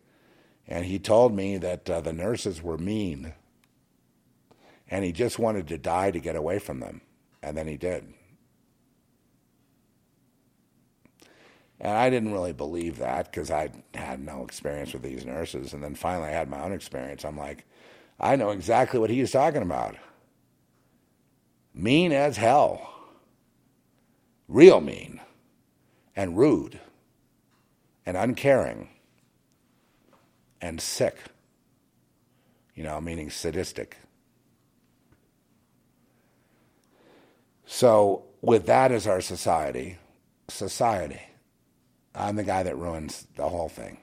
and 0.66 0.84
he 0.86 0.98
told 0.98 1.34
me 1.34 1.58
that 1.58 1.88
uh, 1.90 2.00
the 2.00 2.12
nurses 2.12 2.62
were 2.62 2.78
mean, 2.78 3.34
and 4.90 5.04
he 5.04 5.12
just 5.12 5.38
wanted 5.38 5.68
to 5.68 5.78
die 5.78 6.10
to 6.10 6.20
get 6.20 6.36
away 6.36 6.58
from 6.58 6.80
them, 6.80 7.00
and 7.42 7.56
then 7.56 7.66
he 7.66 7.76
did. 7.76 8.14
And 11.80 11.92
I 11.92 12.10
didn't 12.10 12.32
really 12.32 12.52
believe 12.52 12.98
that 12.98 13.30
because 13.30 13.50
I 13.50 13.70
had 13.94 14.20
no 14.20 14.42
experience 14.42 14.92
with 14.92 15.02
these 15.02 15.24
nurses. 15.24 15.72
And 15.72 15.82
then 15.82 15.94
finally, 15.94 16.28
I 16.28 16.32
had 16.32 16.48
my 16.48 16.60
own 16.62 16.72
experience. 16.72 17.24
I'm 17.24 17.36
like, 17.38 17.64
I 18.18 18.34
know 18.36 18.50
exactly 18.50 18.98
what 18.98 19.10
he's 19.10 19.30
talking 19.30 19.62
about 19.62 19.96
mean 21.72 22.10
as 22.10 22.36
hell, 22.36 22.90
real 24.48 24.80
mean, 24.80 25.20
and 26.16 26.36
rude, 26.36 26.80
and 28.04 28.16
uncaring, 28.16 28.88
and 30.60 30.80
sick, 30.80 31.16
you 32.74 32.82
know, 32.82 33.00
meaning 33.00 33.30
sadistic. 33.30 33.96
So, 37.64 38.24
with 38.40 38.66
that 38.66 38.90
as 38.90 39.06
our 39.06 39.20
society, 39.20 39.98
society, 40.48 41.20
I'm 42.18 42.36
the 42.36 42.44
guy 42.44 42.62
that 42.64 42.76
ruins 42.76 43.26
the 43.36 43.48
whole 43.48 43.68
thing. 43.68 43.98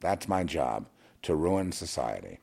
That's 0.00 0.28
my 0.28 0.44
job, 0.44 0.86
to 1.22 1.34
ruin 1.34 1.72
society 1.72 2.38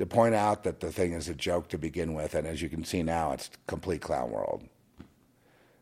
to 0.00 0.06
point 0.06 0.34
out 0.34 0.64
that 0.64 0.80
the 0.80 0.90
thing 0.90 1.12
is 1.12 1.28
a 1.28 1.34
joke 1.34 1.68
to 1.68 1.76
begin 1.76 2.14
with, 2.14 2.34
and 2.34 2.46
as 2.46 2.62
you 2.62 2.70
can 2.70 2.82
see 2.84 3.02
now, 3.02 3.32
it's 3.32 3.50
complete 3.66 4.00
clown 4.00 4.30
world. 4.30 4.64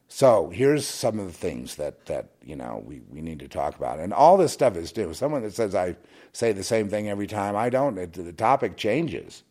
So 0.08 0.50
here's 0.50 0.88
some 0.88 1.20
of 1.20 1.26
the 1.26 1.32
things 1.32 1.76
that 1.76 2.06
that 2.06 2.30
you 2.42 2.56
know 2.56 2.82
we, 2.84 3.00
we 3.08 3.20
need 3.20 3.38
to 3.38 3.46
talk 3.46 3.76
about, 3.76 4.00
and 4.00 4.12
all 4.12 4.36
this 4.36 4.52
stuff 4.52 4.76
is 4.76 4.96
new. 4.96 5.14
Someone 5.14 5.42
that 5.42 5.54
says 5.54 5.72
I 5.72 5.94
say 6.32 6.50
the 6.50 6.64
same 6.64 6.88
thing 6.88 7.08
every 7.08 7.28
time, 7.28 7.54
I 7.54 7.70
don't. 7.70 7.96
It, 7.96 8.14
the 8.14 8.32
topic 8.32 8.76
changes 8.76 9.44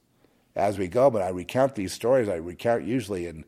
as 0.53 0.77
we 0.77 0.89
go, 0.89 1.09
but 1.09 1.21
I 1.21 1.29
recount 1.29 1.75
these 1.75 1.93
stories. 1.93 2.27
I 2.27 2.35
recount 2.35 2.83
usually 2.83 3.25
in 3.25 3.45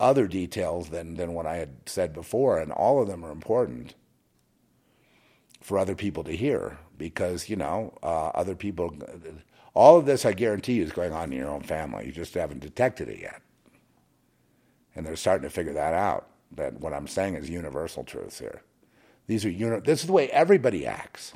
other 0.00 0.26
details 0.26 0.90
than 0.90 1.14
than 1.14 1.34
what 1.34 1.46
I 1.46 1.56
had 1.56 1.76
said 1.86 2.12
before, 2.12 2.58
and 2.58 2.72
all 2.72 3.02
of 3.02 3.08
them 3.08 3.24
are 3.24 3.32
important 3.32 3.94
for 5.60 5.78
other 5.78 5.94
people 5.94 6.24
to 6.24 6.36
hear 6.36 6.78
because 6.96 7.48
you 7.48 7.56
know 7.56 7.92
uh, 8.02 8.28
other 8.28 8.54
people 8.54 8.94
all 9.78 9.96
of 9.96 10.06
this, 10.06 10.26
I 10.26 10.32
guarantee 10.32 10.72
you, 10.72 10.82
is 10.82 10.90
going 10.90 11.12
on 11.12 11.32
in 11.32 11.38
your 11.38 11.50
own 11.50 11.62
family. 11.62 12.06
You 12.06 12.10
just 12.10 12.34
haven't 12.34 12.58
detected 12.58 13.08
it 13.08 13.20
yet. 13.20 13.40
And 14.96 15.06
they're 15.06 15.14
starting 15.14 15.48
to 15.48 15.54
figure 15.54 15.74
that 15.74 15.94
out. 15.94 16.26
That 16.50 16.80
what 16.80 16.92
I'm 16.92 17.06
saying 17.06 17.36
is 17.36 17.48
universal 17.48 18.02
truths 18.02 18.40
here. 18.40 18.62
These 19.28 19.44
are 19.44 19.50
uni- 19.50 19.78
this 19.78 20.00
is 20.00 20.06
the 20.06 20.12
way 20.12 20.28
everybody 20.30 20.84
acts. 20.84 21.34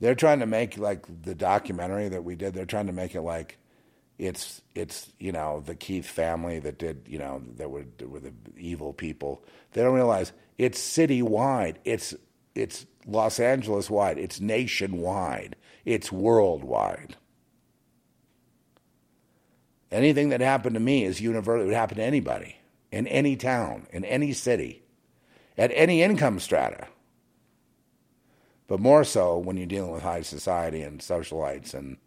They're 0.00 0.16
trying 0.16 0.40
to 0.40 0.46
make 0.46 0.76
like 0.76 1.06
the 1.22 1.36
documentary 1.36 2.08
that 2.08 2.24
we 2.24 2.34
did. 2.34 2.54
They're 2.54 2.64
trying 2.64 2.88
to 2.88 2.92
make 2.92 3.14
it 3.14 3.22
like 3.22 3.58
it's 4.18 4.62
it's 4.74 5.10
you 5.18 5.32
know 5.32 5.62
the 5.64 5.74
Keith 5.74 6.06
family 6.06 6.58
that 6.60 6.78
did 6.78 7.02
you 7.06 7.18
know 7.18 7.42
that 7.56 7.70
were 7.70 7.84
were 8.02 8.20
the 8.20 8.32
evil 8.56 8.92
people. 8.92 9.44
They 9.72 9.82
don't 9.82 9.94
realize 9.94 10.32
it's 10.58 10.80
citywide. 10.80 11.76
It's 11.84 12.14
it's 12.54 12.86
Los 13.06 13.38
Angeles 13.38 13.90
wide. 13.90 14.18
It's 14.18 14.40
nationwide. 14.40 15.56
It's 15.84 16.10
worldwide. 16.10 17.16
Anything 19.92 20.30
that 20.30 20.40
happened 20.40 20.74
to 20.74 20.80
me 20.80 21.04
is 21.04 21.20
universal. 21.20 21.62
It 21.62 21.66
would 21.66 21.74
happen 21.74 21.98
to 21.98 22.02
anybody 22.02 22.56
in 22.90 23.06
any 23.06 23.36
town, 23.36 23.86
in 23.92 24.04
any 24.04 24.32
city, 24.32 24.82
at 25.56 25.70
any 25.74 26.02
income 26.02 26.40
strata. 26.40 26.88
But 28.66 28.80
more 28.80 29.04
so 29.04 29.38
when 29.38 29.56
you're 29.56 29.66
dealing 29.66 29.92
with 29.92 30.02
high 30.02 30.22
society 30.22 30.82
and 30.82 31.00
socialites 31.00 31.72
and 31.72 31.98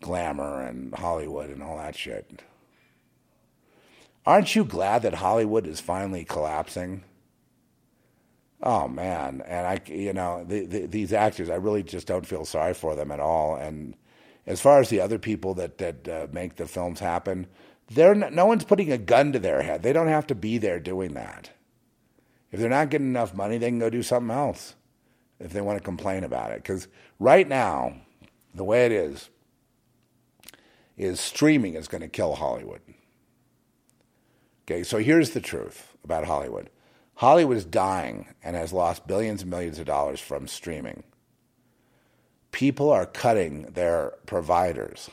glamour 0.00 0.62
and 0.62 0.94
Hollywood 0.94 1.50
and 1.50 1.62
all 1.62 1.76
that 1.78 1.96
shit. 1.96 2.42
Aren't 4.26 4.54
you 4.54 4.64
glad 4.64 5.02
that 5.02 5.14
Hollywood 5.14 5.66
is 5.66 5.80
finally 5.80 6.24
collapsing? 6.24 7.04
Oh 8.62 8.88
man, 8.88 9.42
and 9.46 9.66
I, 9.66 9.80
you 9.86 10.12
know, 10.12 10.44
the, 10.44 10.66
the, 10.66 10.86
these 10.86 11.12
actors, 11.14 11.48
I 11.48 11.54
really 11.54 11.82
just 11.82 12.06
don't 12.06 12.26
feel 12.26 12.44
sorry 12.44 12.74
for 12.74 12.94
them 12.94 13.10
at 13.10 13.20
all. 13.20 13.56
And 13.56 13.96
as 14.46 14.60
far 14.60 14.80
as 14.80 14.90
the 14.90 15.00
other 15.00 15.18
people 15.18 15.54
that 15.54 15.78
that 15.78 16.08
uh, 16.08 16.26
make 16.30 16.56
the 16.56 16.66
films 16.66 17.00
happen, 17.00 17.46
they're 17.88 18.14
no, 18.14 18.28
no 18.28 18.44
one's 18.44 18.64
putting 18.64 18.92
a 18.92 18.98
gun 18.98 19.32
to 19.32 19.38
their 19.38 19.62
head. 19.62 19.82
They 19.82 19.94
don't 19.94 20.08
have 20.08 20.26
to 20.26 20.34
be 20.34 20.58
there 20.58 20.78
doing 20.78 21.14
that. 21.14 21.50
If 22.52 22.60
they're 22.60 22.68
not 22.68 22.90
getting 22.90 23.08
enough 23.08 23.34
money, 23.34 23.56
they 23.56 23.68
can 23.68 23.78
go 23.78 23.88
do 23.88 24.02
something 24.02 24.34
else. 24.34 24.74
If 25.38 25.52
they 25.52 25.62
want 25.62 25.78
to 25.78 25.84
complain 25.84 26.24
about 26.24 26.50
it, 26.50 26.58
because 26.62 26.86
right 27.18 27.48
now, 27.48 27.94
the 28.54 28.64
way 28.64 28.84
it 28.84 28.92
is, 28.92 29.30
is 31.00 31.18
streaming 31.18 31.74
is 31.74 31.88
going 31.88 32.02
to 32.02 32.08
kill 32.08 32.34
Hollywood. 32.34 32.82
Okay, 34.64 34.82
so 34.82 34.98
here's 34.98 35.30
the 35.30 35.40
truth 35.40 35.96
about 36.04 36.26
Hollywood. 36.26 36.68
Hollywood 37.14 37.56
is 37.56 37.64
dying 37.64 38.28
and 38.42 38.54
has 38.54 38.72
lost 38.72 39.06
billions 39.06 39.40
and 39.42 39.50
millions 39.50 39.78
of 39.78 39.86
dollars 39.86 40.20
from 40.20 40.46
streaming. 40.46 41.02
People 42.52 42.90
are 42.90 43.06
cutting 43.06 43.62
their 43.62 44.12
providers. 44.26 45.08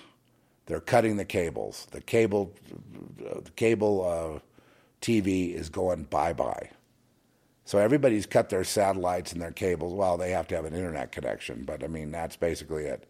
They're 0.65 0.81
cutting 0.81 1.15
the 1.15 1.25
cables. 1.25 1.87
The 1.91 2.01
cable, 2.01 2.53
the 3.17 3.51
cable 3.55 4.05
uh, 4.05 4.39
TV 5.01 5.53
is 5.53 5.69
going 5.69 6.03
bye 6.03 6.33
bye. 6.33 6.71
So 7.63 7.77
everybody's 7.77 8.25
cut 8.25 8.49
their 8.49 8.63
satellites 8.63 9.31
and 9.31 9.41
their 9.41 9.51
cables. 9.51 9.93
Well, 9.93 10.17
they 10.17 10.31
have 10.31 10.47
to 10.47 10.55
have 10.55 10.65
an 10.65 10.73
internet 10.73 11.11
connection, 11.11 11.63
but 11.63 11.83
I 11.83 11.87
mean 11.87 12.11
that's 12.11 12.35
basically 12.35 12.85
it. 12.85 13.07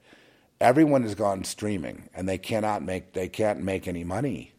Everyone 0.60 1.04
has 1.04 1.16
gone 1.16 1.44
streaming, 1.44 2.10
and 2.14 2.28
they 2.28 2.38
cannot 2.38 2.84
make 2.84 3.14
they 3.14 3.30
can't 3.30 3.60
make 3.60 3.88
any 3.88 4.04
money 4.04 4.54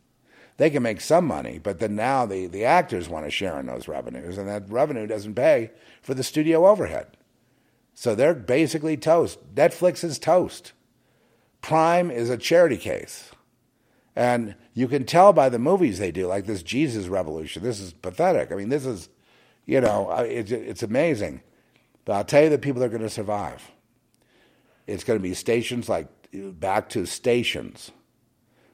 they 0.59 0.71
can 0.71 0.83
make 0.83 1.01
some 1.01 1.25
money, 1.25 1.59
but 1.59 1.79
then 1.79 1.95
now 1.95 2.27
the, 2.27 2.47
the 2.47 2.65
actors 2.65 3.09
want 3.09 3.25
to 3.25 3.31
share 3.31 3.59
in 3.61 3.67
those 3.67 3.87
revenues, 3.87 4.37
and 4.37 4.49
that 4.49 4.69
revenue 4.69 5.07
doesn't 5.07 5.37
pay 5.37 5.71
for 6.03 6.15
the 6.15 6.25
studio 6.25 6.67
overhead. 6.67 7.17
So 7.95 8.15
they're 8.15 8.35
basically 8.35 8.97
toast. 8.97 9.55
Netflix 9.55 10.03
is 10.03 10.19
toast. 10.19 10.73
Prime 11.63 12.11
is 12.11 12.29
a 12.29 12.37
charity 12.37 12.77
case. 12.77 13.31
And 14.17 14.57
you 14.75 14.89
can 14.89 15.05
tell 15.05 15.33
by 15.33 15.49
the 15.49 15.61
movies 15.61 16.01
they 16.01 16.11
do, 16.11 16.27
like 16.27 16.47
this 16.47 16.65
Jesus 16.65 17.07
Revolution. 17.07 17.63
This 17.63 17.79
is 17.79 17.93
pathetic. 17.93 18.51
I 18.51 18.57
mean, 18.57 18.69
this 18.69 18.85
is, 18.85 19.09
you 19.65 19.81
know, 19.81 20.11
it's, 20.11 20.51
it's 20.51 20.83
amazing. 20.83 21.41
But 22.05 22.15
I'll 22.15 22.25
tell 22.25 22.43
you 22.43 22.51
the 22.51 22.59
people 22.59 22.81
that 22.81 22.87
are 22.87 22.91
going 22.91 23.03
to 23.03 23.11
survive. 23.11 23.71
It's 24.89 25.05
going 25.05 25.19
to 25.19 25.23
be 25.23 25.35
stations 25.35 25.89
like 25.89 26.09
back 26.33 26.89
to 26.91 27.05
stations 27.07 27.93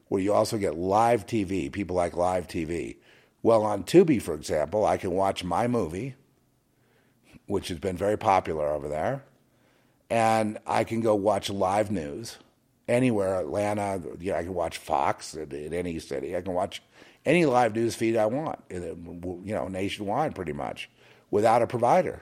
where 0.07 0.21
you 0.21 0.33
also 0.33 0.57
get 0.57 0.77
live 0.77 1.25
TV. 1.25 1.71
People 1.71 1.95
like 1.95 2.15
live 2.15 2.47
TV. 2.47 2.97
Well, 3.43 3.63
on 3.63 3.83
Tubi, 3.83 4.21
for 4.21 4.33
example, 4.33 4.85
I 4.85 4.97
can 4.97 5.11
watch 5.11 5.43
my 5.43 5.67
movie, 5.67 6.15
which 7.47 7.67
has 7.67 7.79
been 7.79 7.97
very 7.97 8.17
popular 8.17 8.67
over 8.67 8.87
there, 8.87 9.23
and 10.09 10.57
I 10.65 10.85
can 10.85 11.01
go 11.01 11.15
watch 11.15 11.49
live 11.49 11.91
news 11.91 12.37
anywhere, 12.87 13.39
Atlanta. 13.41 14.01
You 14.19 14.31
know, 14.31 14.37
I 14.37 14.43
can 14.43 14.53
watch 14.53 14.77
Fox 14.77 15.35
in, 15.35 15.51
in 15.51 15.73
any 15.73 15.99
city. 15.99 16.35
I 16.35 16.41
can 16.41 16.53
watch 16.53 16.81
any 17.25 17.45
live 17.45 17.75
news 17.75 17.93
feed 17.93 18.15
I 18.15 18.25
want, 18.25 18.59
you 18.69 19.41
know, 19.43 19.67
nationwide 19.67 20.33
pretty 20.33 20.53
much, 20.53 20.89
without 21.29 21.61
a 21.61 21.67
provider. 21.67 22.21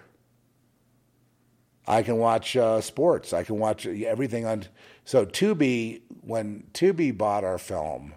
I 1.88 2.04
can 2.04 2.18
watch 2.18 2.56
uh, 2.56 2.82
sports. 2.82 3.34
I 3.34 3.44
can 3.44 3.60
watch 3.60 3.86
everything 3.86 4.46
on. 4.46 4.66
So 5.06 5.26
Tubi, 5.26 6.02
when 6.22 6.64
Tubi 6.74 7.16
bought 7.16 7.44
our 7.44 7.58
film, 7.58 8.14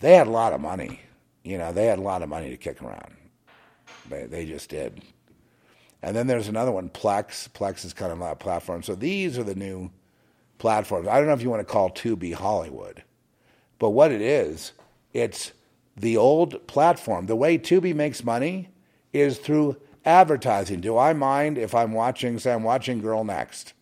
they 0.00 0.14
had 0.14 0.26
a 0.26 0.30
lot 0.30 0.52
of 0.52 0.60
money. 0.60 1.00
You 1.42 1.58
know, 1.58 1.72
they 1.72 1.86
had 1.86 1.98
a 1.98 2.02
lot 2.02 2.22
of 2.22 2.28
money 2.28 2.50
to 2.50 2.56
kick 2.56 2.82
around. 2.82 3.16
They 4.08 4.26
they 4.26 4.46
just 4.46 4.70
did. 4.70 5.02
And 6.02 6.14
then 6.14 6.26
there's 6.26 6.48
another 6.48 6.70
one, 6.70 6.88
Plex. 6.90 7.48
Plex 7.48 7.84
is 7.84 7.92
kind 7.92 8.12
of 8.12 8.18
that 8.20 8.38
platform. 8.38 8.82
So 8.82 8.94
these 8.94 9.38
are 9.38 9.42
the 9.42 9.54
new 9.54 9.90
platforms. 10.58 11.08
I 11.08 11.18
don't 11.18 11.26
know 11.26 11.32
if 11.32 11.42
you 11.42 11.50
want 11.50 11.66
to 11.66 11.72
call 11.72 11.90
Tubi 11.90 12.32
Hollywood, 12.32 13.02
but 13.78 13.90
what 13.90 14.12
it 14.12 14.20
is, 14.20 14.72
it's 15.12 15.52
the 15.96 16.16
old 16.16 16.66
platform. 16.66 17.26
The 17.26 17.36
way 17.36 17.58
Tubi 17.58 17.94
makes 17.94 18.22
money 18.22 18.68
is 19.12 19.38
through 19.38 19.76
advertising. 20.06 20.80
Do 20.80 20.96
I 20.96 21.12
mind 21.12 21.58
if 21.58 21.74
I'm 21.74 21.92
watching, 21.92 22.38
say, 22.38 22.52
I'm 22.52 22.62
watching 22.62 23.00
Girl 23.00 23.24
Next, 23.24 23.74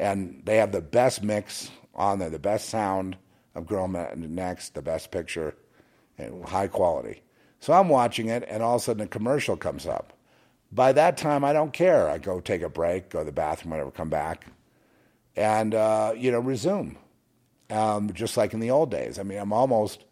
and 0.00 0.40
they 0.44 0.56
have 0.58 0.72
the 0.72 0.80
best 0.80 1.22
mix 1.22 1.70
on 1.94 2.20
there, 2.20 2.30
the 2.30 2.38
best 2.38 2.68
sound 2.68 3.16
of 3.54 3.66
Girl 3.66 3.88
Next, 3.88 4.74
the 4.74 4.82
best 4.82 5.10
picture, 5.10 5.54
and 6.16 6.44
high 6.44 6.68
quality. 6.68 7.22
So 7.60 7.72
I'm 7.72 7.88
watching 7.88 8.28
it, 8.28 8.44
and 8.48 8.62
all 8.62 8.76
of 8.76 8.82
a 8.82 8.84
sudden 8.84 9.02
a 9.02 9.06
commercial 9.06 9.56
comes 9.56 9.86
up. 9.86 10.12
By 10.70 10.92
that 10.92 11.18
time, 11.18 11.44
I 11.44 11.52
don't 11.52 11.72
care. 11.72 12.08
I 12.08 12.16
go 12.16 12.40
take 12.40 12.62
a 12.62 12.68
break, 12.68 13.10
go 13.10 13.18
to 13.18 13.24
the 13.24 13.32
bathroom, 13.32 13.72
whatever, 13.72 13.90
come 13.90 14.08
back, 14.08 14.46
and 15.36 15.74
uh, 15.74 16.14
you 16.16 16.30
know 16.30 16.40
resume, 16.40 16.96
um, 17.68 18.12
just 18.14 18.36
like 18.36 18.54
in 18.54 18.60
the 18.60 18.70
old 18.70 18.90
days. 18.90 19.18
I 19.18 19.22
mean, 19.22 19.38
I'm 19.38 19.52
almost 19.52 20.04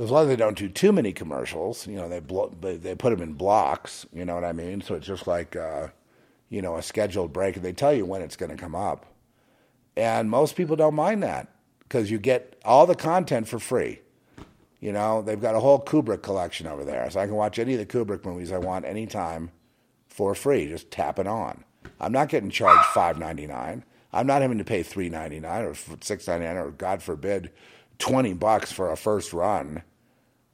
as 0.00 0.10
long 0.10 0.22
as 0.22 0.28
they 0.28 0.36
don't 0.36 0.56
do 0.56 0.68
too 0.68 0.92
many 0.92 1.12
commercials, 1.12 1.86
you 1.86 1.96
know, 1.96 2.08
they 2.08 2.20
blo- 2.20 2.54
they 2.60 2.94
put 2.94 3.10
them 3.10 3.20
in 3.20 3.34
blocks. 3.34 4.06
You 4.12 4.24
know 4.24 4.34
what 4.34 4.44
I 4.44 4.52
mean? 4.52 4.80
So 4.80 4.94
it's 4.94 5.06
just 5.06 5.26
like, 5.26 5.54
uh, 5.54 5.88
you 6.48 6.62
know, 6.62 6.76
a 6.76 6.82
scheduled 6.82 7.34
break, 7.34 7.56
and 7.56 7.64
they 7.64 7.74
tell 7.74 7.92
you 7.92 8.06
when 8.06 8.22
it's 8.22 8.36
going 8.36 8.50
to 8.50 8.56
come 8.56 8.74
up. 8.74 9.04
And 9.96 10.30
most 10.30 10.56
people 10.56 10.74
don't 10.74 10.94
mind 10.94 11.22
that 11.22 11.48
because 11.80 12.10
you 12.10 12.18
get 12.18 12.58
all 12.64 12.86
the 12.86 12.94
content 12.94 13.46
for 13.46 13.58
free. 13.58 14.00
You 14.80 14.92
know, 14.92 15.20
they've 15.20 15.40
got 15.40 15.54
a 15.54 15.60
whole 15.60 15.78
Kubrick 15.78 16.22
collection 16.22 16.66
over 16.66 16.82
there, 16.82 17.10
so 17.10 17.20
I 17.20 17.26
can 17.26 17.34
watch 17.34 17.58
any 17.58 17.74
of 17.74 17.78
the 17.78 17.84
Kubrick 17.84 18.24
movies 18.24 18.50
I 18.50 18.58
want 18.58 18.86
anytime 18.86 19.50
for 20.08 20.34
free. 20.34 20.66
Just 20.66 20.90
tap 20.90 21.18
it 21.18 21.26
on. 21.26 21.62
I'm 22.00 22.12
not 22.12 22.30
getting 22.30 22.48
charged 22.48 22.86
five 22.86 23.18
ninety 23.18 23.46
nine. 23.46 23.84
I'm 24.14 24.26
not 24.26 24.40
having 24.40 24.56
to 24.56 24.64
pay 24.64 24.82
three 24.82 25.10
ninety 25.10 25.40
nine 25.40 25.66
or 25.66 25.74
six 26.00 26.26
ninety 26.26 26.46
nine 26.46 26.56
or 26.56 26.70
God 26.70 27.02
forbid 27.02 27.50
twenty 27.98 28.32
bucks 28.32 28.72
for 28.72 28.90
a 28.90 28.96
first 28.96 29.34
run 29.34 29.82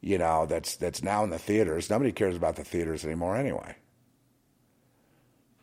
you 0.06 0.18
know, 0.18 0.46
that's 0.46 0.76
that's 0.76 1.02
now 1.02 1.24
in 1.24 1.30
the 1.30 1.38
theaters. 1.38 1.90
Nobody 1.90 2.12
cares 2.12 2.36
about 2.36 2.54
the 2.54 2.62
theaters 2.62 3.04
anymore 3.04 3.36
anyway. 3.36 3.74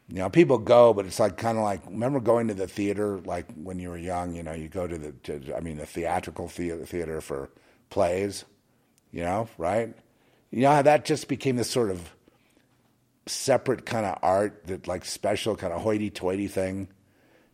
You 0.10 0.18
know, 0.18 0.30
people 0.30 0.58
go, 0.58 0.94
but 0.94 1.06
it's 1.06 1.18
like 1.18 1.38
kind 1.38 1.58
of 1.58 1.64
like 1.64 1.86
remember 1.86 2.20
going 2.20 2.50
to 2.50 2.54
the 2.54 2.68
theater 2.68 3.22
like 3.22 3.46
when 3.54 3.80
you 3.80 3.88
were 3.88 3.98
young. 3.98 4.36
You 4.36 4.44
know, 4.44 4.52
you 4.52 4.68
go 4.68 4.86
to 4.86 4.98
the 4.98 5.12
to, 5.14 5.56
I 5.56 5.62
mean 5.62 5.78
the 5.78 5.86
theatrical 5.86 6.50
theater, 6.50 6.86
theater 6.86 7.22
for 7.22 7.52
plays. 7.90 8.44
You 9.14 9.24
know, 9.24 9.48
right? 9.58 9.96
You 10.52 10.64
know 10.64 10.72
how 10.72 10.82
that 10.82 11.06
just 11.06 11.30
became 11.30 11.56
this 11.56 11.70
sort 11.70 11.90
of 11.90 12.14
separate 13.28 13.86
kind 13.86 14.06
of 14.06 14.20
art 14.22 14.68
that 14.68 14.90
like 14.90 15.06
special 15.06 15.56
kind 15.56 15.72
of 15.72 15.84
hoity-toity 15.84 16.50
thing. 16.50 16.90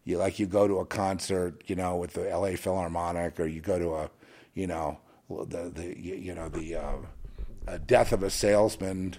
You 0.05 0.17
like 0.17 0.39
you 0.39 0.47
go 0.47 0.67
to 0.67 0.79
a 0.79 0.87
concert, 0.87 1.61
you 1.67 1.75
know, 1.75 1.97
with 1.97 2.13
the 2.13 2.27
L.A. 2.27 2.55
Philharmonic, 2.55 3.39
or 3.39 3.45
you 3.45 3.61
go 3.61 3.77
to 3.77 3.93
a, 3.93 4.09
you 4.55 4.65
know, 4.65 4.97
the 5.29 5.69
the 5.69 5.99
you 5.99 6.33
know 6.33 6.49
the 6.49 6.75
uh, 6.75 7.77
death 7.85 8.11
of 8.11 8.23
a 8.23 8.29
salesman, 8.29 9.15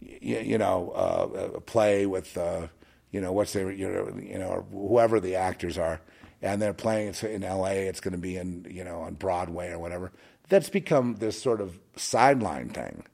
you, 0.00 0.38
you 0.38 0.58
know, 0.58 0.90
uh, 0.90 1.50
a 1.54 1.60
play 1.60 2.06
with 2.06 2.36
uh, 2.36 2.66
you 3.10 3.20
know 3.20 3.32
what's 3.32 3.52
their 3.52 3.70
you 3.70 3.88
know 3.88 4.20
you 4.20 4.38
know 4.38 4.66
whoever 4.72 5.20
the 5.20 5.36
actors 5.36 5.78
are, 5.78 6.00
and 6.42 6.60
they're 6.60 6.74
playing 6.74 7.08
it 7.08 7.22
in 7.22 7.44
L.A. 7.44 7.86
It's 7.86 8.00
going 8.00 8.12
to 8.12 8.18
be 8.18 8.36
in 8.36 8.66
you 8.68 8.84
know 8.84 9.00
on 9.00 9.14
Broadway 9.14 9.70
or 9.70 9.78
whatever. 9.78 10.12
That's 10.48 10.68
become 10.68 11.16
this 11.16 11.40
sort 11.40 11.60
of 11.60 11.78
sideline 11.96 12.68
thing. 12.70 13.04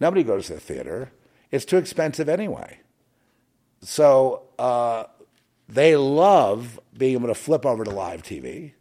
Nobody 0.00 0.22
goes 0.22 0.46
to 0.46 0.54
the 0.54 0.60
theater. 0.60 1.12
It's 1.50 1.64
too 1.64 1.78
expensive 1.78 2.28
anyway. 2.28 2.80
So 3.80 4.42
uh, 4.58 5.04
they 5.68 5.96
love 5.96 6.80
being 6.96 7.14
able 7.14 7.28
to 7.28 7.34
flip 7.34 7.64
over 7.64 7.84
to 7.84 7.90
live 7.90 8.22
TV 8.22 8.72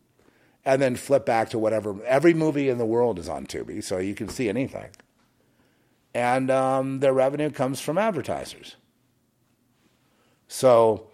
and 0.65 0.81
then 0.81 0.95
flip 0.95 1.25
back 1.25 1.49
to 1.49 1.59
whatever. 1.59 2.03
Every 2.05 2.33
movie 2.33 2.69
in 2.69 2.77
the 2.77 2.85
world 2.85 3.19
is 3.19 3.29
on 3.29 3.45
Tubi, 3.45 3.83
so 3.83 3.99
you 3.99 4.15
can 4.15 4.27
see 4.27 4.49
anything. 4.49 4.89
And 6.13 6.49
um, 6.49 6.99
their 7.01 7.13
revenue 7.13 7.51
comes 7.51 7.79
from 7.79 7.97
advertisers. 7.97 8.77
So 10.47 11.07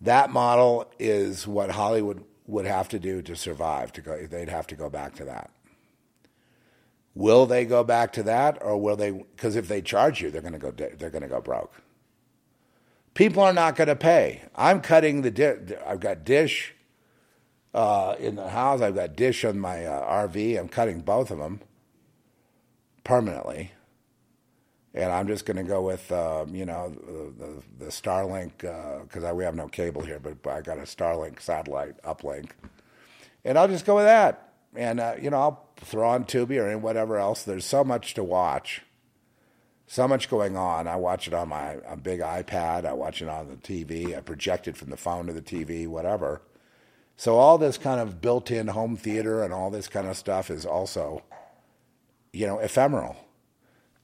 that 0.00 0.30
model 0.30 0.90
is 0.98 1.46
what 1.46 1.70
Hollywood 1.70 2.24
would 2.46 2.64
have 2.64 2.88
to 2.90 2.98
do 2.98 3.20
to 3.22 3.36
survive. 3.36 3.92
To 3.92 4.00
go, 4.00 4.26
they'd 4.26 4.48
have 4.48 4.66
to 4.68 4.76
go 4.76 4.88
back 4.88 5.14
to 5.16 5.24
that. 5.24 5.50
Will 7.14 7.46
they 7.46 7.64
go 7.64 7.82
back 7.82 8.12
to 8.12 8.22
that, 8.22 8.58
or 8.62 8.80
will 8.80 8.96
they? 8.96 9.10
Because 9.10 9.56
if 9.56 9.66
they 9.66 9.82
charge 9.82 10.22
you, 10.22 10.30
they're 10.30 10.40
going 10.40 10.52
to 10.52 10.58
go. 10.58 10.70
They're 10.70 11.10
going 11.10 11.22
to 11.22 11.28
go 11.28 11.40
broke. 11.40 11.74
People 13.14 13.42
are 13.42 13.52
not 13.52 13.74
going 13.74 13.88
to 13.88 13.96
pay. 13.96 14.42
I'm 14.54 14.80
cutting 14.80 15.22
the. 15.22 15.78
I've 15.84 16.00
got 16.00 16.24
Dish 16.24 16.74
Uh, 17.74 18.14
in 18.18 18.36
the 18.36 18.48
house, 18.48 18.80
I've 18.80 18.94
got 18.94 19.14
dish 19.14 19.44
on 19.44 19.58
my 19.58 19.84
uh, 19.84 20.26
RV. 20.26 20.58
I'm 20.58 20.68
cutting 20.68 21.00
both 21.00 21.30
of 21.30 21.38
them 21.38 21.60
permanently, 23.04 23.72
and 24.94 25.12
I'm 25.12 25.26
just 25.26 25.44
going 25.44 25.58
to 25.58 25.62
go 25.62 25.82
with 25.82 26.10
um, 26.10 26.54
you 26.54 26.64
know 26.64 26.88
the, 26.88 27.44
the, 27.44 27.84
the 27.84 27.90
Starlink 27.90 28.52
because 28.58 29.24
uh, 29.24 29.34
we 29.34 29.44
have 29.44 29.54
no 29.54 29.68
cable 29.68 30.02
here, 30.02 30.18
but 30.18 30.46
I 30.50 30.62
got 30.62 30.78
a 30.78 30.82
Starlink 30.82 31.40
satellite 31.40 32.02
uplink, 32.02 32.50
and 33.44 33.58
I'll 33.58 33.68
just 33.68 33.84
go 33.84 33.96
with 33.96 34.06
that. 34.06 34.52
And 34.74 34.98
uh, 34.98 35.14
you 35.20 35.30
know 35.30 35.38
I'll 35.38 35.68
throw 35.76 36.08
on 36.08 36.24
Tubi 36.24 36.56
or 36.56 36.76
whatever 36.78 37.18
else. 37.18 37.42
There's 37.42 37.66
so 37.66 37.84
much 37.84 38.14
to 38.14 38.24
watch 38.24 38.82
so 39.88 40.06
much 40.06 40.28
going 40.28 40.54
on. 40.54 40.86
I 40.86 40.96
watch 40.96 41.26
it 41.26 41.34
on 41.34 41.48
my 41.48 41.78
a 41.86 41.96
big 41.96 42.20
iPad. 42.20 42.84
I 42.84 42.92
watch 42.92 43.22
it 43.22 43.28
on 43.28 43.48
the 43.48 43.56
TV. 43.56 44.16
I 44.16 44.20
project 44.20 44.68
it 44.68 44.76
from 44.76 44.90
the 44.90 44.96
phone 44.98 45.26
to 45.26 45.32
the 45.32 45.42
TV, 45.42 45.88
whatever. 45.88 46.42
So 47.18 47.36
all 47.36 47.58
this 47.58 47.78
kind 47.78 48.00
of 48.00 48.20
built-in 48.20 48.68
home 48.68 48.96
theater 48.96 49.42
and 49.42 49.52
all 49.52 49.70
this 49.70 49.88
kind 49.88 50.06
of 50.06 50.16
stuff 50.16 50.50
is 50.50 50.64
also, 50.64 51.24
you 52.32 52.46
know, 52.46 52.60
ephemeral. 52.60 53.16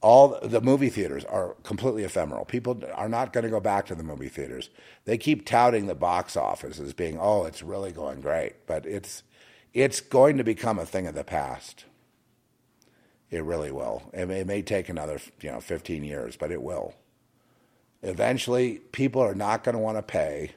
All 0.01 0.37
the 0.43 0.59
movie 0.59 0.89
theaters 0.89 1.23
are 1.23 1.55
completely 1.63 2.03
ephemeral. 2.03 2.43
People 2.43 2.83
are 2.93 3.07
not 3.07 3.31
going 3.31 3.45
to 3.45 3.49
go 3.49 3.61
back 3.61 3.85
to 3.85 3.95
the 3.95 4.03
movie 4.03 4.27
theaters. 4.27 4.69
They 5.05 5.17
keep 5.17 5.45
touting 5.45 5.87
the 5.87 5.95
box 5.95 6.35
office 6.35 6.77
as 6.77 6.91
being, 6.91 7.17
oh, 7.17 7.45
it's 7.45 7.63
really 7.63 7.93
going 7.93 8.19
great, 8.19 8.67
but 8.67 8.85
it's 8.85 9.23
it's 9.73 10.01
going 10.01 10.37
to 10.37 10.43
become 10.43 10.77
a 10.77 10.85
thing 10.85 11.07
of 11.07 11.15
the 11.15 11.23
past. 11.23 11.85
It 13.31 13.43
really 13.45 13.71
will. 13.71 14.09
It 14.13 14.27
may, 14.27 14.41
it 14.41 14.47
may 14.47 14.61
take 14.61 14.89
another, 14.89 15.19
you 15.39 15.51
know, 15.51 15.61
15 15.61 16.03
years, 16.03 16.35
but 16.35 16.51
it 16.51 16.61
will. 16.61 16.93
Eventually, 18.03 18.79
people 18.91 19.21
are 19.21 19.35
not 19.35 19.63
going 19.63 19.75
to 19.75 19.79
want 19.81 19.97
to 19.97 20.03
pay, 20.03 20.51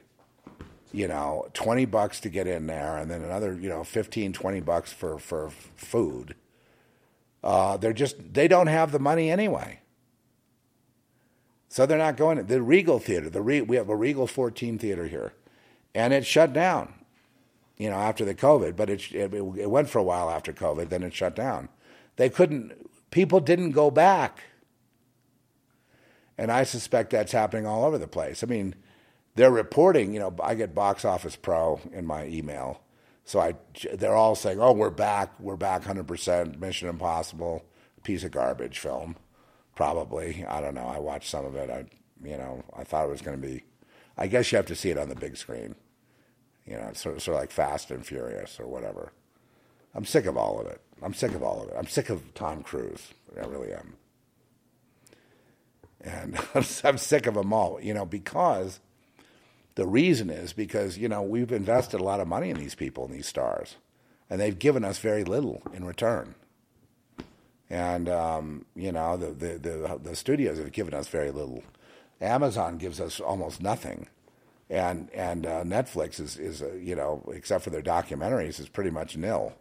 you 0.91 1.07
know, 1.07 1.47
20 1.53 1.85
bucks 1.85 2.19
to 2.21 2.29
get 2.29 2.47
in 2.47 2.67
there 2.67 2.97
and 2.97 3.09
then 3.09 3.23
another, 3.23 3.53
you 3.53 3.69
know, 3.69 3.83
15, 3.83 4.33
20 4.33 4.59
bucks 4.61 4.91
for, 4.91 5.19
for 5.19 5.49
food. 5.75 6.35
Uh, 7.43 7.77
they're 7.77 7.93
just, 7.93 8.33
they 8.33 8.47
don't 8.47 8.67
have 8.67 8.91
the 8.91 8.99
money 8.99 9.29
anyway. 9.29 9.79
So 11.69 11.85
they're 11.85 11.99
not 11.99 12.17
going 12.17 12.37
to 12.37 12.43
the 12.43 12.61
Regal 12.61 12.97
Theater. 12.97 13.29
The 13.29 13.41
Re, 13.41 13.61
we 13.61 13.75
have 13.75 13.89
a 13.89 13.95
Regal 13.95 14.25
14 14.25 14.79
theater 14.79 15.07
here, 15.07 15.33
and 15.93 16.13
it 16.13 16.25
shut 16.25 16.51
down. 16.51 16.95
You 17.77 17.91
know, 17.91 17.95
after 17.95 18.25
the 18.25 18.35
COVID, 18.35 18.75
but 18.75 18.89
it, 18.89 19.09
it 19.13 19.33
it 19.33 19.69
went 19.69 19.87
for 19.87 19.99
a 19.99 20.03
while 20.03 20.29
after 20.29 20.51
COVID. 20.51 20.89
Then 20.89 21.03
it 21.03 21.13
shut 21.13 21.33
down. 21.33 21.69
They 22.17 22.29
couldn't, 22.29 22.73
people 23.11 23.39
didn't 23.39 23.71
go 23.71 23.89
back. 23.89 24.43
And 26.37 26.51
I 26.51 26.63
suspect 26.63 27.11
that's 27.11 27.31
happening 27.31 27.65
all 27.65 27.85
over 27.85 27.97
the 27.97 28.07
place. 28.07 28.43
I 28.43 28.47
mean, 28.47 28.75
they're 29.35 29.51
reporting, 29.51 30.13
you 30.13 30.19
know, 30.19 30.35
I 30.43 30.55
get 30.55 30.75
Box 30.75 31.05
Office 31.05 31.35
Pro 31.35 31.79
in 31.93 32.05
my 32.05 32.25
email. 32.25 32.81
So 33.25 33.39
I, 33.39 33.55
they're 33.93 34.15
all 34.15 34.35
saying, 34.35 34.59
oh, 34.59 34.73
we're 34.73 34.89
back, 34.89 35.39
we're 35.39 35.55
back 35.55 35.83
100%, 35.83 36.59
Mission 36.59 36.89
Impossible, 36.89 37.63
piece 38.03 38.23
of 38.23 38.31
garbage 38.31 38.79
film, 38.79 39.15
probably. 39.75 40.43
I 40.47 40.61
don't 40.61 40.73
know. 40.73 40.87
I 40.87 40.99
watched 40.99 41.29
some 41.29 41.45
of 41.45 41.55
it. 41.55 41.69
I, 41.69 41.85
you 42.23 42.37
know, 42.37 42.63
I 42.75 42.83
thought 42.83 43.05
it 43.05 43.11
was 43.11 43.21
going 43.21 43.39
to 43.39 43.47
be, 43.47 43.63
I 44.17 44.27
guess 44.27 44.51
you 44.51 44.55
have 44.55 44.65
to 44.65 44.75
see 44.75 44.89
it 44.89 44.97
on 44.97 45.09
the 45.09 45.15
big 45.15 45.37
screen. 45.37 45.75
You 46.65 46.77
know, 46.77 46.91
sort 46.93 47.15
of, 47.15 47.21
sort 47.21 47.35
of 47.35 47.41
like 47.41 47.51
Fast 47.51 47.91
and 47.91 48.05
Furious 48.05 48.59
or 48.59 48.67
whatever. 48.67 49.11
I'm 49.95 50.05
sick 50.05 50.25
of 50.25 50.37
all 50.37 50.59
of 50.59 50.67
it. 50.67 50.81
I'm 51.01 51.13
sick 51.13 51.33
of 51.33 51.43
all 51.43 51.61
of 51.61 51.69
it. 51.69 51.75
I'm 51.77 51.87
sick 51.87 52.09
of 52.09 52.33
Tom 52.33 52.61
Cruise. 52.61 53.13
I 53.39 53.45
really 53.45 53.73
am. 53.73 53.93
And 56.01 56.37
I'm 56.83 56.97
sick 56.97 57.25
of 57.27 57.35
them 57.35 57.53
all, 57.53 57.79
you 57.81 57.93
know, 57.93 58.05
because 58.05 58.79
the 59.79 59.87
reason 59.87 60.29
is 60.29 60.51
because, 60.51 60.97
you 60.97 61.07
know, 61.07 61.21
we've 61.21 61.53
invested 61.53 62.01
a 62.01 62.03
lot 62.03 62.19
of 62.19 62.27
money 62.27 62.49
in 62.49 62.57
these 62.57 62.75
people 62.75 63.05
and 63.05 63.13
these 63.13 63.27
stars, 63.27 63.77
and 64.29 64.39
they've 64.39 64.59
given 64.59 64.83
us 64.83 64.99
very 64.99 65.23
little 65.23 65.61
in 65.73 65.85
return. 65.85 66.35
And, 67.69 68.09
um, 68.09 68.65
you 68.75 68.91
know, 68.91 69.15
the, 69.15 69.27
the, 69.27 69.57
the, 69.57 69.99
the 70.03 70.15
studios 70.17 70.57
have 70.57 70.73
given 70.73 70.93
us 70.93 71.07
very 71.07 71.31
little. 71.31 71.63
Amazon 72.19 72.77
gives 72.77 72.99
us 72.99 73.21
almost 73.21 73.61
nothing. 73.61 74.07
And, 74.69 75.09
and 75.13 75.45
uh, 75.45 75.63
Netflix 75.63 76.19
is, 76.19 76.37
is 76.37 76.61
uh, 76.61 76.73
you 76.73 76.95
know, 76.95 77.23
except 77.33 77.63
for 77.63 77.69
their 77.69 77.81
documentaries, 77.81 78.59
is 78.59 78.67
pretty 78.67 78.89
much 78.89 79.15
nil. 79.15 79.53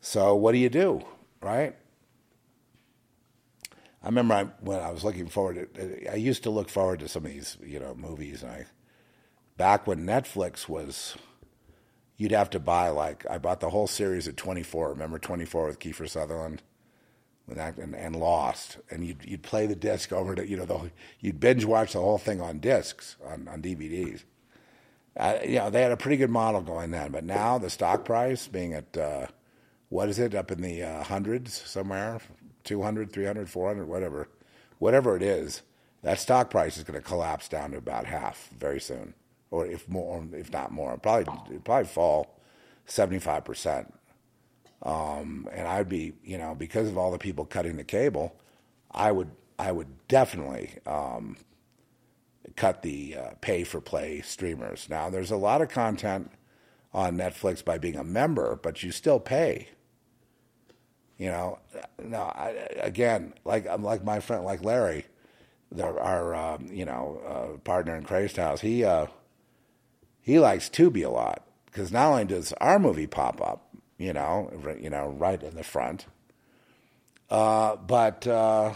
So 0.00 0.34
what 0.34 0.52
do 0.52 0.58
you 0.58 0.70
do, 0.70 1.02
right? 1.42 1.76
I 4.02 4.06
remember 4.06 4.34
I, 4.34 4.44
when 4.60 4.80
I 4.80 4.90
was 4.90 5.04
looking 5.04 5.28
forward 5.28 5.74
to, 5.74 6.12
I 6.12 6.16
used 6.16 6.42
to 6.42 6.50
look 6.50 6.68
forward 6.68 7.00
to 7.00 7.08
some 7.08 7.24
of 7.24 7.30
these, 7.30 7.56
you 7.64 7.78
know, 7.78 7.94
movies. 7.94 8.42
And 8.42 8.50
I, 8.50 8.66
back 9.56 9.86
when 9.86 10.04
Netflix 10.04 10.68
was, 10.68 11.16
you'd 12.16 12.32
have 12.32 12.50
to 12.50 12.60
buy 12.60 12.88
like, 12.88 13.24
I 13.30 13.38
bought 13.38 13.60
the 13.60 13.70
whole 13.70 13.86
series 13.86 14.26
of 14.26 14.36
24. 14.36 14.90
Remember 14.90 15.18
24 15.18 15.66
with 15.68 15.78
Kiefer 15.78 16.08
Sutherland? 16.08 16.62
That, 17.48 17.76
and, 17.76 17.94
and, 17.94 18.16
Lost, 18.16 18.78
and 18.88 19.04
you'd 19.04 19.24
you'd 19.26 19.42
play 19.42 19.66
the 19.66 19.74
disc 19.74 20.10
over 20.12 20.34
to 20.34 20.48
you 20.48 20.56
know 20.56 20.64
the, 20.64 20.90
you'd 21.20 21.40
binge 21.40 21.66
watch 21.66 21.92
the 21.92 21.98
whole 22.00 22.16
thing 22.16 22.40
on 22.40 22.60
discs 22.60 23.16
on 23.26 23.46
on 23.48 23.60
DVDs. 23.60 24.22
Uh, 25.14 25.38
you 25.44 25.56
know 25.56 25.68
they 25.68 25.82
had 25.82 25.92
a 25.92 25.96
pretty 25.96 26.16
good 26.16 26.30
model 26.30 26.62
going 26.62 26.92
then, 26.92 27.10
but 27.10 27.24
now 27.24 27.58
the 27.58 27.68
stock 27.68 28.06
price 28.06 28.46
being 28.46 28.72
at 28.72 28.96
uh, 28.96 29.26
what 29.90 30.08
is 30.08 30.18
it 30.18 30.34
up 30.34 30.50
in 30.50 30.62
the 30.62 30.82
uh, 30.82 31.02
hundreds 31.02 31.52
somewhere 31.52 32.20
200 32.64 33.12
300 33.12 33.48
400 33.48 33.86
whatever 33.86 34.28
whatever 34.78 35.16
it 35.16 35.22
is 35.22 35.62
that 36.02 36.18
stock 36.18 36.50
price 36.50 36.76
is 36.76 36.84
going 36.84 37.00
to 37.00 37.06
collapse 37.06 37.48
down 37.48 37.70
to 37.70 37.76
about 37.76 38.06
half 38.06 38.50
very 38.58 38.80
soon 38.80 39.14
or 39.50 39.66
if 39.66 39.88
more 39.88 40.24
if 40.32 40.52
not 40.52 40.72
more. 40.72 40.96
Probably 40.98 41.58
probably 41.58 41.86
fall 41.86 42.38
75% 42.88 43.92
um, 44.82 45.48
and 45.52 45.68
i'd 45.68 45.88
be 45.88 46.12
you 46.24 46.36
know 46.36 46.54
because 46.54 46.88
of 46.88 46.98
all 46.98 47.12
the 47.12 47.18
people 47.18 47.44
cutting 47.44 47.76
the 47.76 47.84
cable 47.84 48.34
i 48.90 49.12
would 49.12 49.30
i 49.58 49.70
would 49.70 49.86
definitely 50.08 50.70
um, 50.86 51.36
cut 52.56 52.82
the 52.82 53.16
uh, 53.16 53.30
pay 53.40 53.62
for 53.62 53.80
play 53.80 54.20
streamers. 54.20 54.88
Now 54.90 55.08
there's 55.08 55.30
a 55.30 55.36
lot 55.36 55.62
of 55.62 55.68
content 55.68 56.32
on 56.92 57.16
netflix 57.16 57.64
by 57.64 57.78
being 57.78 57.96
a 57.96 58.04
member 58.04 58.58
but 58.60 58.82
you 58.82 58.90
still 58.90 59.20
pay 59.20 59.68
you 61.18 61.26
know, 61.26 61.58
no. 62.02 62.18
I, 62.18 62.50
again, 62.76 63.34
like 63.44 63.66
I'm 63.66 63.82
like 63.82 64.04
my 64.04 64.20
friend, 64.20 64.44
like 64.44 64.64
Larry, 64.64 65.06
the, 65.70 65.84
our 65.84 66.34
um, 66.34 66.68
you 66.70 66.84
know 66.84 67.20
uh, 67.26 67.58
partner 67.58 67.96
in 67.96 68.04
Crazed 68.04 68.36
House. 68.36 68.60
He 68.60 68.84
uh, 68.84 69.06
he 70.20 70.38
likes 70.38 70.68
Tubi 70.68 71.04
a 71.04 71.10
lot 71.10 71.46
because 71.66 71.92
not 71.92 72.08
only 72.08 72.24
does 72.24 72.52
our 72.54 72.78
movie 72.78 73.06
pop 73.06 73.40
up, 73.40 73.68
you 73.98 74.12
know, 74.12 74.50
you 74.80 74.90
know, 74.90 75.08
right 75.18 75.42
in 75.42 75.54
the 75.54 75.64
front, 75.64 76.06
uh, 77.30 77.76
but 77.76 78.26
uh, 78.26 78.72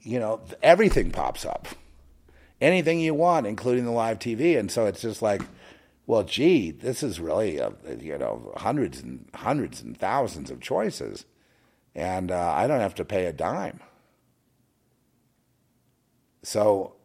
you 0.00 0.18
know, 0.18 0.40
everything 0.62 1.10
pops 1.10 1.44
up, 1.44 1.68
anything 2.60 3.00
you 3.00 3.14
want, 3.14 3.46
including 3.46 3.84
the 3.84 3.90
live 3.90 4.18
TV, 4.18 4.58
and 4.58 4.70
so 4.70 4.86
it's 4.86 5.02
just 5.02 5.22
like 5.22 5.42
well, 6.12 6.24
gee, 6.24 6.70
this 6.70 7.02
is 7.02 7.18
really 7.18 7.56
a, 7.56 7.72
you 7.98 8.18
know 8.18 8.52
hundreds 8.58 9.00
and 9.00 9.30
hundreds 9.34 9.80
and 9.80 9.96
thousands 9.96 10.50
of 10.50 10.60
choices, 10.60 11.24
and 11.94 12.30
uh, 12.30 12.52
I 12.54 12.66
don't 12.66 12.80
have 12.80 12.94
to 12.96 13.04
pay 13.06 13.24
a 13.24 13.32
dime. 13.32 13.80
So, 16.42 16.96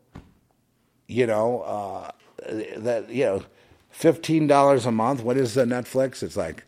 you 1.07 1.25
know, 1.25 1.61
uh, 1.61 2.11
that 2.75 3.09
you 3.09 3.23
know, 3.23 3.43
fifteen 3.91 4.45
dollars 4.45 4.85
a 4.85 4.91
month. 4.91 5.23
What 5.23 5.37
is 5.37 5.53
the 5.53 5.63
Netflix? 5.63 6.21
It's 6.21 6.35
like 6.35 6.65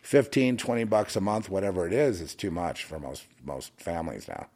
15, 0.00 0.56
20 0.56 0.82
bucks 0.82 1.14
a 1.14 1.20
month, 1.20 1.48
whatever 1.48 1.86
it 1.86 1.92
is. 1.92 2.20
It's 2.20 2.34
too 2.34 2.50
much 2.50 2.82
for 2.82 2.98
most 2.98 3.28
most 3.44 3.70
families 3.76 4.26
now. 4.26 4.48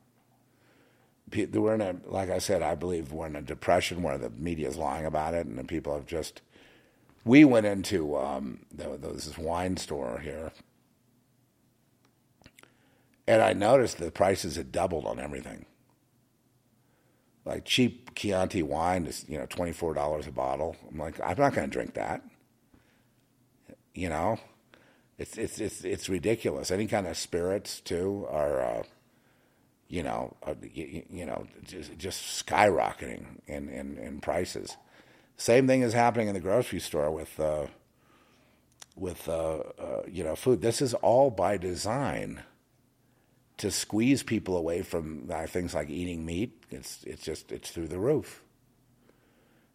We're 1.32 1.74
in 1.74 1.82
a, 1.82 1.94
like 2.04 2.30
I 2.30 2.38
said, 2.38 2.62
I 2.62 2.74
believe 2.74 3.12
we're 3.12 3.28
in 3.28 3.36
a 3.36 3.42
depression 3.42 4.02
where 4.02 4.18
the 4.18 4.30
media 4.30 4.68
is 4.68 4.76
lying 4.76 5.06
about 5.06 5.34
it, 5.34 5.46
and 5.46 5.56
the 5.56 5.62
people 5.62 5.94
have 5.94 6.06
just 6.06 6.42
we 7.24 7.44
went 7.44 7.66
into 7.66 8.16
um, 8.16 8.60
this 8.72 9.36
wine 9.38 9.76
store 9.76 10.18
here, 10.18 10.52
and 13.26 13.42
I 13.42 13.52
noticed 13.52 13.98
the 13.98 14.10
prices 14.10 14.56
had 14.56 14.72
doubled 14.72 15.06
on 15.06 15.18
everything. 15.18 15.66
Like 17.44 17.64
cheap 17.64 18.14
Chianti 18.14 18.62
wine 18.62 19.06
is 19.06 19.24
you 19.28 19.38
know 19.38 19.46
twenty 19.46 19.72
four 19.72 19.94
dollars 19.94 20.26
a 20.26 20.32
bottle. 20.32 20.76
I'm 20.90 20.98
like, 20.98 21.20
I'm 21.20 21.38
not 21.38 21.54
going 21.54 21.68
to 21.68 21.72
drink 21.72 21.94
that. 21.94 22.22
You 23.94 24.08
know, 24.08 24.38
it's 25.18 25.36
it's 25.36 25.60
it's 25.60 25.84
it's 25.84 26.08
ridiculous. 26.08 26.70
Any 26.70 26.86
kind 26.86 27.06
of 27.06 27.16
spirits 27.16 27.80
too 27.80 28.26
are. 28.30 28.62
Uh, 28.62 28.82
you 29.92 30.02
know, 30.02 30.34
you, 30.72 31.02
you, 31.10 31.26
know, 31.26 31.46
just, 31.64 31.98
just 31.98 32.46
skyrocketing 32.46 33.24
in, 33.46 33.68
in, 33.68 33.98
in 33.98 34.20
prices. 34.22 34.78
Same 35.42 35.66
thing 35.66 35.82
is 35.82 35.92
happening 35.92 36.28
in 36.28 36.34
the 36.34 36.40
grocery 36.40 36.78
store 36.78 37.10
with 37.10 37.40
uh, 37.40 37.66
with 38.94 39.28
uh, 39.28 39.56
uh, 39.76 40.02
you 40.08 40.22
know 40.22 40.36
food. 40.36 40.62
This 40.62 40.80
is 40.80 40.94
all 40.94 41.32
by 41.32 41.56
design 41.56 42.44
to 43.56 43.72
squeeze 43.72 44.22
people 44.22 44.56
away 44.56 44.82
from 44.82 45.28
uh, 45.32 45.48
things 45.48 45.74
like 45.74 45.90
eating 45.90 46.24
meat. 46.24 46.62
It's 46.70 47.02
it's 47.02 47.24
just 47.24 47.50
it's 47.50 47.72
through 47.72 47.88
the 47.88 47.98
roof 47.98 48.44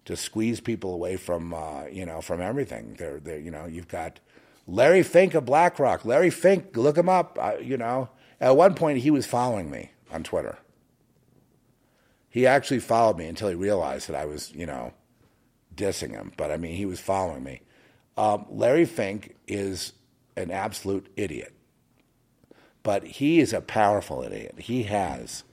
to 0.05 0.15
squeeze 0.15 0.61
people 0.61 0.93
away 0.93 1.17
from 1.17 1.53
uh, 1.53 1.87
you 1.91 2.05
know 2.05 2.21
from 2.21 2.39
everything. 2.39 2.95
They're, 2.97 3.19
they're 3.19 3.39
you 3.39 3.51
know 3.51 3.65
you've 3.65 3.89
got 3.89 4.21
Larry 4.67 5.03
Fink 5.03 5.33
of 5.33 5.43
BlackRock. 5.43 6.05
Larry 6.05 6.29
Fink, 6.29 6.77
look 6.77 6.97
him 6.97 7.09
up. 7.09 7.37
You 7.61 7.75
know, 7.75 8.07
at 8.39 8.55
one 8.55 8.73
point 8.73 8.99
he 8.99 9.11
was 9.11 9.25
following 9.25 9.69
me 9.69 9.91
on 10.13 10.23
Twitter. 10.23 10.59
He 12.29 12.47
actually 12.47 12.79
followed 12.79 13.17
me 13.17 13.25
until 13.25 13.49
he 13.49 13.55
realized 13.55 14.07
that 14.07 14.15
I 14.15 14.23
was 14.23 14.53
you 14.53 14.65
know 14.65 14.93
dissing 15.77 16.11
him. 16.11 16.33
But 16.35 16.51
I 16.51 16.57
mean, 16.57 16.75
he 16.75 16.85
was 16.85 16.99
following 16.99 17.43
me. 17.43 17.61
Um, 18.17 18.45
Larry 18.49 18.85
Fink 18.85 19.35
is 19.47 19.93
an 20.35 20.51
absolute 20.51 21.07
idiot, 21.15 21.53
but 22.83 23.03
he 23.03 23.39
is 23.39 23.53
a 23.53 23.61
powerful 23.61 24.23
idiot. 24.23 24.55
He 24.57 24.83
has. 24.83 25.43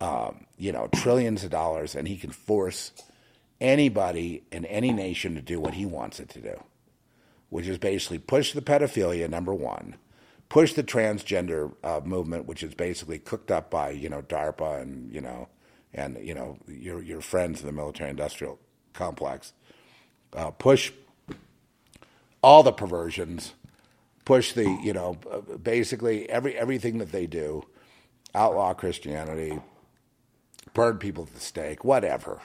Um, 0.00 0.46
you 0.56 0.72
know, 0.72 0.88
trillions 0.94 1.44
of 1.44 1.50
dollars, 1.50 1.94
and 1.94 2.08
he 2.08 2.16
can 2.16 2.30
force 2.30 2.92
anybody 3.60 4.42
in 4.50 4.64
any 4.66 4.92
nation 4.92 5.34
to 5.34 5.42
do 5.42 5.60
what 5.60 5.74
he 5.74 5.86
wants 5.86 6.20
it 6.20 6.28
to 6.30 6.40
do, 6.40 6.62
which 7.48 7.66
is 7.66 7.78
basically 7.78 8.18
push 8.18 8.52
the 8.52 8.62
pedophilia, 8.62 9.28
number 9.28 9.54
one, 9.54 9.96
push 10.48 10.72
the 10.74 10.82
transgender 10.82 11.72
uh, 11.84 12.00
movement, 12.04 12.46
which 12.46 12.62
is 12.62 12.74
basically 12.74 13.18
cooked 13.18 13.50
up 13.50 13.70
by, 13.70 13.90
you 13.90 14.08
know, 14.08 14.22
DARPA 14.22 14.80
and, 14.82 15.12
you 15.12 15.20
know, 15.20 15.48
and, 15.94 16.18
you 16.26 16.34
know, 16.34 16.58
your, 16.66 17.02
your 17.02 17.20
friends 17.20 17.60
in 17.60 17.66
the 17.66 17.72
military 17.72 18.10
industrial 18.10 18.58
complex, 18.92 19.52
uh, 20.34 20.50
push 20.50 20.92
all 22.42 22.62
the 22.62 22.72
perversions, 22.72 23.54
push 24.24 24.52
the, 24.52 24.78
you 24.82 24.92
know, 24.92 25.14
basically 25.62 26.28
every, 26.30 26.56
everything 26.56 26.98
that 26.98 27.12
they 27.12 27.26
do, 27.26 27.64
outlaw 28.34 28.72
Christianity, 28.74 29.58
burn 30.74 30.98
people 30.98 31.24
at 31.24 31.34
the 31.34 31.40
stake, 31.40 31.84
whatever 31.84 32.40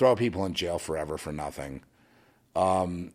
throw 0.00 0.16
people 0.16 0.46
in 0.46 0.54
jail 0.54 0.78
forever 0.78 1.18
for 1.18 1.30
nothing. 1.30 1.82
Um, 2.56 3.12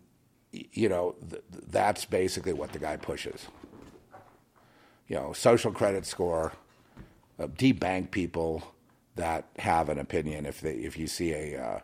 you 0.52 0.88
know, 0.88 1.16
th- 1.30 1.42
that's 1.68 2.06
basically 2.06 2.54
what 2.54 2.74
the 2.74 2.80
guy 2.80 2.98
pushes. 2.98 3.48
You 5.08 5.16
know, 5.16 5.34
social 5.34 5.72
credit 5.72 6.06
score, 6.06 6.54
uh, 7.40 7.48
debank 7.48 8.12
people 8.12 8.72
that 9.16 9.46
have 9.58 9.90
an 9.90 9.98
opinion. 9.98 10.46
If 10.46 10.62
they, 10.62 10.74
if 10.74 10.96
you 10.96 11.08
see 11.08 11.34
a, 11.34 11.60
uh, 11.60 11.80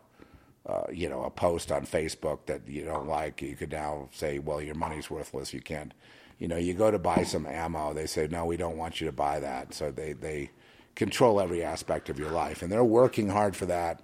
uh, 0.66 0.84
you 0.92 1.10
know, 1.10 1.24
a 1.24 1.30
post 1.30 1.72
on 1.72 1.86
Facebook 1.86 2.46
that 2.46 2.68
you 2.68 2.86
don't 2.86 3.08
like, 3.08 3.42
you 3.42 3.56
could 3.56 3.72
now 3.72 4.10
say, 4.12 4.40
well, 4.40 4.62
your 4.62 4.76
money's 4.76 5.10
worthless. 5.10 5.54
You 5.54 5.62
can't, 5.62 5.94
you 6.38 6.48
know, 6.48 6.58
you 6.58 6.74
go 6.74 6.92
to 6.92 7.00
buy 7.00 7.24
some 7.24 7.46
ammo. 7.46 7.94
They 7.94 8.06
say, 8.06 8.28
no, 8.28 8.46
we 8.46 8.58
don't 8.58 8.78
want 8.78 9.02
you 9.02 9.08
to 9.08 9.14
buy 9.14 9.40
that. 9.40 9.74
So 9.74 9.92
they, 9.92 10.14
they 10.14 10.52
control 10.96 11.42
every 11.42 11.64
aspect 11.64 12.10
of 12.10 12.20
your 12.20 12.30
life. 12.30 12.62
And 12.62 12.72
they're 12.72 12.84
working 12.84 13.30
hard 13.30 13.56
for 13.56 13.66
that 13.68 14.04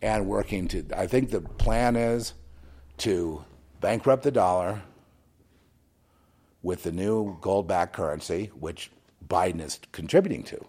and 0.00 0.26
working 0.26 0.68
to. 0.68 0.84
I 0.96 1.06
think 1.06 1.30
the 1.30 1.42
plan 1.42 1.96
is 1.96 2.32
to 2.98 3.44
bankrupt 3.80 4.22
the 4.22 4.30
dollar 4.30 4.82
with 6.62 6.82
the 6.82 6.92
new 6.92 7.38
gold 7.40 7.66
backed 7.68 7.94
currency, 7.94 8.50
which 8.58 8.90
Biden 9.26 9.60
is 9.60 9.80
contributing 9.92 10.42
to. 10.44 10.64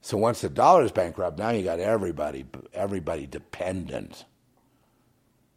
So 0.00 0.16
once 0.16 0.40
the 0.40 0.48
dollar 0.48 0.84
is 0.84 0.92
bankrupt, 0.92 1.38
now 1.38 1.50
you 1.50 1.62
got 1.64 1.80
everybody 1.80 2.46
everybody 2.72 3.26
dependent 3.26 4.24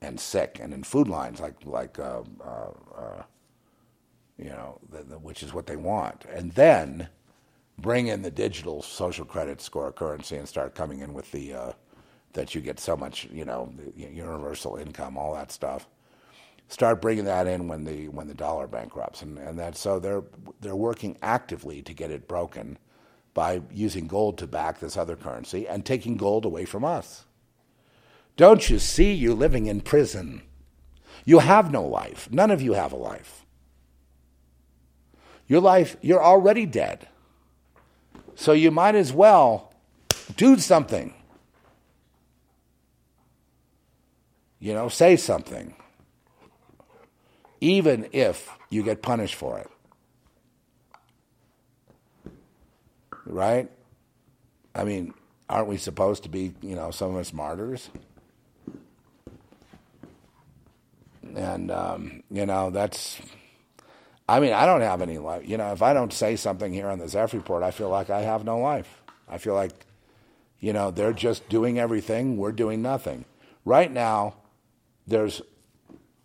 and 0.01 0.19
sick 0.19 0.59
and 0.61 0.73
in 0.73 0.83
food 0.83 1.07
lines 1.07 1.39
like 1.39 1.55
like 1.65 1.99
uh, 1.99 2.23
uh, 2.43 2.71
uh, 2.97 3.23
you 4.37 4.49
know 4.49 4.79
the, 4.91 5.03
the, 5.03 5.19
which 5.19 5.43
is 5.43 5.53
what 5.53 5.67
they 5.67 5.77
want, 5.77 6.25
and 6.25 6.51
then 6.53 7.07
bring 7.79 8.07
in 8.07 8.21
the 8.21 8.31
digital 8.31 8.81
social 8.81 9.25
credit 9.25 9.61
score 9.61 9.91
currency 9.91 10.35
and 10.37 10.47
start 10.47 10.75
coming 10.75 10.99
in 10.99 11.13
with 11.13 11.31
the 11.31 11.53
uh, 11.53 11.71
that 12.33 12.55
you 12.55 12.61
get 12.61 12.79
so 12.79 12.97
much, 12.97 13.27
you 13.31 13.45
know, 13.45 13.71
universal 13.95 14.77
income, 14.77 15.17
all 15.17 15.33
that 15.35 15.51
stuff. 15.51 15.87
Start 16.67 17.01
bringing 17.01 17.25
that 17.25 17.47
in 17.47 17.67
when 17.67 17.83
the 17.85 18.09
when 18.09 18.27
the 18.27 18.33
dollar 18.33 18.67
bankrupts, 18.67 19.21
and 19.21 19.37
and 19.37 19.59
that 19.59 19.77
so 19.77 19.99
they're 19.99 20.23
they're 20.61 20.75
working 20.75 21.17
actively 21.21 21.81
to 21.83 21.93
get 21.93 22.11
it 22.11 22.27
broken 22.27 22.77
by 23.33 23.61
using 23.71 24.07
gold 24.07 24.37
to 24.37 24.47
back 24.47 24.79
this 24.79 24.97
other 24.97 25.15
currency 25.15 25.67
and 25.67 25.85
taking 25.85 26.17
gold 26.17 26.45
away 26.45 26.65
from 26.65 26.85
us. 26.85 27.25
Don't 28.35 28.69
you 28.69 28.79
see 28.79 29.13
you 29.13 29.33
living 29.33 29.65
in 29.65 29.81
prison? 29.81 30.41
You 31.25 31.39
have 31.39 31.71
no 31.71 31.83
life. 31.83 32.29
None 32.31 32.51
of 32.51 32.61
you 32.61 32.73
have 32.73 32.91
a 32.91 32.97
life. 32.97 33.45
Your 35.47 35.61
life, 35.61 35.97
you're 36.01 36.23
already 36.23 36.65
dead. 36.65 37.07
So 38.35 38.53
you 38.53 38.71
might 38.71 38.95
as 38.95 39.13
well 39.13 39.73
do 40.35 40.57
something. 40.57 41.13
You 44.59 44.73
know, 44.73 44.89
say 44.89 45.15
something. 45.15 45.75
Even 47.61 48.07
if 48.11 48.49
you 48.69 48.83
get 48.83 49.01
punished 49.01 49.35
for 49.35 49.59
it. 49.59 49.69
Right? 53.25 53.69
I 54.75 54.83
mean, 54.83 55.13
aren't 55.49 55.67
we 55.67 55.77
supposed 55.77 56.23
to 56.23 56.29
be, 56.29 56.53
you 56.61 56.75
know, 56.75 56.91
some 56.91 57.11
of 57.11 57.17
us 57.17 57.33
martyrs? 57.33 57.89
And, 61.35 61.71
um, 61.71 62.23
you 62.29 62.45
know, 62.45 62.69
that's 62.69 63.21
I 64.27 64.39
mean, 64.39 64.53
I 64.53 64.65
don't 64.65 64.81
have 64.81 65.01
any 65.01 65.17
life. 65.17 65.47
You 65.47 65.57
know, 65.57 65.73
if 65.73 65.81
I 65.81 65.93
don't 65.93 66.13
say 66.13 66.35
something 66.35 66.71
here 66.71 66.87
on 66.87 66.99
the 66.99 67.07
Zeph 67.07 67.33
report, 67.33 67.61
I 67.61 67.71
feel 67.71 67.89
like 67.89 68.09
I 68.09 68.21
have 68.21 68.45
no 68.45 68.57
life. 68.57 69.01
I 69.27 69.37
feel 69.37 69.53
like, 69.53 69.85
you 70.59 70.71
know, 70.71 70.91
they're 70.91 71.13
just 71.13 71.49
doing 71.49 71.77
everything, 71.77 72.37
we're 72.37 72.53
doing 72.53 72.81
nothing. 72.81 73.25
Right 73.65 73.91
now, 73.91 74.35
there's 75.05 75.41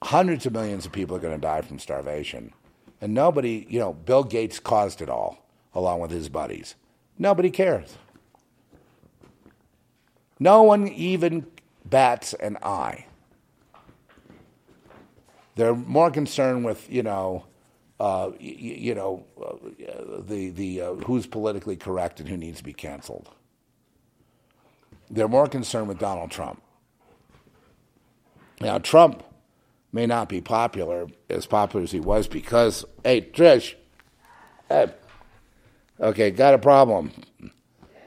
hundreds 0.02 0.46
of 0.46 0.52
millions 0.52 0.86
of 0.86 0.92
people 0.92 1.16
are 1.16 1.20
going 1.20 1.34
to 1.34 1.40
die 1.40 1.62
from 1.62 1.78
starvation. 1.78 2.52
And 3.00 3.14
nobody, 3.14 3.66
you 3.68 3.80
know, 3.80 3.92
Bill 3.92 4.24
Gates 4.24 4.60
caused 4.60 5.02
it 5.02 5.08
all, 5.08 5.44
along 5.74 6.00
with 6.00 6.10
his 6.10 6.28
buddies. 6.28 6.76
Nobody 7.18 7.50
cares. 7.50 7.96
No 10.38 10.62
one 10.62 10.86
even 10.88 11.46
bats 11.84 12.32
an 12.34 12.58
eye. 12.62 13.06
They're 15.56 15.74
more 15.74 16.10
concerned 16.10 16.64
with, 16.64 16.88
you 16.88 17.02
know, 17.02 17.44
uh, 17.98 18.30
you, 18.38 18.74
you, 18.74 18.94
know, 18.94 19.24
uh, 19.44 20.20
the, 20.20 20.50
the, 20.50 20.80
uh, 20.80 20.94
who's 20.94 21.26
politically 21.26 21.76
correct 21.76 22.20
and 22.20 22.28
who 22.28 22.36
needs 22.36 22.58
to 22.58 22.64
be 22.64 22.72
canceled. 22.72 23.28
They're 25.10 25.26
more 25.26 25.48
concerned 25.48 25.88
with 25.88 25.98
Donald 25.98 26.30
Trump. 26.30 26.62
Now, 28.60 28.78
Trump 28.78 29.24
may 29.92 30.06
not 30.06 30.28
be 30.28 30.40
popular, 30.40 31.08
as 31.28 31.46
popular 31.46 31.82
as 31.82 31.90
he 31.90 31.98
was, 31.98 32.28
because, 32.28 32.84
hey, 33.02 33.22
Trish, 33.22 33.74
hey, 34.68 34.92
okay, 36.00 36.30
got 36.30 36.54
a 36.54 36.58
problem. 36.58 37.12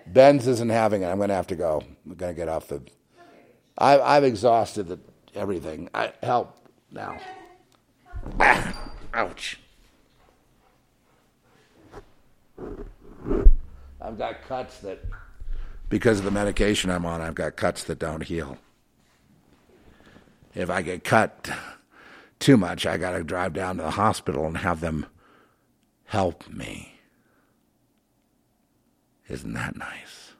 Ben's 0.08 0.48
isn't 0.48 0.70
having 0.70 1.04
it. 1.04 1.08
I'm 1.08 1.18
going 1.18 1.30
to 1.30 1.36
have 1.36 1.48
to 1.48 1.56
go. 1.56 1.84
I'm 2.06 2.16
going 2.16 2.34
to 2.34 2.38
get 2.38 2.50
off 2.50 2.68
the. 2.68 2.82
I, 3.78 4.00
I've 4.00 4.24
exhausted 4.24 4.88
the, 4.88 5.00
everything. 5.34 5.90
I, 5.94 6.14
help 6.22 6.58
now. 6.92 7.18
Ah, 8.40 8.92
ouch. 9.14 9.60
I've 14.02 14.18
got 14.18 14.42
cuts 14.44 14.80
that, 14.80 15.00
because 15.90 16.20
of 16.20 16.26
the 16.26 16.32
medication 16.32 16.90
I'm 16.90 17.06
on, 17.06 17.22
I've 17.22 17.36
got 17.36 17.56
cuts 17.56 17.84
that 17.84 18.00
don't 18.00 18.24
heal. 18.24 18.58
If 20.54 20.70
I 20.70 20.82
get 20.82 21.04
cut 21.04 21.50
too 22.40 22.58
much, 22.58 22.86
I 22.86 22.98
got 22.98 23.12
to 23.12 23.24
drive 23.24 23.54
down 23.54 23.78
to 23.78 23.84
the 23.84 23.92
hospital 23.92 24.46
and 24.46 24.58
have 24.58 24.82
them 24.82 25.06
help 26.06 26.50
me. 26.50 27.00
Isn't 29.32 29.54
that 29.54 29.78
nice? 29.78 30.34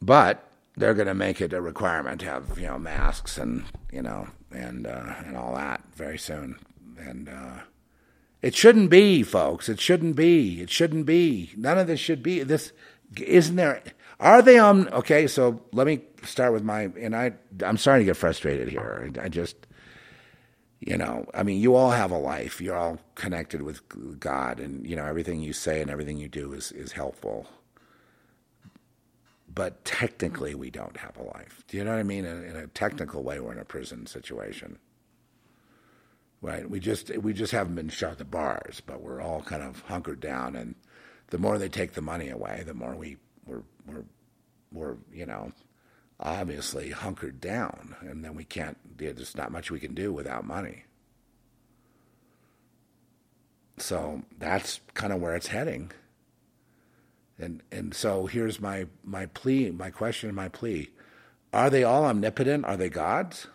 But 0.00 0.44
they're 0.76 0.94
going 0.94 1.08
to 1.08 1.14
make 1.14 1.40
it 1.40 1.52
a 1.52 1.60
requirement 1.60 2.20
to 2.20 2.26
have 2.26 2.58
you 2.58 2.66
know 2.66 2.78
masks 2.78 3.38
and 3.38 3.64
you 3.90 4.02
know 4.02 4.28
and 4.52 4.86
uh, 4.86 5.14
and 5.24 5.36
all 5.36 5.54
that 5.54 5.82
very 5.94 6.18
soon. 6.18 6.58
And 6.98 7.28
uh, 7.28 7.60
it 8.42 8.54
shouldn't 8.54 8.90
be, 8.90 9.22
folks. 9.22 9.68
It 9.68 9.80
shouldn't 9.80 10.14
be. 10.14 10.60
It 10.60 10.70
shouldn't 10.70 11.06
be. 11.06 11.52
None 11.56 11.78
of 11.78 11.86
this 11.86 12.00
should 12.00 12.22
be. 12.22 12.42
This 12.42 12.72
isn't 13.16 13.56
there. 13.56 13.82
Are 14.20 14.42
they 14.42 14.58
on? 14.58 14.88
Okay, 14.88 15.26
so 15.26 15.60
let 15.72 15.86
me 15.86 16.00
start 16.22 16.52
with 16.52 16.64
my. 16.64 16.90
And 17.00 17.16
I, 17.16 17.32
I'm 17.64 17.78
starting 17.78 18.04
to 18.06 18.10
get 18.10 18.16
frustrated 18.16 18.68
here. 18.68 19.10
I 19.20 19.28
just, 19.28 19.56
you 20.80 20.96
know, 20.96 21.26
I 21.34 21.42
mean, 21.42 21.60
you 21.60 21.74
all 21.74 21.90
have 21.90 22.10
a 22.12 22.18
life. 22.18 22.60
You're 22.60 22.76
all 22.76 22.98
connected 23.14 23.62
with 23.62 23.82
God, 24.20 24.60
and 24.60 24.86
you 24.86 24.96
know 24.96 25.06
everything 25.06 25.40
you 25.42 25.52
say 25.52 25.80
and 25.82 25.90
everything 25.90 26.18
you 26.18 26.28
do 26.28 26.52
is 26.52 26.72
is 26.72 26.92
helpful. 26.92 27.46
But 29.52 29.84
technically, 29.84 30.54
we 30.54 30.70
don't 30.70 30.96
have 30.98 31.16
a 31.16 31.22
life. 31.24 31.64
Do 31.68 31.76
you 31.78 31.84
know 31.84 31.92
what 31.92 32.00
I 32.00 32.04
mean? 32.04 32.24
In, 32.24 32.44
in 32.44 32.56
a 32.56 32.68
technical 32.68 33.22
way, 33.24 33.40
we're 33.40 33.52
in 33.52 33.58
a 33.58 33.64
prison 33.64 34.06
situation 34.06 34.78
right? 36.40 36.68
We 36.68 36.80
just 36.80 37.16
we 37.18 37.32
just 37.32 37.52
haven't 37.52 37.74
been 37.74 37.88
shut 37.88 38.18
the 38.18 38.24
bars, 38.24 38.82
but 38.84 39.02
we're 39.02 39.20
all 39.20 39.42
kind 39.42 39.62
of 39.62 39.80
hunkered 39.82 40.20
down, 40.20 40.56
and 40.56 40.74
the 41.28 41.38
more 41.38 41.58
they 41.58 41.68
take 41.68 41.92
the 41.92 42.02
money 42.02 42.28
away, 42.28 42.62
the 42.66 42.74
more 42.74 42.94
we 42.94 43.16
we're 43.46 43.62
we're 43.86 44.04
we're 44.72 44.96
you 45.12 45.26
know 45.26 45.52
obviously 46.20 46.90
hunkered 46.90 47.40
down, 47.40 47.96
and 48.00 48.24
then 48.24 48.34
we 48.34 48.44
can't. 48.44 48.78
There's 48.98 49.36
not 49.36 49.52
much 49.52 49.70
we 49.70 49.80
can 49.80 49.94
do 49.94 50.12
without 50.12 50.44
money. 50.44 50.84
So 53.76 54.22
that's 54.38 54.80
kind 54.94 55.12
of 55.12 55.20
where 55.20 55.36
it's 55.36 55.48
heading. 55.48 55.92
And 57.38 57.62
and 57.70 57.94
so 57.94 58.26
here's 58.26 58.60
my 58.60 58.86
my 59.04 59.26
plea, 59.26 59.70
my 59.70 59.90
question, 59.90 60.28
and 60.28 60.36
my 60.36 60.48
plea: 60.48 60.90
Are 61.52 61.70
they 61.70 61.84
all 61.84 62.04
omnipotent? 62.04 62.64
Are 62.64 62.76
they 62.76 62.88
gods? 62.88 63.46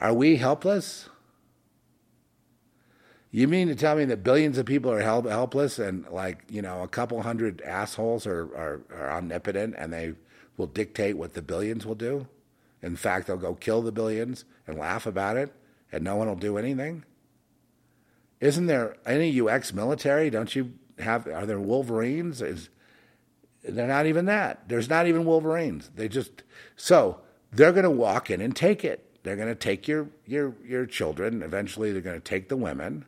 Are 0.00 0.12
we 0.12 0.36
helpless? 0.36 1.08
You 3.30 3.48
mean 3.48 3.66
to 3.66 3.74
tell 3.74 3.96
me 3.96 4.04
that 4.04 4.22
billions 4.22 4.58
of 4.58 4.66
people 4.66 4.92
are 4.92 5.00
help, 5.00 5.26
helpless 5.26 5.80
and 5.80 6.06
like, 6.08 6.44
you 6.48 6.62
know, 6.62 6.82
a 6.82 6.88
couple 6.88 7.20
hundred 7.22 7.62
assholes 7.62 8.28
are, 8.28 8.42
are, 8.54 8.80
are 8.94 9.10
omnipotent 9.10 9.74
and 9.76 9.92
they 9.92 10.14
will 10.56 10.66
dictate 10.66 11.16
what 11.16 11.34
the 11.34 11.42
billions 11.42 11.84
will 11.84 11.94
do? 11.94 12.26
In 12.82 12.96
fact, 12.96 13.26
they'll 13.26 13.36
go 13.36 13.54
kill 13.54 13.82
the 13.82 13.92
billions 13.92 14.44
and 14.66 14.78
laugh 14.78 15.06
about 15.06 15.36
it 15.36 15.52
and 15.94 16.02
no 16.02 16.16
one 16.16 16.26
will 16.26 16.34
do 16.34 16.58
anything? 16.58 17.04
Isn't 18.40 18.66
there 18.66 18.96
any 19.06 19.30
you 19.30 19.48
ex-military? 19.48 20.28
Don't 20.28 20.54
you 20.54 20.72
have? 20.98 21.28
Are 21.28 21.46
there 21.46 21.60
Wolverines? 21.60 22.42
Is 22.42 22.68
they're 23.62 23.86
not 23.86 24.06
even 24.06 24.26
that. 24.26 24.68
There's 24.68 24.90
not 24.90 25.06
even 25.06 25.24
Wolverines. 25.24 25.90
They 25.94 26.08
just 26.08 26.42
so 26.74 27.20
they're 27.52 27.72
going 27.72 27.84
to 27.84 27.90
walk 27.90 28.28
in 28.28 28.40
and 28.40 28.54
take 28.54 28.84
it. 28.84 29.08
They're 29.22 29.36
going 29.36 29.48
to 29.48 29.54
take 29.54 29.86
your 29.86 30.08
your 30.26 30.54
your 30.66 30.84
children. 30.84 31.42
Eventually, 31.42 31.92
they're 31.92 32.02
going 32.02 32.20
to 32.20 32.28
take 32.28 32.48
the 32.48 32.56
women, 32.56 33.06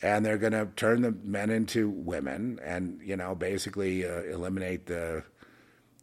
and 0.00 0.24
they're 0.24 0.38
going 0.38 0.54
to 0.54 0.66
turn 0.76 1.02
the 1.02 1.12
men 1.12 1.50
into 1.50 1.90
women, 1.90 2.58
and 2.64 3.00
you 3.04 3.16
know, 3.16 3.34
basically 3.34 4.08
uh, 4.08 4.22
eliminate 4.22 4.86
the 4.86 5.24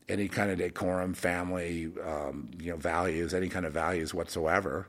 any 0.08 0.28
kind 0.28 0.52
of 0.52 0.58
decorum, 0.58 1.14
family, 1.14 1.92
um, 2.04 2.52
you 2.60 2.72
know, 2.72 2.78
values, 2.78 3.34
any 3.34 3.50
kind 3.50 3.66
of 3.66 3.74
values 3.74 4.14
whatsoever 4.14 4.88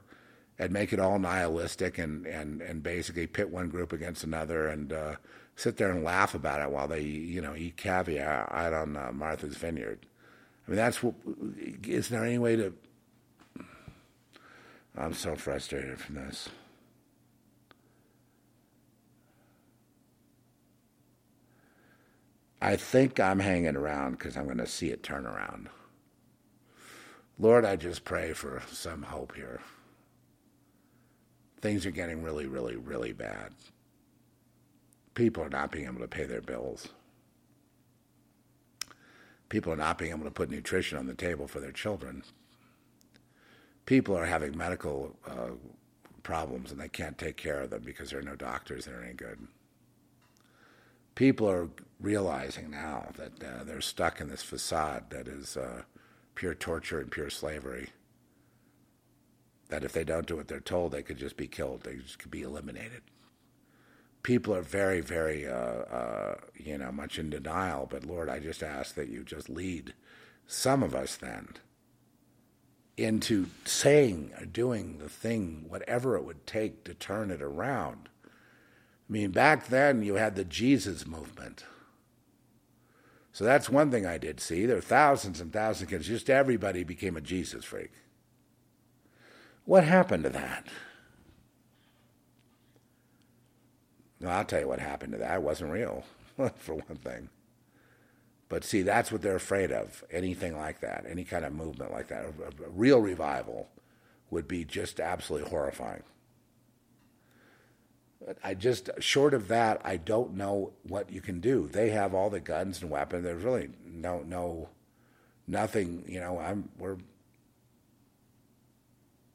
and 0.59 0.73
make 0.73 0.93
it 0.93 1.01
all 1.01 1.19
nihilistic 1.19 1.99
and, 1.99 2.27
and, 2.27 2.63
and 2.63 2.83
basically 2.83 3.27
pit 3.27 3.51
one 3.51 3.69
group 3.69 3.93
against 3.93 4.25
another 4.25 4.69
and 4.69 4.93
uh, 4.93 5.17
sit 5.55 5.77
there 5.77 5.91
and 5.91 6.05
laugh 6.05 6.35
about 6.35 6.61
it 6.61 6.71
while 6.71 6.89
they 6.89 7.03
you 7.03 7.41
know 7.41 7.55
eat 7.55 7.77
caviar 7.77 8.49
out 8.53 8.73
on 8.73 8.97
uh, 8.97 9.11
Martha's 9.13 9.57
Vineyard. 9.57 10.07
I 10.67 10.71
mean, 10.71 10.77
that's 10.77 11.03
what. 11.03 11.15
Is 11.85 12.09
there 12.09 12.25
any 12.25 12.39
way 12.39 12.57
to? 12.57 12.73
I'm 14.97 15.15
so 15.15 15.37
frustrated 15.37 16.01
from 16.01 16.17
this. 16.17 16.49
I 22.67 22.77
think 22.77 23.19
I'm 23.19 23.39
hanging 23.39 23.77
around 23.77 24.19
because 24.19 24.37
I'm 24.37 24.45
going 24.45 24.59
to 24.59 24.67
see 24.67 24.91
it 24.91 25.03
turn 25.03 25.27
around. 25.27 25.71
Lord, 27.39 27.65
I 27.65 27.77
just 27.77 28.05
pray 28.05 28.35
for 28.35 28.63
some 28.71 29.03
hope 29.03 29.35
here 29.35 29.61
things 31.67 31.85
are 31.85 31.91
getting 31.91 32.23
really, 32.23 32.47
really, 32.47 32.77
really 32.77 33.13
bad. 33.13 33.53
People 35.15 35.43
are 35.43 35.49
not 35.49 35.73
being 35.73 35.87
able 35.87 35.99
to 36.01 36.07
pay 36.07 36.25
their 36.25 36.41
bills. 36.41 36.89
People 39.49 39.73
are 39.73 39.77
not 39.77 39.99
being 39.99 40.13
able 40.13 40.25
to 40.25 40.31
put 40.31 40.49
nutrition 40.49 40.97
on 40.97 41.07
the 41.07 41.15
table 41.15 41.49
for 41.49 41.59
their 41.59 41.73
children. 41.73 42.23
People 43.85 44.17
are 44.17 44.27
having 44.27 44.57
medical 44.57 45.17
uh, 45.27 45.51
problems 46.23 46.71
and 46.71 46.81
they 46.81 46.89
can't 46.89 47.19
take 47.19 47.37
care 47.37 47.63
of 47.63 47.71
them 47.71 47.83
because 47.85 48.11
there 48.11 48.19
are 48.21 48.23
no 48.23 48.37
doctors 48.37 48.85
that 48.85 48.95
are 48.95 49.03
any 49.03 49.15
good. 49.15 49.39
People 51.17 51.49
are 51.49 51.69
realizing 52.01 52.71
now 52.71 53.09
that 53.17 53.43
uh, 53.43 53.65
they're 53.65 53.81
stuck 53.81 54.21
in 54.21 54.29
this 54.29 54.43
facade 54.43 55.11
that 55.11 55.27
is 55.27 55.57
uh, 55.57 55.83
pure 56.35 56.55
torture 56.55 57.01
and 57.01 57.11
pure 57.11 57.31
slavery 57.31 57.91
that 59.69 59.85
if 59.85 59.93
they 59.93 60.05
don't 60.05 60.27
do 60.27 60.37
what 60.37 60.49
they're 60.49 60.61
told, 60.61 60.93
they 60.93 61.03
could 61.03 61.17
just 61.17 61.37
be 61.37 61.49
killed. 61.49 61.83
They 61.83 61.97
just 61.97 62.19
could 62.19 62.31
be 62.31 62.43
eliminated. 62.43 63.03
People 64.23 64.55
are 64.55 64.63
very, 64.63 65.01
very, 65.01 65.47
uh, 65.47 65.53
uh, 65.53 66.35
you 66.57 66.79
know, 66.79 66.93
much 66.93 67.19
in 67.19 67.31
denial. 67.31 67.87
But 67.91 68.05
Lord, 68.05 68.29
I 68.29 68.39
just 68.39 68.63
ask 68.63 68.95
that 68.95 69.09
you 69.09 69.25
just 69.25 69.49
lead 69.49 69.95
some 70.47 70.83
of 70.83 70.95
us 70.95 71.17
then 71.17 71.49
into 72.97 73.47
saying 73.65 74.33
or 74.39 74.47
doing 74.47 74.99
the 74.99 75.09
thing, 75.09 75.67
whatever 75.69 76.17
it 76.17 76.25
would 76.25 76.47
take 76.47 76.85
to 76.85 76.95
turn 76.95 77.31
it 77.31 77.43
around. 77.43 78.09
I 78.25 79.13
mean, 79.13 79.31
back 79.33 79.69
then 79.69 80.03
you 80.03 80.15
had 80.15 80.35
the 80.35 80.45
Jesus 80.45 81.07
movement. 81.07 81.65
So 83.37 83.45
that's 83.45 83.69
one 83.69 83.91
thing 83.91 84.07
I 84.07 84.17
did 84.17 84.41
see. 84.41 84.65
There 84.65 84.77
were 84.77 84.81
thousands 84.81 85.43
and 85.43 85.53
thousands 85.53 85.83
of 85.83 85.89
kids. 85.91 86.07
Just 86.07 86.31
everybody 86.31 86.85
became 86.85 87.19
a 87.19 87.21
Jesus 87.21 87.67
freak. 87.67 87.93
What 89.67 89.85
happened 89.85 90.25
to 90.25 90.31
that? 90.31 90.69
Well, 94.23 94.31
I'll 94.31 94.47
tell 94.47 94.61
you 94.61 94.69
what 94.69 94.79
happened 94.79 95.13
to 95.13 95.19
that. 95.19 95.35
It 95.35 95.43
wasn't 95.43 95.71
real, 95.71 96.05
for 96.57 96.77
one 96.77 96.97
thing. 97.05 97.29
But 98.49 98.65
see, 98.65 98.81
that's 98.81 99.13
what 99.13 99.21
they're 99.21 99.37
afraid 99.37 99.71
of. 99.71 100.03
Anything 100.11 100.57
like 100.57 100.81
that, 100.81 101.05
any 101.07 101.25
kind 101.25 101.45
of 101.45 101.53
movement 101.53 101.93
like 101.93 102.09
that, 102.09 102.25
a, 102.25 102.65
a 102.65 102.71
real 102.71 103.03
revival 103.03 103.69
would 104.31 104.49
be 104.49 104.65
just 104.65 104.99
absolutely 104.99 105.51
horrifying. 105.51 106.05
I 108.43 108.55
just, 108.55 108.91
short 108.99 109.35
of 109.35 109.49
that, 109.49 109.81
I 109.85 109.97
don't 109.97 110.35
know 110.35 110.73
what 110.83 111.11
you 111.11 111.21
can 111.21 111.41
do. 111.41 111.69
They 111.69 111.91
have 111.91 112.15
all 112.15 112.29
the 112.29 112.41
guns 112.41 112.83
and 112.83 112.91
weapons. 112.91 113.25
There's 113.25 113.45
really 113.45 113.71
no, 113.85 114.23
no, 114.27 114.69
nothing. 115.47 116.05
You 116.09 116.21
know, 116.21 116.39
I'm 116.39 116.69
we're 116.79 116.97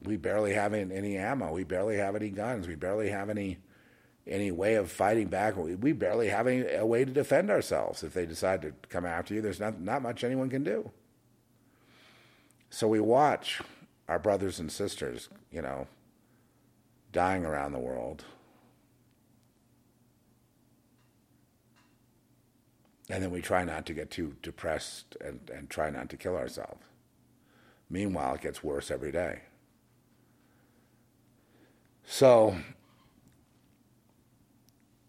we 0.04 0.16
barely 0.16 0.52
have 0.54 0.74
any 0.74 1.16
ammo. 1.16 1.52
We 1.52 1.64
barely 1.64 1.96
have 1.96 2.16
any 2.16 2.30
guns. 2.30 2.66
We 2.66 2.74
barely 2.74 3.08
have 3.10 3.30
any 3.30 3.58
any 4.26 4.52
way 4.52 4.76
of 4.76 4.90
fighting 4.90 5.28
back. 5.28 5.56
We 5.56 5.92
barely 5.92 6.28
have 6.28 6.46
any, 6.46 6.64
a 6.74 6.86
way 6.86 7.04
to 7.04 7.10
defend 7.10 7.50
ourselves. 7.50 8.04
If 8.04 8.14
they 8.14 8.24
decide 8.24 8.62
to 8.62 8.72
come 8.88 9.04
after 9.04 9.34
you, 9.34 9.40
there's 9.40 9.60
not 9.60 9.80
not 9.80 10.02
much 10.02 10.24
anyone 10.24 10.50
can 10.50 10.64
do. 10.64 10.90
So 12.70 12.88
we 12.88 13.00
watch 13.00 13.60
our 14.08 14.18
brothers 14.18 14.58
and 14.58 14.70
sisters, 14.70 15.28
you 15.50 15.62
know, 15.62 15.86
dying 17.12 17.44
around 17.44 17.72
the 17.72 17.78
world. 17.78 18.24
And 23.12 23.22
then 23.22 23.30
we 23.30 23.42
try 23.42 23.62
not 23.62 23.84
to 23.86 23.92
get 23.92 24.10
too 24.10 24.36
depressed 24.40 25.18
and, 25.20 25.38
and 25.54 25.68
try 25.68 25.90
not 25.90 26.08
to 26.08 26.16
kill 26.16 26.34
ourselves. 26.34 26.80
Meanwhile, 27.90 28.36
it 28.36 28.40
gets 28.40 28.64
worse 28.64 28.90
every 28.90 29.12
day. 29.12 29.40
So 32.06 32.56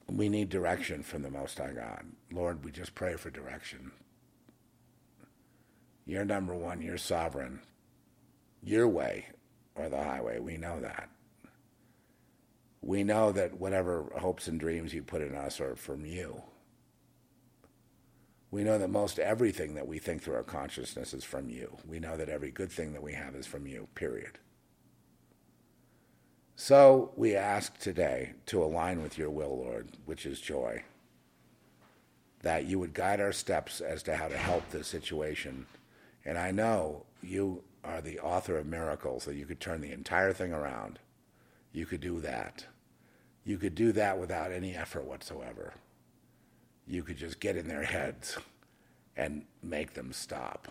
we 0.10 0.28
need 0.28 0.50
direction 0.50 1.02
from 1.02 1.22
the 1.22 1.32
Most 1.32 1.58
High 1.58 1.72
God. 1.72 2.04
Lord, 2.30 2.66
we 2.66 2.72
just 2.72 2.94
pray 2.94 3.16
for 3.16 3.30
direction. 3.30 3.94
You're 6.06 6.26
number 6.26 6.54
one, 6.54 6.82
you're 6.82 6.98
sovereign. 6.98 7.62
Your 8.62 8.90
way 8.90 9.28
or 9.76 9.88
the 9.88 10.04
highway, 10.04 10.40
we 10.40 10.58
know 10.58 10.82
that. 10.82 11.10
We 12.82 13.06
know 13.06 13.32
that 13.32 13.58
whatever 13.62 14.12
hopes 14.18 14.50
and 14.50 14.60
dreams 14.60 14.94
you 14.94 15.04
put 15.04 15.22
in 15.22 15.36
us 15.36 15.62
are 15.62 15.78
from 15.78 16.06
you. 16.06 16.44
We 18.54 18.64
know 18.64 18.78
that 18.78 18.92
most 18.92 19.18
everything 19.18 19.74
that 19.74 19.88
we 19.88 19.98
think 19.98 20.22
through 20.22 20.36
our 20.36 20.44
consciousness 20.44 21.16
is 21.16 21.24
from 21.24 21.50
you. 21.50 21.76
We 21.88 22.00
know 22.00 22.16
that 22.16 22.30
every 22.30 22.52
good 22.52 22.72
thing 22.72 22.94
that 22.94 23.02
we 23.02 23.14
have 23.14 23.34
is 23.34 23.48
from 23.48 23.66
you, 23.66 23.88
period. 23.96 24.38
So 26.56 27.14
we 27.16 27.36
ask 27.36 27.80
today 27.80 28.34
to 28.46 28.64
align 28.64 29.02
with 29.02 29.18
your 29.18 29.32
will, 29.32 29.58
Lord, 29.58 29.88
which 30.06 30.28
is 30.28 30.40
joy, 30.40 30.84
that 32.44 32.66
you 32.66 32.78
would 32.78 32.94
guide 32.94 33.20
our 33.20 33.32
steps 33.32 33.82
as 33.82 34.04
to 34.04 34.16
how 34.16 34.28
to 34.28 34.38
help 34.38 34.70
this 34.70 34.88
situation. 34.88 35.66
And 36.24 36.38
I 36.38 36.52
know 36.52 37.08
you 37.24 37.64
are 37.84 38.02
the 38.02 38.20
author 38.20 38.60
of 38.60 38.68
miracles, 38.68 39.26
that 39.26 39.36
you 39.36 39.48
could 39.48 39.60
turn 39.60 39.82
the 39.82 39.92
entire 39.92 40.32
thing 40.32 40.54
around. 40.54 41.00
You 41.72 41.88
could 41.88 42.02
do 42.02 42.22
that. 42.22 42.68
You 43.46 43.58
could 43.58 43.74
do 43.74 43.92
that 43.94 44.20
without 44.20 44.52
any 44.52 44.76
effort 44.76 45.06
whatsoever. 45.06 45.74
You 46.88 47.04
could 47.04 47.18
just 47.18 47.40
get 47.40 47.56
in 47.56 47.68
their 47.68 47.84
heads 47.84 48.38
and 49.16 49.46
make 49.62 49.94
them 49.94 50.12
stop. 50.12 50.68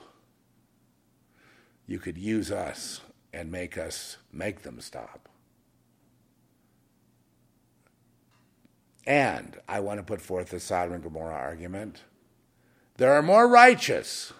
You 1.86 1.98
could 1.98 2.18
use 2.18 2.51
us 2.51 3.01
and 3.32 3.51
make 3.51 3.78
us 3.78 4.18
make 4.32 4.62
them 4.62 4.80
stop. 4.80 5.28
And 9.06 9.59
I 9.68 9.80
want 9.80 9.98
to 9.98 10.05
put 10.05 10.20
forth 10.20 10.51
the 10.51 10.60
Sodom 10.60 10.94
and 10.94 11.02
Gomorrah 11.02 11.34
argument. 11.34 12.02
There 12.98 13.12
are 13.12 13.22
more 13.22 13.48
righteous 13.48 14.32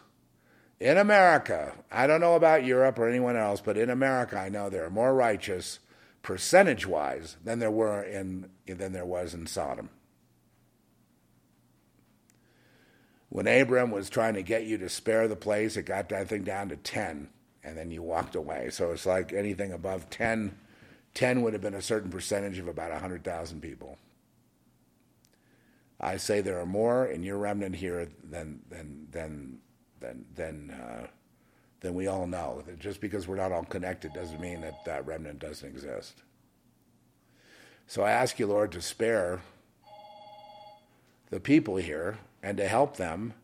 in 0.79 0.99
America. 0.99 1.73
I 1.91 2.07
don't 2.07 2.21
know 2.21 2.35
about 2.37 2.65
Europe 2.65 2.99
or 2.99 3.09
anyone 3.09 3.37
else, 3.37 3.61
but 3.61 3.77
in 3.77 3.91
America, 3.91 4.39
I 4.39 4.49
know 4.49 4.69
there 4.69 4.85
are 4.85 4.91
more 4.91 5.15
righteous 5.15 5.81
percentage 6.23 6.87
wise 6.87 7.37
than 7.43 7.59
there 7.59 7.71
were 7.71 8.03
in 8.03 8.51
than 8.67 8.93
there 8.93 9.07
was 9.07 9.35
in 9.35 9.47
Sodom. 9.47 9.91
When 13.33 13.47
Abram 13.47 13.91
was 13.91 14.11
trying 14.11 14.35
to 14.35 14.43
get 14.43 14.67
you 14.67 14.77
to 14.77 14.91
spare 14.91 15.27
the 15.27 15.37
place, 15.37 15.79
it 15.79 15.85
got, 15.85 16.13
I 16.13 16.23
think, 16.23 16.45
down 16.45 16.69
to 16.69 16.77
10, 16.77 17.31
and 17.65 17.79
then 17.79 17.91
you 17.91 18.03
walked 18.03 18.35
away. 18.35 18.69
So 18.71 18.93
it's 18.93 19.07
like 19.07 19.33
anything 19.33 19.73
above 19.73 20.11
10, 20.11 20.55
10 21.15 21.41
would 21.41 21.55
have 21.55 21.63
been 21.63 21.73
a 21.73 21.81
certain 21.81 22.11
percentage 22.11 22.59
of 22.59 22.69
about 22.69 22.91
100,000 22.91 23.63
people. 23.63 23.97
I 25.99 26.19
say 26.19 26.43
there 26.43 26.61
are 26.61 26.67
more 26.67 27.07
in 27.07 27.23
your 27.23 27.39
remnant 27.39 27.75
here 27.75 28.07
than, 28.23 28.61
than, 28.69 29.07
than, 29.11 29.61
than, 29.99 30.27
than, 30.35 30.71
uh, 30.71 31.07
than 31.81 31.95
we 31.95 32.09
all 32.09 32.27
know. 32.27 32.63
Just 32.79 33.01
because 33.01 33.27
we're 33.27 33.37
not 33.37 33.51
all 33.51 33.65
connected 33.65 34.13
doesn't 34.13 34.43
mean 34.43 34.61
that 34.61 34.85
that 34.85 35.07
remnant 35.07 35.39
doesn't 35.39 35.67
exist. 35.67 36.21
So 37.87 38.03
I 38.03 38.11
ask 38.11 38.39
you, 38.39 38.47
Lord, 38.47 38.73
to 38.73 38.83
spare 38.83 39.41
the 41.31 41.41
people 41.41 41.77
here 41.77 42.19
and 42.43 42.57
to 42.57 42.67
help 42.67 42.97
them 42.97 43.35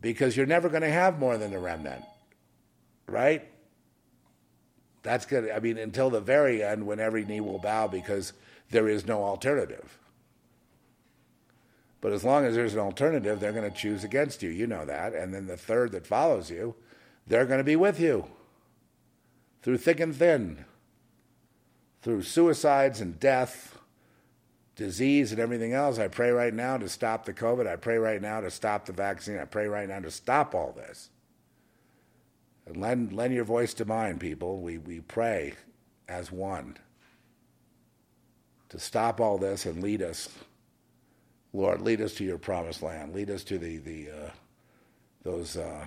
because 0.00 0.36
you're 0.36 0.46
never 0.46 0.68
going 0.68 0.82
to 0.82 0.90
have 0.90 1.18
more 1.18 1.36
than 1.36 1.50
the 1.50 1.58
remnant, 1.58 2.04
right? 3.06 3.46
That's 5.02 5.26
good. 5.26 5.50
I 5.50 5.60
mean, 5.60 5.78
until 5.78 6.10
the 6.10 6.20
very 6.20 6.62
end 6.62 6.86
when 6.86 7.00
every 7.00 7.24
knee 7.24 7.40
will 7.40 7.58
bow 7.58 7.86
because 7.88 8.32
there 8.70 8.88
is 8.88 9.06
no 9.06 9.24
alternative. 9.24 9.98
But 12.00 12.12
as 12.12 12.24
long 12.24 12.44
as 12.44 12.54
there's 12.54 12.74
an 12.74 12.80
alternative, 12.80 13.40
they're 13.40 13.52
going 13.52 13.68
to 13.68 13.76
choose 13.76 14.04
against 14.04 14.42
you. 14.42 14.50
You 14.50 14.66
know 14.66 14.84
that. 14.84 15.14
And 15.14 15.34
then 15.34 15.46
the 15.46 15.56
third 15.56 15.92
that 15.92 16.06
follows 16.06 16.50
you, 16.50 16.74
they're 17.26 17.46
going 17.46 17.58
to 17.58 17.64
be 17.64 17.76
with 17.76 17.98
you 17.98 18.26
through 19.62 19.78
thick 19.78 19.98
and 19.98 20.14
thin, 20.14 20.64
through 22.02 22.22
suicides 22.22 23.00
and 23.00 23.18
death, 23.18 23.77
disease 24.78 25.32
and 25.32 25.40
everything 25.40 25.74
else. 25.74 25.98
I 25.98 26.08
pray 26.08 26.30
right 26.30 26.54
now 26.54 26.78
to 26.78 26.88
stop 26.88 27.26
the 27.26 27.34
COVID. 27.34 27.66
I 27.66 27.76
pray 27.76 27.98
right 27.98 28.22
now 28.22 28.40
to 28.40 28.50
stop 28.50 28.86
the 28.86 28.94
vaccine. 28.94 29.38
I 29.38 29.44
pray 29.44 29.66
right 29.66 29.88
now 29.88 30.00
to 30.00 30.10
stop 30.10 30.54
all 30.54 30.72
this. 30.72 31.10
And 32.64 32.78
lend, 32.78 33.12
lend 33.12 33.34
your 33.34 33.44
voice 33.44 33.74
to 33.74 33.84
mine, 33.84 34.18
people. 34.18 34.60
We, 34.60 34.78
we 34.78 35.00
pray 35.00 35.54
as 36.08 36.32
one 36.32 36.78
to 38.70 38.78
stop 38.78 39.20
all 39.20 39.36
this 39.36 39.66
and 39.66 39.82
lead 39.82 40.00
us 40.00 40.30
Lord, 41.52 41.80
lead 41.80 42.00
us 42.00 42.14
to 42.14 42.24
your 42.24 42.38
promised 42.38 42.82
land. 42.82 43.14
Lead 43.14 43.30
us 43.30 43.42
to 43.44 43.58
the, 43.58 43.78
the 43.78 44.10
uh, 44.10 44.30
those 45.22 45.56
uh, 45.56 45.86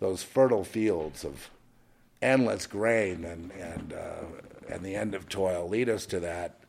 those 0.00 0.22
fertile 0.22 0.64
fields 0.64 1.24
of 1.24 1.50
endless 2.22 2.66
grain 2.66 3.24
and 3.24 3.52
and 3.52 3.92
uh, 3.92 4.24
and 4.68 4.82
the 4.82 4.94
end 4.94 5.14
of 5.14 5.28
toil. 5.28 5.68
Lead 5.68 5.88
us 5.88 6.06
to 6.06 6.20
that, 6.20 6.63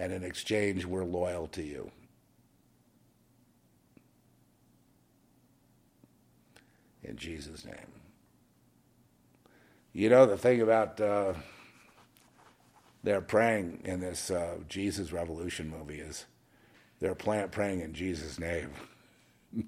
and 0.00 0.14
in 0.14 0.24
exchange, 0.24 0.86
we're 0.86 1.04
loyal 1.04 1.46
to 1.48 1.62
you. 1.62 1.90
In 7.04 7.16
Jesus' 7.18 7.66
name. 7.66 7.74
You 9.92 10.08
know 10.08 10.24
the 10.24 10.38
thing 10.38 10.62
about 10.62 10.98
uh, 11.02 11.34
they're 13.04 13.20
praying 13.20 13.82
in 13.84 14.00
this 14.00 14.30
uh, 14.30 14.56
Jesus 14.70 15.12
Revolution 15.12 15.68
movie 15.68 16.00
is 16.00 16.24
they're 16.98 17.14
praying 17.14 17.80
in 17.80 17.92
Jesus' 17.92 18.38
name. 18.38 18.70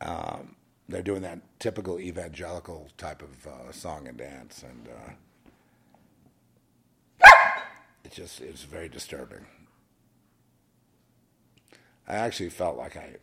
um, 0.00 0.56
they're 0.88 1.02
doing 1.02 1.22
that 1.22 1.38
typical 1.60 2.00
evangelical 2.00 2.88
type 2.96 3.22
of 3.22 3.46
uh, 3.46 3.70
song 3.70 4.08
and 4.08 4.18
dance, 4.18 4.64
and 4.64 4.88
uh, 4.88 5.12
it 8.08 8.14
just 8.14 8.40
it's 8.40 8.62
very 8.62 8.88
disturbing. 8.88 9.44
I 12.06 12.14
actually 12.16 12.48
felt 12.48 12.78
like 12.78 12.96
I, 12.96 13.16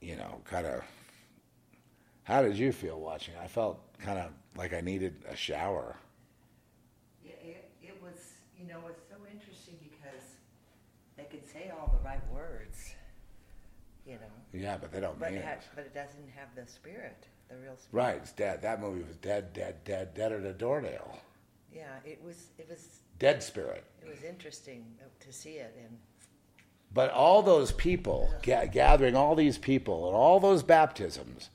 you 0.00 0.16
know, 0.16 0.40
kind 0.44 0.66
of. 0.66 0.82
How 2.24 2.42
did 2.42 2.56
you 2.56 2.72
feel 2.72 2.98
watching? 3.00 3.34
I 3.42 3.46
felt 3.46 3.78
kind 3.98 4.18
of 4.18 4.30
like 4.56 4.72
I 4.72 4.80
needed 4.80 5.14
a 5.28 5.36
shower. 5.36 5.96
Yeah, 7.24 7.32
it, 7.42 7.70
it 7.82 8.02
was, 8.02 8.18
you 8.58 8.66
know, 8.66 8.80
it's 8.88 9.02
so 9.08 9.16
interesting 9.32 9.76
because 9.80 10.22
they 11.16 11.24
could 11.24 11.46
say 11.46 11.70
all 11.72 11.96
the 11.96 12.04
right 12.04 12.20
words, 12.32 12.94
you 14.06 14.14
know. 14.14 14.32
Yeah, 14.52 14.76
but 14.80 14.92
they 14.92 15.00
don't 15.00 15.18
But 15.18 15.30
mean 15.30 15.38
it, 15.38 15.42
it. 15.42 15.44
ha- 15.44 15.70
but 15.74 15.84
it 15.86 15.94
doesn't 15.94 16.28
have 16.36 16.48
the 16.56 16.66
spirit, 16.70 17.26
the 17.48 17.56
real 17.56 17.76
spirit. 17.76 18.04
Right, 18.04 18.16
it's 18.16 18.32
dead. 18.32 18.62
That 18.62 18.80
movie 18.80 19.02
was 19.04 19.16
dead, 19.16 19.52
dead, 19.52 19.84
dead, 19.84 20.14
deader 20.14 20.40
than 20.40 20.50
a 20.50 20.54
doornail. 20.54 21.18
Yeah, 21.72 21.94
it 22.04 22.20
was. 22.24 22.48
It 22.58 22.68
was. 22.68 22.99
Dead 23.20 23.42
spirit. 23.42 23.84
It 24.02 24.08
was 24.08 24.24
interesting 24.24 24.84
to 25.20 25.32
see 25.32 25.50
it, 25.50 25.76
and 25.78 25.98
But 26.92 27.12
all 27.12 27.42
those 27.42 27.70
people, 27.70 28.30
ga- 28.42 28.66
gathering 28.66 29.14
all 29.14 29.36
these 29.36 29.58
people, 29.58 30.08
and 30.08 30.16
all 30.16 30.40
those 30.40 30.62
baptisms, 30.64 31.50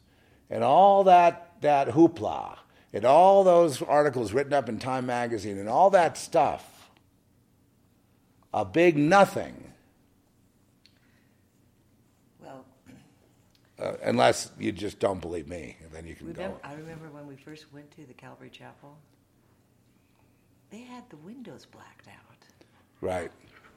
and 0.50 0.64
all 0.64 1.04
that, 1.06 1.56
that 1.62 1.90
hoopla, 1.90 2.60
and 2.94 3.04
all 3.04 3.44
those 3.44 3.82
articles 3.82 4.32
written 4.32 4.54
up 4.54 4.70
in 4.70 4.78
Time 4.80 5.08
magazine, 5.08 5.58
and 5.58 5.68
all 5.68 5.90
that 5.90 6.18
stuff, 6.18 6.92
a 8.54 8.64
big 8.64 8.96
nothing, 8.96 9.74
well, 12.40 12.64
uh, 13.80 13.94
unless 14.04 14.52
you 14.60 14.72
just 14.72 15.00
don't 15.00 15.20
believe 15.20 15.48
me, 15.48 15.78
and 15.84 15.92
then 15.92 16.06
you 16.06 16.14
can 16.14 16.28
remember. 16.28 16.58
go. 16.58 16.70
I 16.70 16.74
remember 16.76 17.10
when 17.10 17.26
we 17.26 17.36
first 17.36 17.74
went 17.74 17.90
to 17.96 18.06
the 18.06 18.14
Calvary 18.14 18.52
Chapel. 18.52 18.96
They 20.76 20.82
had 20.82 21.10
the 21.10 21.16
windows 21.18 21.66
blacked 21.66 22.10
out. 22.10 22.46
Right, 23.00 23.32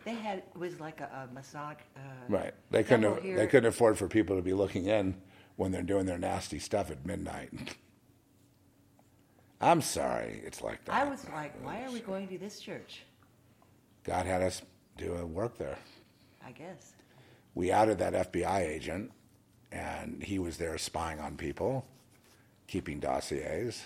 They 0.05 0.15
had 0.15 0.39
it 0.39 0.59
was 0.59 0.81
like 0.81 1.01
a, 1.01 1.29
a 1.31 1.33
Masonic. 1.33 1.79
Uh, 1.97 2.01
right. 2.29 2.53
They 2.73 2.83
couldn't, 2.83 3.23
here. 3.23 3.37
they 3.37 3.47
couldn't 3.47 3.69
afford 3.69 3.97
for 3.97 4.09
people 4.09 4.35
to 4.35 4.43
be 4.43 4.53
looking 4.53 4.87
in 4.87 5.15
when 5.55 5.71
they're 5.71 5.83
doing 5.83 6.07
their 6.07 6.19
nasty 6.19 6.59
stuff 6.59 6.91
at 6.91 7.07
midnight. 7.07 7.51
I'm 9.61 9.81
sorry, 9.81 10.43
it's 10.45 10.61
like 10.61 10.85
that. 10.87 10.95
I 10.95 11.09
was 11.09 11.25
like, 11.33 11.53
why 11.65 11.85
are 11.85 11.93
we 11.93 12.01
going 12.01 12.27
to 12.29 12.39
this 12.39 12.59
church? 12.59 13.05
God 14.03 14.27
had 14.27 14.43
us 14.43 14.63
do 14.97 15.15
a 15.15 15.25
work 15.25 15.57
there. 15.57 15.79
I 16.45 16.51
guess. 16.51 16.95
we 17.55 17.71
outed 17.71 17.99
that 17.99 18.33
FBI 18.33 18.61
agent, 18.61 19.13
and 19.71 20.21
he 20.21 20.41
was 20.41 20.57
there 20.57 20.77
spying 20.79 21.21
on 21.21 21.37
people, 21.37 21.87
keeping 22.67 22.99
dossiers. 22.99 23.83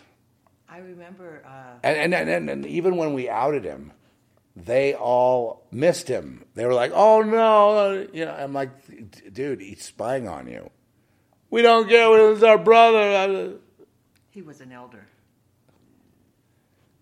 I 0.73 0.79
remember. 0.79 1.43
Uh, 1.47 1.79
And, 1.83 2.15
and, 2.15 2.29
and, 2.29 2.51
and 2.51 2.67
even 2.67 2.97
when 2.97 3.13
we 3.13 3.29
outed 3.29 3.65
him, 3.65 3.93
they 4.57 4.95
all 4.95 5.67
missed 5.71 6.09
him. 6.09 6.47
They 6.55 6.65
were 6.65 6.75
like, 6.75 6.93
oh 6.95 7.21
no. 7.23 8.07
You 8.13 8.25
know, 8.25 8.33
I'm 8.33 8.53
like, 8.55 8.71
dude, 9.33 9.61
he's 9.61 9.85
spying 9.85 10.29
on 10.29 10.47
you. 10.47 10.71
We 11.51 11.61
don't 11.63 11.89
care. 11.89 12.31
it. 12.31 12.33
It's 12.33 12.43
our 12.43 12.57
brother. 12.59 13.55
he 14.31 14.41
was 14.41 14.61
an 14.63 14.73
elder. 14.73 15.07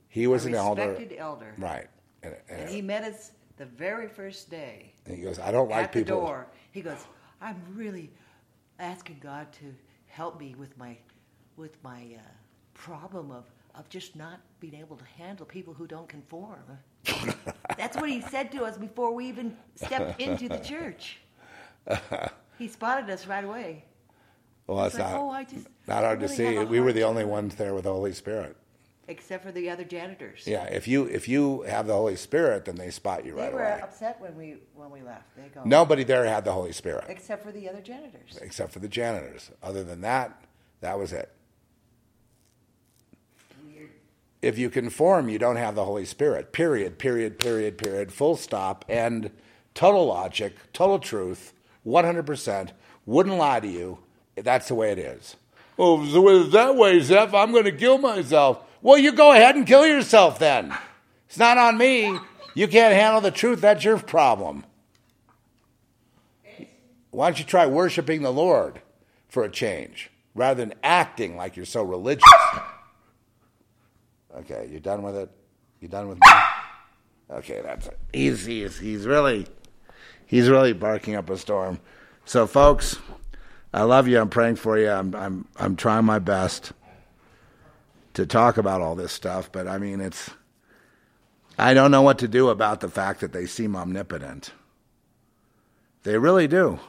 He 0.08 0.26
was 0.26 0.44
an 0.46 0.54
elder. 0.56 0.88
respected 0.88 1.16
elder. 1.18 1.54
Right. 1.56 1.86
And, 2.22 2.34
And 2.48 2.60
and, 2.62 2.70
he 2.70 2.82
met 2.82 3.04
us 3.04 3.30
the 3.56 3.66
very 3.66 4.08
first 4.08 4.50
day 4.50 4.92
and 5.06 5.16
he 5.16 5.22
goes, 5.22 5.38
I 5.38 5.52
don't 5.52 5.70
like 5.70 5.84
at 5.84 5.92
the 5.92 6.00
people. 6.00 6.20
door. 6.20 6.46
He 6.72 6.80
goes, 6.82 6.98
I'm 7.40 7.62
really 7.74 8.10
asking 8.80 9.20
God 9.22 9.52
to 9.54 9.74
help 10.08 10.40
me 10.40 10.56
with 10.58 10.76
my 10.76 10.96
with 11.56 11.76
my 11.84 12.16
uh, 12.16 12.22
problem 12.74 13.30
of 13.30 13.44
of 13.74 13.88
just 13.88 14.16
not 14.16 14.40
being 14.60 14.74
able 14.74 14.96
to 14.96 15.04
handle 15.16 15.46
people 15.46 15.74
who 15.74 15.86
don't 15.86 16.08
conform. 16.08 16.62
That's 17.76 17.96
what 17.96 18.10
he 18.10 18.20
said 18.20 18.52
to 18.52 18.64
us 18.64 18.76
before 18.76 19.12
we 19.14 19.26
even 19.26 19.56
stepped 19.74 20.20
into 20.20 20.48
the 20.48 20.58
church. 20.58 21.18
He 22.58 22.68
spotted 22.68 23.08
us 23.08 23.26
right 23.26 23.42
away. 23.42 23.86
Well, 24.66 24.76
that's 24.76 24.94
He's 24.94 25.00
like, 25.00 25.12
not, 25.12 25.20
"Oh, 25.22 25.30
I 25.30 25.44
just- 25.44 25.66
not 25.86 26.04
hard 26.04 26.20
to 26.20 26.26
really 26.26 26.56
have 26.56 26.68
see. 26.68 26.70
We 26.70 26.80
were 26.80 26.92
the 26.92 27.04
only 27.04 27.24
ones 27.24 27.54
there 27.54 27.72
with 27.72 27.84
the 27.84 27.92
Holy 27.92 28.12
Spirit. 28.12 28.54
Except 29.08 29.42
for 29.42 29.50
the 29.50 29.70
other 29.70 29.82
janitors. 29.82 30.46
Yeah, 30.46 30.64
if 30.64 30.86
you 30.86 31.06
if 31.06 31.26
you 31.26 31.62
have 31.62 31.86
the 31.86 31.94
Holy 31.94 32.16
Spirit, 32.16 32.66
then 32.66 32.76
they 32.76 32.90
spot 32.90 33.24
you 33.24 33.34
They 33.34 33.40
right 33.40 33.52
away. 33.54 33.62
They 33.62 33.68
were 33.80 33.82
upset 33.82 34.20
when 34.20 34.36
we 34.36 34.58
when 34.74 34.90
we 34.90 35.00
left. 35.00 35.34
They 35.36 35.48
go 35.48 35.62
Nobody 35.64 36.04
there 36.04 36.26
had 36.26 36.44
the 36.44 36.52
Holy 36.52 36.72
Spirit 36.72 37.06
except 37.08 37.42
for 37.42 37.50
the 37.50 37.66
other 37.66 37.80
janitors. 37.80 38.38
except 38.42 38.72
for 38.72 38.78
the 38.78 38.88
janitors. 38.88 39.50
Other 39.62 39.82
than 39.82 40.02
that, 40.02 40.38
that 40.82 40.98
was 40.98 41.14
it. 41.14 41.32
Weird. 43.66 43.90
If 44.42 44.58
you 44.58 44.70
conform, 44.70 45.28
you 45.28 45.38
don't 45.38 45.56
have 45.56 45.74
the 45.74 45.84
Holy 45.84 46.04
Spirit. 46.04 46.52
Period, 46.52 46.98
period, 46.98 47.38
period, 47.38 47.76
period. 47.76 48.12
Full 48.12 48.36
stop. 48.36 48.84
And 48.88 49.30
total 49.74 50.06
logic, 50.06 50.56
total 50.72 50.98
truth, 50.98 51.52
100%. 51.86 52.70
Wouldn't 53.06 53.36
lie 53.36 53.60
to 53.60 53.68
you. 53.68 53.98
That's 54.36 54.68
the 54.68 54.74
way 54.74 54.92
it 54.92 54.98
is. 54.98 55.36
Oh, 55.78 56.02
it's 56.02 56.52
that 56.52 56.76
way, 56.76 57.00
Zeph. 57.00 57.34
I'm 57.34 57.52
going 57.52 57.64
to 57.64 57.72
kill 57.72 57.98
myself. 57.98 58.62
Well, 58.82 58.98
you 58.98 59.12
go 59.12 59.32
ahead 59.32 59.56
and 59.56 59.66
kill 59.66 59.86
yourself 59.86 60.38
then. 60.38 60.74
It's 61.28 61.38
not 61.38 61.58
on 61.58 61.76
me. 61.78 62.18
You 62.54 62.66
can't 62.68 62.94
handle 62.94 63.20
the 63.20 63.30
truth. 63.30 63.60
That's 63.60 63.84
your 63.84 63.98
problem. 63.98 64.64
Why 67.10 67.28
don't 67.28 67.38
you 67.38 67.44
try 67.44 67.66
worshiping 67.66 68.22
the 68.22 68.32
Lord 68.32 68.80
for 69.28 69.44
a 69.44 69.50
change 69.50 70.10
rather 70.34 70.64
than 70.64 70.74
acting 70.82 71.36
like 71.36 71.56
you're 71.56 71.66
so 71.66 71.82
religious? 71.82 72.24
Okay, 74.38 74.68
you're 74.70 74.80
done 74.80 75.02
with 75.02 75.16
it? 75.16 75.30
You're 75.80 75.90
done 75.90 76.08
with 76.08 76.18
me? 76.18 76.28
Okay, 77.30 77.60
that's 77.62 77.86
it. 77.86 77.98
He's, 78.12 78.44
he's, 78.44 78.78
he's 78.78 79.06
really, 79.06 79.46
he's 80.26 80.48
really 80.48 80.72
barking 80.72 81.14
up 81.14 81.30
a 81.30 81.36
storm. 81.36 81.80
So, 82.24 82.46
folks, 82.46 82.96
I 83.72 83.82
love 83.82 84.08
you. 84.08 84.20
I'm 84.20 84.28
praying 84.28 84.56
for 84.56 84.78
you. 84.78 84.90
I'm 84.90 85.14
I'm 85.14 85.48
I'm 85.56 85.76
trying 85.76 86.04
my 86.04 86.18
best 86.18 86.72
to 88.14 88.26
talk 88.26 88.56
about 88.56 88.80
all 88.80 88.96
this 88.96 89.12
stuff, 89.12 89.50
but 89.52 89.68
I 89.68 89.78
mean, 89.78 90.00
it's 90.00 90.30
I 91.58 91.74
don't 91.74 91.90
know 91.90 92.02
what 92.02 92.18
to 92.18 92.28
do 92.28 92.48
about 92.48 92.80
the 92.80 92.88
fact 92.88 93.20
that 93.20 93.32
they 93.32 93.46
seem 93.46 93.76
omnipotent. 93.76 94.52
They 96.02 96.18
really 96.18 96.48
do. 96.48 96.80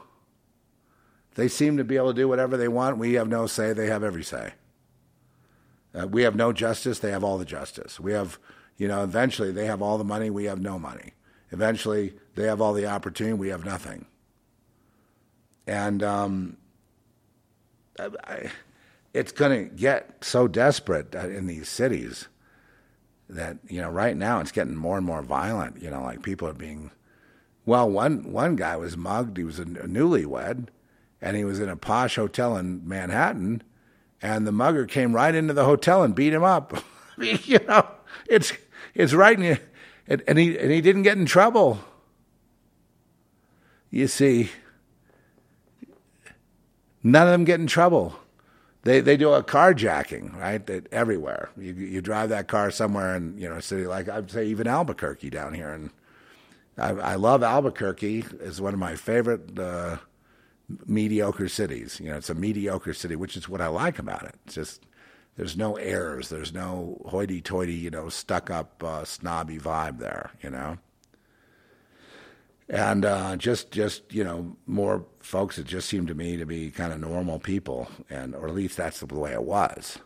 They 1.35 1.47
seem 1.47 1.77
to 1.77 1.83
be 1.83 1.97
able 1.97 2.13
to 2.13 2.21
do 2.21 2.27
whatever 2.27 2.57
they 2.57 2.67
want. 2.67 2.97
We 2.97 3.13
have 3.13 3.27
no 3.27 3.47
say. 3.47 3.73
They 3.73 3.87
have 3.87 4.03
every 4.03 4.23
say. 4.23 4.53
Uh, 5.93 6.07
we 6.07 6.23
have 6.23 6.35
no 6.35 6.53
justice. 6.53 6.99
They 6.99 7.11
have 7.11 7.23
all 7.23 7.37
the 7.37 7.45
justice. 7.45 7.99
We 7.99 8.13
have, 8.13 8.39
you 8.77 8.87
know, 8.87 9.03
eventually 9.03 9.51
they 9.51 9.65
have 9.65 9.81
all 9.81 9.97
the 9.97 10.03
money. 10.03 10.29
We 10.29 10.45
have 10.45 10.61
no 10.61 10.79
money. 10.79 11.13
Eventually 11.51 12.13
they 12.35 12.45
have 12.45 12.61
all 12.61 12.73
the 12.73 12.85
opportunity. 12.85 13.33
We 13.33 13.49
have 13.49 13.65
nothing. 13.65 14.05
And 15.67 16.01
um, 16.01 16.57
I, 17.99 18.51
it's 19.13 19.31
going 19.31 19.69
to 19.69 19.75
get 19.75 20.23
so 20.23 20.47
desperate 20.47 21.13
in 21.13 21.47
these 21.47 21.69
cities 21.69 22.27
that 23.29 23.57
you 23.69 23.81
know 23.81 23.89
right 23.89 24.15
now 24.15 24.39
it's 24.39 24.51
getting 24.51 24.75
more 24.75 24.97
and 24.97 25.05
more 25.05 25.21
violent. 25.21 25.81
You 25.81 25.89
know, 25.89 26.01
like 26.01 26.21
people 26.21 26.47
are 26.47 26.53
being. 26.53 26.91
Well, 27.65 27.89
one 27.89 28.31
one 28.31 28.55
guy 28.55 28.75
was 28.77 28.97
mugged. 28.97 29.37
He 29.37 29.43
was 29.43 29.59
a 29.59 29.65
newlywed, 29.65 30.67
and 31.21 31.37
he 31.37 31.43
was 31.43 31.59
in 31.59 31.69
a 31.69 31.75
posh 31.75 32.15
hotel 32.15 32.57
in 32.57 32.87
Manhattan, 32.87 33.63
and 34.21 34.45
the 34.45 34.51
mugger 34.51 34.85
came 34.85 35.13
right 35.13 35.33
into 35.33 35.53
the 35.53 35.65
hotel 35.65 36.03
and 36.03 36.13
beat 36.13 36.33
him 36.33 36.43
up. 36.43 36.83
you 37.17 37.59
know, 37.67 37.87
it's 38.27 38.53
it's 38.93 39.13
right 39.13 39.37
in 39.37 39.43
you, 39.43 39.57
and, 40.07 40.23
and 40.27 40.37
he 40.37 40.57
and 40.57 40.71
he 40.71 40.81
didn't 40.81 41.03
get 41.03 41.17
in 41.17 41.25
trouble. 41.25 41.79
You 43.89 44.07
see, 44.07 44.49
none 47.03 47.27
of 47.27 47.31
them 47.31 47.43
get 47.43 47.59
in 47.59 47.67
trouble. 47.67 48.15
They 48.83 48.99
they 48.99 49.17
do 49.17 49.33
a 49.33 49.43
carjacking 49.43 50.37
right 50.39 50.65
that 50.67 50.91
everywhere. 50.91 51.49
You 51.57 51.73
you 51.73 52.01
drive 52.01 52.29
that 52.29 52.47
car 52.47 52.71
somewhere 52.71 53.15
in 53.15 53.37
you 53.37 53.49
know 53.49 53.55
a 53.55 53.61
city 53.61 53.85
like 53.85 54.09
I'd 54.09 54.31
say 54.31 54.45
even 54.45 54.67
Albuquerque 54.67 55.29
down 55.29 55.53
here, 55.53 55.71
and 55.71 55.91
I, 56.77 56.89
I 56.89 57.15
love 57.15 57.43
Albuquerque. 57.43 58.25
is 58.39 58.61
one 58.61 58.73
of 58.73 58.79
my 58.79 58.95
favorite 58.95 59.59
uh, 59.59 59.97
mediocre 60.85 61.47
cities. 61.47 61.99
You 61.99 62.09
know, 62.09 62.17
it's 62.17 62.29
a 62.29 62.35
mediocre 62.35 62.93
city, 62.93 63.15
which 63.15 63.37
is 63.37 63.49
what 63.49 63.61
I 63.61 63.67
like 63.67 63.99
about 63.99 64.23
it. 64.23 64.35
It's 64.45 64.55
just 64.55 64.85
there's 65.35 65.57
no 65.57 65.77
airs, 65.77 66.29
there's 66.29 66.53
no 66.53 67.01
hoity-toity, 67.05 67.73
you 67.73 67.89
know, 67.89 68.09
stuck-up 68.09 68.83
uh, 68.83 69.05
snobby 69.05 69.57
vibe 69.57 69.99
there. 69.99 70.31
You 70.41 70.49
know 70.49 70.77
and 72.71 73.03
uh, 73.03 73.35
just 73.35 73.69
just 73.71 74.01
you 74.13 74.23
know 74.23 74.55
more 74.65 75.05
folks 75.19 75.57
that 75.57 75.67
just 75.67 75.89
seemed 75.89 76.07
to 76.07 76.15
me 76.15 76.37
to 76.37 76.45
be 76.45 76.71
kind 76.71 76.93
of 76.93 77.01
normal 77.01 77.37
people, 77.37 77.89
and 78.09 78.33
or 78.33 78.47
at 78.47 78.55
least 78.55 78.77
that's 78.77 79.01
the 79.01 79.05
way 79.13 79.33
it 79.33 79.43
was. 79.43 79.99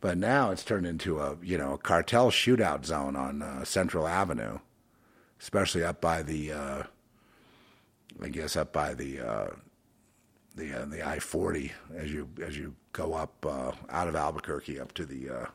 But 0.00 0.16
now 0.16 0.52
it's 0.52 0.64
turned 0.64 0.86
into 0.86 1.18
a 1.18 1.36
you 1.42 1.58
know 1.58 1.74
a 1.74 1.78
cartel 1.78 2.30
shootout 2.30 2.84
zone 2.84 3.16
on 3.16 3.42
uh, 3.42 3.64
Central 3.64 4.06
Avenue, 4.06 4.60
especially 5.40 5.82
up 5.82 6.00
by 6.00 6.22
the 6.22 6.52
uh, 6.52 6.82
I 8.22 8.28
guess 8.28 8.56
up 8.56 8.72
by 8.72 8.94
the 8.94 9.20
uh, 9.20 9.50
the 10.54 10.82
uh, 10.82 10.84
the 10.86 11.06
I 11.06 11.18
forty 11.18 11.72
as 11.94 12.12
you 12.12 12.28
as 12.42 12.56
you 12.56 12.74
go 12.92 13.14
up 13.14 13.44
uh, 13.46 13.72
out 13.90 14.08
of 14.08 14.16
Albuquerque 14.16 14.80
up 14.80 14.92
to 14.94 15.04
the 15.04 15.48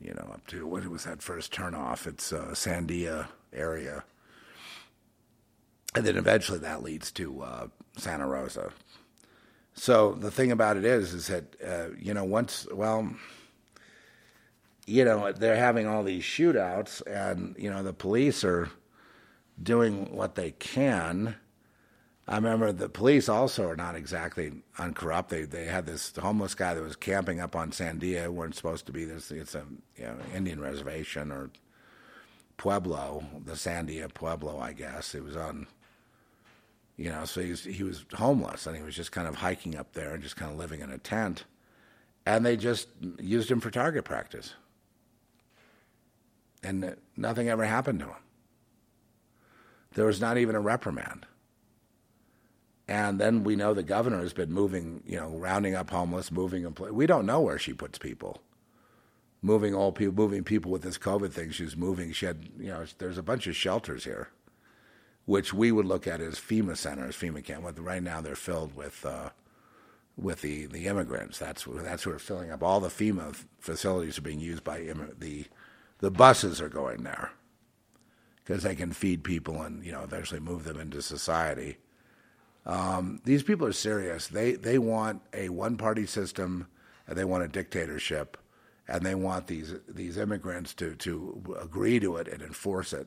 you 0.00 0.14
know 0.14 0.30
up 0.32 0.46
to 0.48 0.66
what 0.66 0.86
was 0.86 1.04
that 1.04 1.22
first 1.22 1.52
turnoff? 1.52 2.06
It's 2.06 2.32
Sandia 2.32 3.28
area 3.52 4.04
and 5.94 6.06
then 6.06 6.16
eventually 6.16 6.58
that 6.58 6.82
leads 6.82 7.10
to 7.12 7.42
uh, 7.42 7.66
Santa 7.96 8.26
Rosa. 8.26 8.72
So 9.74 10.12
the 10.12 10.30
thing 10.30 10.52
about 10.52 10.76
it 10.76 10.84
is, 10.84 11.14
is 11.14 11.26
that 11.28 11.56
uh, 11.66 11.94
you 11.98 12.14
know 12.14 12.24
once 12.24 12.66
well, 12.72 13.10
you 14.86 15.04
know 15.04 15.32
they're 15.32 15.56
having 15.56 15.86
all 15.86 16.02
these 16.02 16.22
shootouts, 16.22 17.02
and 17.06 17.56
you 17.58 17.70
know 17.70 17.82
the 17.82 17.92
police 17.92 18.44
are 18.44 18.70
doing 19.62 20.14
what 20.14 20.34
they 20.34 20.52
can. 20.52 21.36
I 22.28 22.36
remember 22.36 22.72
the 22.72 22.88
police 22.88 23.28
also 23.28 23.68
are 23.68 23.76
not 23.76 23.96
exactly 23.96 24.52
uncorrupt. 24.78 25.30
They 25.30 25.42
they 25.42 25.64
had 25.64 25.86
this 25.86 26.14
homeless 26.16 26.54
guy 26.54 26.74
that 26.74 26.82
was 26.82 26.96
camping 26.96 27.40
up 27.40 27.56
on 27.56 27.70
Sandia. 27.70 28.28
weren't 28.28 28.54
supposed 28.54 28.86
to 28.86 28.92
be 28.92 29.04
this. 29.04 29.30
It's 29.30 29.54
a 29.54 29.64
you 29.96 30.04
know, 30.04 30.16
Indian 30.34 30.60
reservation 30.60 31.32
or 31.32 31.50
Pueblo, 32.56 33.24
the 33.44 33.54
Sandia 33.54 34.12
Pueblo, 34.12 34.60
I 34.60 34.72
guess. 34.72 35.14
It 35.14 35.24
was 35.24 35.36
on 35.36 35.66
you 37.00 37.08
know, 37.08 37.24
so 37.24 37.40
he 37.40 37.50
was, 37.50 37.64
he 37.64 37.82
was 37.82 38.04
homeless 38.12 38.66
and 38.66 38.76
he 38.76 38.82
was 38.82 38.94
just 38.94 39.10
kind 39.10 39.26
of 39.26 39.36
hiking 39.36 39.74
up 39.74 39.94
there 39.94 40.12
and 40.12 40.22
just 40.22 40.36
kind 40.36 40.52
of 40.52 40.58
living 40.58 40.82
in 40.82 40.90
a 40.90 40.98
tent. 40.98 41.44
And 42.26 42.44
they 42.44 42.58
just 42.58 42.88
used 43.18 43.50
him 43.50 43.58
for 43.58 43.70
target 43.70 44.04
practice. 44.04 44.52
And 46.62 46.94
nothing 47.16 47.48
ever 47.48 47.64
happened 47.64 48.00
to 48.00 48.06
him. 48.08 48.16
There 49.94 50.06
was 50.06 50.20
not 50.20 50.38
even 50.38 50.54
a 50.54 50.60
reprimand. 50.60 51.26
And 52.86 53.20
then 53.20 53.44
we 53.44 53.54
know 53.54 53.72
the 53.72 53.82
governor 53.82 54.20
has 54.20 54.32
been 54.32 54.52
moving, 54.52 55.02
you 55.06 55.16
know, 55.16 55.28
rounding 55.28 55.74
up 55.74 55.90
homeless, 55.90 56.32
moving 56.32 56.64
them. 56.64 56.74
We 56.92 57.06
don't 57.06 57.26
know 57.26 57.40
where 57.40 57.58
she 57.58 57.72
puts 57.72 57.98
people. 57.98 58.42
Moving 59.42 59.74
old 59.74 59.94
people, 59.94 60.14
moving 60.14 60.44
people 60.44 60.70
with 60.70 60.82
this 60.82 60.98
COVID 60.98 61.32
thing. 61.32 61.50
She's 61.50 61.76
moving. 61.76 62.12
She 62.12 62.26
had, 62.26 62.48
you 62.58 62.68
know, 62.68 62.84
there's 62.98 63.16
a 63.16 63.22
bunch 63.22 63.46
of 63.46 63.56
shelters 63.56 64.04
here 64.04 64.28
which 65.30 65.54
we 65.54 65.70
would 65.70 65.86
look 65.86 66.08
at 66.08 66.20
as 66.20 66.40
FEMA 66.40 66.76
centers, 66.76 67.14
FEMA 67.14 67.44
camp. 67.44 67.62
But 67.62 67.78
Right 67.78 68.02
now, 68.02 68.20
they're 68.20 68.34
filled 68.34 68.74
with 68.74 69.06
uh, 69.06 69.30
with 70.16 70.42
the, 70.42 70.66
the 70.66 70.86
immigrants. 70.86 71.38
That's 71.38 71.66
that's 71.68 72.02
who 72.02 72.10
are 72.10 72.18
filling 72.18 72.50
up. 72.50 72.64
All 72.64 72.80
the 72.80 72.88
FEMA 72.88 73.36
facilities 73.60 74.18
are 74.18 74.22
being 74.22 74.40
used 74.40 74.64
by 74.64 74.92
the 75.18 75.46
the 75.98 76.10
buses 76.10 76.60
are 76.60 76.68
going 76.68 77.04
there 77.04 77.30
because 78.50 78.64
they 78.64 78.74
can 78.74 78.92
feed 78.92 79.22
people 79.22 79.62
and 79.62 79.84
you 79.84 79.92
know 79.92 80.02
eventually 80.02 80.40
move 80.40 80.64
them 80.64 80.80
into 80.80 81.00
society. 81.00 81.76
Um, 82.66 83.20
these 83.24 83.44
people 83.44 83.64
are 83.64 83.72
serious. 83.72 84.26
They 84.26 84.54
they 84.54 84.76
want 84.76 85.22
a 85.32 85.50
one 85.50 85.76
party 85.76 86.04
system 86.04 86.66
and 87.06 87.16
they 87.16 87.24
want 87.24 87.44
a 87.44 87.48
dictatorship 87.48 88.36
and 88.88 89.06
they 89.06 89.14
want 89.14 89.46
these 89.46 89.74
these 89.88 90.16
immigrants 90.16 90.74
to 90.74 90.96
to 90.96 91.56
agree 91.62 92.00
to 92.00 92.16
it 92.16 92.26
and 92.26 92.42
enforce 92.42 92.92
it 92.92 93.06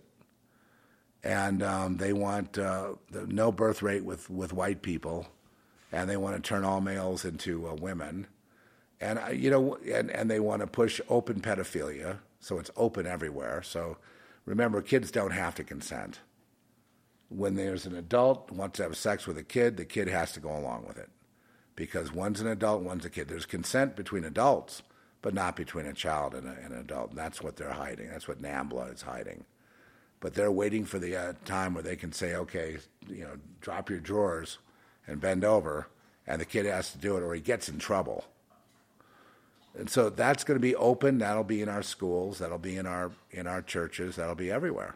and 1.23 1.61
um, 1.61 1.97
they 1.97 2.13
want 2.13 2.57
uh, 2.57 2.93
the 3.11 3.27
no 3.27 3.51
birth 3.51 3.81
rate 3.81 4.05
with, 4.05 4.29
with 4.29 4.53
white 4.53 4.81
people, 4.81 5.27
and 5.91 6.09
they 6.09 6.17
want 6.17 6.35
to 6.35 6.41
turn 6.41 6.63
all 6.63 6.81
males 6.81 7.25
into 7.25 7.67
uh, 7.67 7.73
women, 7.75 8.27
and 9.01 9.19
uh, 9.19 9.29
you 9.29 9.49
know, 9.49 9.77
and, 9.91 10.09
and 10.11 10.31
they 10.31 10.39
want 10.39 10.61
to 10.61 10.67
push 10.67 11.01
open 11.09 11.41
pedophilia, 11.41 12.19
so 12.39 12.59
it's 12.59 12.71
open 12.77 13.05
everywhere. 13.07 13.61
So 13.61 13.97
remember, 14.45 14.81
kids 14.81 15.11
don't 15.11 15.31
have 15.31 15.55
to 15.55 15.63
consent. 15.63 16.19
When 17.29 17.55
there's 17.55 17.85
an 17.85 17.95
adult 17.95 18.51
wants 18.51 18.77
to 18.77 18.83
have 18.83 18.97
sex 18.97 19.25
with 19.25 19.37
a 19.37 19.43
kid, 19.43 19.77
the 19.77 19.85
kid 19.85 20.07
has 20.07 20.31
to 20.33 20.39
go 20.39 20.55
along 20.55 20.85
with 20.87 20.97
it, 20.97 21.09
because 21.75 22.13
one's 22.13 22.41
an 22.41 22.47
adult, 22.47 22.83
one's 22.83 23.05
a 23.05 23.09
kid. 23.09 23.27
There's 23.27 23.45
consent 23.45 23.95
between 23.95 24.23
adults, 24.23 24.83
but 25.21 25.33
not 25.33 25.55
between 25.55 25.85
a 25.85 25.93
child 25.93 26.35
and, 26.35 26.47
a, 26.47 26.51
and 26.63 26.73
an 26.73 26.79
adult. 26.79 27.11
And 27.11 27.17
that's 27.17 27.41
what 27.41 27.55
they're 27.55 27.71
hiding. 27.71 28.09
That's 28.09 28.27
what 28.27 28.41
NAMBLA 28.41 28.93
is 28.93 29.01
hiding 29.01 29.45
but 30.23 30.35
they're 30.35 30.49
waiting 30.49 30.85
for 30.85 30.99
the 30.99 31.17
uh, 31.17 31.33
time 31.43 31.73
where 31.73 31.83
they 31.83 31.97
can 31.97 32.13
say, 32.13 32.33
okay, 32.33 32.77
you 33.09 33.25
know, 33.25 33.35
drop 33.59 33.89
your 33.89 33.99
drawers 33.99 34.57
and 35.05 35.19
bend 35.19 35.43
over, 35.43 35.89
and 36.25 36.39
the 36.39 36.45
kid 36.45 36.65
has 36.65 36.93
to 36.93 36.97
do 36.97 37.17
it 37.17 37.21
or 37.21 37.33
he 37.33 37.41
gets 37.41 37.67
in 37.67 37.77
trouble. 37.77 38.23
And 39.75 39.89
so 39.89 40.09
that's 40.09 40.43
going 40.43 40.55
to 40.55 40.61
be 40.61 40.75
open. 40.75 41.17
That'll 41.17 41.43
be 41.43 41.61
in 41.61 41.69
our 41.69 41.81
schools. 41.81 42.39
That'll 42.39 42.59
be 42.59 42.77
in 42.77 42.85
our 42.85 43.11
in 43.31 43.47
our 43.47 43.61
churches. 43.61 44.15
That'll 44.15 44.35
be 44.35 44.51
everywhere. 44.51 44.95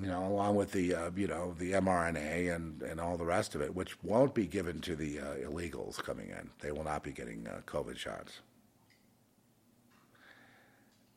You 0.00 0.08
know, 0.08 0.26
along 0.26 0.56
with 0.56 0.72
the 0.72 0.94
uh, 0.94 1.10
you 1.14 1.26
know 1.26 1.54
the 1.58 1.72
mRNA 1.72 2.54
and 2.54 2.82
and 2.82 3.00
all 3.00 3.16
the 3.16 3.26
rest 3.26 3.54
of 3.54 3.60
it, 3.60 3.74
which 3.74 4.02
won't 4.02 4.34
be 4.34 4.46
given 4.46 4.80
to 4.82 4.96
the 4.96 5.20
uh, 5.20 5.34
illegals 5.36 6.02
coming 6.02 6.30
in. 6.30 6.50
They 6.60 6.72
will 6.72 6.84
not 6.84 7.02
be 7.02 7.12
getting 7.12 7.46
uh, 7.46 7.60
COVID 7.66 7.96
shots. 7.96 8.40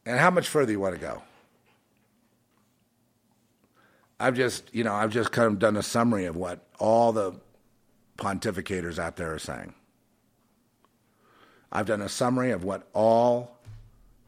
And 0.05 0.19
how 0.19 0.31
much 0.31 0.47
further 0.47 0.67
do 0.67 0.71
you 0.73 0.79
want 0.79 0.95
to 0.95 1.01
go? 1.01 1.21
I've 4.19 4.35
just, 4.35 4.73
you 4.73 4.83
know, 4.83 4.93
I've 4.93 5.11
just 5.11 5.31
kind 5.31 5.47
of 5.47 5.59
done 5.59 5.77
a 5.77 5.83
summary 5.83 6.25
of 6.25 6.35
what 6.35 6.65
all 6.77 7.13
the 7.13 7.33
pontificators 8.17 8.99
out 8.99 9.15
there 9.15 9.33
are 9.33 9.39
saying. 9.39 9.73
I've 11.71 11.85
done 11.85 12.01
a 12.01 12.09
summary 12.09 12.51
of 12.51 12.63
what 12.63 12.87
all 12.93 13.57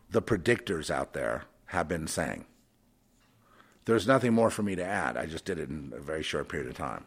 the 0.10 0.22
predictors 0.22 0.90
out 0.90 1.14
there 1.14 1.44
have 1.68 1.88
been 1.88 2.08
saying. 2.08 2.46
There's 3.86 4.08
nothing 4.08 4.34
more 4.34 4.52
for 4.52 4.62
me 4.62 4.76
to 4.76 4.84
add. 4.84 5.18
I 5.18 5.26
just 5.26 5.46
did 5.46 5.58
it 5.58 5.70
in 5.70 5.92
a 5.96 6.00
very 6.00 6.22
short 6.22 6.50
period 6.50 6.70
of 6.70 6.76
time. 6.76 7.04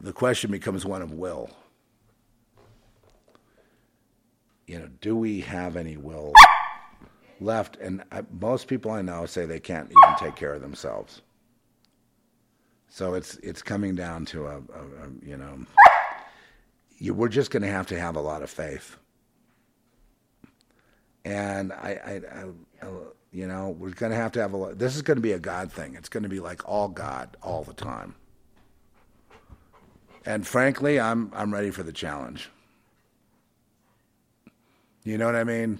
The 0.00 0.12
question 0.12 0.50
becomes 0.50 0.84
one 0.84 1.02
of 1.02 1.12
will. 1.12 1.50
You 4.66 4.78
know, 4.78 4.88
do 5.00 5.16
we 5.16 5.40
have 5.40 5.76
any 5.76 5.96
will 5.96 6.32
left, 7.40 7.76
and 7.78 8.04
I, 8.12 8.22
most 8.40 8.68
people 8.68 8.90
I 8.90 9.02
know 9.02 9.26
say 9.26 9.46
they 9.46 9.60
can't 9.60 9.90
even 9.90 10.16
take 10.18 10.36
care 10.36 10.54
of 10.54 10.60
themselves. 10.60 11.22
So 12.88 13.14
it's 13.14 13.36
it's 13.36 13.62
coming 13.62 13.94
down 13.94 14.24
to 14.26 14.46
a, 14.46 14.56
a, 14.56 14.58
a 14.58 15.26
you 15.26 15.36
know, 15.36 15.58
you, 17.00 17.14
we're 17.14 17.28
just 17.28 17.50
going 17.50 17.62
to 17.62 17.68
have 17.68 17.88
to 17.88 17.98
have 17.98 18.14
a 18.14 18.20
lot 18.20 18.42
of 18.42 18.50
faith. 18.50 18.96
And 21.24 21.72
I, 21.72 21.98
I, 22.04 22.12
I, 22.12 22.86
I 22.86 22.90
you 23.32 23.46
know, 23.46 23.70
we're 23.70 23.90
going 23.90 24.12
to 24.12 24.16
have 24.16 24.32
to 24.32 24.40
have 24.40 24.52
a 24.52 24.56
lot. 24.56 24.78
This 24.78 24.94
is 24.94 25.02
going 25.02 25.16
to 25.16 25.22
be 25.22 25.32
a 25.32 25.38
God 25.38 25.72
thing. 25.72 25.94
It's 25.94 26.08
going 26.08 26.22
to 26.22 26.28
be 26.28 26.40
like 26.40 26.68
all 26.68 26.88
God 26.88 27.36
all 27.42 27.64
the 27.64 27.72
time. 27.72 28.14
And 30.26 30.46
frankly, 30.46 31.00
I'm 31.00 31.32
I'm 31.34 31.52
ready 31.52 31.70
for 31.70 31.82
the 31.82 31.92
challenge. 31.92 32.50
You 35.02 35.16
know 35.16 35.26
what 35.26 35.36
I 35.36 35.44
mean? 35.44 35.78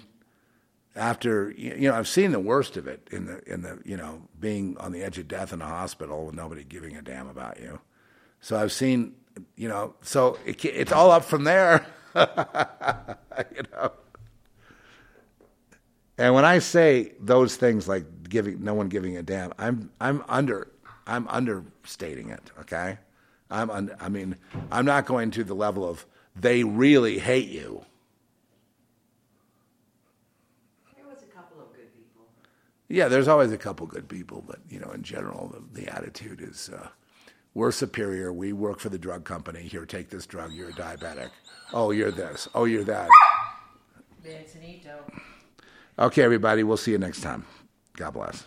After 0.97 1.51
you 1.51 1.89
know, 1.89 1.95
I've 1.95 2.09
seen 2.09 2.33
the 2.33 2.41
worst 2.41 2.79
of 2.79 2.87
it 2.89 3.07
in 3.13 3.27
the 3.27 3.53
in 3.53 3.63
the 3.63 3.79
you 3.85 3.97
know 3.97 4.23
being 4.39 4.79
on 4.79 4.93
the 4.93 5.03
edge 5.03 5.19
of 5.19 5.29
death 5.29 5.53
in 5.53 5.61
a 5.61 5.67
hospital 5.67 6.27
with 6.27 6.35
nobody 6.35 6.65
giving 6.65 6.97
a 6.97 7.03
damn 7.03 7.29
about 7.29 7.61
you. 7.61 7.81
So 8.41 8.57
I've 8.59 8.73
seen 8.73 9.15
you 9.57 9.69
know, 9.69 9.95
so 10.03 10.39
it, 10.45 10.65
it's 10.65 10.93
all 10.93 11.11
up 11.11 11.25
from 11.25 11.45
there. 11.45 11.87
you 12.17 13.63
know. 13.73 13.93
And 16.19 16.35
when 16.35 16.45
I 16.45 16.59
say 16.59 17.13
those 17.19 17.57
things 17.57 17.89
like 17.89 18.29
giving 18.29 18.63
no 18.63 18.75
one 18.75 18.89
giving 18.89 19.17
a 19.17 19.23
damn, 19.23 19.53
I'm 19.59 19.91
I'm 20.01 20.23
under 20.29 20.71
I'm 21.07 21.27
understating 21.29 22.29
it. 22.31 22.51
Okay, 22.61 22.99
I'm 23.51 23.71
un, 23.71 23.97
I 23.99 24.09
mean 24.09 24.37
I'm 24.71 24.85
not 24.85 25.07
going 25.07 25.31
to 25.33 25.45
the 25.45 25.55
level 25.55 25.89
of 25.89 26.05
they 26.37 26.63
really 26.63 27.19
hate 27.19 27.49
you. 27.49 27.85
There 30.95 31.07
was 31.07 31.23
a 31.23 31.27
couple 31.27 31.61
of 31.61 31.73
good 31.73 31.93
people. 31.95 32.27
Yeah, 32.89 33.09
there's 33.09 33.29
always 33.29 33.53
a 33.53 33.59
couple 33.59 33.87
good 33.87 34.09
people, 34.09 34.45
but 34.47 34.59
you 34.69 34.79
know, 34.79 34.91
in 34.91 35.03
general, 35.03 35.49
the, 35.49 35.81
the 35.81 35.89
attitude 35.95 36.41
is 36.43 36.69
uh, 36.69 36.89
we're 37.55 37.73
superior. 37.73 38.33
We 38.33 38.53
work 38.53 38.79
for 38.79 38.89
the 38.89 38.99
drug 38.99 39.25
company. 39.25 39.63
Here, 39.63 39.85
take 39.85 40.09
this 40.09 40.27
drug. 40.27 40.53
You're 40.53 40.71
a 40.71 40.73
diabetic. 40.73 41.31
Oh, 41.73 41.91
you're 41.91 42.13
this. 42.13 42.49
Oh, 42.55 42.65
you're 42.65 42.85
that. 42.85 43.09
Okay, 45.99 46.23
everybody. 46.23 46.63
We'll 46.63 46.77
see 46.77 46.93
you 46.93 46.99
next 46.99 47.21
time. 47.21 47.45
God 47.97 48.13
bless. 48.13 48.45